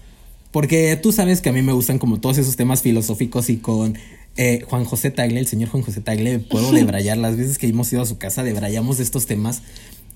porque 0.51 0.97
tú 0.97 1.13
sabes 1.13 1.41
que 1.41 1.49
a 1.49 1.53
mí 1.53 1.63
me 1.63 1.73
gustan 1.73 1.99
como 1.99 2.21
todos 2.21 2.39
esos 2.39 2.57
temas 2.57 2.83
filosóficos 2.83 3.51
y 3.51 3.57
con 3.59 3.97
eh, 4.37 4.65
Juan 4.69 4.85
José 4.85 5.11
Tagle, 5.11 5.41
el 5.41 5.47
señor 5.47 5.69
Juan 5.71 5.83
José 5.83 6.01
Tagle, 6.01 6.39
puedo 6.39 6.73
debrayar 6.73 7.19
las 7.19 7.37
veces 7.37 7.59
que 7.59 7.67
hemos 7.67 7.93
ido 7.93 8.03
a 8.03 8.07
su 8.07 8.19
casa, 8.19 8.43
debrayamos 8.43 8.99
de 8.99 9.05
estos 9.05 9.27
temas. 9.27 9.63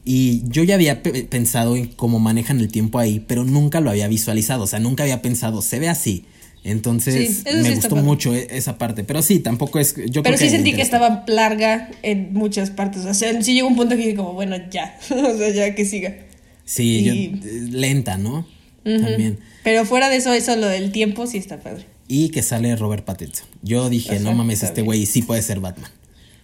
Y 0.04 0.42
yo 0.48 0.64
ya 0.64 0.74
había 0.74 1.02
pe- 1.02 1.22
pensado 1.24 1.76
en 1.76 1.86
cómo 1.86 2.18
manejan 2.18 2.58
el 2.60 2.68
tiempo 2.68 2.98
ahí, 2.98 3.20
pero 3.26 3.44
nunca 3.44 3.80
lo 3.80 3.90
había 3.90 4.08
visualizado. 4.08 4.64
O 4.64 4.66
sea, 4.66 4.80
nunca 4.80 5.04
había 5.04 5.22
pensado, 5.22 5.62
se 5.62 5.78
ve 5.78 5.88
así. 5.88 6.24
Entonces 6.64 7.42
Sí, 7.44 7.56
me 7.56 7.68
sí 7.70 7.74
gustó 7.74 7.96
mucho 7.96 8.34
e- 8.34 8.46
esa 8.50 8.78
parte. 8.78 9.02
Pero 9.04 9.20
sí, 9.22 9.40
tampoco 9.40 9.78
es. 9.80 9.94
Yo 10.10 10.22
Pero 10.22 10.36
creo 10.36 10.38
sí 10.38 10.48
sentí 10.50 10.72
que 10.72 10.82
estaba 10.82 11.24
larga 11.26 11.90
en 12.02 12.32
muchas 12.32 12.70
partes. 12.70 13.04
O 13.04 13.14
sea, 13.14 13.42
sí 13.42 13.54
llegó 13.54 13.66
un 13.68 13.74
punto 13.76 13.96
que 13.96 14.02
dije 14.02 14.14
como, 14.14 14.32
bueno, 14.34 14.56
ya. 14.70 14.96
o 15.10 15.36
sea, 15.36 15.50
ya 15.50 15.74
que 15.74 15.84
siga. 15.84 16.14
Sí, 16.64 17.00
y- 17.00 17.40
eh, 17.46 17.60
lenta, 17.70 18.16
¿no? 18.16 18.46
También. 18.84 19.38
Pero 19.64 19.84
fuera 19.84 20.08
de 20.08 20.16
eso, 20.16 20.32
eso 20.32 20.54
lo 20.56 20.66
del 20.68 20.90
tiempo 20.92 21.26
sí 21.26 21.38
está 21.38 21.60
padre. 21.60 21.84
Y 22.08 22.28
que 22.30 22.42
sale 22.42 22.74
Robert 22.76 23.04
Pattinson. 23.04 23.46
Yo 23.62 23.88
dije, 23.88 24.18
no 24.20 24.32
mames, 24.32 24.62
este 24.62 24.82
güey 24.82 25.06
sí 25.06 25.22
puede 25.22 25.42
ser 25.42 25.60
Batman. 25.60 25.90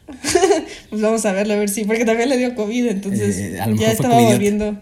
Pues 0.90 1.02
vamos 1.02 1.26
a 1.26 1.32
verlo, 1.32 1.52
a 1.52 1.56
ver 1.58 1.68
si, 1.68 1.84
porque 1.84 2.06
también 2.06 2.30
le 2.30 2.38
dio 2.38 2.54
COVID, 2.54 2.86
entonces 2.86 3.36
Eh, 3.36 3.58
ya 3.78 3.92
estaba 3.92 4.18
volviendo. 4.20 4.78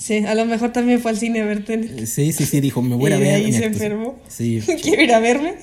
Sí, 0.00 0.16
a 0.24 0.34
lo 0.34 0.46
mejor 0.46 0.72
también 0.72 0.98
fue 1.00 1.10
al 1.10 1.18
cine 1.18 1.42
a 1.42 1.44
ver 1.44 1.64
Tenet. 1.64 1.98
Eh, 2.00 2.06
Sí, 2.06 2.32
sí, 2.32 2.46
sí, 2.46 2.60
dijo, 2.60 2.80
me 2.80 2.96
voy 2.96 3.12
a 3.12 3.16
Y 3.16 3.18
de 3.20 3.24
ver. 3.26 3.34
ahí 3.34 3.44
mi 3.46 3.52
se 3.52 3.64
actuación". 3.66 3.92
enfermó. 3.92 4.18
Sí, 4.28 4.60
Quiero 4.82 5.02
ir 5.02 5.12
a 5.12 5.20
verme. 5.20 5.54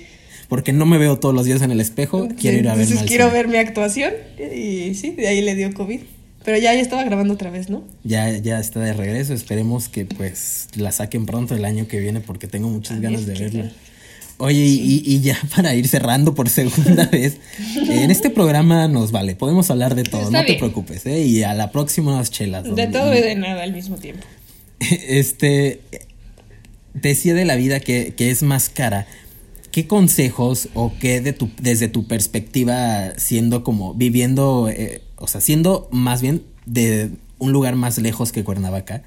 porque 0.48 0.72
no 0.72 0.86
me 0.86 0.96
veo 0.98 1.18
todos 1.18 1.34
los 1.34 1.44
días 1.44 1.60
en 1.62 1.70
el 1.72 1.80
espejo, 1.80 2.28
quiero 2.38 2.58
ir 2.58 2.68
a 2.68 2.72
verme 2.74 2.84
Entonces 2.84 3.08
quiero 3.08 3.24
cine. 3.26 3.36
ver 3.36 3.48
mi 3.48 3.56
actuación. 3.58 4.12
Y 4.38 4.94
sí, 4.94 5.10
de 5.10 5.26
ahí 5.28 5.40
le 5.42 5.54
dio 5.56 5.74
COVID. 5.74 6.00
Pero 6.44 6.56
ya, 6.56 6.72
ya 6.72 6.80
estaba 6.80 7.04
grabando 7.04 7.34
otra 7.34 7.50
vez, 7.50 7.68
¿no? 7.68 7.84
Ya, 8.04 8.30
ya 8.38 8.58
está 8.60 8.80
de 8.80 8.92
regreso. 8.94 9.34
Esperemos 9.34 9.88
que 9.88 10.06
pues 10.06 10.68
la 10.74 10.90
saquen 10.92 11.26
pronto 11.26 11.54
el 11.54 11.64
año 11.66 11.86
que 11.86 12.00
viene 12.00 12.20
porque 12.20 12.46
tengo 12.46 12.68
muchas 12.70 12.96
A 12.96 13.00
ganas 13.00 13.26
de 13.26 13.32
ver, 13.34 13.36
¿qué 13.38 13.44
verla. 13.58 13.62
tal? 13.64 13.72
Oye, 14.40 14.64
y, 14.64 15.02
y 15.06 15.20
ya 15.20 15.38
para 15.54 15.74
ir 15.74 15.86
cerrando 15.86 16.34
por 16.34 16.48
segunda 16.48 17.04
vez, 17.12 17.36
en 17.76 18.10
este 18.10 18.30
programa 18.30 18.88
nos 18.88 19.12
vale, 19.12 19.36
podemos 19.36 19.70
hablar 19.70 19.94
de 19.94 20.02
todo, 20.02 20.22
Está 20.22 20.40
no 20.40 20.44
te 20.46 20.54
preocupes, 20.54 21.06
¿eh? 21.06 21.20
Y 21.20 21.42
a 21.42 21.54
la 21.54 21.70
próxima 21.70 22.12
unas 22.14 22.30
chelas. 22.30 22.64
De 22.64 22.70
donde- 22.70 22.86
todo 22.88 23.14
y 23.14 23.20
de 23.20 23.34
nada 23.36 23.62
al 23.62 23.72
mismo 23.72 23.96
tiempo. 23.96 24.26
Este, 24.80 25.80
decía 26.94 27.34
de 27.34 27.44
la 27.44 27.56
vida 27.56 27.80
que, 27.80 28.14
que 28.16 28.30
es 28.30 28.42
más 28.42 28.68
cara. 28.70 29.06
¿Qué 29.70 29.86
consejos 29.86 30.68
o 30.74 30.92
qué 30.98 31.20
de 31.20 31.32
tu, 31.32 31.48
desde 31.60 31.86
tu 31.88 32.08
perspectiva, 32.08 33.12
siendo 33.18 33.62
como 33.62 33.94
viviendo, 33.94 34.68
eh, 34.68 35.00
o 35.16 35.28
sea, 35.28 35.40
siendo 35.40 35.88
más 35.92 36.22
bien 36.22 36.42
de 36.66 37.10
un 37.38 37.52
lugar 37.52 37.76
más 37.76 37.96
lejos 37.98 38.32
que 38.32 38.42
Cuernavaca, 38.42 39.02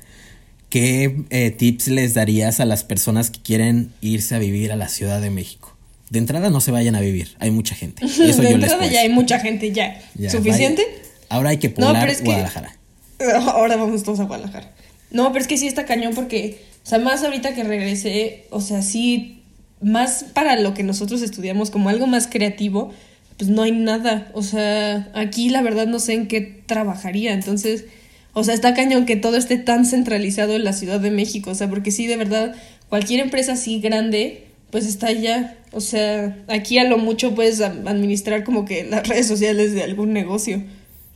qué 0.74 1.18
eh, 1.30 1.52
tips 1.52 1.90
les 1.90 2.16
darías 2.16 2.60
a 2.60 2.66
las 2.66 2.84
personas 2.84 3.30
que 3.30 3.40
quieren 3.40 3.94
irse 4.02 4.34
a 4.34 4.40
vivir 4.40 4.72
a 4.72 4.76
la 4.76 4.90
Ciudad 4.90 5.22
de 5.22 5.30
México? 5.30 5.78
De 6.10 6.18
entrada 6.18 6.50
no 6.50 6.62
se 6.62 6.72
vayan 6.72 6.96
a 6.96 7.00
vivir, 7.00 7.36
hay 7.38 7.52
mucha 7.52 7.76
gente. 7.76 8.04
Eso 8.06 8.24
de 8.42 8.50
yo 8.50 8.56
entrada 8.56 8.88
ya 8.88 9.02
hay 9.02 9.10
mucha 9.10 9.38
gente, 9.40 9.72
ya. 9.72 10.02
Ya, 10.16 10.32
¿Suficiente? 10.32 10.82
vaya. 10.84 11.04
Ahora 11.30 11.50
hay 11.52 11.58
que 11.58 11.70
No, 11.70 11.76
poblar 11.76 12.00
pero 12.02 12.12
es 12.12 12.18
que- 12.18 12.24
Guadalajara. 12.26 12.76
Ahora 13.54 13.78
vamos 13.78 14.02
todos 14.02 14.20
a 14.20 14.24
Guadalajara. 14.24 14.72
No, 15.12 15.32
pero 15.32 15.44
es 15.44 15.48
que 15.48 15.58
sí 15.60 15.68
está 15.68 15.86
cañón 15.86 16.16
porque, 16.16 16.64
o 16.84 16.90
sea, 16.90 16.98
más 16.98 17.24
ahorita 17.24 17.54
que 17.54 17.64
regresé, 17.64 18.48
o 18.50 18.60
sea, 18.60 18.82
sí, 18.82 19.44
más 19.80 20.26
para 20.34 20.60
lo 20.60 20.74
que 20.74 20.82
nosotros 20.82 21.22
estudiamos, 21.22 21.70
como 21.70 21.90
algo 21.90 22.08
más 22.08 22.26
creativo, 22.26 22.92
pues 23.38 23.48
no 23.52 23.62
hay 23.62 23.74
nada. 23.74 24.32
O 24.34 24.42
sea, 24.42 25.12
aquí 25.14 25.50
la 25.50 25.62
verdad 25.62 25.86
no 25.86 26.00
sé 26.00 26.14
en 26.14 26.28
qué 26.28 26.42
trabajaría. 26.42 27.32
Entonces, 27.34 27.86
o 28.34 28.44
sea, 28.44 28.54
está 28.54 28.74
cañón 28.74 29.06
que 29.06 29.16
todo 29.16 29.38
esté 29.38 29.58
tan 29.58 29.86
centralizado 29.86 30.56
en 30.56 30.64
la 30.64 30.74
Ciudad 30.74 31.00
de 31.00 31.12
México. 31.12 31.52
O 31.52 31.56
sea, 31.56 31.70
porque 31.70 31.92
sí, 31.92 32.08
de 32.08 32.18
verdad, 32.18 32.56
cualquier 32.90 33.20
empresa 33.20 33.54
así 33.54 33.80
grande, 33.80 34.48
pues 34.72 34.88
está 34.88 35.08
allá. 35.08 35.58
O 35.72 35.82
sea, 35.82 36.44
aquí 36.48 36.80
a 36.80 36.84
lo 36.84 36.98
mucho 36.98 37.36
puedes 37.36 37.62
administrar 37.62 38.44
como 38.44 38.66
que 38.66 38.84
las 38.84 39.08
redes 39.08 39.28
sociales 39.28 39.74
de 39.74 39.84
algún 39.84 40.14
negocio 40.14 40.64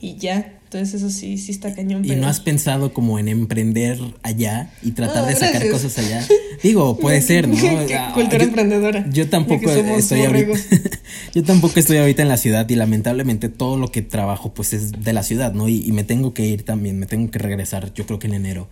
y 0.00 0.16
ya. 0.16 0.57
Entonces 0.70 1.00
eso 1.00 1.08
sí, 1.08 1.38
sí 1.38 1.50
está 1.50 1.74
cañón. 1.74 2.04
¿Y 2.04 2.08
pero- 2.08 2.20
no 2.20 2.28
has 2.28 2.40
pensado 2.40 2.92
como 2.92 3.18
en 3.18 3.28
emprender 3.28 3.98
allá 4.22 4.70
y 4.82 4.90
tratar 4.90 5.24
Ah, 5.24 5.26
de 5.26 5.32
sacar 5.34 5.62
gracias. 5.64 5.72
cosas 5.72 5.98
allá? 5.98 6.26
Digo, 6.62 6.98
puede 6.98 7.22
ser, 7.22 7.48
¿no? 7.48 7.56
Ah, 7.98 8.12
cultura 8.14 8.38
yo- 8.38 8.44
emprendedora. 8.48 9.08
Yo 9.10 9.30
tampoco 9.30 9.70
estoy 9.70 10.20
ahorita. 10.26 10.52
yo 11.34 11.42
tampoco 11.42 11.80
estoy 11.80 11.96
ahorita 11.96 12.20
en 12.20 12.28
la 12.28 12.36
ciudad 12.36 12.68
y 12.68 12.74
lamentablemente 12.74 13.48
todo 13.48 13.78
lo 13.78 13.90
que 13.90 14.02
trabajo 14.02 14.52
pues 14.52 14.74
es 14.74 14.92
de 14.92 15.12
la 15.14 15.22
ciudad, 15.22 15.54
¿no? 15.54 15.68
Y, 15.70 15.82
y 15.86 15.92
me 15.92 16.04
tengo 16.04 16.34
que 16.34 16.44
ir 16.44 16.64
también, 16.64 16.98
me 16.98 17.06
tengo 17.06 17.30
que 17.30 17.38
regresar, 17.38 17.94
yo 17.94 18.04
creo 18.04 18.18
que 18.18 18.26
en 18.26 18.34
enero, 18.34 18.68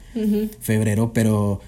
febrero, 0.60 1.12
pero 1.14 1.60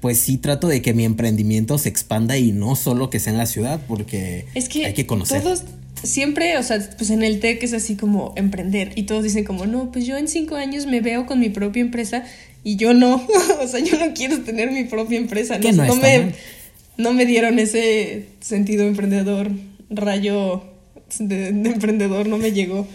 pues 0.00 0.18
sí 0.18 0.36
trato 0.38 0.66
de 0.68 0.82
que 0.82 0.92
mi 0.94 1.04
emprendimiento 1.04 1.78
se 1.78 1.88
expanda 1.88 2.36
y 2.38 2.52
no 2.52 2.76
solo 2.76 3.10
que 3.10 3.18
sea 3.18 3.32
en 3.32 3.38
la 3.38 3.46
ciudad, 3.46 3.80
porque 3.86 4.46
Es 4.54 4.68
que, 4.68 4.84
hay 4.86 4.94
que 4.94 5.06
conocer. 5.06 5.42
todos 5.42 5.62
siempre, 6.02 6.56
o 6.58 6.62
sea, 6.62 6.78
pues 6.96 7.10
en 7.10 7.22
el 7.22 7.40
TEC 7.40 7.62
es 7.62 7.72
así 7.72 7.96
como 7.96 8.32
emprender 8.36 8.92
y 8.96 9.04
todos 9.04 9.22
dicen 9.22 9.44
como, 9.44 9.66
no, 9.66 9.92
pues 9.92 10.06
yo 10.06 10.16
en 10.16 10.28
cinco 10.28 10.56
años 10.56 10.86
me 10.86 11.00
veo 11.00 11.26
con 11.26 11.40
mi 11.40 11.48
propia 11.48 11.80
empresa 11.80 12.24
y 12.64 12.76
yo 12.76 12.94
no, 12.94 13.26
o 13.60 13.66
sea, 13.66 13.80
yo 13.80 13.98
no 13.98 14.12
quiero 14.14 14.40
tener 14.40 14.70
mi 14.70 14.84
propia 14.84 15.18
empresa, 15.18 15.58
no, 15.58 15.70
no 15.72 15.84
no 15.84 15.94
está 15.94 16.06
me, 16.06 16.18
mal. 16.18 16.34
no 16.96 17.12
me 17.12 17.26
dieron 17.26 17.58
ese 17.58 18.26
sentido 18.40 18.86
emprendedor, 18.86 19.50
rayo 19.90 20.64
de, 21.18 21.52
de 21.52 21.70
emprendedor, 21.70 22.28
no 22.28 22.38
me 22.38 22.52
llegó. 22.52 22.86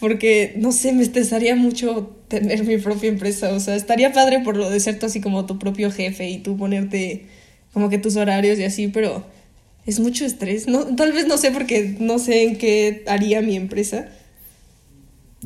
Porque, 0.00 0.54
no 0.56 0.72
sé, 0.72 0.92
me 0.92 1.04
estresaría 1.04 1.54
mucho 1.54 2.16
tener 2.26 2.64
mi 2.64 2.76
propia 2.76 3.08
empresa. 3.08 3.52
O 3.52 3.60
sea, 3.60 3.76
estaría 3.76 4.12
padre 4.12 4.40
por 4.40 4.56
lo 4.56 4.68
de 4.68 4.80
ser 4.80 4.98
tú 4.98 5.06
así 5.06 5.20
como 5.20 5.46
tu 5.46 5.60
propio 5.60 5.92
jefe 5.92 6.28
y 6.28 6.38
tú 6.38 6.56
ponerte 6.56 7.26
como 7.72 7.88
que 7.88 7.98
tus 7.98 8.16
horarios 8.16 8.58
y 8.58 8.64
así, 8.64 8.88
pero 8.88 9.24
es 9.86 10.00
mucho 10.00 10.24
estrés. 10.24 10.66
No, 10.68 10.84
tal 10.96 11.12
vez 11.12 11.26
no 11.26 11.36
sé 11.38 11.50
porque 11.50 11.96
no 11.98 12.18
sé 12.18 12.44
en 12.44 12.56
qué 12.58 13.04
haría 13.06 13.40
mi 13.42 13.56
empresa. 13.56 14.08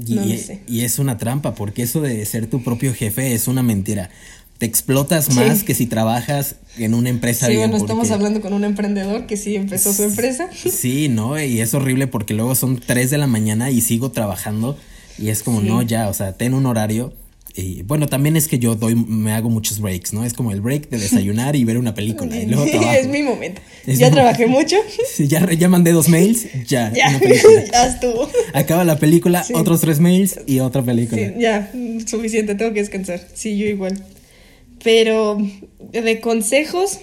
Y, 0.06 0.14
No 0.14 0.26
lo 0.26 0.36
sé. 0.36 0.60
y 0.68 0.82
es 0.82 0.98
una 0.98 1.16
trampa, 1.16 1.54
porque 1.54 1.82
eso 1.82 2.02
de 2.02 2.24
ser 2.26 2.46
tu 2.48 2.62
propio 2.62 2.92
jefe 2.92 3.32
es 3.32 3.48
una 3.48 3.62
mentira. 3.62 4.10
Te 4.58 4.66
explotas 4.66 5.26
Sí. 5.26 5.32
más 5.34 5.62
que 5.64 5.74
si 5.74 5.86
trabajas 5.86 6.56
en 6.78 6.92
una 6.94 7.08
empresa. 7.08 7.46
sí, 7.46 7.52
bien, 7.52 7.70
bueno, 7.70 7.84
estamos 7.84 8.08
porque- 8.08 8.14
hablando 8.14 8.40
con 8.42 8.52
un 8.52 8.64
emprendedor 8.64 9.26
que 9.26 9.36
sí 9.38 9.56
empezó 9.56 9.92
su 9.94 10.02
empresa. 10.04 10.50
Sí, 10.52 11.08
¿no? 11.08 11.38
Y 11.42 11.60
es 11.60 11.72
horrible 11.74 12.06
porque 12.06 12.34
luego 12.34 12.54
son 12.54 12.78
3 12.78 13.10
de 13.10 13.18
la 13.18 13.26
mañana 13.26 13.70
y 13.70 13.80
sigo 13.80 14.10
trabajando 14.12 14.76
y 15.18 15.28
es 15.30 15.42
como, 15.42 15.60
Sí. 15.62 15.66
no, 15.66 15.80
ya, 15.82 16.08
o 16.08 16.14
sea, 16.14 16.32
ten 16.36 16.52
un 16.54 16.66
horario 16.66 17.12
Y 17.58 17.82
bueno, 17.84 18.06
también 18.06 18.36
es 18.36 18.48
que 18.48 18.58
yo 18.58 18.74
doy, 18.74 18.94
me 18.94 19.32
hago 19.32 19.48
muchos 19.48 19.80
breaks, 19.80 20.12
¿no? 20.12 20.26
Es 20.26 20.34
como 20.34 20.52
el 20.52 20.60
break 20.60 20.90
de 20.90 20.98
desayunar 20.98 21.56
y 21.56 21.64
ver 21.64 21.78
una 21.78 21.94
película. 21.94 22.36
Y 22.36 22.44
luego 22.46 22.66
trabajo. 22.70 22.92
es 22.92 23.08
mi 23.08 23.22
momento. 23.22 23.62
Es 23.86 23.98
ya 23.98 24.08
mi- 24.08 24.14
trabajé 24.14 24.46
mucho. 24.46 24.76
Sí, 25.10 25.26
ya, 25.26 25.50
ya 25.52 25.68
mandé 25.68 25.92
dos 25.92 26.08
mails, 26.10 26.46
ya. 26.68 26.92
ya, 26.94 27.08
una 27.08 27.18
película. 27.18 27.64
ya 27.72 27.86
estuvo. 27.86 28.28
Acaba 28.52 28.84
la 28.84 28.98
película, 28.98 29.42
Sí. 29.42 29.54
otros 29.56 29.80
tres 29.80 30.00
mails 30.00 30.38
y 30.46 30.58
otra 30.60 30.82
película. 30.82 31.22
Sí, 31.28 31.32
ya, 31.40 31.72
suficiente, 32.06 32.54
tengo 32.56 32.74
que 32.74 32.80
descansar. 32.80 33.26
Sí, 33.32 33.56
yo 33.56 33.64
igual. 33.66 34.04
Pero 34.84 35.38
de 35.92 36.20
consejos, 36.20 36.98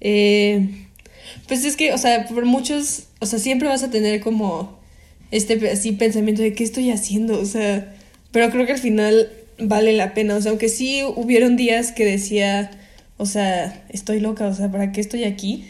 eh, 0.00 0.68
pues 1.46 1.64
es 1.64 1.76
que, 1.76 1.92
o 1.92 1.98
sea, 1.98 2.26
por 2.26 2.44
muchos, 2.44 3.04
o 3.20 3.26
sea, 3.26 3.38
siempre 3.38 3.68
vas 3.68 3.82
a 3.82 3.90
tener 3.90 4.20
como 4.20 4.78
este 5.30 5.70
así 5.70 5.92
pensamiento 5.92 6.42
de 6.42 6.54
qué 6.54 6.64
estoy 6.64 6.90
haciendo, 6.90 7.38
o 7.40 7.44
sea, 7.46 7.94
pero 8.30 8.50
creo 8.50 8.66
que 8.66 8.72
al 8.72 8.78
final 8.78 9.30
vale 9.58 9.92
la 9.92 10.14
pena, 10.14 10.36
o 10.36 10.40
sea, 10.40 10.50
aunque 10.50 10.68
sí 10.68 11.02
hubieron 11.16 11.56
días 11.56 11.92
que 11.92 12.04
decía, 12.04 12.70
o 13.16 13.26
sea, 13.26 13.84
estoy 13.88 14.20
loca, 14.20 14.46
o 14.46 14.54
sea, 14.54 14.70
¿para 14.70 14.92
qué 14.92 15.00
estoy 15.00 15.24
aquí? 15.24 15.66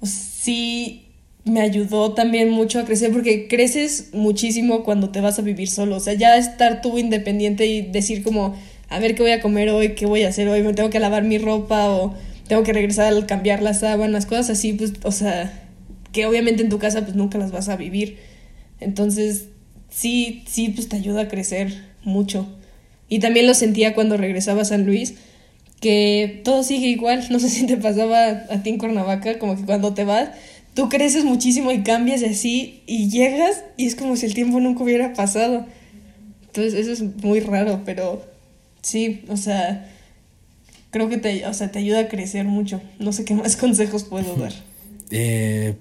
O 0.00 0.06
sí 0.06 1.06
me 1.44 1.60
ayudó 1.60 2.12
también 2.12 2.50
mucho 2.50 2.78
a 2.78 2.84
crecer 2.84 3.12
porque 3.12 3.48
creces 3.48 4.10
muchísimo 4.12 4.84
cuando 4.84 5.10
te 5.10 5.20
vas 5.20 5.38
a 5.38 5.42
vivir 5.42 5.68
solo, 5.68 5.96
o 5.96 6.00
sea, 6.00 6.14
ya 6.14 6.36
estar 6.36 6.80
tú 6.80 6.98
independiente 6.98 7.66
y 7.66 7.82
decir 7.82 8.22
como, 8.22 8.56
a 8.88 8.98
ver 8.98 9.14
qué 9.14 9.22
voy 9.22 9.32
a 9.32 9.40
comer 9.40 9.70
hoy, 9.70 9.94
qué 9.94 10.06
voy 10.06 10.22
a 10.22 10.28
hacer 10.28 10.48
hoy, 10.48 10.62
me 10.62 10.74
tengo 10.74 10.90
que 10.90 11.00
lavar 11.00 11.24
mi 11.24 11.38
ropa 11.38 11.90
o 11.90 12.14
tengo 12.48 12.62
que 12.62 12.72
regresar 12.72 13.06
al 13.06 13.26
cambiar 13.26 13.62
las 13.62 13.80
sábanas, 13.80 14.26
cosas 14.26 14.50
así, 14.50 14.72
pues, 14.72 14.94
o 15.02 15.12
sea, 15.12 15.52
que 16.12 16.26
obviamente 16.26 16.62
en 16.62 16.68
tu 16.68 16.78
casa 16.78 17.02
pues 17.02 17.14
nunca 17.14 17.38
las 17.38 17.52
vas 17.52 17.68
a 17.68 17.76
vivir. 17.76 18.18
Entonces, 18.80 19.46
sí, 19.90 20.44
sí, 20.46 20.70
pues 20.70 20.88
te 20.88 20.96
ayuda 20.96 21.22
a 21.22 21.28
crecer 21.28 21.84
mucho. 22.02 22.46
Y 23.08 23.18
también 23.18 23.46
lo 23.46 23.54
sentía 23.54 23.94
cuando 23.94 24.16
regresaba 24.16 24.62
a 24.62 24.64
San 24.64 24.86
Luis, 24.86 25.14
que 25.80 26.40
todo 26.44 26.62
sigue 26.62 26.88
igual. 26.88 27.26
No 27.30 27.38
sé 27.38 27.48
si 27.48 27.66
te 27.66 27.76
pasaba 27.76 28.28
a 28.28 28.62
ti 28.62 28.70
en 28.70 28.78
Cuernavaca, 28.78 29.38
como 29.38 29.56
que 29.56 29.64
cuando 29.64 29.92
te 29.94 30.04
vas, 30.04 30.30
tú 30.74 30.88
creces 30.88 31.24
muchísimo 31.24 31.72
y 31.72 31.82
cambias 31.82 32.22
así, 32.22 32.82
y 32.86 33.10
llegas 33.10 33.64
y 33.76 33.86
es 33.86 33.96
como 33.96 34.16
si 34.16 34.26
el 34.26 34.34
tiempo 34.34 34.60
nunca 34.60 34.82
hubiera 34.82 35.12
pasado. 35.14 35.66
Entonces, 36.46 36.74
eso 36.74 36.92
es 36.92 37.02
muy 37.22 37.40
raro, 37.40 37.82
pero 37.84 38.24
sí, 38.82 39.22
o 39.28 39.36
sea, 39.36 39.88
creo 40.90 41.08
que 41.08 41.16
te, 41.16 41.46
o 41.46 41.54
sea, 41.54 41.70
te 41.70 41.78
ayuda 41.78 42.00
a 42.00 42.08
crecer 42.08 42.44
mucho. 42.44 42.80
No 42.98 43.12
sé 43.12 43.24
qué 43.24 43.34
más 43.34 43.56
consejos 43.58 44.04
puedo 44.04 44.36
dar. 44.36 44.52
Eh, 45.10 45.74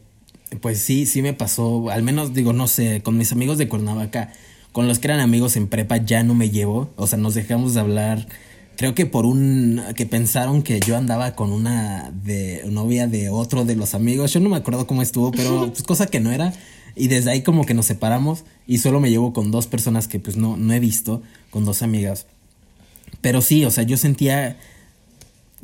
pues 0.61 0.79
sí, 0.79 1.05
sí 1.05 1.21
me 1.21 1.33
pasó, 1.33 1.89
al 1.89 2.03
menos 2.03 2.33
digo, 2.33 2.53
no 2.53 2.67
sé, 2.67 3.01
con 3.01 3.17
mis 3.17 3.31
amigos 3.31 3.57
de 3.57 3.67
Cuernavaca, 3.67 4.33
con 4.71 4.87
los 4.87 4.99
que 4.99 5.07
eran 5.07 5.19
amigos 5.19 5.55
en 5.55 5.67
prepa 5.67 5.97
ya 5.97 6.23
no 6.23 6.35
me 6.35 6.49
llevo, 6.49 6.91
o 6.95 7.07
sea, 7.07 7.17
nos 7.17 7.33
dejamos 7.33 7.73
de 7.73 7.79
hablar, 7.81 8.27
creo 8.75 8.95
que 8.95 9.05
por 9.05 9.25
un, 9.25 9.81
que 9.95 10.05
pensaron 10.05 10.63
que 10.63 10.79
yo 10.79 10.97
andaba 10.97 11.35
con 11.35 11.51
una 11.51 12.11
de 12.23 12.63
novia 12.69 13.07
de 13.07 13.29
otro 13.29 13.65
de 13.65 13.75
los 13.75 13.93
amigos, 13.93 14.33
yo 14.33 14.39
no 14.39 14.49
me 14.49 14.57
acuerdo 14.57 14.87
cómo 14.87 15.01
estuvo, 15.01 15.31
pero 15.31 15.67
pues 15.73 15.83
cosa 15.83 16.07
que 16.07 16.19
no 16.19 16.31
era, 16.31 16.53
y 16.95 17.07
desde 17.07 17.31
ahí 17.31 17.41
como 17.43 17.65
que 17.65 17.73
nos 17.73 17.85
separamos 17.85 18.43
y 18.67 18.79
solo 18.79 18.99
me 18.99 19.09
llevo 19.09 19.33
con 19.33 19.51
dos 19.51 19.67
personas 19.67 20.07
que 20.07 20.19
pues 20.19 20.37
no, 20.37 20.57
no 20.57 20.73
he 20.73 20.79
visto, 20.79 21.21
con 21.49 21.65
dos 21.65 21.81
amigas. 21.81 22.25
Pero 23.21 23.41
sí, 23.41 23.65
o 23.65 23.71
sea, 23.71 23.83
yo 23.83 23.97
sentía 23.97 24.57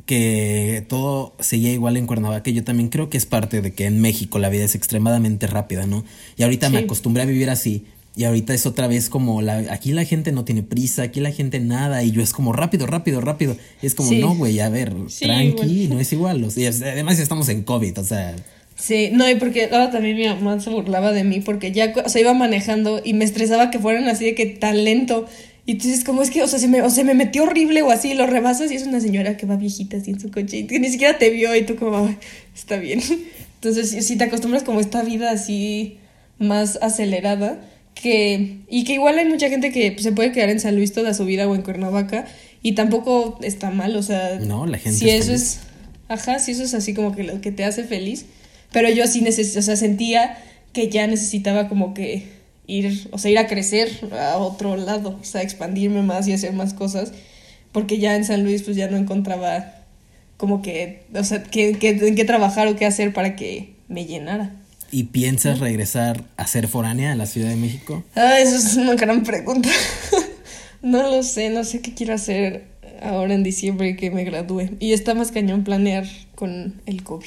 que 0.06 0.84
todo 0.88 1.34
seguía 1.40 1.72
igual 1.72 1.96
en 1.96 2.06
Cuernavaca. 2.06 2.50
Yo 2.50 2.64
también 2.64 2.88
creo 2.88 3.10
que 3.10 3.18
es 3.18 3.26
parte 3.26 3.60
de 3.60 3.72
que 3.74 3.84
en 3.86 4.00
México 4.00 4.38
la 4.38 4.48
vida 4.48 4.64
es 4.64 4.74
extremadamente 4.74 5.46
rápida, 5.46 5.86
¿no? 5.86 6.04
Y 6.36 6.44
ahorita 6.44 6.70
me 6.70 6.78
acostumbré 6.78 7.24
a 7.24 7.26
vivir 7.26 7.50
así. 7.50 7.84
Y 8.18 8.24
ahorita 8.24 8.54
es 8.54 8.64
otra 8.64 8.86
vez 8.86 9.10
como 9.10 9.42
la, 9.42 9.58
aquí 9.70 9.92
la 9.92 10.04
gente 10.06 10.32
no 10.32 10.44
tiene 10.46 10.62
prisa, 10.62 11.02
aquí 11.02 11.20
la 11.20 11.32
gente 11.32 11.60
nada, 11.60 12.02
y 12.02 12.12
yo 12.12 12.22
es 12.22 12.32
como 12.32 12.54
rápido, 12.54 12.86
rápido, 12.86 13.20
rápido. 13.20 13.58
Y 13.82 13.86
es 13.86 13.94
como, 13.94 14.08
Sí. 14.08 14.20
no, 14.20 14.34
güey, 14.34 14.58
a 14.60 14.70
ver, 14.70 14.94
Sí, 15.08 15.26
tranqui, 15.26 15.88
no 15.88 16.00
es 16.00 16.10
igual. 16.14 16.42
O 16.44 16.50
sea, 16.50 16.70
además 16.70 17.18
estamos 17.18 17.48
en 17.50 17.62
COVID, 17.62 17.98
o 17.98 18.04
sea, 18.04 18.34
Sí, 18.78 19.08
no, 19.12 19.28
y 19.28 19.34
porque 19.36 19.64
ahora 19.72 19.90
también 19.90 20.16
mi 20.16 20.26
mamá 20.28 20.60
se 20.60 20.68
burlaba 20.70 21.12
de 21.12 21.24
mí 21.24 21.40
porque 21.40 21.72
ya, 21.72 21.92
o 22.04 22.08
sea, 22.08 22.20
iba 22.20 22.34
manejando 22.34 23.00
y 23.02 23.14
me 23.14 23.24
estresaba 23.24 23.70
que 23.70 23.78
fueran 23.78 24.06
así 24.08 24.26
de 24.26 24.34
que 24.34 24.46
tan 24.46 24.84
lento. 24.84 25.26
Y 25.66 25.72
entonces, 25.72 26.04
como 26.04 26.22
es 26.22 26.30
que, 26.30 26.42
o 26.42 26.46
sea, 26.46 26.58
se 26.60 26.68
me, 26.68 26.80
o 26.82 26.90
se 26.90 27.02
me 27.02 27.14
metió 27.14 27.42
horrible 27.42 27.82
o 27.82 27.90
así, 27.90 28.14
lo 28.14 28.26
rebasas 28.26 28.70
y 28.70 28.76
es 28.76 28.84
una 28.86 29.00
señora 29.00 29.36
que 29.36 29.46
va 29.46 29.56
viejita 29.56 29.96
así 29.96 30.12
en 30.12 30.20
su 30.20 30.30
coche 30.30 30.58
y 30.58 30.66
que 30.68 30.78
ni 30.78 30.88
siquiera 30.88 31.18
te 31.18 31.28
vio 31.30 31.54
y 31.56 31.62
tú 31.66 31.74
como, 31.76 32.06
"Ay, 32.06 32.16
está 32.54 32.76
bien. 32.76 33.00
Entonces, 33.56 33.90
si, 33.90 34.02
si 34.02 34.16
te 34.16 34.24
acostumbras 34.24 34.62
como 34.62 34.78
a 34.78 34.82
esta 34.82 35.02
vida 35.02 35.30
así 35.32 35.98
más 36.38 36.78
acelerada, 36.82 37.60
que, 38.00 38.58
y 38.68 38.84
que 38.84 38.92
igual 38.92 39.18
hay 39.18 39.24
mucha 39.26 39.48
gente 39.48 39.72
que 39.72 39.90
pues, 39.90 40.02
se 40.04 40.12
puede 40.12 40.30
quedar 40.30 40.50
en 40.50 40.60
San 40.60 40.76
Luis 40.76 40.92
toda 40.92 41.14
su 41.14 41.24
vida 41.24 41.48
o 41.48 41.54
en 41.54 41.62
Cuernavaca 41.62 42.26
y 42.62 42.72
tampoco 42.72 43.38
está 43.42 43.70
mal, 43.70 43.96
o 43.96 44.02
sea, 44.02 44.38
No, 44.38 44.66
la 44.66 44.76
gente 44.78 44.98
si 44.98 45.08
es 45.08 45.14
eso 45.20 45.26
feliz. 45.32 45.42
es 45.42 45.58
Ajá, 46.08 46.38
sí, 46.38 46.52
eso 46.52 46.62
es 46.62 46.74
así 46.74 46.94
como 46.94 47.16
que 47.16 47.24
lo 47.24 47.40
que 47.40 47.50
te 47.50 47.64
hace 47.64 47.82
feliz. 47.84 48.26
Pero 48.70 48.88
yo 48.90 49.06
sí 49.08 49.22
neces 49.22 49.56
o 49.56 49.62
sea, 49.62 49.74
sentía 49.76 50.38
que 50.74 50.88
ya 50.90 51.06
necesitaba 51.08 51.68
como 51.68 51.94
que 51.94 52.24
ir, 52.66 53.08
o 53.12 53.18
sea, 53.18 53.30
ir 53.30 53.38
a 53.38 53.46
crecer 53.46 53.90
a 54.18 54.36
otro 54.38 54.76
lado, 54.76 55.18
o 55.20 55.24
sea, 55.24 55.42
expandirme 55.42 56.02
más 56.02 56.26
y 56.28 56.32
hacer 56.32 56.52
más 56.52 56.74
cosas, 56.74 57.12
porque 57.72 57.98
ya 57.98 58.16
en 58.16 58.24
San 58.24 58.44
Luis 58.44 58.62
pues 58.62 58.76
ya 58.76 58.88
no 58.88 58.96
encontraba 58.96 59.72
como 60.36 60.62
que, 60.62 61.02
o 61.14 61.24
sea, 61.24 61.42
qué, 61.44 61.76
qué- 61.78 61.90
en 61.90 62.14
qué 62.14 62.24
trabajar 62.24 62.68
o 62.68 62.76
qué 62.76 62.86
hacer 62.86 63.12
para 63.12 63.36
que 63.36 63.74
me 63.88 64.04
llenara. 64.06 64.52
¿y 64.92 65.04
piensas 65.04 65.58
regresar 65.58 66.22
a 66.36 66.46
ser 66.46 66.68
foránea 66.68 67.10
a 67.12 67.16
la 67.16 67.26
Ciudad 67.26 67.48
de 67.48 67.56
México? 67.56 68.04
Ah, 68.14 68.38
eso 68.38 68.54
es 68.56 68.76
una 68.76 68.94
gran 68.94 69.24
pregunta. 69.24 69.68
no 70.82 71.02
lo 71.10 71.22
sé, 71.22 71.50
no 71.50 71.64
sé 71.64 71.80
qué 71.80 71.92
quiero 71.94 72.14
hacer 72.14 72.64
ahora 73.02 73.34
en 73.34 73.42
diciembre 73.42 73.96
que 73.96 74.10
me 74.10 74.24
gradúe. 74.24 74.70
Y 74.78 74.92
está 74.92 75.14
más 75.14 75.32
cañón 75.32 75.64
planear 75.64 76.06
con 76.34 76.80
el 76.86 77.02
COVID. 77.02 77.26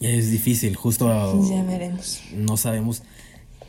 Es 0.00 0.30
difícil, 0.30 0.76
justo 0.76 1.08
Ya 1.50 1.62
veremos. 1.64 2.20
no 2.34 2.56
sabemos 2.56 3.02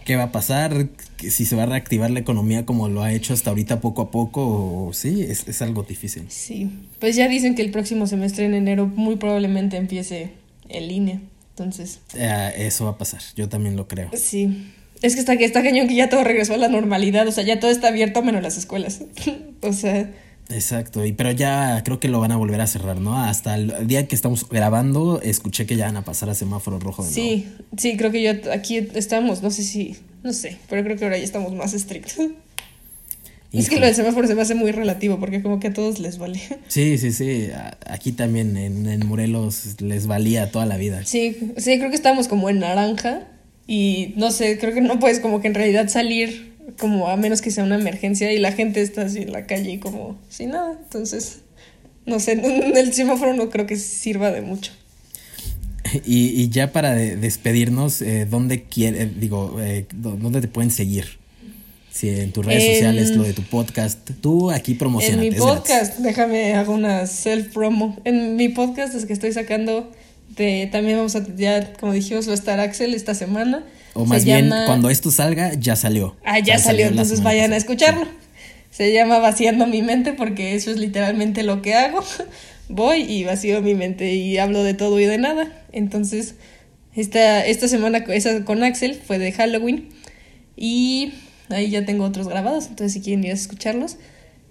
qué 0.06 0.16
va 0.16 0.24
a 0.24 0.32
pasar, 0.32 0.88
si 1.20 1.46
se 1.46 1.56
va 1.56 1.64
a 1.64 1.66
reactivar 1.68 2.10
la 2.12 2.20
economía 2.20 2.66
como 2.66 2.90
lo 2.90 3.04
ha 3.04 3.12
hecho 3.14 3.34
hasta 3.34 3.50
ahorita 3.52 3.82
poco 3.82 4.02
a 4.04 4.12
poco, 4.12 4.88
o 4.88 4.94
sí, 4.94 5.24
es, 5.24 5.48
es 5.48 5.62
algo 5.62 5.84
difícil. 5.84 6.24
Sí, 6.30 6.70
pues 7.00 7.16
ya 7.16 7.28
dicen 7.28 7.56
que 7.56 7.62
el 7.62 7.72
próximo 7.72 8.08
semestre 8.08 8.46
en 8.46 8.54
enero 8.54 8.88
muy 8.88 9.16
probablemente 9.18 9.78
empiece 9.78 10.32
en 10.70 10.88
línea. 10.88 11.22
Entonces, 11.52 12.00
Eh, 12.16 12.54
eso 12.58 12.86
va 12.86 12.92
a 12.92 12.98
pasar, 12.98 13.22
yo 13.36 13.48
también 13.50 13.76
lo 13.76 13.88
creo. 13.88 14.10
sí. 14.14 14.72
Es 15.04 15.16
que 15.16 15.20
está, 15.22 15.36
que 15.36 15.46
está 15.46 15.64
cañón 15.64 15.88
que 15.88 15.96
ya 15.96 16.10
todo 16.10 16.24
regresó 16.24 16.54
a 16.54 16.58
la 16.58 16.68
normalidad, 16.68 17.28
o 17.28 17.32
sea, 17.32 17.44
ya 17.44 17.60
todo 17.60 17.72
está 17.72 17.88
abierto 17.88 18.22
menos 18.22 18.44
las 18.44 18.56
escuelas. 18.60 19.02
o 19.62 19.74
sea, 19.74 20.12
Exacto, 20.52 21.06
y 21.06 21.14
pero 21.14 21.32
ya 21.32 21.82
creo 21.84 22.00
que 22.00 22.08
lo 22.08 22.20
van 22.20 22.32
a 22.32 22.38
volver 22.38 22.62
a 22.62 22.68
cerrar, 22.68 23.00
¿no? 23.00 23.18
Hasta 23.18 23.56
el 23.56 23.88
día 23.88 24.08
que 24.08 24.16
estamos 24.16 24.48
grabando, 24.48 25.22
escuché 25.22 25.66
que 25.66 25.76
ya 25.76 25.86
van 25.86 25.98
a 25.98 26.04
pasar 26.04 26.30
a 26.30 26.36
semáforo 26.36 26.80
rojo 26.80 27.04
de 27.04 27.12
nuevo. 27.12 27.28
sí, 27.28 27.48
sí, 27.78 27.98
creo 27.98 28.12
que 28.12 28.22
yo 28.22 28.32
aquí 28.52 28.88
estamos, 28.96 29.42
no 29.42 29.52
sé 29.52 29.64
si, 29.64 29.96
no 30.24 30.34
sé, 30.34 30.58
pero 30.70 30.84
creo 30.84 30.98
que 30.98 31.06
ahora 31.06 31.18
ya 31.18 31.24
estamos 31.24 31.54
más 31.54 31.74
estrictos. 31.74 32.16
Es 33.54 33.70
que 33.70 33.80
lo 33.80 33.86
del 33.86 33.96
semáforo 33.96 34.28
se 34.28 34.36
me 34.36 34.42
hace 34.42 34.56
muy 34.56 34.72
relativo 34.72 35.20
porque 35.20 35.42
como 35.42 35.60
que 35.60 35.68
a 35.68 35.74
todos 35.74 36.00
les 36.00 36.18
vale. 36.18 36.40
Sí, 36.70 36.98
sí, 36.98 37.12
sí. 37.12 37.50
Aquí 37.86 38.14
también 38.14 38.56
en, 38.56 38.88
en 38.88 39.06
Morelos 39.06 39.82
les 39.82 40.08
valía 40.08 40.52
toda 40.52 40.66
la 40.66 40.78
vida. 40.78 41.04
Sí, 41.04 41.36
sí, 41.58 41.78
creo 41.78 41.90
que 41.90 41.98
estamos 41.98 42.30
como 42.30 42.50
en 42.50 42.60
naranja 42.60 43.28
y 43.68 44.14
no 44.16 44.32
sé, 44.32 44.58
creo 44.58 44.74
que 44.74 44.80
no 44.80 45.00
puedes 45.00 45.20
como 45.20 45.42
que 45.42 45.48
en 45.48 45.54
realidad 45.54 45.90
salir 45.90 46.51
como 46.80 47.08
a 47.10 47.18
menos 47.18 47.42
que 47.42 47.52
sea 47.52 47.64
una 47.64 47.76
emergencia 47.76 48.32
y 48.34 48.40
la 48.40 48.52
gente 48.52 48.82
está 48.82 49.04
así 49.04 49.20
en 49.20 49.32
la 49.32 49.46
calle 49.46 49.72
y 49.72 49.78
como 49.80 50.18
sin 50.30 50.52
nada. 50.52 50.78
Entonces, 50.84 51.40
no 52.06 52.20
sé, 52.20 52.34
el 52.76 52.94
semáforo 52.94 53.34
no 53.34 53.50
creo 53.50 53.66
que 53.68 53.78
sirva 53.78 54.32
de 54.32 54.42
mucho. 54.42 54.72
Y, 56.06 56.28
y 56.42 56.50
ya 56.50 56.72
para 56.72 56.94
de- 56.94 57.16
despedirnos, 57.18 58.02
eh, 58.02 58.26
¿dónde 58.30 58.64
quiere, 58.64 59.04
eh, 59.04 59.12
digo, 59.16 59.58
eh, 59.60 59.86
dó- 59.94 60.16
dónde 60.16 60.40
te 60.42 60.48
pueden 60.48 60.72
seguir? 60.72 61.06
Si 61.92 62.08
en 62.08 62.32
tus 62.32 62.46
redes 62.46 62.64
En- 62.64 62.74
sociales, 62.76 63.16
lo 63.18 63.24
de 63.24 63.34
tu 63.34 63.42
podcast, 63.44 64.10
tú 64.22 64.52
aquí 64.52 64.74
En 64.74 64.78
promocionate. 64.78 65.32
mi 65.32 65.36
podcast, 65.36 65.98
déjame 66.00 66.54
hago 66.54 66.74
una 66.74 67.06
self 67.08 67.54
promo. 67.54 68.00
En 68.06 68.38
mi 68.38 68.48
podcast 68.50 68.96
es 68.96 69.06
que 69.06 69.12
estoy 69.14 69.34
sacando 69.34 69.92
de 70.38 70.70
también 70.72 70.98
vamos 70.98 71.16
a 71.18 71.26
ya 71.36 71.74
como 71.74 71.92
dijimos 71.92 72.28
va 72.28 72.32
a 72.32 72.36
estar 72.36 72.60
Axel 72.62 72.94
esta 72.94 73.14
semana. 73.14 73.66
O 73.94 74.06
más 74.06 74.24
bien, 74.26 74.50
cuando 74.66 74.90
esto 74.90 75.12
salga, 75.12 75.54
ya 75.54 75.76
salió. 75.76 76.16
Ah, 76.24 76.40
ya 76.40 76.58
salió, 76.58 76.88
entonces 76.88 77.24
vayan 77.24 77.54
a 77.54 77.58
escucharlo. 77.58 78.08
Se 78.70 78.94
llama 78.94 79.20
Vaciando 79.20 79.68
mi 79.68 79.82
mente 79.82 80.14
porque 80.14 80.56
eso 80.56 80.72
es 80.72 80.78
literalmente 80.78 81.44
lo 81.44 81.62
que 81.62 81.76
hago. 81.76 82.04
Voy 82.70 83.02
y 83.02 83.26
vacío 83.26 83.62
mi 83.62 83.76
mente 83.76 84.14
y 84.14 84.38
hablo 84.38 84.64
de 84.64 84.74
todo 84.74 84.98
y 85.00 85.06
de 85.06 85.18
nada. 85.18 85.52
Entonces, 85.74 86.36
esta, 86.96 87.46
esta 87.46 87.68
semana 87.68 88.00
esa 88.10 88.46
con 88.46 88.64
Axel 88.64 88.96
fue 88.96 89.20
de 89.20 89.32
Halloween 89.34 89.90
y 90.56 91.14
ahí 91.50 91.70
ya 91.70 91.86
tengo 91.86 92.06
otros 92.06 92.28
grabados, 92.28 92.68
entonces 92.68 92.94
si 92.94 93.02
quieren 93.02 93.24
ir 93.24 93.32
a 93.32 93.34
escucharlos. 93.34 93.98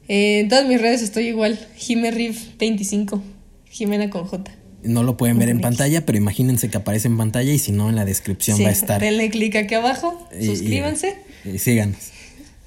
Eh, 0.08 0.40
en 0.40 0.48
todas 0.48 0.66
mis 0.66 0.80
redes 0.80 1.02
estoy 1.02 1.28
igual, 1.28 1.58
Jimerriff25, 1.78 3.20
Jimena 3.66 4.10
con 4.10 4.26
J. 4.26 4.50
No 4.82 5.02
lo 5.02 5.16
pueden 5.16 5.38
ver 5.38 5.48
en 5.50 5.60
pantalla, 5.60 6.06
pero 6.06 6.16
imagínense 6.18 6.68
que 6.70 6.78
aparece 6.78 7.08
en 7.08 7.16
pantalla 7.16 7.52
y 7.52 7.58
si 7.58 7.72
no, 7.72 7.88
en 7.88 7.96
la 7.96 8.04
descripción 8.04 8.56
Sí, 8.56 8.62
va 8.62 8.70
a 8.70 8.72
estar. 8.72 9.00
denle 9.00 9.30
clic 9.30 9.56
aquí 9.56 9.74
abajo, 9.74 10.26
Y- 10.38 10.44
y- 10.44 10.46
suscríbanse. 10.46 11.16
Y, 11.44 11.58
síganos. 11.58 11.98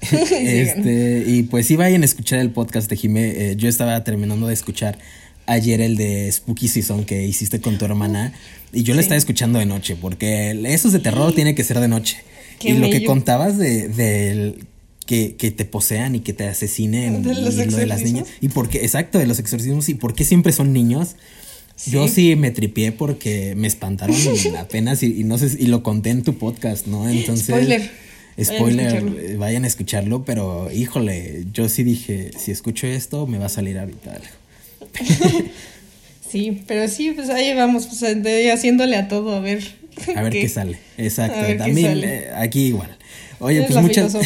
este, 0.10 1.24
y 1.26 1.44
pues 1.44 1.66
sí 1.66 1.76
vayan 1.76 2.02
a 2.02 2.04
escuchar 2.04 2.38
el 2.38 2.50
podcast 2.50 2.88
de 2.90 2.96
Jimé. 2.96 3.50
Eh, 3.50 3.56
yo 3.56 3.68
estaba 3.68 4.02
terminando 4.04 4.46
de 4.46 4.54
escuchar 4.54 4.98
ayer 5.46 5.80
el 5.80 5.96
de 5.96 6.30
Spooky 6.30 6.68
Season 6.68 7.04
que 7.04 7.26
hiciste 7.26 7.60
con 7.60 7.78
tu 7.78 7.84
hermana 7.84 8.32
y 8.72 8.82
yo 8.82 8.94
lo 8.94 9.00
estaba 9.00 9.18
escuchando 9.18 9.58
de 9.58 9.66
noche 9.66 9.96
porque 9.96 10.58
esos 10.66 10.92
de 10.92 10.98
terror 11.00 11.34
tiene 11.34 11.54
que 11.54 11.64
ser 11.64 11.80
de 11.80 11.88
noche. 11.88 12.18
y 12.62 12.72
lo 12.72 12.88
que 12.90 13.04
contabas 13.04 13.58
de, 13.58 14.54
que, 15.06 15.50
te 15.50 15.64
posean 15.64 16.14
y 16.14 16.20
que 16.20 16.32
te 16.32 16.44
asesinen 16.44 17.22
¿De 17.22 17.34
los 17.34 17.54
y 17.54 17.66
lo 17.66 17.76
de 17.76 17.86
las 17.86 18.02
niñas. 18.02 18.26
Y 18.40 18.48
por 18.48 18.68
qué, 18.68 18.78
exacto, 18.78 19.18
de 19.18 19.26
los 19.26 19.38
exorcismos 19.38 19.88
y 19.88 19.94
por 19.94 20.14
qué 20.14 20.24
siempre 20.24 20.52
son 20.52 20.72
niños. 20.72 21.16
Yo 21.86 22.08
sí 22.08 22.36
me 22.36 22.50
tripié 22.50 22.92
porque 22.92 23.54
me 23.56 23.66
espantaron 23.66 24.16
apenas 24.58 25.02
y, 25.02 25.20
y, 25.20 25.24
no 25.24 25.38
sé 25.38 25.56
y 25.58 25.66
lo 25.66 25.82
conté 25.82 26.10
en 26.10 26.22
tu 26.22 26.38
podcast, 26.38 26.86
¿no? 26.86 27.08
Entonces 27.08 27.46
spoiler. 27.46 27.90
Spoiler, 28.42 29.36
vayan 29.36 29.64
a, 29.64 29.68
escucharlo, 29.68 30.24
pero 30.24 30.68
híjole, 30.72 31.44
yo 31.52 31.68
sí 31.68 31.84
dije, 31.84 32.32
si 32.36 32.50
escucho 32.50 32.88
esto 32.88 33.28
me 33.28 33.38
va 33.38 33.46
a 33.46 33.48
salir 33.48 33.78
ahorita 33.78 34.10
algo. 34.10 34.26
sí, 36.28 36.62
pero 36.66 36.88
sí, 36.88 37.12
pues 37.12 37.30
ahí 37.30 37.54
vamos, 37.54 37.86
pues 37.86 38.02
haciéndole 38.52 38.96
a 38.96 39.06
todo 39.06 39.36
a 39.36 39.40
ver. 39.40 39.62
A 40.16 40.22
ver 40.22 40.32
qué, 40.32 40.48
sale. 40.48 40.78
Exacto. 40.98 41.38
También 41.58 42.02
eh, 42.02 42.30
aquí 42.34 42.66
igual. 42.66 42.96
Oye, 43.38 43.62
pues 43.62 43.80
muchas, 43.80 44.16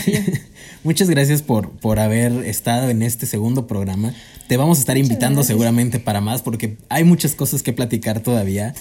muchas 0.84 1.10
gracias 1.10 1.42
por, 1.42 1.70
por 1.70 1.98
haber 1.98 2.32
estado 2.44 2.90
en 2.90 3.02
este 3.02 3.26
segundo 3.26 3.66
programa. 3.66 4.14
Te 4.48 4.56
vamos 4.56 4.78
a 4.78 4.80
estar 4.80 4.96
invitando 4.96 5.42
seguramente 5.44 6.00
para 6.00 6.20
más 6.20 6.42
porque 6.42 6.76
hay 6.88 7.04
muchas 7.04 7.34
cosas 7.34 7.62
que 7.62 7.72
platicar 7.72 8.20
todavía. 8.20 8.74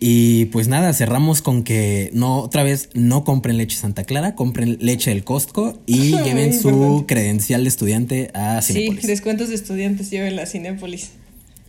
Y 0.00 0.46
pues 0.46 0.68
nada, 0.68 0.92
cerramos 0.92 1.40
con 1.40 1.62
que 1.62 2.10
no, 2.12 2.38
otra 2.40 2.62
vez, 2.62 2.90
no 2.94 3.24
compren 3.24 3.56
leche 3.56 3.76
Santa 3.76 4.04
Clara, 4.04 4.34
compren 4.34 4.76
leche 4.80 5.10
del 5.10 5.24
Costco 5.24 5.78
y 5.86 6.16
lleven 6.22 6.52
su 6.58 7.04
credencial 7.08 7.62
de 7.62 7.68
estudiante 7.68 8.30
a 8.34 8.60
Cinepolis. 8.60 9.00
Sí, 9.00 9.06
descuentos 9.06 9.48
de 9.48 9.54
estudiantes 9.54 10.10
lleven 10.10 10.38
a 10.38 10.46
Cinepolis. 10.46 11.12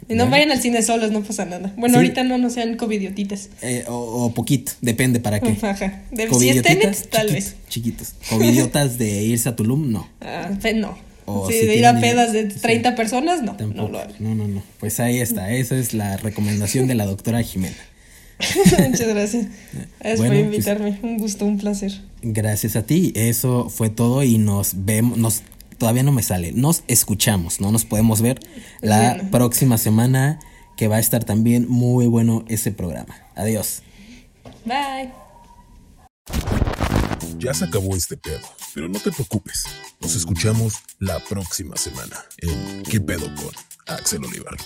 Y 0.08 0.14
no 0.14 0.30
vayan 0.30 0.51
al 0.51 0.62
cine 0.62 0.84
solos, 0.84 1.12
no 1.12 1.22
pasa 1.24 1.45
nada. 1.45 1.74
Bueno, 1.78 1.97
ahorita 1.97 2.24
no, 2.24 2.38
no 2.38 2.49
sean 2.51 2.78
covidiotitas. 2.78 3.49
Eh, 3.62 3.86
o, 3.88 4.32
poquito, 4.34 4.74
depende 4.82 5.20
para 5.20 5.39
qué. 5.39 5.58
Ajá. 5.62 6.03
De, 6.12 6.30
si 6.32 6.49
es 6.49 7.10
tal 7.10 7.32
vez. 7.32 7.56
Chiquitos. 7.70 8.14
Covidiotas 8.30 8.97
de 8.99 9.24
irse 9.24 9.49
a 9.49 9.56
Tulum, 9.56 9.91
no. 9.91 10.08
Ah, 10.22 10.51
no. 10.76 10.97
sí, 11.49 11.66
de 11.66 11.76
ir 11.76 11.86
a 11.88 11.99
pedas 11.99 12.34
de 12.34 12.43
30 12.45 12.95
personas, 12.95 13.41
no. 13.41 13.58
No, 13.60 13.88
lo 13.88 13.99
no, 14.20 14.36
no, 14.36 14.47
no. 14.47 14.64
Pues 14.80 14.99
ahí 14.99 15.20
está. 15.20 15.51
Esa 15.51 15.76
es 15.76 15.95
la 15.95 16.18
recomendación 16.18 16.88
de 16.88 16.93
la 16.93 17.08
doctora 17.08 17.41
Jimena. 17.41 17.76
Muchas 18.89 19.08
gracias. 19.08 19.47
Gracias 19.99 20.20
por 20.20 20.28
pues, 20.28 20.39
invitarme. 20.39 20.99
un 21.01 21.18
gusto, 21.18 21.45
un 21.45 21.58
placer. 21.58 21.93
Gracias 22.22 22.76
a 22.76 22.84
ti. 22.86 23.12
Eso 23.16 23.70
fue 23.70 23.89
todo 23.89 24.24
y 24.24 24.38
nos 24.38 24.86
vemos, 24.86 25.18
nos 25.18 25.41
todavía 25.78 26.03
no 26.03 26.11
me 26.11 26.23
sale. 26.23 26.51
Nos 26.51 26.84
escuchamos, 26.88 27.59
no 27.61 27.71
nos 27.71 27.86
podemos 27.86 28.21
ver 28.21 28.39
la 28.82 29.30
próxima 29.32 29.78
semana 29.78 30.39
que 30.78 30.88
va 30.88 30.97
a 30.97 30.99
estar 30.99 31.23
también 31.23 31.67
muy 31.69 32.07
bueno 32.07 32.45
ese 32.47 32.71
programa. 32.71 33.15
Adiós. 33.36 33.82
Bye. 34.65 35.11
Ya 37.38 37.53
se 37.53 37.65
acabó 37.65 37.95
este 37.95 38.17
pedo, 38.17 38.47
pero 38.73 38.88
no 38.88 38.99
te 38.99 39.11
preocupes. 39.11 39.65
Nos 39.99 40.15
escuchamos 40.15 40.76
la 40.99 41.19
próxima 41.19 41.76
semana 41.78 42.17
en 42.38 42.84
¿Qué 42.84 42.99
pedo 42.99 43.28
con 43.36 43.51
Axel 43.88 44.23
Olivar? 44.23 44.57